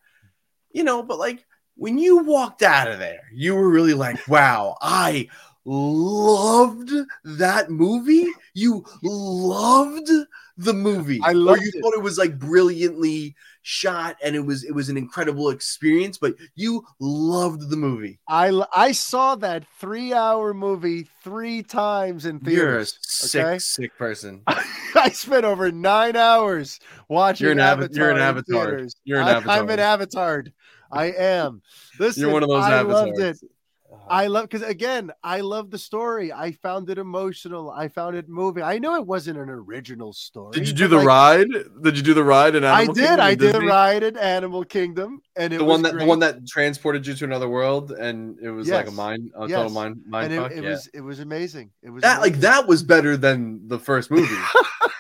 You 0.72 0.84
know, 0.84 1.04
but 1.04 1.20
like 1.20 1.46
when 1.76 1.98
you 1.98 2.20
walked 2.20 2.64
out 2.64 2.90
of 2.90 3.00
there, 3.00 3.24
you 3.34 3.54
were 3.56 3.70
really 3.70 3.94
like, 3.94 4.26
wow, 4.28 4.78
I 4.82 5.28
loved 5.66 6.92
that 7.24 7.70
movie. 7.70 8.28
You 8.54 8.86
loved 9.04 10.10
the 10.58 10.74
movie. 10.74 11.20
I 11.24 11.32
or 11.32 11.36
loved 11.36 11.62
you 11.62 11.72
it. 11.74 11.82
thought 11.82 11.94
it 11.94 12.02
was 12.04 12.18
like 12.18 12.40
brilliantly 12.40 13.36
shot 13.68 14.16
and 14.24 14.36
it 14.36 14.46
was 14.46 14.64
it 14.64 14.74
was 14.74 14.90
an 14.90 14.96
incredible 14.98 15.50
experience, 15.50 16.20
but 16.20 16.36
you 16.54 16.86
loved 17.00 17.68
the 17.72 17.76
movie. 17.76 18.20
i 18.28 18.62
i 18.76 18.92
saw 18.92 19.34
that 19.36 19.64
three 19.80 20.14
hour 20.14 20.54
movie 20.54 21.08
three 21.24 21.64
times 21.64 22.28
in 22.28 22.40
You're 22.44 22.52
a 22.80 22.86
theaters. 22.86 23.00
sick, 23.02 23.44
okay? 23.44 23.58
sick 23.58 23.98
person. 23.98 24.44
I 24.48 25.10
spent 25.10 25.46
over 25.46 25.72
nine 25.72 26.16
hours 26.16 26.80
watching 27.10 27.46
You're 27.46 27.54
an 27.54 27.60
ava- 27.60 27.86
Avatar. 27.86 27.98
you're 27.98 28.12
an 28.12 28.22
avatar. 28.22 28.66
theaters. 28.66 28.96
You're 29.04 29.22
an 29.22 29.28
I, 29.50 29.58
I'm 29.58 29.68
an 29.70 29.80
avatar. 29.80 30.44
I 30.92 31.06
am. 31.06 31.64
Listen, 32.00 32.22
You're 32.22 32.32
one 32.34 32.44
of 32.44 32.50
those 32.50 32.64
I 32.64 32.82
loved 32.82 33.20
it. 33.20 33.38
I 34.10 34.28
love 34.28 34.50
because 34.50 34.62
again, 34.62 35.12
I 35.24 35.42
love 35.42 35.72
the 35.72 35.78
story. 35.78 36.32
I 36.32 36.52
found 36.52 36.90
it 36.90 36.98
emotional. 36.98 37.72
I 37.72 37.88
found 37.88 38.16
it 38.16 38.30
moving. 38.30 38.64
I 38.64 38.78
know 38.78 38.96
it 38.96 39.06
wasn't 39.06 39.38
an 39.40 39.50
original 39.50 40.14
story. 40.14 40.52
Did 40.54 40.68
you 40.68 40.74
do 40.74 40.88
the 40.88 40.98
like, 40.98 41.06
ride? 41.08 41.48
Did 41.82 41.98
you 41.98 42.04
do 42.04 42.14
the 42.14 42.24
ride 42.24 42.56
in 42.56 42.64
I 42.64 42.86
did. 42.86 42.96
Kingdom 42.96 43.20
I 43.20 43.30
in 43.32 43.38
did 43.38 43.56
a 43.56 43.60
ride 43.60 44.04
at 44.04 44.18
Animal 44.18 44.64
Kingdom, 44.64 45.22
and 45.36 45.54
it 45.54 45.58
The 45.58 45.64
was 45.64 45.72
one 45.72 45.82
that 45.84 45.98
the 45.98 46.06
one 46.06 46.20
that 46.20 46.48
transported 46.48 47.06
you 47.08 47.14
to 47.16 47.24
another 47.26 47.50
world, 47.50 47.92
and 47.92 48.38
it 48.42 48.50
was 48.50 48.70
like 48.70 48.86
a 48.86 48.90
Yes. 48.90 48.96
mind, 48.98 49.32
a 49.36 49.48
Yes. 49.48 49.58
total 49.58 49.72
mind, 49.72 50.02
mind 50.08 50.34
and 50.34 50.42
fuck. 50.44 50.52
it, 50.52 50.58
it 50.60 50.64
yeah. 50.64 50.70
was 50.72 50.90
it 50.94 51.02
was 51.02 51.20
amazing. 51.20 51.72
It 51.82 51.90
was 51.90 52.02
that 52.04 52.22
like 52.22 52.36
that 52.42 52.68
was 52.68 52.84
better 52.84 53.18
than 53.18 53.68
the 53.68 53.80
first 53.80 54.12
movie. 54.12 54.36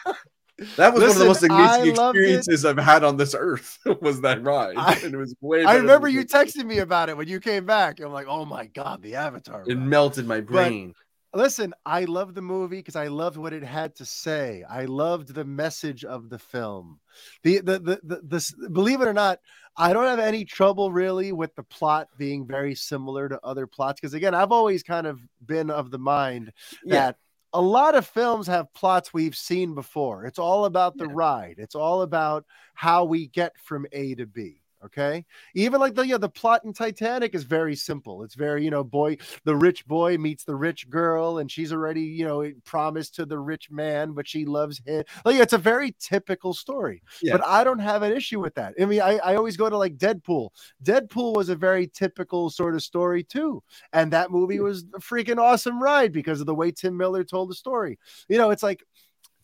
That 0.77 0.93
was 0.93 1.01
one 1.01 1.11
of 1.11 1.17
the 1.17 1.25
most 1.25 1.41
Listen, 1.41 1.51
amazing 1.51 1.89
experiences 1.91 2.63
I've 2.63 2.77
had 2.77 3.03
on 3.03 3.17
this 3.17 3.35
earth. 3.37 3.77
Was 4.01 4.21
that 4.21 4.41
ride? 4.41 4.77
I- 4.77 4.93
and 5.03 5.13
it 5.13 5.17
was 5.17 5.35
way. 5.41 5.65
I 5.65 5.75
remember 5.75 6.07
you 6.07 6.25
texting 6.25 6.65
me 6.65 6.79
about 6.79 7.09
it 7.09 7.17
when 7.17 7.27
you 7.27 7.41
came 7.41 7.65
back. 7.65 7.99
I'm 7.99 8.13
like, 8.13 8.27
oh 8.29 8.45
my 8.45 8.67
god, 8.67 9.01
the 9.01 9.15
Avatar. 9.15 9.63
It 9.67 9.77
melted 9.77 10.25
my 10.25 10.39
brain. 10.39 10.93
Listen, 11.33 11.73
I 11.85 12.05
love 12.05 12.33
the 12.33 12.41
movie 12.41 12.77
because 12.77 12.95
I 12.95 13.07
loved 13.07 13.35
what 13.35 13.51
it 13.51 13.63
had 13.63 13.93
to 13.95 14.05
say. 14.05 14.63
I 14.69 14.85
loved 14.85 15.33
the 15.35 15.43
message 15.43 16.05
of 16.05 16.29
the 16.29 16.39
film. 16.39 17.01
The 17.43 17.59
the 17.59 17.79
the 17.79 17.99
the, 18.03 18.21
the 18.23 18.69
believe 18.69 19.01
it 19.01 19.07
or 19.09 19.13
not, 19.13 19.39
I 19.75 19.91
don't 19.91 20.05
have 20.05 20.19
any 20.19 20.45
trouble 20.45 20.93
really 20.93 21.33
with 21.33 21.53
the 21.55 21.63
plot 21.63 22.07
being 22.17 22.47
very 22.47 22.75
similar 22.75 23.27
to 23.27 23.39
other 23.43 23.67
plots 23.67 23.99
because 23.99 24.13
again, 24.13 24.33
I've 24.33 24.53
always 24.53 24.83
kind 24.83 25.05
of 25.05 25.19
been 25.45 25.69
of 25.69 25.91
the 25.91 25.99
mind 25.99 26.53
that 26.85 27.17
a 27.55 27.61
lot 27.61 27.95
of 27.95 28.05
films 28.05 28.47
have 28.47 28.73
plots 28.73 29.13
we've 29.13 29.35
seen 29.35 29.75
before. 29.75 30.25
It's 30.25 30.39
all 30.39 30.65
about 30.65 30.97
the 30.97 31.07
Yeah. 31.07 31.13
ride. 31.13 31.55
It's 31.57 31.73
all 31.75 32.01
about 32.01 32.45
how 32.73 33.05
we 33.05 33.27
get 33.27 33.57
from 33.57 33.87
A 33.93 34.13
to 34.15 34.25
B. 34.25 34.61
Okay. 34.83 35.25
Even 35.55 35.79
like 35.79 35.95
the 35.95 36.05
you 36.05 36.13
know, 36.13 36.17
the 36.17 36.29
plot 36.29 36.63
in 36.63 36.73
Titanic 36.73 37.33
is 37.33 37.43
very 37.43 37.75
simple. 37.75 38.23
It's 38.23 38.35
very, 38.35 38.63
you 38.63 38.69
know, 38.69 38.83
boy, 38.83 39.17
the 39.43 39.55
rich 39.55 39.85
boy 39.87 40.17
meets 40.17 40.43
the 40.43 40.55
rich 40.55 40.89
girl, 40.89 41.39
and 41.39 41.49
she's 41.49 41.73
already, 41.73 42.01
you 42.01 42.25
know, 42.25 42.51
promised 42.65 43.15
to 43.15 43.25
the 43.25 43.39
rich 43.39 43.71
man, 43.71 44.11
but 44.11 44.27
she 44.27 44.45
loves 44.45 44.81
him. 44.85 45.03
Like 45.23 45.37
it's 45.37 45.53
a 45.53 45.57
very 45.57 45.95
typical 45.99 46.53
story. 46.53 47.01
Yeah. 47.21 47.31
But 47.37 47.45
I 47.47 47.63
don't 47.63 47.79
have 47.79 48.03
an 48.03 48.11
issue 48.11 48.39
with 48.39 48.53
that. 48.55 48.73
I 48.79 48.85
mean, 48.85 49.01
I, 49.01 49.17
I 49.17 49.35
always 49.35 49.57
go 49.57 49.69
to 49.69 49.77
like 49.77 49.97
Deadpool. 49.97 50.49
Deadpool 50.83 51.35
was 51.35 51.49
a 51.49 51.55
very 51.55 51.87
typical 51.87 52.49
sort 52.49 52.75
of 52.75 52.83
story 52.83 53.23
too. 53.23 53.63
And 53.93 54.11
that 54.11 54.29
movie 54.29 54.59
was 54.59 54.85
a 54.95 54.99
freaking 54.99 55.39
awesome 55.39 55.81
ride 55.81 56.11
because 56.11 56.41
of 56.41 56.45
the 56.45 56.55
way 56.55 56.71
Tim 56.71 56.95
Miller 56.95 57.23
told 57.23 57.49
the 57.49 57.55
story. 57.55 57.97
You 58.29 58.37
know, 58.37 58.51
it's 58.51 58.63
like 58.63 58.83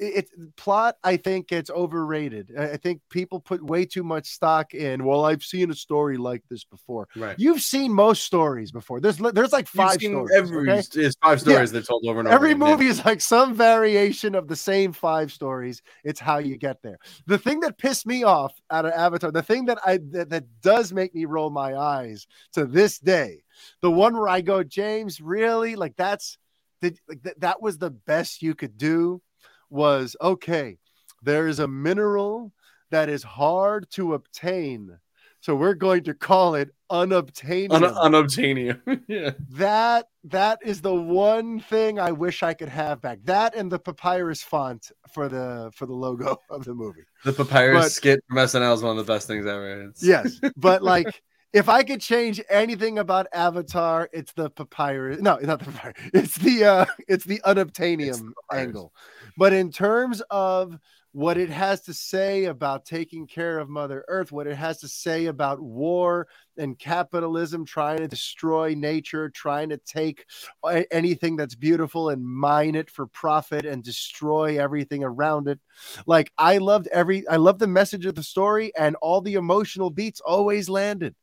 it, 0.02 0.26
it 0.34 0.56
plot 0.58 0.96
i 1.04 1.16
think 1.16 1.48
gets 1.48 1.70
overrated 1.70 2.52
i 2.58 2.76
think 2.76 3.00
people 3.10 3.40
put 3.40 3.64
way 3.64 3.86
too 3.86 4.04
much 4.04 4.28
stock 4.28 4.74
in 4.74 5.06
well 5.06 5.24
i've 5.24 5.44
seen 5.44 5.70
a 5.70 5.74
story 5.74 6.18
like 6.18 6.42
this 6.50 6.64
before 6.64 7.08
right. 7.16 7.36
you've 7.38 7.62
seen 7.62 7.94
most 7.94 8.24
stories 8.24 8.72
before 8.72 9.00
there's 9.00 9.18
there's 9.18 9.54
like 9.54 9.68
You've 9.74 9.86
5 9.86 9.92
seen 10.02 10.12
stories 10.12 10.32
every 10.36 10.72
okay? 10.72 10.80
it's 10.96 11.16
five 11.22 11.40
stories 11.40 11.72
they 11.72 11.82
told 11.82 12.04
over 12.06 12.20
and 12.20 12.28
over. 12.28 12.36
every 12.36 12.52
again, 12.52 12.62
yeah. 12.62 12.72
movie 12.72 12.88
is 12.88 13.06
like 13.06 13.22
some 13.22 13.54
variation 13.54 14.34
of 14.36 14.48
the 14.48 14.56
same 14.56 14.92
five 14.92 15.32
stories 15.32 15.82
it's 16.04 16.20
how 16.20 16.40
you 16.40 16.58
get 16.58 16.82
there 16.82 16.98
the 17.28 17.38
thing 17.38 17.60
that 17.62 17.78
pissed 17.78 18.08
me 18.08 18.24
off 18.24 18.54
out 18.72 18.86
of 18.86 18.92
avatar 18.94 19.32
the 19.32 19.44
thing 19.44 19.66
that 19.66 19.78
i 19.86 20.00
that, 20.10 20.30
that 20.30 20.44
does 20.62 20.92
make 20.92 21.14
me 21.14 21.26
roll 21.26 21.52
my 21.52 21.76
eyes 21.76 22.26
to 22.54 22.66
this 22.66 22.98
day 22.98 23.44
the 23.82 23.92
one 23.92 24.18
where 24.18 24.30
i 24.30 24.42
go 24.42 24.64
james 24.64 25.22
really 25.22 25.76
like 25.76 25.96
that's 25.96 26.38
the, 26.82 26.96
like 27.08 27.22
that, 27.22 27.40
that 27.40 27.62
was 27.62 27.78
the 27.78 27.92
best 27.92 28.42
you 28.42 28.56
could 28.56 28.76
do 28.76 29.22
was 29.72 30.16
okay 30.22 30.78
there 31.24 31.48
is 31.48 31.60
a 31.60 31.68
mineral 31.68 32.52
that 32.92 33.10
is 33.10 33.24
hard 33.24 33.90
to 33.92 34.14
obtain 34.14 34.98
so 35.40 35.56
we're 35.56 35.74
going 35.74 36.04
to 36.04 36.14
call 36.14 36.54
it 36.54 36.70
unobtainium 36.92 37.72
Un- 37.72 38.12
unobtainium. 38.14 39.02
yeah. 39.08 39.32
that 39.52 40.06
that 40.26 40.60
is 40.64 40.82
the 40.82 40.94
one 40.94 41.60
thing 41.62 42.00
I 42.00 42.12
wish 42.12 42.44
I 42.44 42.54
could 42.54 42.70
have 42.70 43.02
back. 43.02 43.20
That 43.24 43.56
and 43.56 43.72
the 43.72 43.80
papyrus 43.80 44.44
font 44.44 44.92
for 45.12 45.28
the 45.30 45.72
for 45.74 45.88
the 45.88 45.94
logo 45.94 46.38
of 46.52 46.64
the 46.66 46.76
movie. 46.76 47.02
The 47.26 47.34
papyrus 47.34 47.86
But- 47.86 47.92
skit 47.92 48.24
from 48.28 48.38
SNL 48.38 48.74
is 48.76 48.84
one 48.84 48.98
of 49.00 49.04
the 49.06 49.12
best 49.12 49.26
things 49.28 49.48
ever. 49.48 49.88
It's, 49.88 50.04
Yes, 50.04 50.40
but 50.58 50.84
like 50.84 51.24
if 51.54 51.68
I 51.70 51.82
could 51.84 52.02
change 52.02 52.40
anything 52.50 53.00
about 53.00 53.26
Avatar, 53.34 54.10
it's 54.14 54.32
the 54.34 54.50
papyrus. 54.52 55.22
No, 55.22 55.38
not 55.38 55.60
the 55.60 55.72
papyrus. 55.72 55.96
It's 56.14 56.36
the 56.38 56.66
uh 56.66 56.86
it's 57.08 57.26
the 57.26 57.42
unobtainium 57.46 58.10
It's 58.10 58.20
the 58.20 58.34
angle. 58.54 58.94
But 59.38 59.54
in 59.54 59.72
terms 59.72 60.22
of 60.30 60.78
what 61.14 61.38
it 61.38 61.50
has 61.50 61.82
to 61.82 61.94
say 61.94 62.46
about 62.46 62.86
taking 62.86 63.28
care 63.28 63.60
of 63.60 63.70
Mother 63.70 64.06
Earth, 64.08 64.32
what 64.32 64.48
it 64.48 64.56
has 64.56 64.80
to 64.80 64.88
say 64.88 65.26
about 65.26 65.60
war 65.60 66.28
and 66.58 66.80
capitalism 66.80 67.66
trying 67.66 67.98
to 67.98 68.08
destroy 68.08 68.74
nature, 68.76 69.30
trying 69.30 69.70
to 69.70 69.78
take 69.78 70.26
anything 70.90 71.36
that's 71.36 71.56
beautiful 71.56 72.10
and 72.10 72.26
mine 72.26 72.76
it 72.76 72.90
for 72.90 73.08
profit 73.08 73.66
and 73.66 73.84
destroy 73.84 74.58
everything 74.58 75.04
around 75.04 75.50
it. 75.50 75.60
Like 76.06 76.32
I 76.38 76.60
loved 76.60 76.88
every 76.88 77.28
I 77.28 77.36
loved 77.36 77.60
the 77.60 77.68
message 77.68 78.06
of 78.06 78.16
the 78.16 78.24
story 78.24 78.72
and 78.78 78.96
all 78.98 79.20
the 79.20 79.36
emotional 79.36 79.90
beats 79.90 80.22
always 80.22 80.70
landed. 80.70 81.16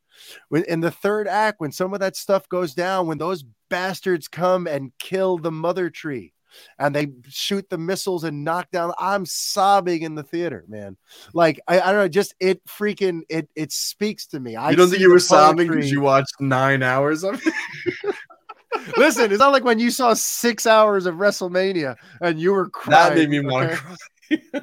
When 0.49 0.63
in 0.65 0.81
the 0.81 0.91
third 0.91 1.27
act, 1.27 1.59
when 1.59 1.71
some 1.71 1.93
of 1.93 1.99
that 2.01 2.15
stuff 2.15 2.47
goes 2.49 2.73
down, 2.75 3.07
when 3.07 3.17
those 3.17 3.43
bastards 3.69 4.27
come 4.27 4.67
and 4.67 4.91
kill 4.99 5.37
the 5.37 5.51
mother 5.51 5.89
tree 5.89 6.33
and 6.77 6.95
they 6.95 7.07
shoot 7.27 7.69
the 7.69 7.77
missiles 7.77 8.23
and 8.23 8.43
knock 8.43 8.71
down, 8.71 8.93
I'm 8.97 9.25
sobbing 9.25 10.01
in 10.01 10.15
the 10.15 10.23
theater, 10.23 10.65
man. 10.67 10.97
Like 11.33 11.59
I, 11.67 11.79
I 11.79 11.91
don't 11.91 12.01
know, 12.01 12.07
just 12.07 12.35
it 12.39 12.63
freaking 12.65 13.21
it 13.29 13.49
it 13.55 13.71
speaks 13.71 14.27
to 14.27 14.39
me. 14.39 14.55
I 14.55 14.71
You 14.71 14.77
don't 14.77 14.89
think 14.89 15.01
you 15.01 15.11
were 15.11 15.19
sobbing 15.19 15.69
because 15.69 15.91
you 15.91 16.01
watched 16.01 16.39
nine 16.39 16.83
hours 16.83 17.23
of 17.23 17.41
it? 17.45 17.53
Listen, 18.97 19.31
it's 19.31 19.39
not 19.39 19.51
like 19.51 19.63
when 19.63 19.79
you 19.79 19.91
saw 19.91 20.13
six 20.13 20.65
hours 20.65 21.05
of 21.05 21.15
WrestleMania 21.15 21.95
and 22.21 22.39
you 22.39 22.53
were 22.53 22.69
crying. 22.69 23.09
That 23.09 23.15
made 23.15 23.29
me 23.29 23.39
want 23.39 23.71
to 23.71 23.77
cry. 23.77 23.95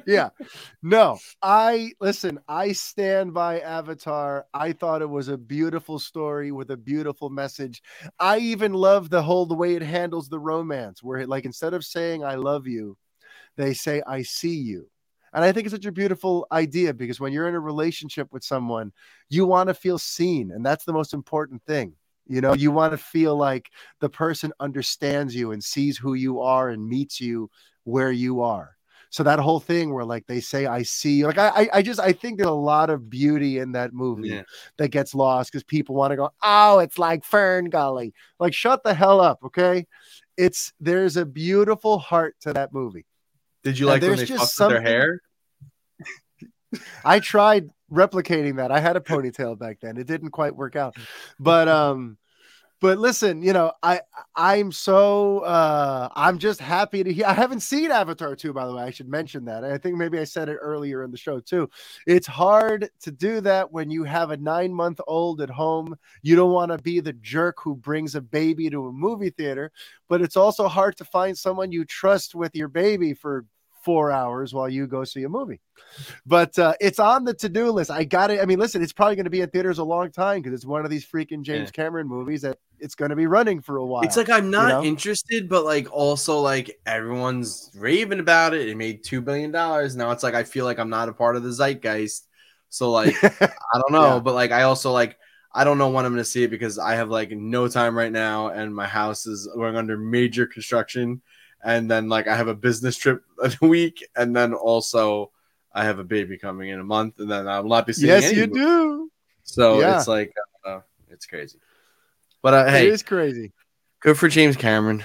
Yeah. 0.05 0.29
No, 0.81 1.17
I 1.41 1.91
listen, 1.99 2.39
I 2.47 2.71
stand 2.71 3.33
by 3.33 3.59
Avatar. 3.59 4.45
I 4.53 4.71
thought 4.71 5.01
it 5.01 5.09
was 5.09 5.27
a 5.27 5.37
beautiful 5.37 5.99
story 5.99 6.51
with 6.51 6.71
a 6.71 6.77
beautiful 6.77 7.29
message. 7.29 7.81
I 8.19 8.39
even 8.39 8.73
love 8.73 9.09
the 9.09 9.21
whole 9.21 9.45
the 9.45 9.55
way 9.55 9.75
it 9.75 9.81
handles 9.81 10.29
the 10.29 10.39
romance, 10.39 11.03
where 11.03 11.19
it, 11.19 11.29
like 11.29 11.45
instead 11.45 11.73
of 11.73 11.85
saying 11.85 12.23
I 12.23 12.35
love 12.35 12.67
you, 12.67 12.97
they 13.55 13.73
say 13.73 14.01
I 14.07 14.23
see 14.23 14.55
you. 14.55 14.89
And 15.33 15.43
I 15.43 15.51
think 15.51 15.65
it's 15.65 15.75
such 15.75 15.85
a 15.85 15.91
beautiful 15.91 16.47
idea 16.51 16.93
because 16.93 17.19
when 17.19 17.33
you're 17.33 17.49
in 17.49 17.55
a 17.55 17.59
relationship 17.59 18.31
with 18.31 18.43
someone, 18.43 18.91
you 19.29 19.45
want 19.45 19.67
to 19.67 19.73
feel 19.73 19.99
seen, 19.99 20.51
and 20.51 20.65
that's 20.65 20.85
the 20.85 20.93
most 20.93 21.13
important 21.13 21.61
thing. 21.63 21.93
You 22.27 22.41
know, 22.41 22.53
you 22.53 22.71
want 22.71 22.91
to 22.91 22.97
feel 22.97 23.35
like 23.35 23.69
the 23.99 24.09
person 24.09 24.51
understands 24.59 25.33
you 25.35 25.51
and 25.51 25.63
sees 25.63 25.97
who 25.97 26.13
you 26.13 26.41
are 26.41 26.69
and 26.69 26.87
meets 26.87 27.21
you 27.21 27.49
where 27.83 28.11
you 28.11 28.41
are. 28.41 28.76
So 29.09 29.23
that 29.23 29.39
whole 29.39 29.59
thing 29.59 29.93
where 29.93 30.03
like 30.05 30.27
they 30.27 30.39
say 30.41 30.65
I 30.65 30.83
see 30.83 31.25
like 31.25 31.37
I 31.37 31.69
I- 31.73 31.81
just 31.81 31.99
I 31.99 32.11
think 32.11 32.37
there's 32.37 32.49
a 32.49 32.53
lot 32.53 32.89
of 32.89 33.09
beauty 33.09 33.59
in 33.59 33.71
that 33.71 33.93
movie 33.93 34.29
Yeah. 34.29 34.41
that 34.77 34.89
gets 34.89 35.15
lost 35.15 35.51
because 35.51 35.63
people 35.63 35.95
want 35.95 36.11
to 36.11 36.17
go, 36.17 36.29
oh, 36.43 36.79
it's 36.79 36.99
like 36.99 37.23
Fern 37.23 37.69
Gully. 37.69 38.13
Like, 38.39 38.53
shut 38.53 38.83
the 38.83 38.93
hell 38.93 39.21
up, 39.21 39.39
okay? 39.45 39.87
It's 40.37 40.73
there's 40.79 41.15
a 41.17 41.25
beautiful 41.25 41.99
heart 41.99 42.35
to 42.41 42.53
that 42.53 42.73
movie. 42.73 43.05
Did 43.63 43.79
you 43.79 43.87
And 43.87 43.93
like 43.93 44.01
when 44.01 44.09
there's 44.17 44.29
they 44.29 44.35
just 44.35 44.55
fucked 44.55 44.69
their 44.71 44.81
hair? 44.81 45.21
I 47.05 47.19
tried 47.19 47.69
replicating 47.91 48.57
that. 48.57 48.71
I 48.71 48.79
had 48.79 48.97
a 48.97 48.99
ponytail 48.99 49.57
back 49.57 49.79
then. 49.81 49.97
It 49.97 50.07
didn't 50.07 50.31
quite 50.31 50.55
work 50.55 50.75
out. 50.75 50.95
But 51.39 51.67
um 51.67 52.17
but 52.79 52.99
listen, 52.99 53.41
you 53.41 53.53
know, 53.53 53.71
I 53.81 54.01
I'm 54.35 54.71
so 54.71 55.39
uh 55.39 56.09
I'm 56.15 56.37
just 56.37 56.59
happy 56.59 57.03
to 57.03 57.11
hear 57.11 57.25
I 57.25 57.33
haven't 57.33 57.61
seen 57.61 57.91
Avatar 57.91 58.35
2 58.35 58.53
by 58.53 58.67
the 58.67 58.73
way. 58.73 58.83
I 58.83 58.91
should 58.91 59.09
mention 59.09 59.45
that. 59.45 59.63
I 59.63 59.77
think 59.77 59.97
maybe 59.97 60.19
I 60.19 60.23
said 60.23 60.47
it 60.49 60.57
earlier 60.61 61.03
in 61.03 61.11
the 61.11 61.17
show 61.17 61.39
too. 61.39 61.69
It's 62.05 62.27
hard 62.27 62.89
to 63.01 63.11
do 63.11 63.41
that 63.41 63.71
when 63.71 63.89
you 63.89 64.03
have 64.03 64.31
a 64.31 64.37
9-month-old 64.37 65.41
at 65.41 65.49
home. 65.49 65.95
You 66.21 66.35
don't 66.35 66.51
want 66.51 66.71
to 66.71 66.77
be 66.77 66.99
the 66.99 67.13
jerk 67.13 67.57
who 67.59 67.75
brings 67.75 68.15
a 68.15 68.21
baby 68.21 68.69
to 68.69 68.87
a 68.87 68.91
movie 68.91 69.31
theater, 69.31 69.71
but 70.07 70.21
it's 70.21 70.37
also 70.37 70.67
hard 70.67 70.97
to 70.97 71.05
find 71.05 71.37
someone 71.37 71.71
you 71.71 71.83
trust 71.85 72.35
with 72.35 72.55
your 72.55 72.67
baby 72.67 73.13
for 73.13 73.45
4 73.87 74.11
hours 74.11 74.53
while 74.53 74.69
you 74.69 74.85
go 74.85 75.03
see 75.03 75.23
a 75.23 75.29
movie 75.29 75.61
but 76.25 76.57
uh, 76.59 76.73
it's 76.79 76.99
on 76.99 77.23
the 77.23 77.33
to-do 77.33 77.71
list. 77.71 77.89
I 77.89 78.03
got 78.03 78.31
it. 78.31 78.39
I 78.41 78.45
mean, 78.45 78.59
listen, 78.59 78.81
it's 78.81 78.93
probably 78.93 79.15
going 79.15 79.23
to 79.25 79.29
be 79.29 79.41
in 79.41 79.49
theaters 79.49 79.79
a 79.79 79.83
long 79.83 80.11
time 80.11 80.41
because 80.41 80.53
it's 80.53 80.65
one 80.65 80.85
of 80.85 80.91
these 80.91 81.05
freaking 81.05 81.41
James 81.41 81.71
Cameron 81.71 82.07
movies 82.07 82.41
that 82.41 82.57
it's 82.79 82.95
going 82.95 83.09
to 83.09 83.15
be 83.15 83.27
running 83.27 83.61
for 83.61 83.77
a 83.77 83.85
while. 83.85 84.03
It's 84.03 84.17
like 84.17 84.29
I'm 84.29 84.49
not 84.49 84.69
know? 84.69 84.83
interested, 84.83 85.49
but 85.49 85.65
like 85.65 85.87
also 85.91 86.39
like 86.39 86.79
everyone's 86.85 87.71
raving 87.75 88.19
about 88.19 88.53
it. 88.53 88.67
It 88.67 88.77
made 88.77 89.03
two 89.03 89.21
billion 89.21 89.51
dollars. 89.51 89.95
Now 89.95 90.11
it's 90.11 90.23
like 90.23 90.35
I 90.35 90.43
feel 90.43 90.65
like 90.65 90.79
I'm 90.79 90.89
not 90.89 91.09
a 91.09 91.13
part 91.13 91.35
of 91.35 91.43
the 91.43 91.49
zeitgeist. 91.51 92.27
So 92.69 92.91
like 92.91 93.15
I 93.23 93.49
don't 93.73 93.91
know, 93.91 94.15
Yeah. 94.15 94.19
but 94.19 94.35
like 94.35 94.51
I 94.51 94.63
also 94.63 94.91
like 94.91 95.17
I 95.53 95.63
don't 95.63 95.77
know 95.77 95.89
when 95.89 96.05
I'm 96.05 96.11
gonna 96.11 96.23
see 96.23 96.43
it 96.43 96.51
because 96.51 96.77
I 96.77 96.95
have 96.95 97.09
like 97.09 97.31
no 97.31 97.67
time 97.67 97.97
right 97.97 98.11
now, 98.11 98.49
and 98.49 98.75
my 98.75 98.87
house 98.87 99.25
is 99.25 99.47
going 99.55 99.75
under 99.75 99.97
major 99.97 100.45
construction, 100.45 101.21
and 101.63 101.89
then 101.89 102.09
like 102.09 102.27
I 102.27 102.35
have 102.35 102.47
a 102.47 102.53
business 102.55 102.97
trip 102.97 103.23
a 103.43 103.65
week, 103.65 104.05
and 104.15 104.35
then 104.35 104.53
also 104.53 105.31
I 105.73 105.83
have 105.83 105.99
a 105.99 106.03
baby 106.03 106.37
coming 106.37 106.69
in 106.69 106.79
a 106.79 106.83
month, 106.83 107.19
and 107.19 107.29
then 107.29 107.47
I'll 107.47 107.63
not 107.63 107.85
be 107.87 107.93
seeing. 107.93 108.07
yes, 108.07 108.31
you 108.31 108.47
movie. 108.47 108.59
do. 108.59 109.11
So 109.43 109.79
Yeah. 109.79 109.97
it's 109.97 110.07
like 110.07 110.33
uh, 110.65 110.79
it's 111.09 111.25
crazy. 111.25 111.59
But 112.41 112.53
uh, 112.53 112.69
hey, 112.69 112.87
It 112.87 112.93
is 112.93 113.03
crazy. 113.03 113.51
Good 114.01 114.17
for 114.17 114.27
James 114.27 114.55
Cameron. 114.55 115.03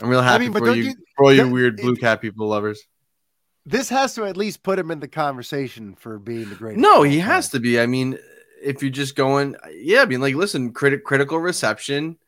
I'm 0.00 0.08
real 0.08 0.22
happy 0.22 0.44
mean, 0.44 0.52
but 0.52 0.58
for 0.60 0.66
don't 0.66 0.76
you, 0.78 0.84
you- 0.84 0.94
for 1.16 1.24
all 1.26 1.32
you 1.32 1.48
weird 1.48 1.76
blue 1.76 1.96
cat 1.96 2.20
people 2.20 2.48
lovers. 2.48 2.82
This 3.66 3.88
has 3.88 4.14
to 4.16 4.26
at 4.26 4.36
least 4.36 4.62
put 4.62 4.78
him 4.78 4.90
in 4.90 5.00
the 5.00 5.08
conversation 5.08 5.94
for 5.94 6.18
being 6.18 6.50
the 6.50 6.54
greatest. 6.54 6.82
No, 6.82 7.02
he 7.02 7.18
has 7.20 7.48
to 7.50 7.60
be. 7.60 7.80
I 7.80 7.86
mean, 7.86 8.18
if 8.62 8.82
you're 8.82 8.90
just 8.90 9.16
going, 9.16 9.56
yeah, 9.72 10.02
I 10.02 10.04
mean, 10.04 10.20
like, 10.20 10.34
listen, 10.34 10.72
crit- 10.72 11.02
critical 11.04 11.38
reception. 11.38 12.18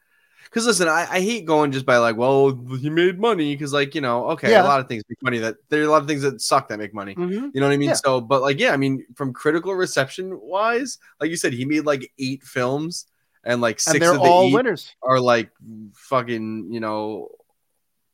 Because 0.47 0.67
listen, 0.67 0.89
I, 0.89 1.07
I 1.11 1.21
hate 1.21 1.45
going 1.45 1.73
just 1.73 1.85
by 1.87 1.99
like, 1.99 2.17
well, 2.17 2.59
he 2.81 2.89
made 2.91 3.19
money. 3.19 3.55
Because 3.55 3.73
like, 3.73 3.95
you 3.95 4.01
know, 4.01 4.31
okay, 4.31 4.51
Yeah. 4.51 4.63
a 4.63 4.65
lot 4.65 4.81
of 4.81 4.89
things 4.89 5.03
make 5.09 5.23
money. 5.23 5.39
That 5.39 5.57
there 5.69 5.81
are 5.83 5.85
a 5.85 5.91
lot 5.91 6.01
of 6.03 6.09
things 6.09 6.23
that 6.23 6.41
suck 6.41 6.69
that 6.69 6.79
make 6.79 6.95
money. 6.95 7.15
Mhm. 7.15 7.51
You 7.53 7.61
know 7.61 7.67
what 7.67 7.73
I 7.73 7.77
mean? 7.77 7.91
Yeah. 7.91 7.95
So, 7.95 8.21
but 8.21 8.43
like, 8.43 8.59
yeah, 8.61 8.73
I 8.73 8.77
mean, 8.77 9.05
from 9.15 9.33
critical 9.33 9.75
reception 9.75 10.39
wise, 10.41 10.99
like 11.21 11.31
you 11.31 11.37
said, 11.37 11.53
he 11.53 11.65
made 11.65 11.85
like 11.85 12.11
eight 12.19 12.43
films, 12.43 13.07
and 13.45 13.61
like 13.61 13.79
six 13.81 13.95
And 13.95 14.03
they're 14.03 14.11
of 14.15 14.23
the 14.23 14.29
all 14.29 14.45
eight 14.49 14.55
winners. 14.55 14.95
are 15.03 15.21
like 15.21 15.51
fucking, 15.95 16.73
you 16.73 16.81
know, 16.81 17.29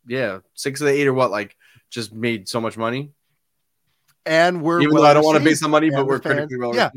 yeah, 0.06 0.38
six 0.54 0.80
of 0.80 0.86
the 0.86 0.92
eight 0.92 1.06
are 1.06 1.14
what 1.14 1.30
like 1.30 1.56
just 1.90 2.12
made 2.12 2.48
so 2.48 2.60
much 2.60 2.76
money. 2.76 3.12
And 4.24 4.62
we're 4.62 4.80
Even 4.80 4.94
well 4.94 5.02
though 5.02 5.08
I 5.08 5.14
don't 5.14 5.24
want 5.24 5.38
to 5.38 5.44
base 5.44 5.62
on 5.62 5.70
money, 5.70 5.90
but 5.90 6.06
we're 6.06 6.20
fans- 6.20 6.34
critically 6.48 6.58
well 6.58 6.74
yeah. 6.74 6.90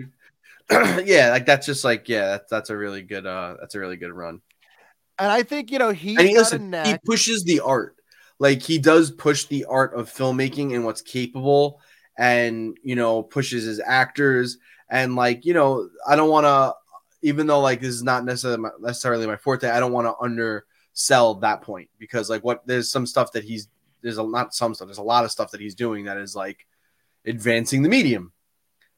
yeah, 1.05 1.29
like 1.31 1.45
that's 1.45 1.65
just 1.65 1.83
like 1.83 2.07
yeah, 2.09 2.27
that's 2.27 2.49
that's 2.49 2.69
a 2.69 2.77
really 2.77 3.01
good 3.03 3.25
uh 3.25 3.55
that's 3.59 3.75
a 3.75 3.79
really 3.79 3.97
good 3.97 4.11
run. 4.11 4.41
And 5.17 5.31
I 5.31 5.43
think 5.43 5.71
you 5.71 5.79
know 5.79 5.91
he, 5.91 6.15
listen, 6.35 6.73
he 6.83 6.97
pushes 7.05 7.43
the 7.43 7.61
art. 7.61 7.95
Like 8.39 8.61
he 8.61 8.77
does 8.77 9.11
push 9.11 9.45
the 9.45 9.65
art 9.65 9.93
of 9.93 10.11
filmmaking 10.11 10.73
and 10.75 10.83
what's 10.83 11.01
capable, 11.01 11.79
and 12.17 12.77
you 12.83 12.95
know 12.95 13.23
pushes 13.23 13.63
his 13.63 13.79
actors. 13.79 14.57
And 14.89 15.15
like 15.15 15.45
you 15.45 15.53
know, 15.53 15.89
I 16.07 16.15
don't 16.15 16.29
want 16.29 16.45
to, 16.45 16.73
even 17.21 17.47
though 17.47 17.61
like 17.61 17.79
this 17.81 17.95
is 17.95 18.03
not 18.03 18.25
necessarily 18.25 18.59
my, 18.61 18.69
necessarily 18.79 19.25
my 19.25 19.37
forte. 19.37 19.69
I 19.69 19.79
don't 19.79 19.93
want 19.93 20.07
to 20.07 20.15
undersell 20.21 21.35
that 21.35 21.61
point 21.61 21.89
because 21.97 22.29
like 22.29 22.43
what 22.43 22.65
there's 22.67 22.91
some 22.91 23.05
stuff 23.05 23.31
that 23.31 23.43
he's 23.45 23.69
there's 24.01 24.17
a 24.17 24.23
not 24.23 24.53
some 24.53 24.75
stuff. 24.75 24.87
There's 24.87 24.97
a 24.97 25.03
lot 25.03 25.23
of 25.25 25.31
stuff 25.31 25.51
that 25.51 25.61
he's 25.61 25.75
doing 25.75 26.05
that 26.05 26.17
is 26.17 26.35
like 26.35 26.67
advancing 27.25 27.83
the 27.83 27.89
medium. 27.89 28.33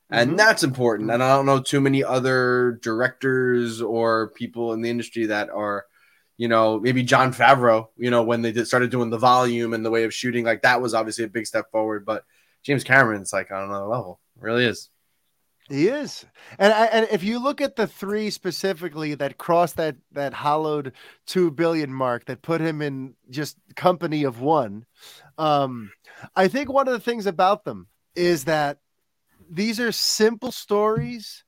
And 0.10 0.32
Mhm. 0.32 0.38
that's 0.38 0.64
important. 0.64 1.12
And 1.12 1.22
I 1.22 1.36
don't 1.36 1.46
know 1.46 1.62
too 1.62 1.82
many 1.82 2.04
other 2.04 2.80
directors 2.82 3.82
or 3.82 4.30
people 4.30 4.74
in 4.74 4.82
the 4.82 4.90
industry 4.90 5.28
that 5.28 5.50
are 5.50 5.86
you 6.38 6.48
know, 6.48 6.80
maybe 6.80 7.04
Jon 7.04 7.34
Favreau, 7.34 7.88
you 7.98 8.12
know, 8.12 8.24
when 8.24 8.44
they 8.44 8.52
did, 8.52 8.68
started 8.68 8.92
doing 8.92 9.10
the 9.10 9.18
volume 9.18 9.74
and 9.74 9.86
the 9.86 9.92
way 9.92 10.04
of 10.04 10.14
shooting, 10.14 10.46
like 10.46 10.62
that 10.62 10.82
was 10.82 10.94
obviously 10.94 11.26
a 11.26 11.30
big 11.30 11.48
step 11.48 11.72
forward. 11.72 12.06
But 12.06 12.24
James 12.64 12.84
Cameron's 12.84 13.34
like 13.34 13.52
on 13.52 13.64
another 13.64 13.88
level, 13.88 14.20
It 14.38 14.44
really 14.44 14.66
is. 14.66 14.90
He 15.70 15.90
is, 15.90 16.26
and 16.58 16.72
and 16.72 17.08
if 17.12 17.24
you 17.24 17.44
look 17.44 17.60
at 17.60 17.76
the 17.76 17.88
three 17.88 18.30
specifically 18.30 19.16
that 19.16 19.38
crossed 19.38 19.76
that 19.76 19.98
that 20.14 20.34
hollowed 20.34 20.94
two 21.26 21.52
billion 21.52 21.94
mark, 21.94 22.24
that 22.26 22.42
put 22.42 22.62
him 22.62 22.82
in 22.82 23.16
just 23.30 23.58
company 23.76 24.24
of 24.24 24.40
one, 24.40 24.86
um, 25.38 25.92
I 26.38 26.48
think 26.48 26.72
one 26.72 26.88
of 26.88 26.94
the 26.94 27.02
things 27.02 27.26
about 27.26 27.66
them 27.66 27.88
is 28.16 28.46
that 28.46 28.80
these 29.50 29.82
are 29.82 29.92
simple 29.92 30.54
stories 30.54 31.44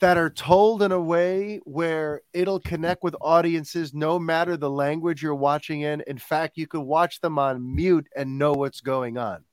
that 0.00 0.18
are 0.18 0.30
told 0.30 0.82
in 0.82 0.92
a 0.92 1.00
way 1.00 1.60
where 1.64 2.20
it'll 2.34 2.60
connect 2.60 3.02
with 3.02 3.16
audiences 3.20 3.94
no 3.94 4.18
matter 4.18 4.56
the 4.56 4.70
language 4.70 5.22
you're 5.22 5.34
watching 5.34 5.82
in. 5.82 6.02
In 6.06 6.18
fact, 6.18 6.58
you 6.58 6.66
could 6.66 6.82
watch 6.82 7.20
them 7.20 7.38
on 7.38 7.74
mute 7.74 8.06
and 8.14 8.38
know 8.38 8.52
what's 8.52 8.80
going 8.80 9.16
on. 9.16 9.44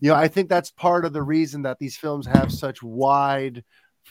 You 0.00 0.10
know, 0.10 0.14
I 0.14 0.28
think 0.28 0.48
that's 0.48 0.70
part 0.70 1.04
of 1.04 1.12
the 1.12 1.22
reason 1.22 1.62
that 1.62 1.78
these 1.78 1.96
films 1.96 2.26
have 2.26 2.52
such 2.52 2.82
wide, 2.82 3.64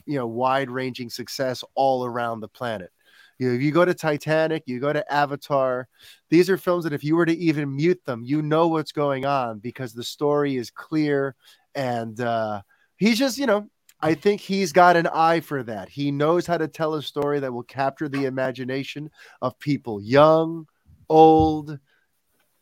you 0.06 0.18
know, 0.18 0.28
wide 0.28 0.70
ranging 0.70 1.10
success 1.10 1.64
all 1.74 2.06
around 2.06 2.40
the 2.40 2.48
planet. 2.48 2.92
You 3.40 3.50
know, 3.50 3.56
if 3.56 3.62
you 3.62 3.72
go 3.72 3.84
to 3.84 3.94
Titanic, 3.94 4.64
you 4.66 4.80
go 4.80 4.94
to 4.94 5.12
Avatar, 5.12 5.88
these 6.30 6.50
are 6.50 6.58
films 6.58 6.86
that 6.86 6.94
if 6.94 7.04
you 7.04 7.16
were 7.16 7.26
to 7.26 7.38
even 7.38 7.76
mute 7.76 8.02
them, 8.06 8.24
you 8.24 8.42
know 8.42 8.68
what's 8.68 8.94
going 8.94 9.26
on 9.26 9.60
because 9.60 9.94
the 9.94 10.04
story 10.04 10.56
is 10.56 10.70
clear 10.70 11.36
and 11.74 12.20
uh 12.22 12.62
he's 12.98 13.20
just, 13.20 13.38
you 13.38 13.46
know, 13.46 13.70
I 14.02 14.14
think 14.14 14.42
he's 14.42 14.72
got 14.72 14.98
an 14.98 15.08
eye 15.08 15.40
for 15.40 15.64
that. 15.64 15.90
He 15.90 16.12
knows 16.12 16.46
how 16.46 16.58
to 16.58 16.68
tell 16.68 16.96
a 16.96 17.02
story 17.02 17.40
that 17.40 17.54
will 17.54 17.64
capture 17.64 18.10
the 18.10 18.26
imagination 18.26 19.10
of 19.42 19.58
people 19.60 20.02
young, 20.02 20.68
old, 21.10 21.80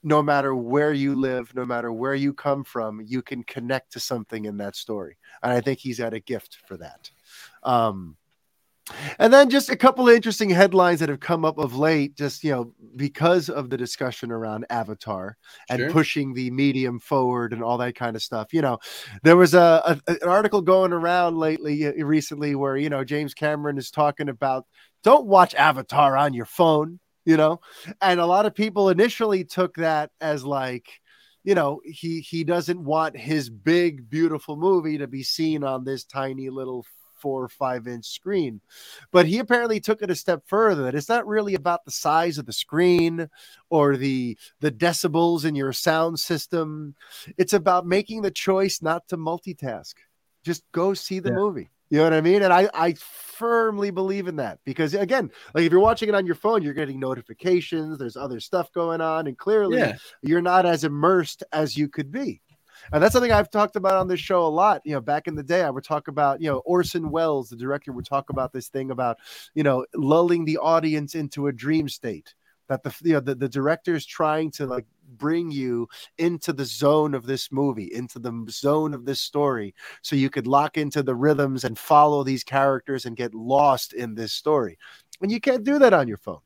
no 0.03 0.21
matter 0.21 0.53
where 0.53 0.93
you 0.93 1.15
live, 1.15 1.53
no 1.55 1.65
matter 1.65 1.91
where 1.91 2.13
you 2.13 2.33
come 2.33 2.63
from, 2.63 3.01
you 3.05 3.21
can 3.21 3.43
connect 3.43 3.93
to 3.93 3.99
something 3.99 4.45
in 4.45 4.57
that 4.57 4.75
story. 4.75 5.17
And 5.41 5.51
I 5.51 5.61
think 5.61 5.79
he's 5.79 5.99
got 5.99 6.13
a 6.13 6.19
gift 6.19 6.57
for 6.67 6.77
that. 6.77 7.09
Um, 7.63 8.17
and 9.17 9.31
then 9.31 9.49
just 9.49 9.69
a 9.69 9.75
couple 9.77 10.07
of 10.07 10.13
interesting 10.15 10.49
headlines 10.49 10.99
that 10.99 11.09
have 11.09 11.19
come 11.21 11.45
up 11.45 11.57
of 11.57 11.75
late, 11.75 12.15
just 12.15 12.43
you 12.43 12.51
know, 12.51 12.73
because 12.95 13.49
of 13.49 13.69
the 13.69 13.77
discussion 13.77 14.31
around 14.31 14.65
Avatar 14.69 15.37
and 15.69 15.79
Sure. 15.79 15.89
pushing 15.89 16.33
the 16.33 16.51
medium 16.51 16.99
forward 16.99 17.53
and 17.53 17.63
all 17.63 17.77
that 17.77 17.95
kind 17.95 18.15
of 18.15 18.21
stuff. 18.21 18.53
You 18.53 18.61
know, 18.61 18.79
there 19.23 19.37
was 19.37 19.53
a, 19.53 19.99
a 20.07 20.11
an 20.21 20.27
article 20.29 20.61
going 20.61 20.91
around 20.93 21.37
lately, 21.37 21.85
recently, 22.03 22.55
where 22.55 22.75
you 22.77 22.89
know 22.89 23.03
James 23.03 23.33
Cameron 23.33 23.77
is 23.77 23.89
talking 23.91 24.29
about 24.29 24.65
don't 25.03 25.25
watch 25.27 25.55
Avatar 25.55 26.17
on 26.17 26.33
your 26.33 26.45
phone. 26.45 26.99
You 27.25 27.37
know, 27.37 27.61
and 28.01 28.19
a 28.19 28.25
lot 28.25 28.45
of 28.45 28.53
people 28.53 28.89
initially 28.89 29.45
took 29.45 29.75
that 29.75 30.11
as 30.19 30.43
like 30.43 30.87
you 31.45 31.55
know 31.55 31.79
he 31.85 32.19
he 32.19 32.43
doesn't 32.43 32.83
want 32.83 33.15
his 33.17 33.49
big 33.49 34.09
beautiful 34.09 34.57
movie 34.57 34.97
to 34.97 35.07
be 35.07 35.23
seen 35.23 35.63
on 35.63 35.85
this 35.85 36.03
tiny 36.03 36.49
little 36.49 36.85
four 37.23 37.41
or 37.43 37.49
five 37.49 37.87
inch 37.87 38.05
screen. 38.05 38.59
But 39.11 39.25
he 39.25 39.39
apparently 39.39 39.79
took 39.79 40.01
it 40.01 40.11
a 40.11 40.15
step 40.15 40.43
further 40.45 40.83
that 40.83 40.95
it's 40.95 41.07
not 41.09 41.25
really 41.25 41.55
about 41.55 41.85
the 41.85 41.91
size 41.91 42.37
of 42.37 42.45
the 42.45 42.53
screen 42.65 43.29
or 43.69 43.95
the 43.97 44.37
the 44.59 44.71
decibels 44.71 45.45
in 45.45 45.55
your 45.55 45.71
sound 45.73 46.19
system. 46.19 46.95
It's 47.37 47.53
about 47.53 47.87
making 47.87 48.21
the 48.23 48.31
choice 48.47 48.81
not 48.81 49.07
to 49.07 49.17
multitask. 49.17 49.93
Just 50.43 50.63
go 50.73 50.93
see 50.93 51.19
the 51.19 51.29
Yeah. 51.29 51.35
movie. 51.43 51.69
You 51.89 51.99
know 51.99 52.05
what 52.05 52.13
i 52.13 52.21
mean? 52.21 52.41
And 52.43 52.51
i 52.51 52.69
i 52.73 52.93
firmly 53.39 53.91
believe 53.91 54.27
in 54.27 54.37
that 54.37 54.59
because 54.65 54.93
again 54.95 55.29
like 55.53 55.63
if 55.65 55.71
you're 55.71 55.81
watching 55.89 56.09
it 56.09 56.15
on 56.15 56.25
your 56.25 56.35
phone 56.43 56.61
you're 56.63 56.73
getting 56.81 56.99
notifications. 56.99 57.97
There's 57.97 58.17
other 58.17 58.39
stuff 58.39 58.71
going 58.73 58.99
on. 59.01 59.27
And 59.27 59.37
clearly 59.37 59.79
Yeah. 59.79 59.95
you're 60.21 60.41
not 60.41 60.65
as 60.65 60.83
immersed 60.83 61.43
as 61.51 61.77
you 61.77 61.87
could 61.87 62.11
be. 62.11 62.41
And 62.91 63.01
that's 63.01 63.13
something 63.13 63.31
I've 63.31 63.49
talked 63.49 63.75
about 63.75 63.95
on 63.95 64.07
this 64.07 64.19
show 64.19 64.45
a 64.45 64.47
lot. 64.47 64.81
You 64.85 64.93
know, 64.93 65.01
back 65.01 65.27
in 65.27 65.35
the 65.35 65.43
day, 65.43 65.61
I 65.61 65.69
would 65.69 65.83
talk 65.83 66.07
about, 66.07 66.41
you 66.41 66.49
know, 66.49 66.57
Orson 66.59 67.09
Welles, 67.09 67.49
the 67.49 67.55
director, 67.55 67.91
would 67.91 68.05
talk 68.05 68.29
about 68.29 68.51
this 68.51 68.67
thing 68.67 68.91
about, 68.91 69.17
you 69.53 69.63
know, 69.63 69.85
lulling 69.93 70.45
the 70.45 70.57
audience 70.57 71.15
into 71.15 71.47
a 71.47 71.53
dream 71.53 71.87
state. 71.87 72.33
That 72.69 72.81
the 72.81 72.95
you 73.03 73.13
know 73.13 73.19
the, 73.19 73.35
the 73.35 73.49
director 73.49 73.93
is 73.93 74.05
trying 74.05 74.49
to 74.51 74.65
like 74.65 74.85
bring 75.17 75.51
you 75.51 75.87
into 76.17 76.53
the 76.53 76.63
zone 76.63 77.13
of 77.13 77.25
this 77.25 77.51
movie, 77.51 77.93
into 77.93 78.19
the 78.19 78.45
zone 78.49 78.93
of 78.93 79.03
this 79.03 79.19
story, 79.19 79.75
so 80.01 80.15
you 80.15 80.29
could 80.29 80.47
lock 80.47 80.77
into 80.77 81.03
the 81.03 81.13
rhythms 81.13 81.65
and 81.65 81.77
follow 81.77 82.23
these 82.23 82.43
characters 82.43 83.05
and 83.05 83.17
get 83.17 83.35
lost 83.35 83.91
in 83.91 84.15
this 84.15 84.31
story. 84.31 84.77
And 85.21 85.29
you 85.29 85.41
can't 85.41 85.65
do 85.65 85.77
that 85.79 85.93
on 85.93 86.07
your 86.07 86.17
phone 86.17 86.39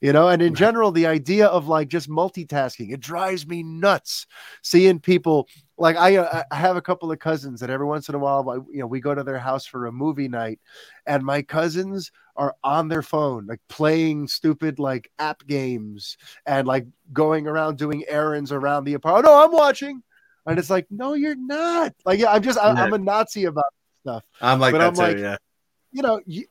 you 0.00 0.12
know 0.12 0.28
and 0.28 0.42
in 0.42 0.48
Right. 0.52 0.58
general 0.58 0.90
the 0.92 1.06
idea 1.06 1.46
of 1.46 1.68
like 1.68 1.88
just 1.88 2.08
multitasking 2.08 2.92
it 2.92 3.00
drives 3.00 3.46
me 3.46 3.62
nuts 3.62 4.26
seeing 4.62 5.00
people 5.00 5.48
like 5.78 5.96
I, 5.96 6.16
uh, 6.16 6.42
I 6.50 6.56
have 6.56 6.76
a 6.76 6.82
couple 6.82 7.12
of 7.12 7.18
cousins 7.18 7.60
that 7.60 7.70
every 7.70 7.86
once 7.86 8.08
in 8.08 8.14
a 8.14 8.18
while 8.18 8.66
you 8.70 8.80
know 8.80 8.86
we 8.86 9.00
go 9.00 9.14
to 9.14 9.22
their 9.22 9.38
house 9.38 9.66
for 9.66 9.86
a 9.86 9.92
movie 9.92 10.28
night 10.28 10.58
and 11.06 11.22
my 11.22 11.42
cousins 11.42 12.10
are 12.36 12.54
on 12.64 12.88
their 12.88 13.02
phone 13.02 13.46
like 13.46 13.60
playing 13.68 14.28
stupid 14.28 14.78
like 14.78 15.10
app 15.18 15.46
games 15.46 16.16
and 16.46 16.66
like 16.66 16.86
going 17.12 17.46
around 17.46 17.78
doing 17.78 18.04
errands 18.08 18.52
around 18.52 18.84
the 18.84 18.94
apartment 18.94 19.26
oh 19.26 19.30
no 19.38 19.44
i'm 19.44 19.52
watching 19.52 20.02
and 20.46 20.58
it's 20.58 20.70
like 20.70 20.86
no 20.90 21.14
you're 21.14 21.34
not 21.36 21.94
like 22.04 22.18
yeah 22.18 22.30
i'm 22.32 22.42
just 22.42 22.58
I, 22.58 22.70
i'm 22.72 22.92
a 22.92 22.98
nazi 22.98 23.44
about 23.44 23.64
stuff 24.02 24.22
I'm 24.40 24.60
like 24.60 24.72
But 24.72 24.78
that 24.78 24.86
I'm 24.88 24.94
too. 24.94 25.00
like- 25.02 25.18
yeah. 25.18 25.36
you 25.92 26.02
know, 26.02 26.20
you- 26.26 26.46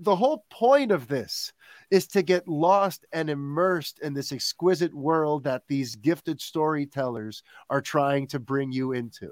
the 0.00 0.16
whole 0.16 0.44
point 0.50 0.90
of 0.92 1.06
this 1.08 1.52
is 1.90 2.06
to 2.08 2.22
get 2.22 2.46
lost 2.48 3.06
and 3.12 3.30
immersed 3.30 3.98
in 4.00 4.14
this 4.14 4.32
exquisite 4.32 4.94
world 4.94 5.44
that 5.44 5.62
these 5.68 5.96
gifted 5.96 6.40
storytellers 6.40 7.42
are 7.70 7.80
trying 7.80 8.26
to 8.28 8.38
bring 8.38 8.72
you 8.72 8.92
into. 8.92 9.30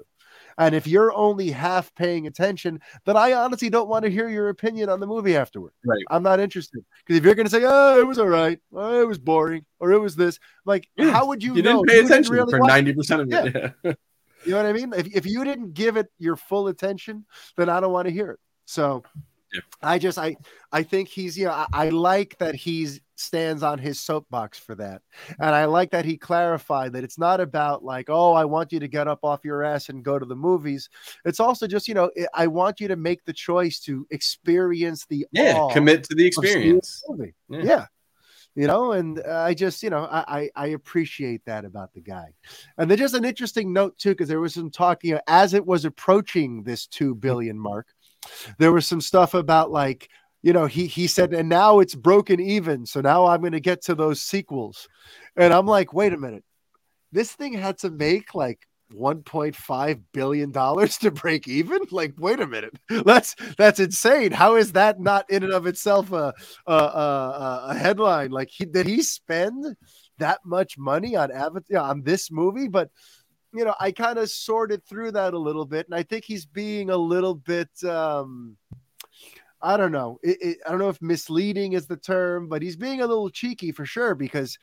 And 0.57 0.75
if 0.75 0.87
you're 0.87 1.13
only 1.13 1.51
half 1.51 1.93
paying 1.95 2.27
attention, 2.27 2.79
then 3.05 3.17
I 3.17 3.33
honestly 3.33 3.69
don't 3.69 3.89
want 3.89 4.05
to 4.05 4.11
hear 4.11 4.29
your 4.29 4.49
opinion 4.49 4.89
on 4.89 4.99
the 4.99 5.07
movie 5.07 5.35
afterward. 5.35 5.73
Right. 5.85 6.03
I'm 6.09 6.23
not 6.23 6.39
interested. 6.39 6.83
Because 7.05 7.17
if 7.17 7.25
you're 7.25 7.35
going 7.35 7.45
to 7.45 7.51
say, 7.51 7.63
oh, 7.65 7.99
it 7.99 8.07
was 8.07 8.19
all 8.19 8.27
right, 8.27 8.59
oh, 8.73 9.01
it 9.01 9.07
was 9.07 9.17
boring, 9.17 9.65
or 9.79 9.91
it 9.91 9.99
was 9.99 10.15
this, 10.15 10.39
like, 10.65 10.87
Yeah, 10.95 11.11
how 11.11 11.27
would 11.27 11.43
you, 11.43 11.55
You 11.55 11.61
know? 11.61 11.83
didn't 11.83 11.87
pay 11.87 12.05
attention 12.05 12.33
really 12.33 12.51
for 12.51 12.59
watch 12.59 12.69
ninety 12.69 12.93
percent 12.93 13.21
of 13.21 13.31
it. 13.31 13.73
Yeah. 13.83 13.93
You 14.45 14.51
know 14.51 14.57
what 14.63 14.67
I 14.67 14.73
mean? 14.73 14.93
If, 14.93 15.07
if 15.07 15.25
you 15.25 15.43
didn't 15.43 15.73
give 15.73 15.97
it 15.97 16.07
your 16.19 16.37
full 16.37 16.67
attention, 16.67 17.25
then 17.57 17.67
I 17.69 17.81
don't 17.81 17.91
want 17.91 18.07
to 18.07 18.13
hear 18.13 18.31
it. 18.31 18.39
So. 18.65 19.03
I 19.81 19.99
just 19.99 20.17
I 20.17 20.35
I 20.71 20.83
think 20.83 21.07
he's 21.07 21.37
you 21.37 21.45
know 21.45 21.51
I, 21.51 21.67
I 21.73 21.89
like 21.89 22.37
that 22.39 22.55
he's 22.55 23.01
stands 23.19 23.63
on 23.63 23.79
his 23.79 23.99
soapbox 23.99 24.59
for 24.59 24.75
that. 24.75 25.01
And 25.39 25.55
I 25.55 25.65
like 25.65 25.91
that 25.91 26.05
he 26.05 26.17
clarified 26.17 26.93
that 26.93 27.03
it's 27.03 27.17
not 27.17 27.39
about 27.39 27.83
like, 27.83 28.09
oh, 28.09 28.33
I 28.33 28.45
want 28.45 28.71
you 28.71 28.79
to 28.79 28.87
get 28.87 29.07
up 29.07 29.19
off 29.23 29.43
your 29.43 29.63
ass 29.63 29.89
and 29.89 30.03
go 30.03 30.19
to 30.19 30.25
the 30.25 30.35
movies. 30.35 30.89
It's 31.25 31.39
also 31.39 31.67
just, 31.67 31.87
you 31.87 31.93
know, 31.93 32.11
I 32.33 32.47
want 32.47 32.79
you 32.79 32.87
to 32.87 32.95
make 32.95 33.23
the 33.25 33.33
choice 33.33 33.79
to 33.81 34.07
experience 34.11 35.05
the 35.05 35.25
Yeah, 35.31 35.67
commit 35.71 36.03
to 36.05 36.15
the 36.15 36.25
experience. 36.25 37.03
the. 37.07 37.31
Yeah. 37.49 37.63
Yeah. 37.63 37.85
you 38.55 38.67
know, 38.67 38.91
and 38.93 39.19
I 39.21 39.53
just, 39.53 39.83
you 39.83 39.89
know, 39.89 40.07
I, 40.09 40.49
I 40.55 40.67
appreciate 40.67 41.43
that 41.45 41.65
about 41.65 41.93
the 41.93 42.01
guy. 42.01 42.33
And 42.77 42.89
then 42.89 42.97
just 42.97 43.13
an 43.13 43.25
interesting 43.25 43.73
note 43.73 43.97
too, 43.97 44.11
because 44.11 44.27
there 44.29 44.39
was 44.39 44.53
some 44.53 44.71
talking 44.71 45.09
you 45.09 45.15
know, 45.15 45.21
as 45.27 45.53
it 45.53 45.65
was 45.65 45.85
approaching 45.85 46.63
this 46.63 46.87
two 46.87 47.15
billion 47.15 47.57
mark, 47.57 47.87
there 48.59 48.71
was 48.71 48.85
some 48.85 49.01
stuff 49.01 49.33
about 49.33 49.71
like, 49.71 50.09
you 50.41 50.53
know, 50.53 50.65
he 50.65 50.87
he 50.87 51.07
said, 51.07 51.33
and 51.33 51.49
now 51.49 51.79
it's 51.79 51.95
broken 51.95 52.39
even. 52.39 52.85
So 52.85 53.01
now 53.01 53.27
I'm 53.27 53.41
gonna 53.41 53.59
get 53.59 53.83
to 53.83 53.95
those 53.95 54.21
sequels. 54.21 54.87
And 55.35 55.53
I'm 55.53 55.65
like, 55.65 55.93
wait 55.93 56.13
a 56.13 56.17
minute. 56.17 56.43
This 57.11 57.31
thing 57.33 57.53
had 57.53 57.79
to 57.79 57.89
make 57.89 58.35
like 58.35 58.59
1.5 58.93 60.01
billion 60.13 60.51
dollars 60.51 60.97
to 60.97 61.11
break 61.11 61.47
even 61.47 61.79
like 61.91 62.13
wait 62.17 62.39
a 62.39 62.47
minute 62.47 62.73
that's 63.05 63.35
that's 63.57 63.79
insane 63.79 64.31
how 64.31 64.55
is 64.55 64.71
that 64.71 64.99
not 64.99 65.29
in 65.29 65.43
and 65.43 65.51
of 65.51 65.67
itself 65.67 66.11
a 66.11 66.33
a, 66.67 66.73
a, 66.73 67.65
a 67.69 67.73
headline 67.75 68.31
like 68.31 68.49
he, 68.49 68.65
did 68.65 68.87
he 68.87 69.01
spend 69.01 69.75
that 70.19 70.39
much 70.45 70.77
money 70.77 71.15
on 71.15 71.31
avatar 71.31 71.81
on 71.81 72.01
this 72.03 72.31
movie 72.31 72.67
but 72.67 72.89
you 73.57 73.65
know 73.65 73.75
i 73.79 73.91
kind 73.91 74.17
of 74.17 74.29
sorted 74.29 74.83
through 74.85 75.11
that 75.11 75.33
a 75.33 75.39
little 75.39 75.65
bit 75.65 75.85
and 75.87 75.95
i 75.95 76.03
think 76.03 76.23
he's 76.23 76.45
being 76.45 76.89
a 76.89 76.97
little 76.97 77.35
bit 77.35 77.69
um 77.83 78.57
I 79.61 79.77
don't 79.77 79.91
know. 79.91 80.19
It, 80.23 80.37
it, 80.41 80.57
I 80.65 80.69
don't 80.69 80.79
know 80.79 80.89
if 80.89 81.01
misleading 81.01 81.73
is 81.73 81.87
the 81.87 81.97
term, 81.97 82.47
but 82.47 82.61
he's 82.61 82.75
being 82.75 83.01
a 83.01 83.07
little 83.07 83.29
cheeky 83.29 83.71
for 83.71 83.85
sure 83.85 84.13
because 84.13 84.57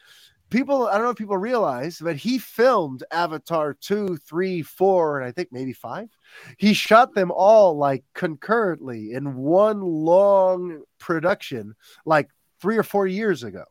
people, 0.50 0.86
I 0.86 0.94
don't 0.94 1.02
know 1.02 1.10
if 1.10 1.16
people 1.16 1.36
realize, 1.36 1.98
but 1.98 2.16
he 2.16 2.38
filmed 2.38 3.02
Avatar 3.10 3.74
2, 3.74 4.16
3, 4.16 4.62
4, 4.62 5.20
and 5.20 5.28
I 5.28 5.32
think 5.32 5.48
maybe 5.50 5.72
5. 5.72 6.08
He 6.58 6.74
shot 6.74 7.14
them 7.14 7.32
all 7.32 7.76
like 7.76 8.04
concurrently 8.14 9.12
in 9.12 9.34
one 9.34 9.80
long 9.80 10.82
production, 10.98 11.74
like 12.06 12.28
three 12.60 12.76
or 12.76 12.84
four 12.84 13.06
years 13.06 13.42
ago. 13.42 13.64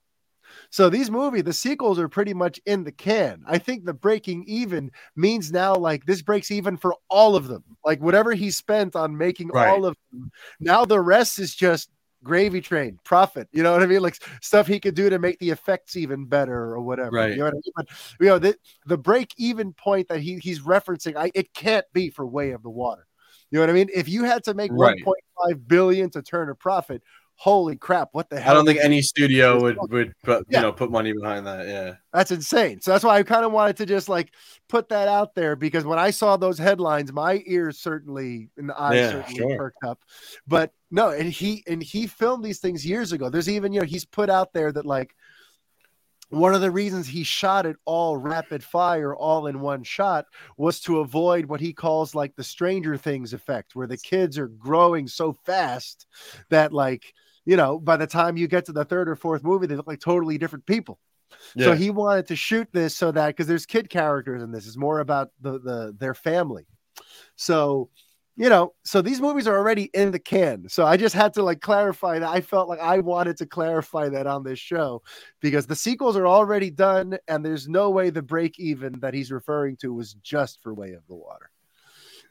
So 0.69 0.89
these 0.89 1.11
movies, 1.11 1.43
the 1.43 1.53
sequels 1.53 1.99
are 1.99 2.09
pretty 2.09 2.33
much 2.33 2.59
in 2.65 2.83
the 2.83 2.91
can. 2.91 3.43
I 3.45 3.57
think 3.57 3.85
the 3.85 3.93
breaking 3.93 4.45
even 4.47 4.91
means 5.15 5.51
now 5.51 5.75
like 5.75 6.05
this 6.05 6.21
breaks 6.21 6.51
even 6.51 6.77
for 6.77 6.95
all 7.09 7.35
of 7.35 7.47
them. 7.47 7.63
Like 7.85 8.01
whatever 8.01 8.33
he 8.33 8.51
spent 8.51 8.95
on 8.95 9.17
making 9.17 9.49
right. 9.49 9.67
all 9.67 9.85
of 9.85 9.95
them, 10.11 10.31
now 10.59 10.85
the 10.85 10.99
rest 10.99 11.39
is 11.39 11.55
just 11.55 11.89
gravy 12.23 12.61
train 12.61 12.97
profit 13.03 13.49
you 13.51 13.61
know 13.61 13.73
what 13.73 13.83
i 13.83 13.85
mean 13.85 14.01
like 14.01 14.17
stuff 14.41 14.65
he 14.65 14.79
could 14.79 14.95
do 14.95 15.09
to 15.09 15.19
make 15.19 15.37
the 15.39 15.49
effects 15.49 15.97
even 15.97 16.25
better 16.25 16.55
or 16.55 16.79
whatever 16.79 17.11
right 17.11 17.31
you 17.31 17.37
know 17.37 17.43
what 17.43 17.53
i 17.53 17.55
mean 17.55 17.73
but 17.75 17.87
you 18.19 18.27
know 18.27 18.39
the, 18.39 18.55
the 18.85 18.97
break 18.97 19.33
even 19.37 19.73
point 19.73 20.07
that 20.07 20.21
he, 20.21 20.37
he's 20.37 20.61
referencing 20.61 21.17
I, 21.17 21.31
it 21.35 21.53
can't 21.53 21.85
be 21.91 22.09
for 22.09 22.25
way 22.25 22.51
of 22.51 22.63
the 22.63 22.69
water 22.69 23.05
you 23.51 23.57
know 23.57 23.63
what 23.63 23.69
i 23.69 23.73
mean 23.73 23.89
if 23.93 24.07
you 24.07 24.23
had 24.23 24.43
to 24.45 24.53
make 24.53 24.71
right. 24.73 24.97
1.5 25.05 25.67
billion 25.67 26.09
to 26.11 26.21
turn 26.21 26.49
a 26.49 26.55
profit 26.55 27.03
holy 27.35 27.75
crap, 27.75 28.09
what 28.13 28.29
the 28.29 28.39
hell? 28.39 28.51
I 28.51 28.53
don't 28.55 28.65
think 28.65 28.79
any 28.81 29.01
studio 29.01 29.61
would 29.61 29.77
would 29.89 30.13
put 30.23 30.45
yeah. 30.49 30.59
you 30.59 30.63
know 30.63 30.71
put 30.71 30.91
money 30.91 31.13
behind 31.13 31.45
that. 31.47 31.67
Yeah, 31.67 31.95
that's 32.11 32.31
insane. 32.31 32.81
So 32.81 32.91
that's 32.91 33.03
why 33.03 33.17
I 33.17 33.23
kind 33.23 33.45
of 33.45 33.51
wanted 33.51 33.77
to 33.77 33.85
just 33.85 34.09
like 34.09 34.33
put 34.69 34.89
that 34.89 35.07
out 35.07 35.35
there 35.35 35.55
because 35.55 35.85
when 35.85 35.99
I 35.99 36.11
saw 36.11 36.37
those 36.37 36.57
headlines, 36.57 37.11
my 37.11 37.43
ears 37.45 37.79
certainly 37.79 38.49
and 38.57 38.69
the 38.69 38.79
eyes 38.79 38.95
yeah, 38.95 39.11
certainly 39.11 39.39
sure. 39.39 39.57
perked 39.57 39.83
up. 39.83 39.99
But 40.47 40.73
no, 40.91 41.09
and 41.09 41.29
he 41.31 41.63
and 41.67 41.81
he 41.81 42.07
filmed 42.07 42.43
these 42.43 42.59
things 42.59 42.85
years 42.85 43.11
ago. 43.11 43.29
There's 43.29 43.49
even 43.49 43.73
you 43.73 43.81
know 43.81 43.85
he's 43.85 44.05
put 44.05 44.29
out 44.29 44.53
there 44.53 44.71
that 44.71 44.85
like 44.85 45.15
one 46.33 46.53
of 46.53 46.61
the 46.61 46.71
reasons 46.71 47.07
he 47.07 47.23
shot 47.23 47.65
it 47.65 47.75
all 47.85 48.17
rapid 48.17 48.63
fire, 48.63 49.15
all 49.15 49.47
in 49.47 49.59
one 49.59 49.83
shot, 49.83 50.25
was 50.57 50.79
to 50.81 50.99
avoid 50.99 51.45
what 51.45 51.61
he 51.61 51.73
calls 51.73 52.15
like 52.15 52.35
the 52.35 52.43
Stranger 52.43 52.97
Things 52.97 53.33
effect, 53.33 53.75
where 53.75 53.87
the 53.87 53.97
kids 53.97 54.37
are 54.37 54.47
growing 54.47 55.07
so 55.07 55.33
fast 55.45 56.07
that, 56.49 56.73
like, 56.73 57.13
you 57.45 57.57
know, 57.57 57.79
by 57.79 57.97
the 57.97 58.07
time 58.07 58.37
you 58.37 58.47
get 58.47 58.65
to 58.65 58.73
the 58.73 58.85
third 58.85 59.09
or 59.09 59.15
fourth 59.15 59.43
movie, 59.43 59.67
they 59.67 59.75
look 59.75 59.87
like 59.87 59.99
totally 59.99 60.37
different 60.37 60.65
people. 60.65 60.99
Yeah. 61.55 61.65
So 61.65 61.75
he 61.75 61.89
wanted 61.89 62.27
to 62.27 62.35
shoot 62.35 62.67
this 62.71 62.95
so 62.95 63.11
that 63.11 63.27
because 63.27 63.47
there's 63.47 63.65
kid 63.65 63.89
characters 63.89 64.41
in 64.41 64.51
this, 64.51 64.67
it's 64.67 64.77
more 64.77 64.99
about 64.99 65.31
the 65.41 65.59
the 65.59 65.95
their 65.97 66.13
family. 66.13 66.65
So 67.35 67.89
you 68.35 68.49
know, 68.49 68.73
so 68.83 69.01
these 69.01 69.21
movies 69.21 69.47
are 69.47 69.55
already 69.55 69.91
in 69.93 70.11
the 70.11 70.19
can. 70.19 70.67
So 70.67 70.85
I 70.85 70.97
just 70.97 71.13
had 71.13 71.33
to 71.35 71.43
like 71.43 71.61
clarify 71.61 72.17
that. 72.17 72.29
I 72.29 72.41
felt 72.41 72.67
like 72.67 72.79
I 72.79 72.99
wanted 72.99 73.37
to 73.37 73.45
clarify 73.45 74.09
that 74.09 74.25
on 74.25 74.43
this 74.43 74.57
show 74.57 75.03
because 75.39 75.67
the 75.67 75.75
sequels 75.75 76.17
are 76.17 76.27
already 76.27 76.71
done, 76.71 77.17
and 77.27 77.45
there's 77.45 77.67
no 77.67 77.91
way 77.91 78.09
the 78.09 78.23
break 78.23 78.59
even 78.59 78.99
that 79.01 79.13
he's 79.13 79.31
referring 79.31 79.77
to 79.77 79.93
was 79.93 80.15
just 80.15 80.61
for 80.63 80.73
Way 80.73 80.93
of 80.93 81.05
the 81.07 81.15
Water. 81.15 81.51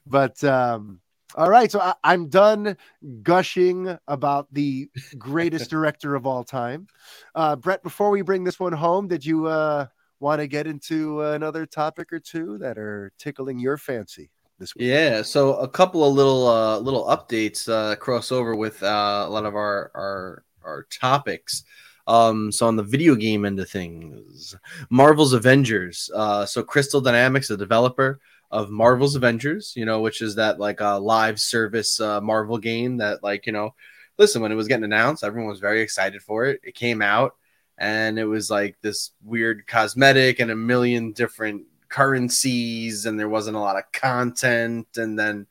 But 0.04 0.42
um, 0.42 1.00
all 1.36 1.48
right, 1.48 1.70
so 1.70 1.78
I, 1.80 1.94
I'm 2.02 2.28
done 2.28 2.76
gushing 3.22 3.96
about 4.08 4.48
the 4.52 4.90
greatest 5.18 5.70
director 5.70 6.16
of 6.16 6.26
all 6.26 6.42
time. 6.42 6.88
Uh, 7.36 7.54
Brett, 7.54 7.84
before 7.84 8.10
we 8.10 8.22
bring 8.22 8.42
this 8.42 8.58
one 8.58 8.72
home, 8.72 9.06
did 9.06 9.24
you 9.24 9.46
uh, 9.46 9.86
want 10.18 10.40
to 10.40 10.48
get 10.48 10.66
into 10.66 11.22
another 11.22 11.64
topic 11.64 12.12
or 12.12 12.18
two 12.18 12.58
that 12.58 12.76
are 12.76 13.12
tickling 13.18 13.60
your 13.60 13.76
fancy? 13.76 14.30
This 14.58 14.74
week. 14.74 14.88
Yeah, 14.88 15.22
so 15.22 15.56
a 15.56 15.68
couple 15.68 16.04
of 16.04 16.14
little 16.14 16.46
uh, 16.46 16.78
little 16.78 17.04
updates 17.04 17.68
uh, 17.68 17.96
crossover 17.96 18.56
with 18.56 18.82
uh, 18.82 19.24
a 19.26 19.30
lot 19.30 19.44
of 19.44 19.54
our 19.54 19.90
our 19.94 20.44
our 20.64 20.86
topics. 21.00 21.64
Um, 22.06 22.50
so 22.50 22.66
on 22.66 22.76
the 22.76 22.82
video 22.82 23.14
game 23.14 23.44
end 23.44 23.60
of 23.60 23.70
things, 23.70 24.56
Marvel's 24.90 25.32
Avengers. 25.32 26.10
Uh, 26.14 26.44
so 26.44 26.62
Crystal 26.62 27.00
Dynamics, 27.00 27.48
the 27.48 27.56
developer 27.56 28.20
of 28.50 28.70
Marvel's 28.70 29.14
Avengers, 29.14 29.72
you 29.76 29.84
know, 29.84 30.00
which 30.00 30.20
is 30.20 30.34
that 30.34 30.58
like 30.58 30.80
a 30.80 30.88
uh, 30.88 31.00
live 31.00 31.40
service 31.40 32.00
uh, 32.00 32.20
Marvel 32.20 32.58
game 32.58 32.98
that 32.98 33.22
like 33.22 33.46
you 33.46 33.52
know, 33.52 33.74
listen, 34.18 34.42
when 34.42 34.52
it 34.52 34.56
was 34.56 34.68
getting 34.68 34.84
announced, 34.84 35.24
everyone 35.24 35.50
was 35.50 35.60
very 35.60 35.80
excited 35.80 36.22
for 36.22 36.44
it. 36.44 36.60
It 36.62 36.74
came 36.74 37.02
out 37.02 37.36
and 37.78 38.18
it 38.18 38.24
was 38.24 38.50
like 38.50 38.76
this 38.82 39.10
weird 39.24 39.66
cosmetic 39.66 40.38
and 40.38 40.50
a 40.50 40.56
million 40.56 41.12
different 41.12 41.64
currencies 41.92 43.04
and 43.04 43.20
there 43.20 43.28
wasn't 43.28 43.56
a 43.56 43.60
lot 43.60 43.76
of 43.76 43.92
content 43.92 44.86
and 44.96 45.18
then 45.18 45.46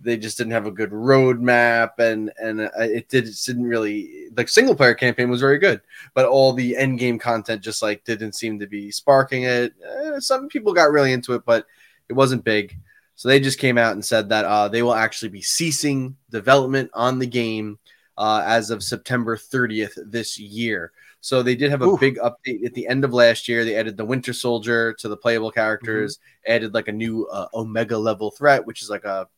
they 0.00 0.16
just 0.16 0.36
didn't 0.38 0.52
have 0.52 0.66
a 0.66 0.70
good 0.70 0.90
roadmap 0.90 1.98
and 1.98 2.30
and 2.38 2.60
it 2.60 3.08
did 3.08 3.26
it 3.26 3.42
didn't 3.46 3.64
really 3.64 4.28
like 4.36 4.48
single 4.48 4.74
player 4.74 4.94
campaign 4.94 5.30
was 5.30 5.40
very 5.40 5.58
good 5.58 5.80
but 6.14 6.26
all 6.26 6.52
the 6.52 6.76
end 6.76 6.98
game 6.98 7.18
content 7.18 7.62
just 7.62 7.82
like 7.82 8.04
didn't 8.04 8.34
seem 8.34 8.58
to 8.58 8.66
be 8.66 8.90
sparking 8.90 9.44
it. 9.44 9.72
Eh, 9.84 10.20
some 10.20 10.46
people 10.46 10.74
got 10.74 10.92
really 10.92 11.12
into 11.12 11.34
it 11.34 11.42
but 11.44 11.66
it 12.08 12.12
wasn't 12.12 12.44
big. 12.44 12.76
So 13.16 13.28
they 13.28 13.40
just 13.40 13.58
came 13.58 13.78
out 13.78 13.92
and 13.92 14.04
said 14.04 14.28
that 14.28 14.44
uh, 14.44 14.68
they 14.68 14.82
will 14.82 14.94
actually 14.94 15.30
be 15.30 15.42
ceasing 15.42 16.16
development 16.30 16.90
on 16.94 17.18
the 17.18 17.26
game 17.26 17.78
uh, 18.16 18.42
as 18.44 18.70
of 18.70 18.82
september 18.82 19.36
30th 19.36 19.98
this 20.06 20.38
year 20.38 20.92
so 21.28 21.42
they 21.42 21.54
did 21.54 21.70
have 21.70 21.82
a 21.82 21.86
Ooh. 21.86 21.98
big 21.98 22.16
update 22.16 22.64
at 22.64 22.72
the 22.72 22.88
end 22.88 23.04
of 23.04 23.12
last 23.12 23.48
year. 23.48 23.62
They 23.62 23.76
added 23.76 23.98
the 23.98 24.04
Winter 24.06 24.32
Soldier 24.32 24.94
to 24.94 25.08
the 25.08 25.16
playable 25.16 25.50
characters, 25.50 26.16
mm-hmm. 26.16 26.52
added 26.52 26.72
like 26.72 26.88
a 26.88 26.92
new 26.92 27.26
uh, 27.26 27.48
Omega 27.52 27.98
level 27.98 28.30
threat, 28.30 28.64
which 28.64 28.80
is 28.80 28.88
like 28.88 29.04
a 29.04 29.28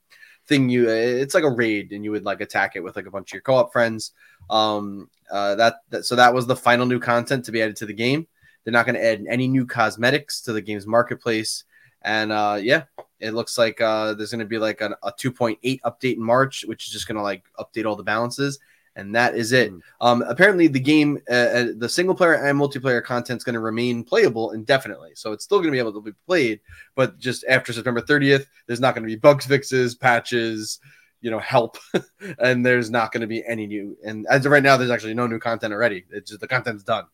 thing 0.46 0.68
you 0.68 0.88
it's 0.88 1.34
like 1.34 1.42
a 1.42 1.50
raid 1.50 1.90
and 1.90 2.04
you 2.04 2.12
would 2.12 2.24
like 2.24 2.40
attack 2.40 2.76
it 2.76 2.80
with 2.80 2.94
like 2.94 3.06
a 3.06 3.10
bunch 3.10 3.30
of 3.30 3.34
your 3.34 3.42
co-op 3.42 3.72
friends. 3.72 4.12
Um 4.48 5.10
uh 5.32 5.56
that, 5.56 5.78
that 5.90 6.04
so 6.04 6.14
that 6.14 6.32
was 6.32 6.46
the 6.46 6.54
final 6.54 6.86
new 6.86 7.00
content 7.00 7.44
to 7.46 7.52
be 7.52 7.60
added 7.60 7.74
to 7.76 7.86
the 7.86 7.92
game. 7.92 8.28
They're 8.62 8.72
not 8.72 8.86
going 8.86 8.94
to 8.94 9.04
add 9.04 9.24
any 9.28 9.48
new 9.48 9.66
cosmetics 9.66 10.42
to 10.42 10.52
the 10.52 10.62
game's 10.62 10.86
marketplace. 10.86 11.64
And 12.02 12.30
uh 12.30 12.60
yeah, 12.62 12.84
it 13.18 13.32
looks 13.32 13.58
like 13.58 13.80
uh 13.80 14.14
there's 14.14 14.30
going 14.30 14.38
to 14.38 14.44
be 14.44 14.58
like 14.58 14.80
a, 14.80 14.96
a 15.02 15.12
2.8 15.12 15.58
update 15.80 16.14
in 16.14 16.22
March, 16.22 16.64
which 16.66 16.86
is 16.86 16.92
just 16.92 17.08
going 17.08 17.16
to 17.16 17.22
like 17.22 17.42
update 17.58 17.84
all 17.84 17.96
the 17.96 18.04
balances 18.04 18.60
and 19.01 19.14
that 19.14 19.35
is 19.35 19.52
it. 19.52 19.72
Mm. 19.72 19.81
Um, 20.01 20.22
apparently, 20.28 20.68
the 20.68 20.78
game, 20.78 21.18
uh, 21.31 21.35
uh 21.35 21.66
the 21.77 21.89
single 21.89 22.14
player 22.14 22.35
and 22.35 22.59
multiplayer 22.59 23.02
content 23.02 23.39
is 23.39 23.44
going 23.44 23.55
to 23.55 23.60
remain 23.60 24.05
playable 24.05 24.52
indefinitely, 24.52 25.12
so 25.14 25.32
it's 25.32 25.43
still 25.43 25.59
going 25.59 25.68
to 25.68 25.72
be 25.72 25.78
able 25.78 25.94
to 25.94 26.01
be 26.01 26.12
played. 26.27 26.60
But 26.94 27.18
just 27.18 27.44
after 27.48 27.72
September 27.72 28.02
30th, 28.02 28.47
there's 28.66 28.81
not 28.81 28.94
going 28.94 29.02
to 29.02 29.09
be 29.09 29.16
bugs 29.16 29.47
fixes, 29.47 29.94
patches, 29.94 30.78
you 31.22 31.31
know, 31.31 31.39
help, 31.39 31.78
and 32.39 32.64
there's 32.64 32.90
not 32.90 33.10
going 33.10 33.22
to 33.22 33.27
be 33.27 33.44
any 33.47 33.66
new. 33.66 33.97
And 34.05 34.27
as 34.28 34.44
of 34.44 34.52
right 34.52 34.62
now, 34.62 34.77
there's 34.77 34.90
actually 34.90 35.14
no 35.14 35.27
new 35.27 35.39
content 35.39 35.72
already. 35.72 36.05
It's 36.10 36.31
just 36.31 36.40
the 36.40 36.48
content's 36.48 36.85
done. 36.85 37.06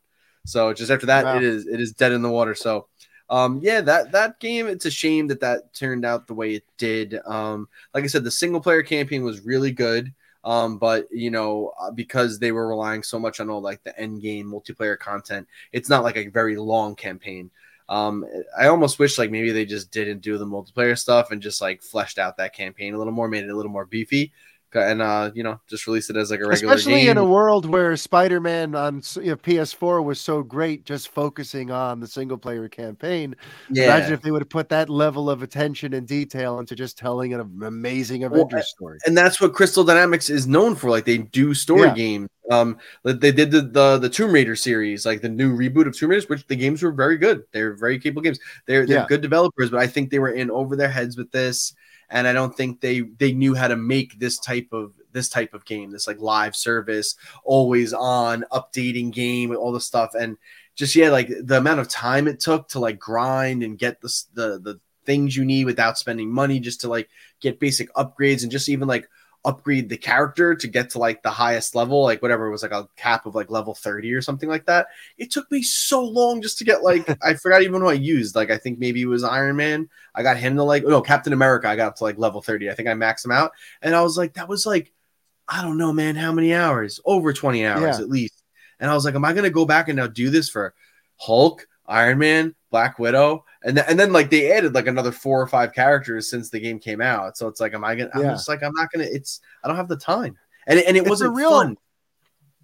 So 0.45 0.73
just 0.73 0.91
after 0.91 1.07
that, 1.07 1.25
wow. 1.25 1.37
it 1.37 1.45
is 1.45 1.67
it 1.67 1.81
is 1.81 1.93
dead 1.93 2.13
in 2.13 2.23
the 2.23 2.31
water. 2.31 2.55
So 2.55 2.89
um 3.29 3.59
yeah 3.61 3.81
that 3.81 4.13
that 4.13 4.39
game 4.39 4.69
it's 4.69 4.87
a 4.87 4.91
shame 4.91 5.27
that 5.27 5.41
that 5.41 5.75
turned 5.75 6.05
out 6.05 6.29
the 6.29 6.35
way 6.35 6.55
it 6.55 6.65
did 6.79 7.19
um 7.27 7.67
like 7.93 8.05
i 8.05 8.07
said 8.07 8.23
the 8.23 8.31
single 8.31 8.61
player 8.61 8.85
campaign 8.85 9.25
was 9.25 9.45
really 9.45 9.73
good 9.73 10.15
um, 10.47 10.79
but 10.79 11.09
you 11.11 11.31
know, 11.31 11.73
uh, 11.79 11.91
because 11.91 12.39
they 12.39 12.53
were 12.53 12.69
relying 12.69 13.03
so 13.03 13.19
much 13.19 13.41
on 13.41 13.51
all 13.51 13.61
like 13.61 13.83
the 13.83 13.99
end 13.99 14.23
game 14.23 14.47
multiplayer 14.47 14.97
content, 14.97 15.49
it's 15.73 15.91
not 15.91 16.05
like 16.05 16.17
a 16.17 16.29
very 16.29 16.57
long 16.57 16.95
campaign. 16.95 17.51
Um, 17.89 18.25
I 18.57 18.69
almost 18.69 19.01
wish 19.01 19.19
like 19.19 19.31
maybe 19.31 19.51
they 19.51 19.65
just 19.65 19.91
didn't 19.91 20.21
do 20.21 20.39
the 20.39 20.47
multiplayer 20.47 20.97
stuff 20.97 21.33
and 21.33 21.43
just 21.43 21.61
like 21.61 21.83
fleshed 21.83 22.19
out 22.19 22.37
that 22.37 22.55
campaign 22.55 22.95
a 22.95 22.99
little 22.99 23.13
more, 23.13 23.29
made 23.29 23.45
it 23.45 23.51
a 23.51 23.57
little 23.57 23.73
more 23.73 23.87
beefy 23.87 24.33
and 24.75 25.01
uh, 25.01 25.31
you 25.35 25.43
know, 25.43 25.61
just 25.69 25.87
release 25.87 26.11
it 26.11 26.17
as 26.17 26.31
like 26.31 26.41
a 26.41 26.47
regular 26.47 26.75
Especially 26.75 27.03
game. 27.03 27.11
in 27.13 27.19
a 27.19 27.25
world 27.25 27.67
where 27.67 27.97
Spider-Man 27.97 28.75
on 28.75 29.03
you 29.17 29.31
know, 29.31 29.37
PS4 29.37 30.05
was 30.05 30.21
so 30.21 30.43
great, 30.43 30.85
just 30.85 31.09
focusing 31.09 31.71
on 31.71 32.01
the 32.01 32.07
single 32.07 32.37
player 32.37 32.69
campaign. 32.69 33.37
Yeah. 33.71 33.85
Imagine 33.85 34.15
if 34.15 34.23
they 34.23 34.31
would 34.31 34.43
have 34.43 34.49
put 34.49 34.69
that 34.71 34.89
level 34.91 35.31
of 35.31 35.43
attention 35.43 35.95
and 35.95 36.07
detail 36.07 36.59
into 36.59 36.75
just 36.75 36.99
telling 36.99 37.33
an 37.33 37.41
amazing 37.63 38.25
Avengers 38.25 38.53
well, 38.53 38.63
story. 38.63 38.99
And 39.07 39.17
that's 39.17 39.41
what 39.41 39.55
Crystal 39.55 39.85
Dynamics 39.85 40.29
is 40.29 40.47
known 40.47 40.75
for. 40.75 40.91
Like 40.91 41.05
they 41.05 41.19
do 41.19 41.55
story 41.55 41.83
yeah. 41.89 41.95
games 41.95 42.29
Um, 42.51 42.79
they 43.03 43.33
did 43.33 43.51
the, 43.51 43.63
the 43.63 43.99
the 43.99 44.09
Tomb 44.09 44.33
Raider 44.33 44.57
series, 44.57 45.05
like 45.05 45.21
the 45.21 45.29
new 45.29 45.57
reboot 45.57 45.87
of 45.87 45.97
Tomb 45.97 46.11
Raiders, 46.11 46.29
which 46.29 46.47
the 46.47 46.57
games 46.57 46.83
were 46.83 46.93
very 46.93 47.17
good. 47.19 47.43
They're 47.53 47.75
very 47.75 47.99
capable 47.99 48.23
games. 48.23 48.39
They're 48.67 48.87
they're 48.87 48.99
Yeah. 48.99 49.07
good 49.09 49.21
developers, 49.21 49.71
but 49.71 49.81
I 49.81 49.87
think 49.87 50.11
they 50.11 50.19
were 50.19 50.31
in 50.33 50.51
over 50.51 50.77
their 50.77 50.89
heads 50.89 51.17
with 51.17 51.31
this, 51.33 51.75
and 52.11 52.27
I 52.27 52.33
don't 52.33 52.57
think 52.57 52.81
they 52.81 53.01
they 53.01 53.33
knew 53.33 53.55
how 53.55 53.69
to 53.69 53.77
make 53.77 54.19
this 54.19 54.39
type 54.39 54.69
of 54.73 54.93
this 55.13 55.29
type 55.29 55.55
of 55.55 55.65
game, 55.65 55.91
this 55.91 56.07
like 56.07 56.21
live 56.21 56.55
service, 56.55 57.17
always 57.45 57.93
on, 57.93 58.45
updating 58.53 59.13
game, 59.13 59.55
all 59.57 59.73
the 59.73 59.81
stuff, 59.81 60.15
and 60.19 60.37
just 60.75 60.95
yeah, 60.95 61.09
like 61.09 61.29
the 61.29 61.57
amount 61.59 61.81
of 61.81 61.89
time 61.89 62.29
it 62.29 62.41
took 62.41 62.69
to 62.69 62.79
like 62.79 62.99
grind 62.99 63.63
and 63.63 63.79
get 63.79 64.01
the 64.01 64.23
the 64.35 64.59
the 64.61 64.81
things 65.05 65.37
you 65.37 65.45
need 65.45 65.65
without 65.65 65.99
spending 65.99 66.31
money, 66.31 66.61
just 66.61 66.83
to 66.83 66.89
like 66.89 67.09
get 67.41 67.61
basic 67.61 67.93
upgrades 67.95 68.43
and 68.43 68.53
just 68.53 68.69
even 68.69 68.87
like 68.89 69.09
upgrade 69.47 69.89
the 69.89 69.97
character 69.97 70.55
to 70.55 70.67
get 70.69 70.91
to 70.91 70.99
like 70.99 71.23
the 71.23 71.31
highest 71.31 71.75
level, 71.75 72.03
like 72.03 72.21
whatever 72.21 72.47
it 72.47 72.51
was 72.51 72.63
like 72.63 72.73
a 72.73 72.89
cap 72.97 73.25
of 73.25 73.35
like 73.35 73.49
level 73.51 73.75
30 73.75 74.13
or 74.13 74.21
something 74.21 74.49
like 74.49 74.67
that. 74.67 74.89
It 75.17 75.31
took 75.31 75.51
me 75.51 75.63
so 75.63 76.05
long 76.05 76.43
just 76.43 76.59
to 76.59 76.65
get 76.65 76.83
like 76.83 77.09
I 77.23 77.35
forgot 77.35 77.63
even 77.63 77.81
who 77.81 77.89
I 77.89 77.95
used. 77.95 78.35
Like 78.35 78.51
I 78.51 78.59
think 78.59 78.79
maybe 78.79 79.01
it 79.01 79.07
was 79.07 79.25
Iron 79.25 79.57
Man. 79.57 79.89
I 80.15 80.23
got 80.23 80.37
him 80.37 80.57
to 80.57 80.65
like 80.65 80.85
no 80.85 81.01
Captain 81.01 81.33
America. 81.33 81.69
I 81.69 81.77
got 81.77 81.89
up 81.89 81.97
to 81.97 82.05
like 82.05 82.19
level 82.19 82.43
30. 82.43 82.69
I 82.69 82.75
think 82.75 82.89
I 82.89 82.93
maxed 82.93 83.25
him 83.25 83.31
out. 83.31 83.53
And 83.81 83.95
I 83.95 84.03
was 84.03 84.19
like, 84.19 84.35
that 84.35 84.49
was 84.49 84.67
like, 84.67 84.93
I 85.49 85.63
don't 85.63 85.79
know, 85.79 85.93
man, 85.93 86.17
how 86.17 86.33
many 86.33 86.53
hours? 86.53 87.01
Over 87.05 87.33
20 87.33 87.65
hours 87.65 87.99
Yeah. 87.99 88.03
at 88.05 88.11
least. 88.11 88.43
And 88.81 88.91
I 88.91 88.95
was 88.95 89.05
like, 89.05 89.15
am 89.15 89.25
I 89.25 89.33
gonna 89.33 89.49
go 89.49 89.65
back 89.65 89.89
and 89.89 89.97
now 89.97 90.09
do 90.09 90.29
this 90.29 90.51
for 90.51 90.75
Hulk, 91.19 91.67
Iron 91.87 92.19
Man, 92.19 92.55
Black 92.71 92.99
Widow, 92.99 93.45
and 93.67 93.77
then, 93.77 93.85
and 93.89 94.01
then 94.01 94.13
like 94.13 94.31
they 94.31 94.51
added 94.53 94.75
like 94.75 94.87
another 94.87 95.13
four 95.13 95.41
or 95.43 95.47
five 95.47 95.75
characters 95.75 96.31
since 96.31 96.49
the 96.49 96.59
game 96.61 96.79
came 96.79 97.03
out. 97.03 97.37
So 97.37 97.49
it's 97.49 97.61
like, 97.61 97.75
am 97.75 97.85
I 97.85 97.95
gonna? 97.97 98.11
I'm 98.15 98.23
Yeah. 98.23 98.31
just 98.31 98.49
like, 98.49 98.63
I'm 98.63 98.73
not 98.73 98.91
gonna. 98.91 99.05
It's 99.05 99.41
I 99.63 99.69
don't 99.69 99.77
have 99.77 99.89
the 99.89 99.97
time, 99.99 100.39
and 100.67 100.79
it- 100.79 100.87
and 100.87 100.97
it 100.97 101.01
It's 101.01 101.09
a 101.09 101.11
wasn't 101.11 101.35
real- 101.37 101.51
fun. 101.51 101.77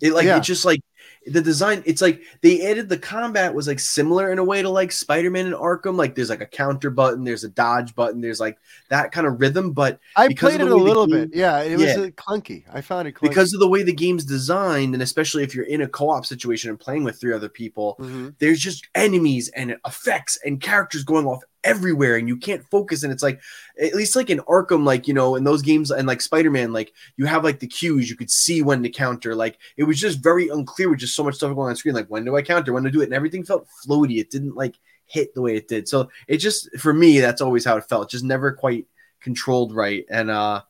It 0.00 0.12
like 0.14 0.24
Yeah. 0.24 0.38
it 0.38 0.42
just 0.42 0.64
like 0.64 0.80
the 1.26 1.40
design. 1.40 1.82
It's 1.86 2.02
like 2.02 2.22
they 2.40 2.68
added 2.70 2.88
the 2.88 2.98
combat 2.98 3.54
was 3.54 3.66
like 3.68 3.78
similar 3.80 4.32
in 4.32 4.38
a 4.38 4.44
way 4.44 4.62
to 4.62 4.68
like 4.68 4.90
Spider 4.92 5.30
Man 5.30 5.46
and 5.46 5.54
Arkham. 5.54 5.96
Like 5.96 6.14
there's 6.14 6.30
like 6.30 6.40
a 6.40 6.46
counter 6.46 6.90
button, 6.90 7.24
there's 7.24 7.44
a 7.44 7.48
dodge 7.48 7.94
button, 7.94 8.20
there's 8.20 8.40
like 8.40 8.58
that 8.88 9.12
kind 9.12 9.26
of 9.26 9.40
rhythm, 9.40 9.72
but 9.72 10.00
I 10.16 10.32
played 10.34 10.60
it 10.60 10.68
a 10.70 10.74
little 10.74 11.06
game- 11.06 11.28
bit. 11.28 11.36
Yeah, 11.38 11.60
it 11.62 11.76
was 11.76 11.86
Yeah. 11.86 12.00
uh, 12.00 12.06
clunky. 12.10 12.64
I 12.72 12.80
found 12.80 13.06
it 13.08 13.14
clunky. 13.14 13.28
because 13.28 13.54
of 13.54 13.60
the 13.60 13.68
way 13.68 13.82
the 13.82 13.92
game's 13.92 14.24
designed, 14.24 14.94
and 14.94 15.02
especially 15.02 15.42
if 15.42 15.54
you're 15.54 15.64
in 15.66 15.80
a 15.82 15.88
co-op 15.88 16.26
situation 16.26 16.70
and 16.70 16.78
playing 16.80 17.04
with 17.04 17.20
three 17.20 17.32
other 17.34 17.48
people, 17.48 17.96
Mhm. 18.00 18.34
there's 18.38 18.58
just 18.60 18.88
enemies 18.94 19.48
and 19.54 19.76
effects 19.86 20.38
and 20.44 20.60
characters 20.60 21.04
going 21.04 21.26
off 21.26 21.42
everywhere 21.64 22.16
and 22.16 22.28
you 22.28 22.36
can't 22.36 22.64
focus. 22.70 23.02
And 23.02 23.12
it's 23.12 23.22
like 23.22 23.40
at 23.80 23.94
least 23.94 24.16
like 24.16 24.30
in 24.30 24.38
arkham 24.40 24.84
like 24.84 25.06
you 25.08 25.14
know 25.14 25.36
in 25.36 25.44
those 25.44 25.62
games 25.62 25.90
and 25.90 26.06
like 26.06 26.20
spider-man 26.20 26.72
like 26.72 26.92
you 27.16 27.26
have 27.26 27.44
like 27.44 27.60
the 27.60 27.66
cues 27.66 28.10
you 28.10 28.16
could 28.16 28.30
see 28.30 28.62
when 28.62 28.82
to 28.82 28.90
counter. 28.90 29.34
Like 29.34 29.58
it 29.76 29.84
was 29.84 30.00
just 30.00 30.22
very 30.22 30.48
unclear 30.48 30.90
with 30.90 31.00
just 31.00 31.16
so 31.16 31.24
much 31.24 31.36
stuff 31.36 31.54
going 31.54 31.70
on 31.70 31.76
screen 31.76 31.94
like 31.94 32.08
when 32.08 32.24
do 32.24 32.36
i 32.36 32.42
counter 32.42 32.72
when 32.72 32.82
to 32.84 32.90
do 32.90 33.00
it? 33.00 33.04
And 33.04 33.14
everything 33.14 33.44
felt 33.44 33.66
floaty. 33.86 34.18
It 34.20 34.30
didn't 34.30 34.56
like 34.56 34.76
hit 35.06 35.34
the 35.34 35.42
way 35.42 35.56
it 35.56 35.68
did. 35.68 35.88
So 35.88 36.08
it 36.28 36.38
just 36.38 36.68
for 36.78 36.92
me 36.92 37.20
that's 37.20 37.40
always 37.40 37.64
how 37.64 37.76
it 37.76 37.88
felt 37.88 38.10
just 38.10 38.24
never 38.24 38.52
quite 38.52 38.86
controlled 39.20 39.74
right. 39.74 40.04
And 40.10 40.30
uh 40.30 40.62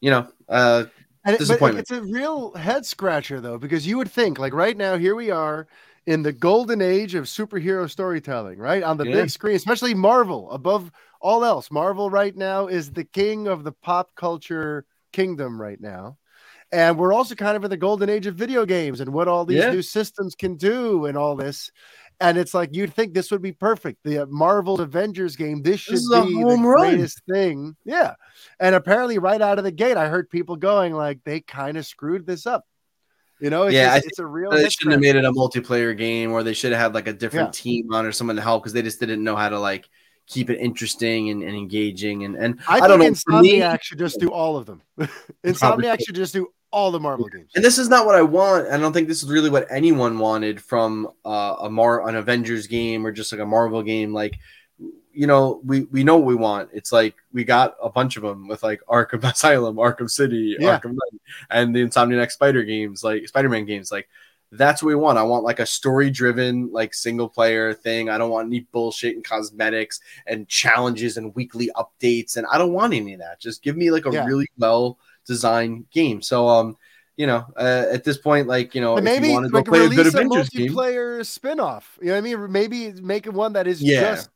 you 0.00 0.10
know 0.10 0.28
uh 0.48 0.84
And 1.24 1.34
it, 1.36 1.38
Disappointment. 1.38 1.82
it's 1.82 1.90
a 1.90 2.02
real 2.02 2.54
head 2.54 2.86
scratcher 2.86 3.40
though, 3.40 3.58
because 3.58 3.86
you 3.86 3.98
would 3.98 4.10
think 4.10 4.38
like 4.38 4.54
right 4.54 4.76
now, 4.76 4.96
here 4.96 5.14
we 5.14 5.30
are 5.30 5.66
in 6.10 6.22
the 6.22 6.32
golden 6.32 6.82
age 6.82 7.14
of 7.14 7.26
superhero 7.26 7.88
storytelling, 7.88 8.58
right? 8.58 8.82
On 8.82 8.96
the 8.96 9.04
big 9.04 9.30
screen, 9.30 9.54
especially 9.54 9.94
Marvel 9.94 10.50
above 10.50 10.90
all 11.20 11.44
else. 11.44 11.70
Marvel 11.70 12.10
right 12.10 12.34
now 12.34 12.66
is 12.66 12.90
the 12.90 13.04
king 13.04 13.46
of 13.46 13.62
the 13.62 13.70
pop 13.70 14.10
culture 14.16 14.84
kingdom 15.12 15.60
right 15.60 15.80
now. 15.80 16.16
And 16.72 16.98
we're 16.98 17.12
also 17.12 17.36
kind 17.36 17.56
of 17.56 17.62
in 17.62 17.70
the 17.70 17.76
golden 17.76 18.08
age 18.08 18.26
of 18.26 18.34
video 18.34 18.66
games 18.66 19.00
and 19.00 19.12
what 19.12 19.28
all 19.28 19.44
these 19.44 19.58
Yeah. 19.58 19.70
new 19.70 19.82
systems 19.82 20.34
can 20.34 20.56
do 20.56 21.06
and 21.06 21.16
all 21.16 21.36
this. 21.36 21.70
And 22.20 22.36
it's 22.36 22.54
like 22.54 22.70
you'd 22.74 22.92
think 22.92 23.14
this 23.14 23.30
would 23.30 23.40
be 23.42 23.52
perfect. 23.52 24.00
The 24.04 24.18
uh, 24.24 24.26
Marvel 24.26 24.80
Avengers 24.80 25.36
game, 25.36 25.62
this 25.62 25.80
should 25.80 25.94
is 25.94 26.10
a 26.12 26.24
be 26.24 26.34
the 26.34 26.44
run. 26.44 26.62
greatest 26.62 27.22
thing. 27.32 27.76
Yeah. 27.84 28.14
And 28.58 28.74
apparently, 28.74 29.18
right 29.18 29.40
out 29.40 29.58
of 29.58 29.64
the 29.64 29.70
gate, 29.72 29.96
I 29.96 30.08
heard 30.08 30.28
people 30.28 30.56
going 30.56 30.92
like 30.92 31.20
they 31.24 31.40
kind 31.40 31.76
of 31.76 31.86
screwed 31.86 32.26
this 32.26 32.46
up. 32.46 32.66
You 33.40 33.50
know, 33.50 33.64
it's, 33.64 33.74
Yeah, 33.74 33.92
I 33.92 33.96
just- 33.96 34.08
it's 34.08 34.18
a 34.18 34.26
real. 34.26 34.50
they 34.50 34.68
shouldn't 34.68 34.92
have 34.92 35.00
made 35.00 35.16
it 35.16 35.24
a 35.24 35.32
multiplayer 35.32 35.96
game 35.96 36.32
or 36.32 36.42
they 36.42 36.52
should 36.52 36.72
have 36.72 36.80
had 36.80 36.94
like 36.94 37.06
a 37.08 37.12
different 37.12 37.48
Yeah. 37.56 37.62
team 37.62 37.92
on 37.92 38.04
or 38.06 38.12
someone 38.12 38.36
to 38.36 38.42
help 38.42 38.62
because 38.62 38.72
they 38.72 38.82
just 38.82 39.00
didn't 39.00 39.22
know 39.24 39.36
how 39.36 39.48
to 39.48 39.58
like 39.58 39.88
keep 40.26 40.48
it 40.50 40.58
interesting 40.58 41.30
and, 41.30 41.42
and 41.42 41.56
engaging 41.56 42.24
and 42.24 42.36
and 42.36 42.60
I, 42.68 42.76
I, 42.80 42.86
don't 42.86 42.98
know 43.00 43.04
think 43.06 43.18
for 43.18 43.40
me 43.42 43.58
Insomniac 43.58 43.82
should 43.82 43.98
just 43.98 44.20
do 44.20 44.28
all 44.30 44.56
of 44.56 44.64
them. 44.66 44.80
Insomniac 45.44 46.00
should 46.04 46.14
just 46.14 46.32
do 46.32 46.46
all 46.72 46.92
the 46.92 47.00
Marvel 47.00 47.26
games. 47.26 47.50
and 47.56 47.64
this 47.64 47.78
is 47.78 47.88
not 47.88 48.06
what 48.06 48.14
I 48.14 48.22
want. 48.22 48.68
I 48.68 48.76
don't 48.76 48.92
think 48.92 49.08
this 49.08 49.24
is 49.24 49.28
really 49.28 49.50
what 49.50 49.66
anyone 49.70 50.18
wanted 50.18 50.60
from 50.60 51.08
uh, 51.24 51.56
a 51.62 51.70
Mar 51.70 52.08
an 52.08 52.14
Avengers 52.14 52.68
game 52.68 53.04
or 53.04 53.10
just 53.10 53.32
like 53.32 53.40
a 53.40 53.46
Marvel 53.46 53.82
game. 53.82 54.12
Like, 54.12 54.38
you 55.12 55.26
know, 55.26 55.60
we 55.64 55.82
we 55.84 56.04
know 56.04 56.16
what 56.16 56.26
we 56.26 56.34
want. 56.34 56.70
It's 56.72 56.92
like 56.92 57.14
we 57.32 57.44
got 57.44 57.74
a 57.82 57.90
bunch 57.90 58.16
of 58.16 58.22
them 58.22 58.48
with 58.48 58.62
like 58.62 58.80
Arkham 58.88 59.24
Asylum, 59.32 59.76
Arkham 59.76 60.08
City, 60.10 60.56
Yeah. 60.58 60.78
Arkham 60.78 60.92
Knight, 60.92 61.20
and 61.50 61.74
the 61.74 61.80
Insomniac 61.84 62.30
Spider 62.30 62.62
games, 62.62 63.02
like 63.04 63.26
Spider-Man 63.28 63.64
games. 63.66 63.90
Like, 63.90 64.08
that's 64.52 64.82
what 64.82 64.88
we 64.88 64.94
want. 64.96 65.18
I 65.18 65.22
want 65.22 65.44
like 65.44 65.60
a 65.60 65.66
story-driven, 65.66 66.72
like 66.72 66.92
single 66.94 67.28
player 67.28 67.72
thing. 67.74 68.08
I 68.08 68.18
don't 68.18 68.30
want 68.30 68.46
any 68.48 68.60
bullshit 68.72 69.14
and 69.14 69.24
cosmetics 69.24 70.00
and 70.26 70.48
challenges 70.48 71.16
and 71.16 71.34
weekly 71.34 71.70
updates. 71.76 72.36
And 72.36 72.46
I 72.50 72.58
don't 72.58 72.72
want 72.72 72.92
any 72.94 73.14
of 73.14 73.20
that. 73.20 73.40
Just 73.40 73.62
give 73.62 73.76
me 73.76 73.90
like 73.90 74.06
a 74.06 74.10
Yeah. 74.12 74.24
really 74.26 74.48
well 74.58 74.98
designed 75.26 75.90
game. 75.90 76.20
So 76.22 76.48
um 76.48 76.76
you 77.16 77.26
know, 77.26 77.44
uh, 77.54 77.84
at 77.92 78.02
this 78.02 78.16
point, 78.16 78.46
like 78.48 78.74
you 78.74 78.80
know, 78.80 78.94
But 78.94 79.00
if 79.00 79.04
maybe 79.04 79.26
you 79.28 79.34
want 79.34 79.44
to 79.44 79.50
go 79.50 79.58
like 79.58 79.66
play 79.66 79.80
a 79.80 79.82
release 79.82 79.96
good 79.98 80.06
a, 80.06 80.08
Avengers 80.08 80.48
game, 80.48 80.72
multiplayer 80.72 81.26
spin-off. 81.26 81.98
You 82.00 82.08
know 82.08 82.12
what 82.14 82.18
I 82.18 82.20
mean? 82.22 82.50
Maybe 82.52 82.92
make 82.92 83.26
one 83.26 83.52
that 83.52 83.66
is 83.66 83.82
Yeah. 83.82 84.00
just 84.00 84.30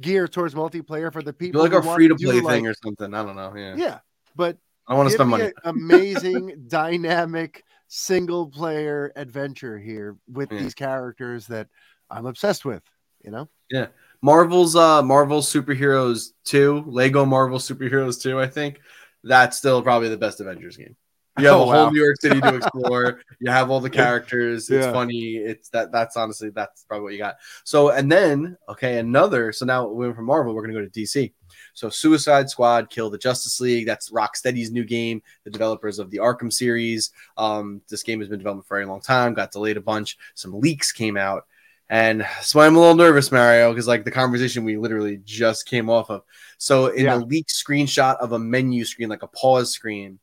geared 0.00 0.32
towards 0.32 0.54
multiplayer 0.54 1.12
for 1.12 1.22
the 1.22 1.32
people 1.32 1.62
like 1.62 1.72
a 1.72 1.82
free 1.82 2.08
to 2.08 2.14
play 2.14 2.40
like- 2.40 2.54
thing 2.54 2.66
or 2.66 2.74
something. 2.84 3.12
I 3.14 3.22
don't 3.24 3.36
know. 3.36 3.52
Yeah, 3.56 3.74
yeah, 3.76 3.98
but 4.36 4.56
I 4.86 4.94
want 4.94 5.08
to 5.08 5.14
spend 5.14 5.30
money. 5.30 5.52
amazing, 5.64 6.64
dynamic 6.68 7.64
single 7.88 8.46
player 8.48 9.12
adventure 9.16 9.78
here 9.78 10.16
with 10.30 10.52
Yeah. 10.52 10.58
these 10.60 10.74
characters 10.74 11.46
that 11.48 11.68
I'm 12.10 12.26
obsessed 12.26 12.64
with. 12.64 12.82
You 13.24 13.30
know, 13.32 13.48
Yeah. 13.70 13.88
Marvel's 14.22 14.76
uh 14.76 15.02
Marvel 15.02 15.40
Superheroes 15.40 16.32
2, 16.44 16.84
Lego 16.86 17.24
Marvel 17.24 17.58
Superheroes 17.58 18.20
2, 18.22 18.40
I 18.40 18.46
think. 18.46 18.80
That's 19.24 19.56
still 19.58 19.82
probably 19.82 20.08
the 20.08 20.16
best 20.16 20.40
Avengers 20.40 20.76
game. 20.76 20.96
You 21.38 21.46
have 21.46 21.56
Oh, 21.56 21.62
a 21.62 21.66
wow. 21.66 21.72
whole 21.84 21.90
New 21.92 22.02
York 22.02 22.16
City 22.20 22.40
to 22.40 22.54
explore. 22.56 23.20
you 23.40 23.50
have 23.50 23.70
all 23.70 23.80
the 23.80 23.90
characters. 23.90 24.68
It's 24.70 24.86
Yeah. 24.86 24.92
funny. 24.92 25.36
It's 25.36 25.68
that 25.70 25.92
that's 25.92 26.16
honestly 26.16 26.50
that's 26.50 26.84
probably 26.84 27.04
what 27.04 27.12
you 27.12 27.18
got. 27.18 27.36
So 27.64 27.90
and 27.90 28.10
then 28.10 28.56
okay, 28.68 28.98
another 28.98 29.52
so 29.52 29.64
now 29.66 29.86
we 29.88 30.06
went 30.06 30.16
from 30.16 30.26
Marvel, 30.26 30.54
we're 30.54 30.62
gonna 30.62 30.74
go 30.74 30.80
to 30.80 30.88
DC. 30.90 31.32
So 31.74 31.88
Suicide 31.90 32.50
Squad, 32.50 32.90
Kill 32.90 33.08
the 33.10 33.18
Justice 33.18 33.60
League. 33.60 33.86
That's 33.86 34.10
Rocksteady's 34.10 34.70
new 34.72 34.84
game, 34.84 35.22
the 35.44 35.50
developers 35.50 35.98
of 35.98 36.10
the 36.10 36.18
Arkham 36.18 36.52
series. 36.52 37.10
Um, 37.36 37.82
this 37.88 38.02
game 38.02 38.18
has 38.20 38.28
been 38.28 38.38
developed 38.38 38.66
for 38.66 38.76
a 38.76 38.78
very 38.80 38.86
long 38.86 39.00
time, 39.00 39.34
got 39.34 39.52
delayed 39.52 39.76
a 39.76 39.80
bunch. 39.80 40.18
Some 40.34 40.58
leaks 40.60 40.92
came 40.92 41.16
out. 41.16 41.44
And 41.90 42.26
so 42.42 42.60
I'm 42.60 42.76
a 42.76 42.80
little 42.80 42.94
nervous, 42.96 43.32
Mario, 43.32 43.72
because 43.72 43.86
like 43.88 44.04
the 44.04 44.10
conversation 44.10 44.62
we 44.64 44.76
literally 44.76 45.20
just 45.24 45.66
came 45.66 45.88
off 45.88 46.10
of. 46.10 46.22
So 46.58 46.88
in 46.88 47.06
Yeah. 47.06 47.16
a 47.16 47.18
leaked 47.18 47.48
screenshot 47.50 48.18
of 48.18 48.32
a 48.32 48.38
menu 48.38 48.84
screen, 48.84 49.08
like 49.08 49.22
a 49.22 49.28
pause 49.28 49.72
screen, 49.72 50.18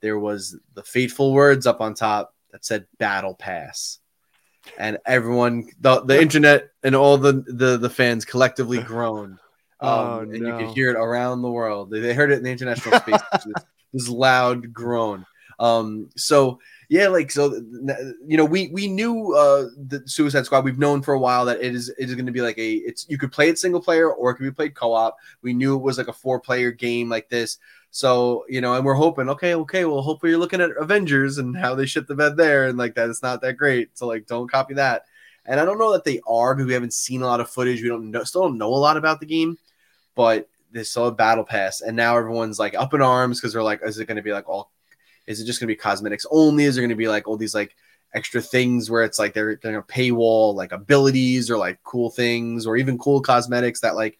there 0.00 0.18
was 0.18 0.56
the 0.74 0.82
fateful 0.82 1.32
words 1.32 1.66
up 1.66 1.80
on 1.80 1.94
top 1.94 2.34
that 2.52 2.64
said 2.64 2.86
Battle 2.98 3.34
Pass. 3.34 3.98
And 4.78 4.98
everyone, 5.06 5.68
the, 5.80 6.02
the 6.02 6.20
internet 6.22 6.70
and 6.82 6.94
all 6.94 7.18
the, 7.18 7.44
the, 7.46 7.76
the 7.76 7.90
fans 7.90 8.24
collectively 8.24 8.82
groaned. 8.82 9.38
Um, 9.82 9.90
Oh, 9.90 10.18
and 10.20 10.46
you 10.46 10.58
could 10.58 10.74
hear 10.74 10.90
it 10.90 10.96
around 10.96 11.40
the 11.40 11.50
world. 11.50 11.90
They, 11.90 12.00
they 12.00 12.12
heard 12.12 12.30
it 12.30 12.36
in 12.36 12.42
the 12.44 12.50
international 12.50 13.00
space. 13.00 13.18
station. 13.32 13.54
this 13.94 14.10
loud 14.10 14.74
groan. 14.74 15.24
Um, 15.58 16.10
so 16.16 16.58
yeah, 16.90 17.08
like 17.08 17.30
so, 17.30 17.54
you 18.26 18.36
know, 18.36 18.44
we 18.44 18.68
we 18.68 18.88
knew 18.88 19.34
uh 19.34 19.68
the 19.76 20.02
Suicide 20.06 20.44
Squad. 20.44 20.64
We've 20.64 20.78
known 20.78 21.02
for 21.02 21.14
a 21.14 21.18
while 21.18 21.44
that 21.44 21.62
it 21.62 21.74
is 21.74 21.88
it 21.90 22.08
is 22.08 22.14
going 22.14 22.26
to 22.26 22.32
be 22.32 22.42
like 22.42 22.58
a 22.58 22.72
it's 22.74 23.06
you 23.08 23.16
could 23.16 23.30
play 23.32 23.48
it 23.48 23.58
single 23.58 23.80
player 23.80 24.12
or 24.12 24.30
it 24.30 24.34
could 24.34 24.44
be 24.44 24.50
played 24.50 24.74
co 24.74 24.92
op. 24.92 25.16
We 25.40 25.52
knew 25.54 25.76
it 25.76 25.82
was 25.82 25.98
like 25.98 26.08
a 26.08 26.12
four 26.12 26.40
player 26.40 26.72
game 26.72 27.08
like 27.08 27.28
this. 27.28 27.58
So 27.90 28.44
you 28.48 28.60
know, 28.60 28.74
and 28.74 28.84
we're 28.84 28.94
hoping, 28.94 29.28
okay, 29.30 29.54
okay, 29.54 29.84
well, 29.84 30.02
hopefully 30.02 30.30
you're 30.30 30.38
looking 30.38 30.60
at 30.60 30.70
Avengers 30.78 31.38
and 31.38 31.56
how 31.56 31.74
they 31.74 31.86
shit 31.86 32.06
the 32.06 32.14
bed 32.14 32.36
there, 32.36 32.66
and 32.66 32.78
like 32.78 32.94
that 32.94 33.10
it's 33.10 33.22
not 33.22 33.40
that 33.42 33.54
great. 33.54 33.96
So 33.98 34.06
like, 34.06 34.26
don't 34.26 34.50
copy 34.50 34.74
that. 34.74 35.04
And 35.44 35.58
I 35.58 35.64
don't 35.64 35.78
know 35.78 35.92
that 35.92 36.04
they 36.04 36.20
are 36.28 36.54
because 36.54 36.66
we 36.66 36.74
haven't 36.74 36.92
seen 36.92 37.22
a 37.22 37.26
lot 37.26 37.40
of 37.40 37.50
footage. 37.50 37.82
We 37.82 37.88
don't 37.88 38.10
know, 38.10 38.22
still 38.24 38.42
don't 38.42 38.58
know 38.58 38.72
a 38.72 38.76
lot 38.76 38.96
about 38.96 39.18
the 39.18 39.26
game, 39.26 39.58
but 40.14 40.48
they 40.70 40.84
still 40.84 41.06
have 41.06 41.16
Battle 41.16 41.44
Pass, 41.44 41.80
and 41.80 41.96
now 41.96 42.16
everyone's 42.16 42.58
like 42.58 42.74
up 42.74 42.94
in 42.94 43.02
arms 43.02 43.40
because 43.40 43.52
they're 43.52 43.62
like, 43.62 43.80
is 43.84 43.98
it 43.98 44.06
going 44.06 44.16
to 44.16 44.22
be 44.22 44.32
like 44.32 44.48
all? 44.48 44.70
Is 45.26 45.40
it 45.40 45.46
just 45.46 45.60
going 45.60 45.68
to 45.68 45.74
be 45.74 45.76
cosmetics 45.76 46.26
only? 46.30 46.64
Is 46.64 46.74
there 46.76 46.82
going 46.82 46.90
to 46.90 46.96
be 46.96 47.08
like 47.08 47.26
all 47.26 47.36
these 47.36 47.54
like 47.54 47.74
extra 48.14 48.40
things 48.40 48.90
where 48.90 49.02
it's 49.02 49.18
like 49.18 49.34
they're 49.34 49.56
going 49.56 49.74
to 49.74 49.82
paywall 49.82 50.54
like 50.54 50.72
abilities 50.72 51.50
or 51.50 51.56
like 51.56 51.80
cool 51.84 52.10
things 52.10 52.66
or 52.66 52.76
even 52.76 52.98
cool 52.98 53.20
cosmetics 53.20 53.80
that 53.80 53.94
like 53.94 54.18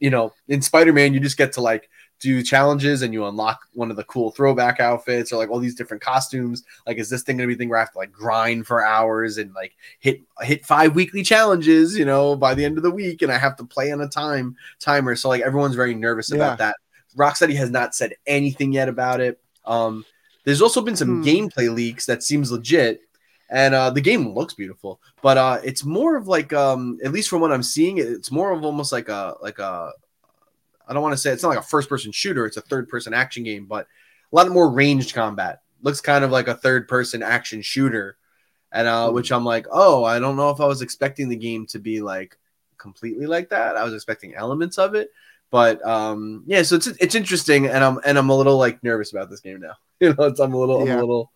you 0.00 0.10
know, 0.10 0.32
in 0.48 0.62
Spider 0.62 0.92
Man, 0.92 1.14
you 1.14 1.20
just 1.20 1.36
get 1.36 1.52
to 1.52 1.60
like 1.60 1.88
do 2.20 2.42
challenges 2.42 3.02
and 3.02 3.12
you 3.14 3.24
unlock 3.26 3.60
one 3.72 3.90
of 3.90 3.96
the 3.96 4.04
cool 4.04 4.30
throwback 4.30 4.78
outfits 4.78 5.32
or 5.32 5.36
like 5.36 5.48
all 5.50 5.58
these 5.58 5.74
different 5.74 6.02
costumes. 6.02 6.62
Like, 6.86 6.98
is 6.98 7.08
this 7.08 7.22
thing 7.22 7.38
gonna 7.38 7.46
be 7.48 7.54
thing 7.54 7.68
where 7.70 7.78
I 7.78 7.82
have 7.82 7.92
to 7.92 7.98
like 7.98 8.12
grind 8.12 8.66
for 8.66 8.84
hours 8.84 9.38
and 9.38 9.52
like 9.54 9.72
hit 10.00 10.20
hit 10.42 10.64
five 10.66 10.94
weekly 10.94 11.22
challenges, 11.22 11.96
you 11.98 12.04
know, 12.04 12.36
by 12.36 12.54
the 12.54 12.64
end 12.64 12.76
of 12.76 12.82
the 12.82 12.90
week, 12.90 13.22
and 13.22 13.32
I 13.32 13.38
have 13.38 13.56
to 13.56 13.64
play 13.64 13.90
on 13.90 14.00
a 14.02 14.08
time 14.08 14.54
timer. 14.78 15.16
So 15.16 15.28
like 15.30 15.42
everyone's 15.42 15.74
very 15.74 15.94
nervous 15.94 16.30
about 16.30 16.52
Yeah. 16.52 16.56
that. 16.56 16.76
Rocksteady 17.16 17.56
has 17.56 17.70
not 17.70 17.94
said 17.94 18.14
anything 18.26 18.72
yet 18.72 18.88
about 18.88 19.20
it. 19.20 19.40
Um, 19.64 20.04
there's 20.44 20.62
also 20.62 20.80
been 20.82 20.96
some 20.96 21.22
Hmm. 21.22 21.28
gameplay 21.28 21.74
leaks 21.74 22.06
that 22.06 22.22
seems 22.22 22.52
legit, 22.52 23.00
and 23.48 23.74
uh, 23.74 23.90
the 23.90 24.00
game 24.00 24.34
looks 24.34 24.54
beautiful, 24.54 25.00
but 25.22 25.36
uh, 25.38 25.58
it's 25.64 25.84
more 25.84 26.16
of 26.16 26.28
like, 26.28 26.52
um, 26.52 26.98
at 27.04 27.12
least 27.12 27.28
from 27.28 27.40
what 27.40 27.50
I'm 27.52 27.62
seeing, 27.62 27.98
it's 27.98 28.30
more 28.30 28.52
of 28.52 28.64
almost 28.64 28.92
like 28.92 29.08
a 29.08 29.36
like 29.42 29.58
a. 29.58 29.90
I 30.90 30.92
don't 30.92 31.02
want 31.02 31.12
to 31.12 31.16
say 31.16 31.30
it's 31.30 31.44
not 31.44 31.50
like 31.50 31.58
a 31.60 31.62
first 31.62 31.88
person 31.88 32.10
shooter; 32.10 32.44
it's 32.46 32.56
a 32.56 32.62
third 32.62 32.88
person 32.88 33.14
action 33.14 33.44
game, 33.44 33.66
but 33.66 33.86
a 34.32 34.36
lot 34.36 34.50
more 34.50 34.70
ranged 34.70 35.14
combat. 35.14 35.62
Looks 35.82 36.00
kind 36.00 36.24
of 36.24 36.32
like 36.32 36.48
a 36.48 36.54
third 36.56 36.88
person 36.88 37.22
action 37.22 37.62
shooter, 37.62 38.16
and 38.72 38.88
uh, 38.88 39.08
Hmm. 39.08 39.14
which 39.14 39.30
I'm 39.32 39.44
like, 39.44 39.66
oh, 39.70 40.02
I 40.04 40.18
don't 40.18 40.36
know 40.36 40.50
if 40.50 40.60
I 40.60 40.66
was 40.66 40.82
expecting 40.82 41.28
the 41.28 41.36
game 41.36 41.64
to 41.66 41.78
be 41.78 42.00
like 42.02 42.36
completely 42.76 43.26
like 43.26 43.50
that. 43.50 43.76
I 43.76 43.84
was 43.84 43.94
expecting 43.94 44.34
elements 44.34 44.78
of 44.78 44.94
it, 44.96 45.10
but 45.50 45.84
um, 45.86 46.42
yeah. 46.46 46.62
So 46.62 46.74
it's 46.76 46.88
it's 46.88 47.14
interesting, 47.14 47.66
and 47.66 47.84
I'm 47.84 48.00
and 48.04 48.18
I'm 48.18 48.30
a 48.30 48.36
little 48.36 48.58
like 48.58 48.82
nervous 48.82 49.12
about 49.12 49.30
this 49.30 49.40
game 49.40 49.60
now. 49.60 49.74
You 50.00 50.14
know, 50.14 50.24
it's, 50.24 50.40
I'm 50.40 50.54
a 50.54 50.58
little 50.58 50.80
I'm 50.80 50.88
a 50.90 51.00
little 51.00 51.30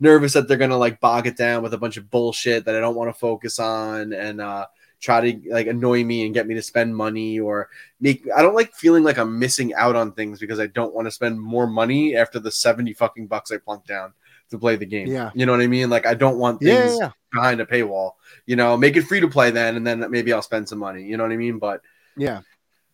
nervous 0.00 0.32
that 0.34 0.46
they're 0.48 0.56
gonna 0.56 0.78
like 0.78 1.00
bog 1.00 1.26
it 1.26 1.36
down 1.36 1.62
with 1.64 1.74
a 1.74 1.78
bunch 1.78 1.96
of 1.96 2.10
bullshit 2.10 2.64
that 2.64 2.76
I 2.76 2.80
don't 2.80 2.94
want 2.94 3.12
to 3.12 3.18
focus 3.18 3.58
on 3.58 4.12
and 4.12 4.40
uh 4.40 4.66
try 5.04 5.32
to 5.32 5.50
like 5.50 5.66
annoy 5.66 6.02
me 6.02 6.24
and 6.24 6.32
get 6.32 6.46
me 6.46 6.54
to 6.54 6.62
spend 6.62 6.96
money 6.96 7.38
or 7.38 7.68
make 8.00 8.26
I 8.34 8.40
don't 8.40 8.54
like 8.54 8.72
feeling 8.72 9.04
like 9.04 9.18
I'm 9.18 9.38
missing 9.38 9.74
out 9.74 9.96
on 9.96 10.12
things 10.12 10.40
because 10.40 10.58
I 10.58 10.66
don't 10.66 10.94
want 10.94 11.06
to 11.06 11.10
spend 11.10 11.38
more 11.38 11.66
money 11.66 12.16
after 12.16 12.40
the 12.40 12.50
70 12.50 12.94
fucking 12.94 13.26
bucks 13.26 13.52
I 13.52 13.58
plunked 13.58 13.86
down 13.86 14.14
to 14.50 14.58
play 14.58 14.76
the 14.76 14.86
game. 14.86 15.08
Yeah. 15.08 15.30
You 15.34 15.44
know 15.44 15.52
what 15.52 15.60
I 15.60 15.66
mean? 15.66 15.90
Like 15.90 16.06
I 16.06 16.14
don't 16.14 16.38
want 16.38 16.60
things 16.60 16.98
Yeah, 16.98 17.10
behind 17.32 17.60
a 17.60 17.66
paywall. 17.66 18.12
You 18.46 18.56
know, 18.56 18.76
make 18.78 18.96
it 18.96 19.02
free 19.02 19.20
to 19.20 19.28
play 19.28 19.50
then 19.50 19.76
and 19.76 19.86
then 19.86 20.10
maybe 20.10 20.32
I'll 20.32 20.42
spend 20.42 20.68
some 20.68 20.78
money. 20.78 21.02
You 21.02 21.18
know 21.18 21.24
what 21.24 21.32
I 21.32 21.36
mean? 21.36 21.58
But 21.58 21.82
yeah. 22.16 22.40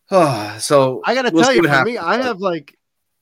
so 0.59 1.01
I 1.05 1.15
gotta 1.15 1.31
we'll 1.33 1.45
tell 1.45 1.55
you, 1.55 1.63
for 1.63 1.85
me, 1.85 1.97
I 1.97 2.21
have 2.21 2.41
like, 2.41 2.77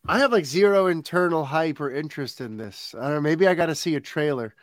I 0.08 0.18
have 0.18 0.32
like 0.32 0.46
zero 0.46 0.88
internal 0.88 1.46
hype 1.46 1.80
or 1.80 1.92
interest 1.92 2.42
in 2.42 2.58
this. 2.58 2.96
I 2.98 3.04
don't 3.04 3.14
know. 3.16 3.22
Maybe 3.22 3.48
I 3.48 3.54
got 3.54 3.68
to 3.68 3.76
see 3.76 3.94
a 3.94 4.00
trailer, 4.00 4.56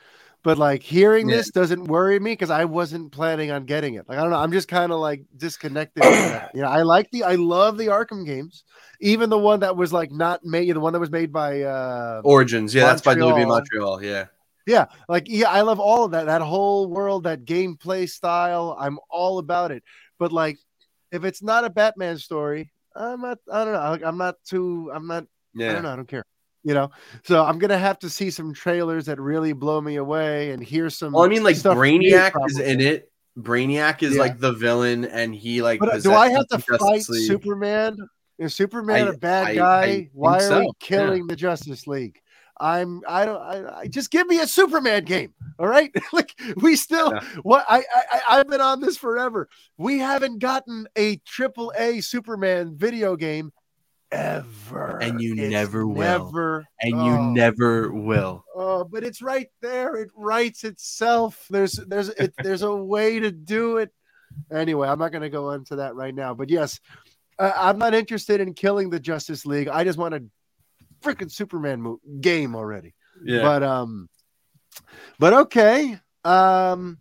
but 0.47 0.59
like 0.59 0.81
hearing 0.81 1.29
Yeah. 1.29 1.39
this 1.39 1.51
doesn't 1.51 1.85
worry 1.89 2.21
me 2.21 2.31
because 2.31 2.51
I 2.51 2.67
wasn't 2.67 3.11
planning 3.11 3.51
on 3.51 3.65
getting 3.65 3.95
it. 3.95 4.09
Like 4.09 4.17
I 4.17 4.21
don't 4.21 4.31
know. 4.31 4.39
I'm 4.39 4.53
just 4.53 4.69
kind 4.69 4.93
of 4.93 5.01
like 5.01 5.25
disconnected. 5.37 6.05
from 6.05 6.13
that. 6.13 6.53
You 6.55 6.63
know, 6.63 6.69
I 6.69 6.83
like 6.83 7.11
the, 7.11 7.25
I 7.25 7.35
love 7.35 7.77
the 7.79 7.89
Arkham 7.89 8.25
games, 8.25 8.63
even 9.01 9.29
the 9.29 9.39
one 9.39 9.59
that 9.61 9.77
was 9.77 9.93
like 9.93 10.13
not 10.13 10.45
made, 10.45 10.73
the 10.73 10.79
one 10.79 10.93
that 10.93 11.01
was 11.01 11.11
made 11.11 11.33
by, 11.33 11.63
uh, 11.63 12.21
Origins, 12.23 12.73
yeah, 12.73 12.85
that's 12.87 13.03
by 13.03 13.17
WB 13.17 13.19
Montreal. 13.19 13.49
Montreal, 13.49 14.05
yeah. 14.05 14.27
yeah, 14.69 14.87
like 15.09 15.25
yeah, 15.29 15.51
I 15.51 15.63
love 15.63 15.81
all 15.81 16.05
of 16.05 16.13
that. 16.13 16.27
That 16.27 16.43
whole 16.43 16.87
world, 16.87 17.25
that 17.25 17.45
gameplay 17.45 18.09
style, 18.09 18.77
I'm 18.79 19.01
all 19.11 19.39
about 19.41 19.73
it. 19.73 19.83
But 20.21 20.31
like, 20.31 20.59
if 21.11 21.25
it's 21.25 21.43
not 21.43 21.65
a 21.65 21.71
Batman 21.71 22.19
story, 22.19 22.71
I'm 22.95 23.21
not. 23.21 23.39
I 23.53 23.65
don't 23.65 23.75
know. 23.75 24.09
I'm 24.09 24.17
not 24.17 24.37
too. 24.45 24.93
I'm 24.95 25.09
not. 25.09 25.27
Yeah. 25.55 25.71
I 25.71 25.73
don't 25.73 25.83
know. 25.83 25.93
I 25.93 25.97
don't 25.97 26.09
care. 26.09 26.25
You 26.67 26.75
know. 26.75 26.91
So 27.23 27.45
I'm 27.45 27.61
gonna 27.61 27.79
have 27.79 28.01
to 28.01 28.11
see 28.11 28.29
some 28.29 28.53
trailers 28.53 29.07
that 29.07 29.21
really 29.21 29.53
blow 29.53 29.81
me 29.81 29.97
away 29.97 30.51
and 30.51 30.61
hear 30.61 30.91
some. 30.91 31.13
Well, 31.13 31.23
I 31.23 31.29
mean, 31.29 31.45
like 31.45 31.55
Brainiac 31.57 32.33
is 32.49 32.59
in 32.59 32.81
it. 32.81 33.09
Brainiac 33.39 34.03
is 34.03 34.15
Yeah. 34.17 34.21
like 34.23 34.41
the 34.41 34.53
villain, 34.53 35.05
and 35.05 35.33
he 35.33 35.63
like. 35.63 35.79
But 35.79 35.89
uh, 35.95 35.99
do 36.01 36.13
I 36.13 36.29
have 36.31 36.49
to 36.49 36.59
fight 36.59 37.09
League. 37.09 37.29
Superman? 37.29 37.97
Is 38.41 38.57
Superman 38.57 39.07
I- 39.07 39.11
a 39.11 39.17
bad 39.17 39.47
I- 39.47 39.55
guy? 39.55 39.83
I 39.85 40.11
Why 40.13 40.39
are 40.39 40.41
so, 40.41 40.59
we 40.59 40.65
yeah. 40.67 40.71
killing 40.81 41.27
the 41.29 41.37
Justice 41.37 41.87
League? 41.87 42.21
I'm. 42.59 43.03
I 43.07 43.25
don't. 43.27 43.41
I, 43.41 43.79
I 43.83 43.87
just 43.87 44.11
give 44.11 44.27
me 44.27 44.41
a 44.41 44.47
Superman 44.49 45.05
game. 45.05 45.35
All 45.61 45.69
right. 45.69 45.95
like 46.13 46.35
we 46.57 46.75
still. 46.75 47.13
Yeah. 47.13 47.21
What 47.45 47.65
I 47.69 47.85
I- 48.13 48.23
I've 48.41 48.49
been 48.49 48.61
on 48.61 48.81
this 48.81 48.97
forever. 48.97 49.49
We 49.79 49.99
haven't 50.01 50.41
gotten 50.41 50.89
a 50.99 51.19
triple 51.19 51.73
A 51.79 52.01
Superman 52.01 52.75
video 52.77 53.15
game 53.15 53.53
ever, 54.13 54.99
And 55.03 55.21
you 55.21 55.35
It's 55.35 55.51
never 55.51 55.87
will. 55.87 55.97
Never. 55.97 56.65
and 56.81 56.93
you 56.93 57.13
oh. 57.13 57.31
never 57.33 57.93
will. 57.93 58.45
Oh, 58.55 58.85
but 58.85 59.05
it's 59.05 59.23
right 59.23 59.49
there. 59.63 59.97
It 59.97 60.11
writes 60.15 60.65
itself. 60.65 61.47
There's 61.51 61.73
there's 61.73 62.09
it, 62.11 62.35
there's 62.43 62.63
a 62.63 62.75
way 62.75 63.21
to 63.21 63.31
do 63.31 63.79
it. 63.79 63.91
Anyway, 64.53 64.89
I'm 64.89 64.99
not 64.99 65.13
going 65.13 65.23
to 65.23 65.31
go 65.31 65.53
into 65.53 65.77
that 65.77 65.95
right 65.95 66.15
now. 66.15 66.35
But 66.35 66.51
yes, 66.51 66.81
uh, 67.39 67.53
I'm 67.55 67.79
not 67.79 67.95
interested 67.95 68.41
in 68.41 68.55
killing 68.55 68.91
the 68.91 69.01
Justice 69.01 69.47
League. 69.47 69.69
I 69.69 69.85
just 69.85 69.99
want 69.99 70.15
a 70.15 70.25
freaking 71.03 71.31
Superman 71.31 71.83
mo- 71.83 72.01
game 72.21 72.55
already. 72.55 72.95
Yeah. 73.25 73.43
But 73.43 73.63
um, 73.63 74.09
but 75.19 75.33
okay. 75.33 75.99
Um, 76.25 76.99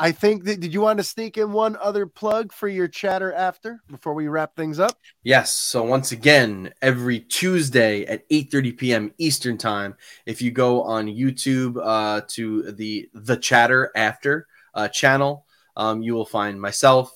I 0.00 0.12
think 0.12 0.44
that 0.44 0.60
did 0.60 0.72
you 0.72 0.80
want 0.80 0.98
to 0.98 1.04
sneak 1.04 1.38
in 1.38 1.52
one 1.52 1.76
other 1.80 2.06
plug 2.06 2.52
for 2.52 2.68
your 2.68 2.86
chatter 2.86 3.32
after 3.32 3.82
before 3.90 4.14
we 4.14 4.28
wrap 4.28 4.54
things 4.54 4.78
up? 4.78 4.96
Yes. 5.24 5.50
So 5.52 5.82
once 5.82 6.12
again, 6.12 6.72
every 6.80 7.20
Tuesday 7.20 8.04
at 8.04 8.28
8:30 8.28 8.76
p.m. 8.76 9.12
Eastern 9.18 9.58
time, 9.58 9.96
if 10.24 10.40
you 10.40 10.52
go 10.52 10.82
on 10.82 11.06
YouTube 11.06 11.80
uh, 11.82 12.22
to 12.28 12.70
the 12.72 13.08
the 13.12 13.36
Chatter 13.36 13.90
After 13.96 14.46
uh, 14.74 14.86
channel, 14.88 15.46
um, 15.76 16.02
you 16.02 16.14
will 16.14 16.26
find 16.26 16.60
myself 16.60 17.12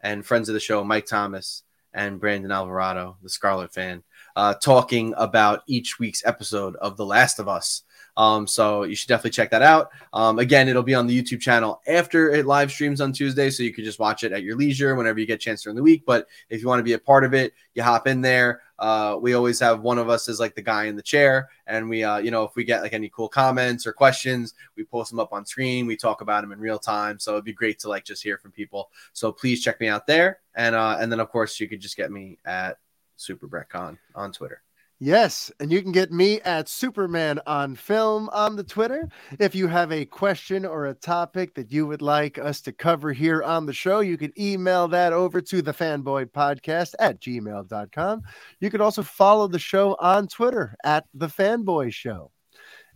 and 0.00 0.24
friends 0.24 0.48
of 0.48 0.54
the 0.54 0.60
show, 0.60 0.84
Mike 0.84 1.06
Thomas 1.06 1.62
and 1.92 2.20
Brandon 2.20 2.50
Alvarado, 2.50 3.16
the 3.22 3.28
Scarlet 3.28 3.72
fan, 3.72 4.02
uh, 4.36 4.54
talking 4.54 5.14
about 5.16 5.62
each 5.66 5.98
week's 5.98 6.24
episode 6.26 6.76
of 6.76 6.96
The 6.96 7.06
Last 7.06 7.38
of 7.38 7.48
Us. 7.48 7.82
Um, 8.16 8.46
so 8.46 8.84
you 8.84 8.94
should 8.94 9.08
definitely 9.08 9.30
check 9.30 9.50
that 9.50 9.62
out. 9.62 9.90
Um, 10.12 10.38
again, 10.38 10.68
it'll 10.68 10.82
be 10.82 10.94
on 10.94 11.06
the 11.06 11.22
YouTube 11.22 11.40
channel 11.40 11.80
after 11.86 12.30
it 12.30 12.46
live 12.46 12.70
streams 12.70 13.00
on 13.00 13.12
Tuesday, 13.12 13.50
so 13.50 13.62
you 13.62 13.72
can 13.72 13.84
just 13.84 13.98
watch 13.98 14.24
it 14.24 14.32
at 14.32 14.42
your 14.42 14.56
leisure 14.56 14.94
whenever 14.94 15.18
you 15.18 15.26
get 15.26 15.34
a 15.34 15.38
chance 15.38 15.62
during 15.62 15.76
the 15.76 15.82
week. 15.82 16.04
But 16.06 16.28
if 16.48 16.60
you 16.60 16.68
want 16.68 16.78
to 16.78 16.84
be 16.84 16.92
a 16.92 16.98
part 16.98 17.24
of 17.24 17.34
it, 17.34 17.54
you 17.74 17.82
hop 17.82 18.06
in 18.06 18.20
there. 18.20 18.62
Uh, 18.78 19.16
we 19.20 19.34
always 19.34 19.60
have 19.60 19.80
one 19.80 19.98
of 19.98 20.08
us 20.08 20.28
as 20.28 20.40
like 20.40 20.54
the 20.54 20.62
guy 20.62 20.84
in 20.84 20.96
the 20.96 21.02
chair, 21.02 21.48
and 21.66 21.88
we, 21.88 22.02
uh, 22.02 22.18
you 22.18 22.30
know, 22.30 22.42
if 22.42 22.56
we 22.56 22.64
get 22.64 22.82
like 22.82 22.92
any 22.92 23.08
cool 23.08 23.28
comments 23.28 23.86
or 23.86 23.92
questions, 23.92 24.54
we 24.76 24.84
post 24.84 25.10
them 25.10 25.20
up 25.20 25.32
on 25.32 25.46
screen. 25.46 25.86
We 25.86 25.96
talk 25.96 26.20
about 26.20 26.42
them 26.42 26.52
in 26.52 26.58
real 26.58 26.78
time, 26.78 27.18
so 27.18 27.32
it'd 27.32 27.44
be 27.44 27.52
great 27.52 27.78
to 27.80 27.88
like 27.88 28.04
just 28.04 28.22
hear 28.22 28.36
from 28.36 28.50
people. 28.50 28.90
So 29.12 29.30
please 29.30 29.62
check 29.62 29.80
me 29.80 29.88
out 29.88 30.06
there, 30.06 30.40
and 30.54 30.74
uh, 30.74 30.96
and 31.00 31.10
then 31.10 31.20
of 31.20 31.30
course 31.30 31.58
you 31.60 31.68
could 31.68 31.80
just 31.80 31.96
get 31.96 32.10
me 32.10 32.38
at 32.44 32.78
Super 33.16 33.46
Brett 33.46 33.68
Con 33.68 33.98
on 34.14 34.32
Twitter. 34.32 34.63
Yes, 35.00 35.50
and 35.58 35.72
you 35.72 35.82
can 35.82 35.92
get 35.92 36.12
me 36.12 36.40
at 36.42 36.68
Superman 36.68 37.40
on 37.46 37.74
Film 37.74 38.30
on 38.32 38.54
the 38.56 38.62
Twitter. 38.62 39.08
If 39.40 39.54
you 39.54 39.66
have 39.66 39.90
a 39.90 40.04
question 40.04 40.64
or 40.64 40.86
a 40.86 40.94
topic 40.94 41.54
that 41.54 41.72
you 41.72 41.86
would 41.86 42.00
like 42.00 42.38
us 42.38 42.60
to 42.62 42.72
cover 42.72 43.12
here 43.12 43.42
on 43.42 43.66
the 43.66 43.72
show, 43.72 44.00
you 44.00 44.16
can 44.16 44.32
email 44.40 44.86
that 44.88 45.12
over 45.12 45.40
to 45.40 45.62
the 45.62 45.74
fanboy 45.74 46.26
podcast 46.30 46.94
at 47.00 47.20
gmail.com. 47.20 48.22
You 48.60 48.70
can 48.70 48.80
also 48.80 49.02
follow 49.02 49.48
the 49.48 49.58
show 49.58 49.96
on 49.98 50.28
Twitter 50.28 50.76
at 50.84 51.06
the 51.12 51.28
fanboy 51.28 51.92
show. 51.92 52.30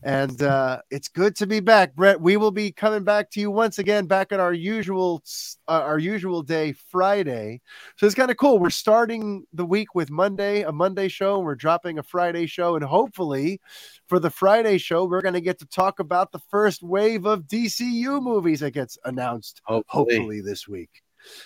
And 0.03 0.41
uh, 0.43 0.81
it's 0.91 1.09
good 1.09 1.35
to 1.37 1.47
be 1.47 1.59
back, 1.59 1.95
Brett. 1.97 2.21
We 2.21 2.37
will 2.37 2.53
be 2.53 2.71
coming 2.71 3.03
back 3.03 3.31
to 3.33 3.41
you 3.41 3.51
once 3.51 3.81
again, 3.81 4.07
back 4.07 4.31
at 4.31 4.39
our 4.39 4.53
usual 4.53 5.25
uh, 5.67 5.83
our 5.83 5.99
usual 5.99 6.43
day, 6.43 6.73
Friday. 6.73 7.61
So 7.97 8.07
it's 8.07 8.15
kind 8.15 8.31
of 8.31 8.37
cool. 8.37 8.61
We're 8.61 8.71
starting 8.71 9.45
the 9.53 9.65
week 9.65 9.97
with 9.97 10.09
Monday, 10.09 10.63
a 10.63 10.71
Monday 10.71 11.09
show, 11.09 11.37
and 11.37 11.45
we're 11.45 11.57
dropping 11.57 11.99
a 11.99 12.05
Friday 12.05 12.47
show. 12.47 12.77
And 12.77 12.85
hopefully, 12.85 13.61
for 14.07 14.21
the 14.21 14.31
Friday 14.31 14.79
show, 14.79 15.05
we're 15.05 15.21
going 15.21 15.35
to 15.35 15.41
get 15.41 15.59
to 15.59 15.67
talk 15.67 15.99
about 15.99 16.31
the 16.31 16.41
first 16.49 16.83
wave 16.83 17.27
of 17.27 17.49
DCU 17.49 18.23
movies 18.23 18.61
that 18.61 18.71
gets 18.71 18.99
announced 19.05 19.63
Hopefully. 19.65 20.15
hopefully 20.15 20.41
this 20.41 20.69
week. 20.69 21.03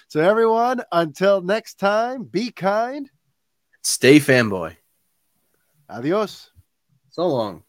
So, 0.09 0.21
everyone, 0.21 0.83
until 0.93 1.41
next 1.41 1.79
time, 1.79 2.25
be 2.25 2.51
kind. 2.51 3.11
Stay 3.83 4.21
fanboy. 4.21 4.77
Adios. 5.89 6.51
So 7.11 7.27
long. 7.29 7.63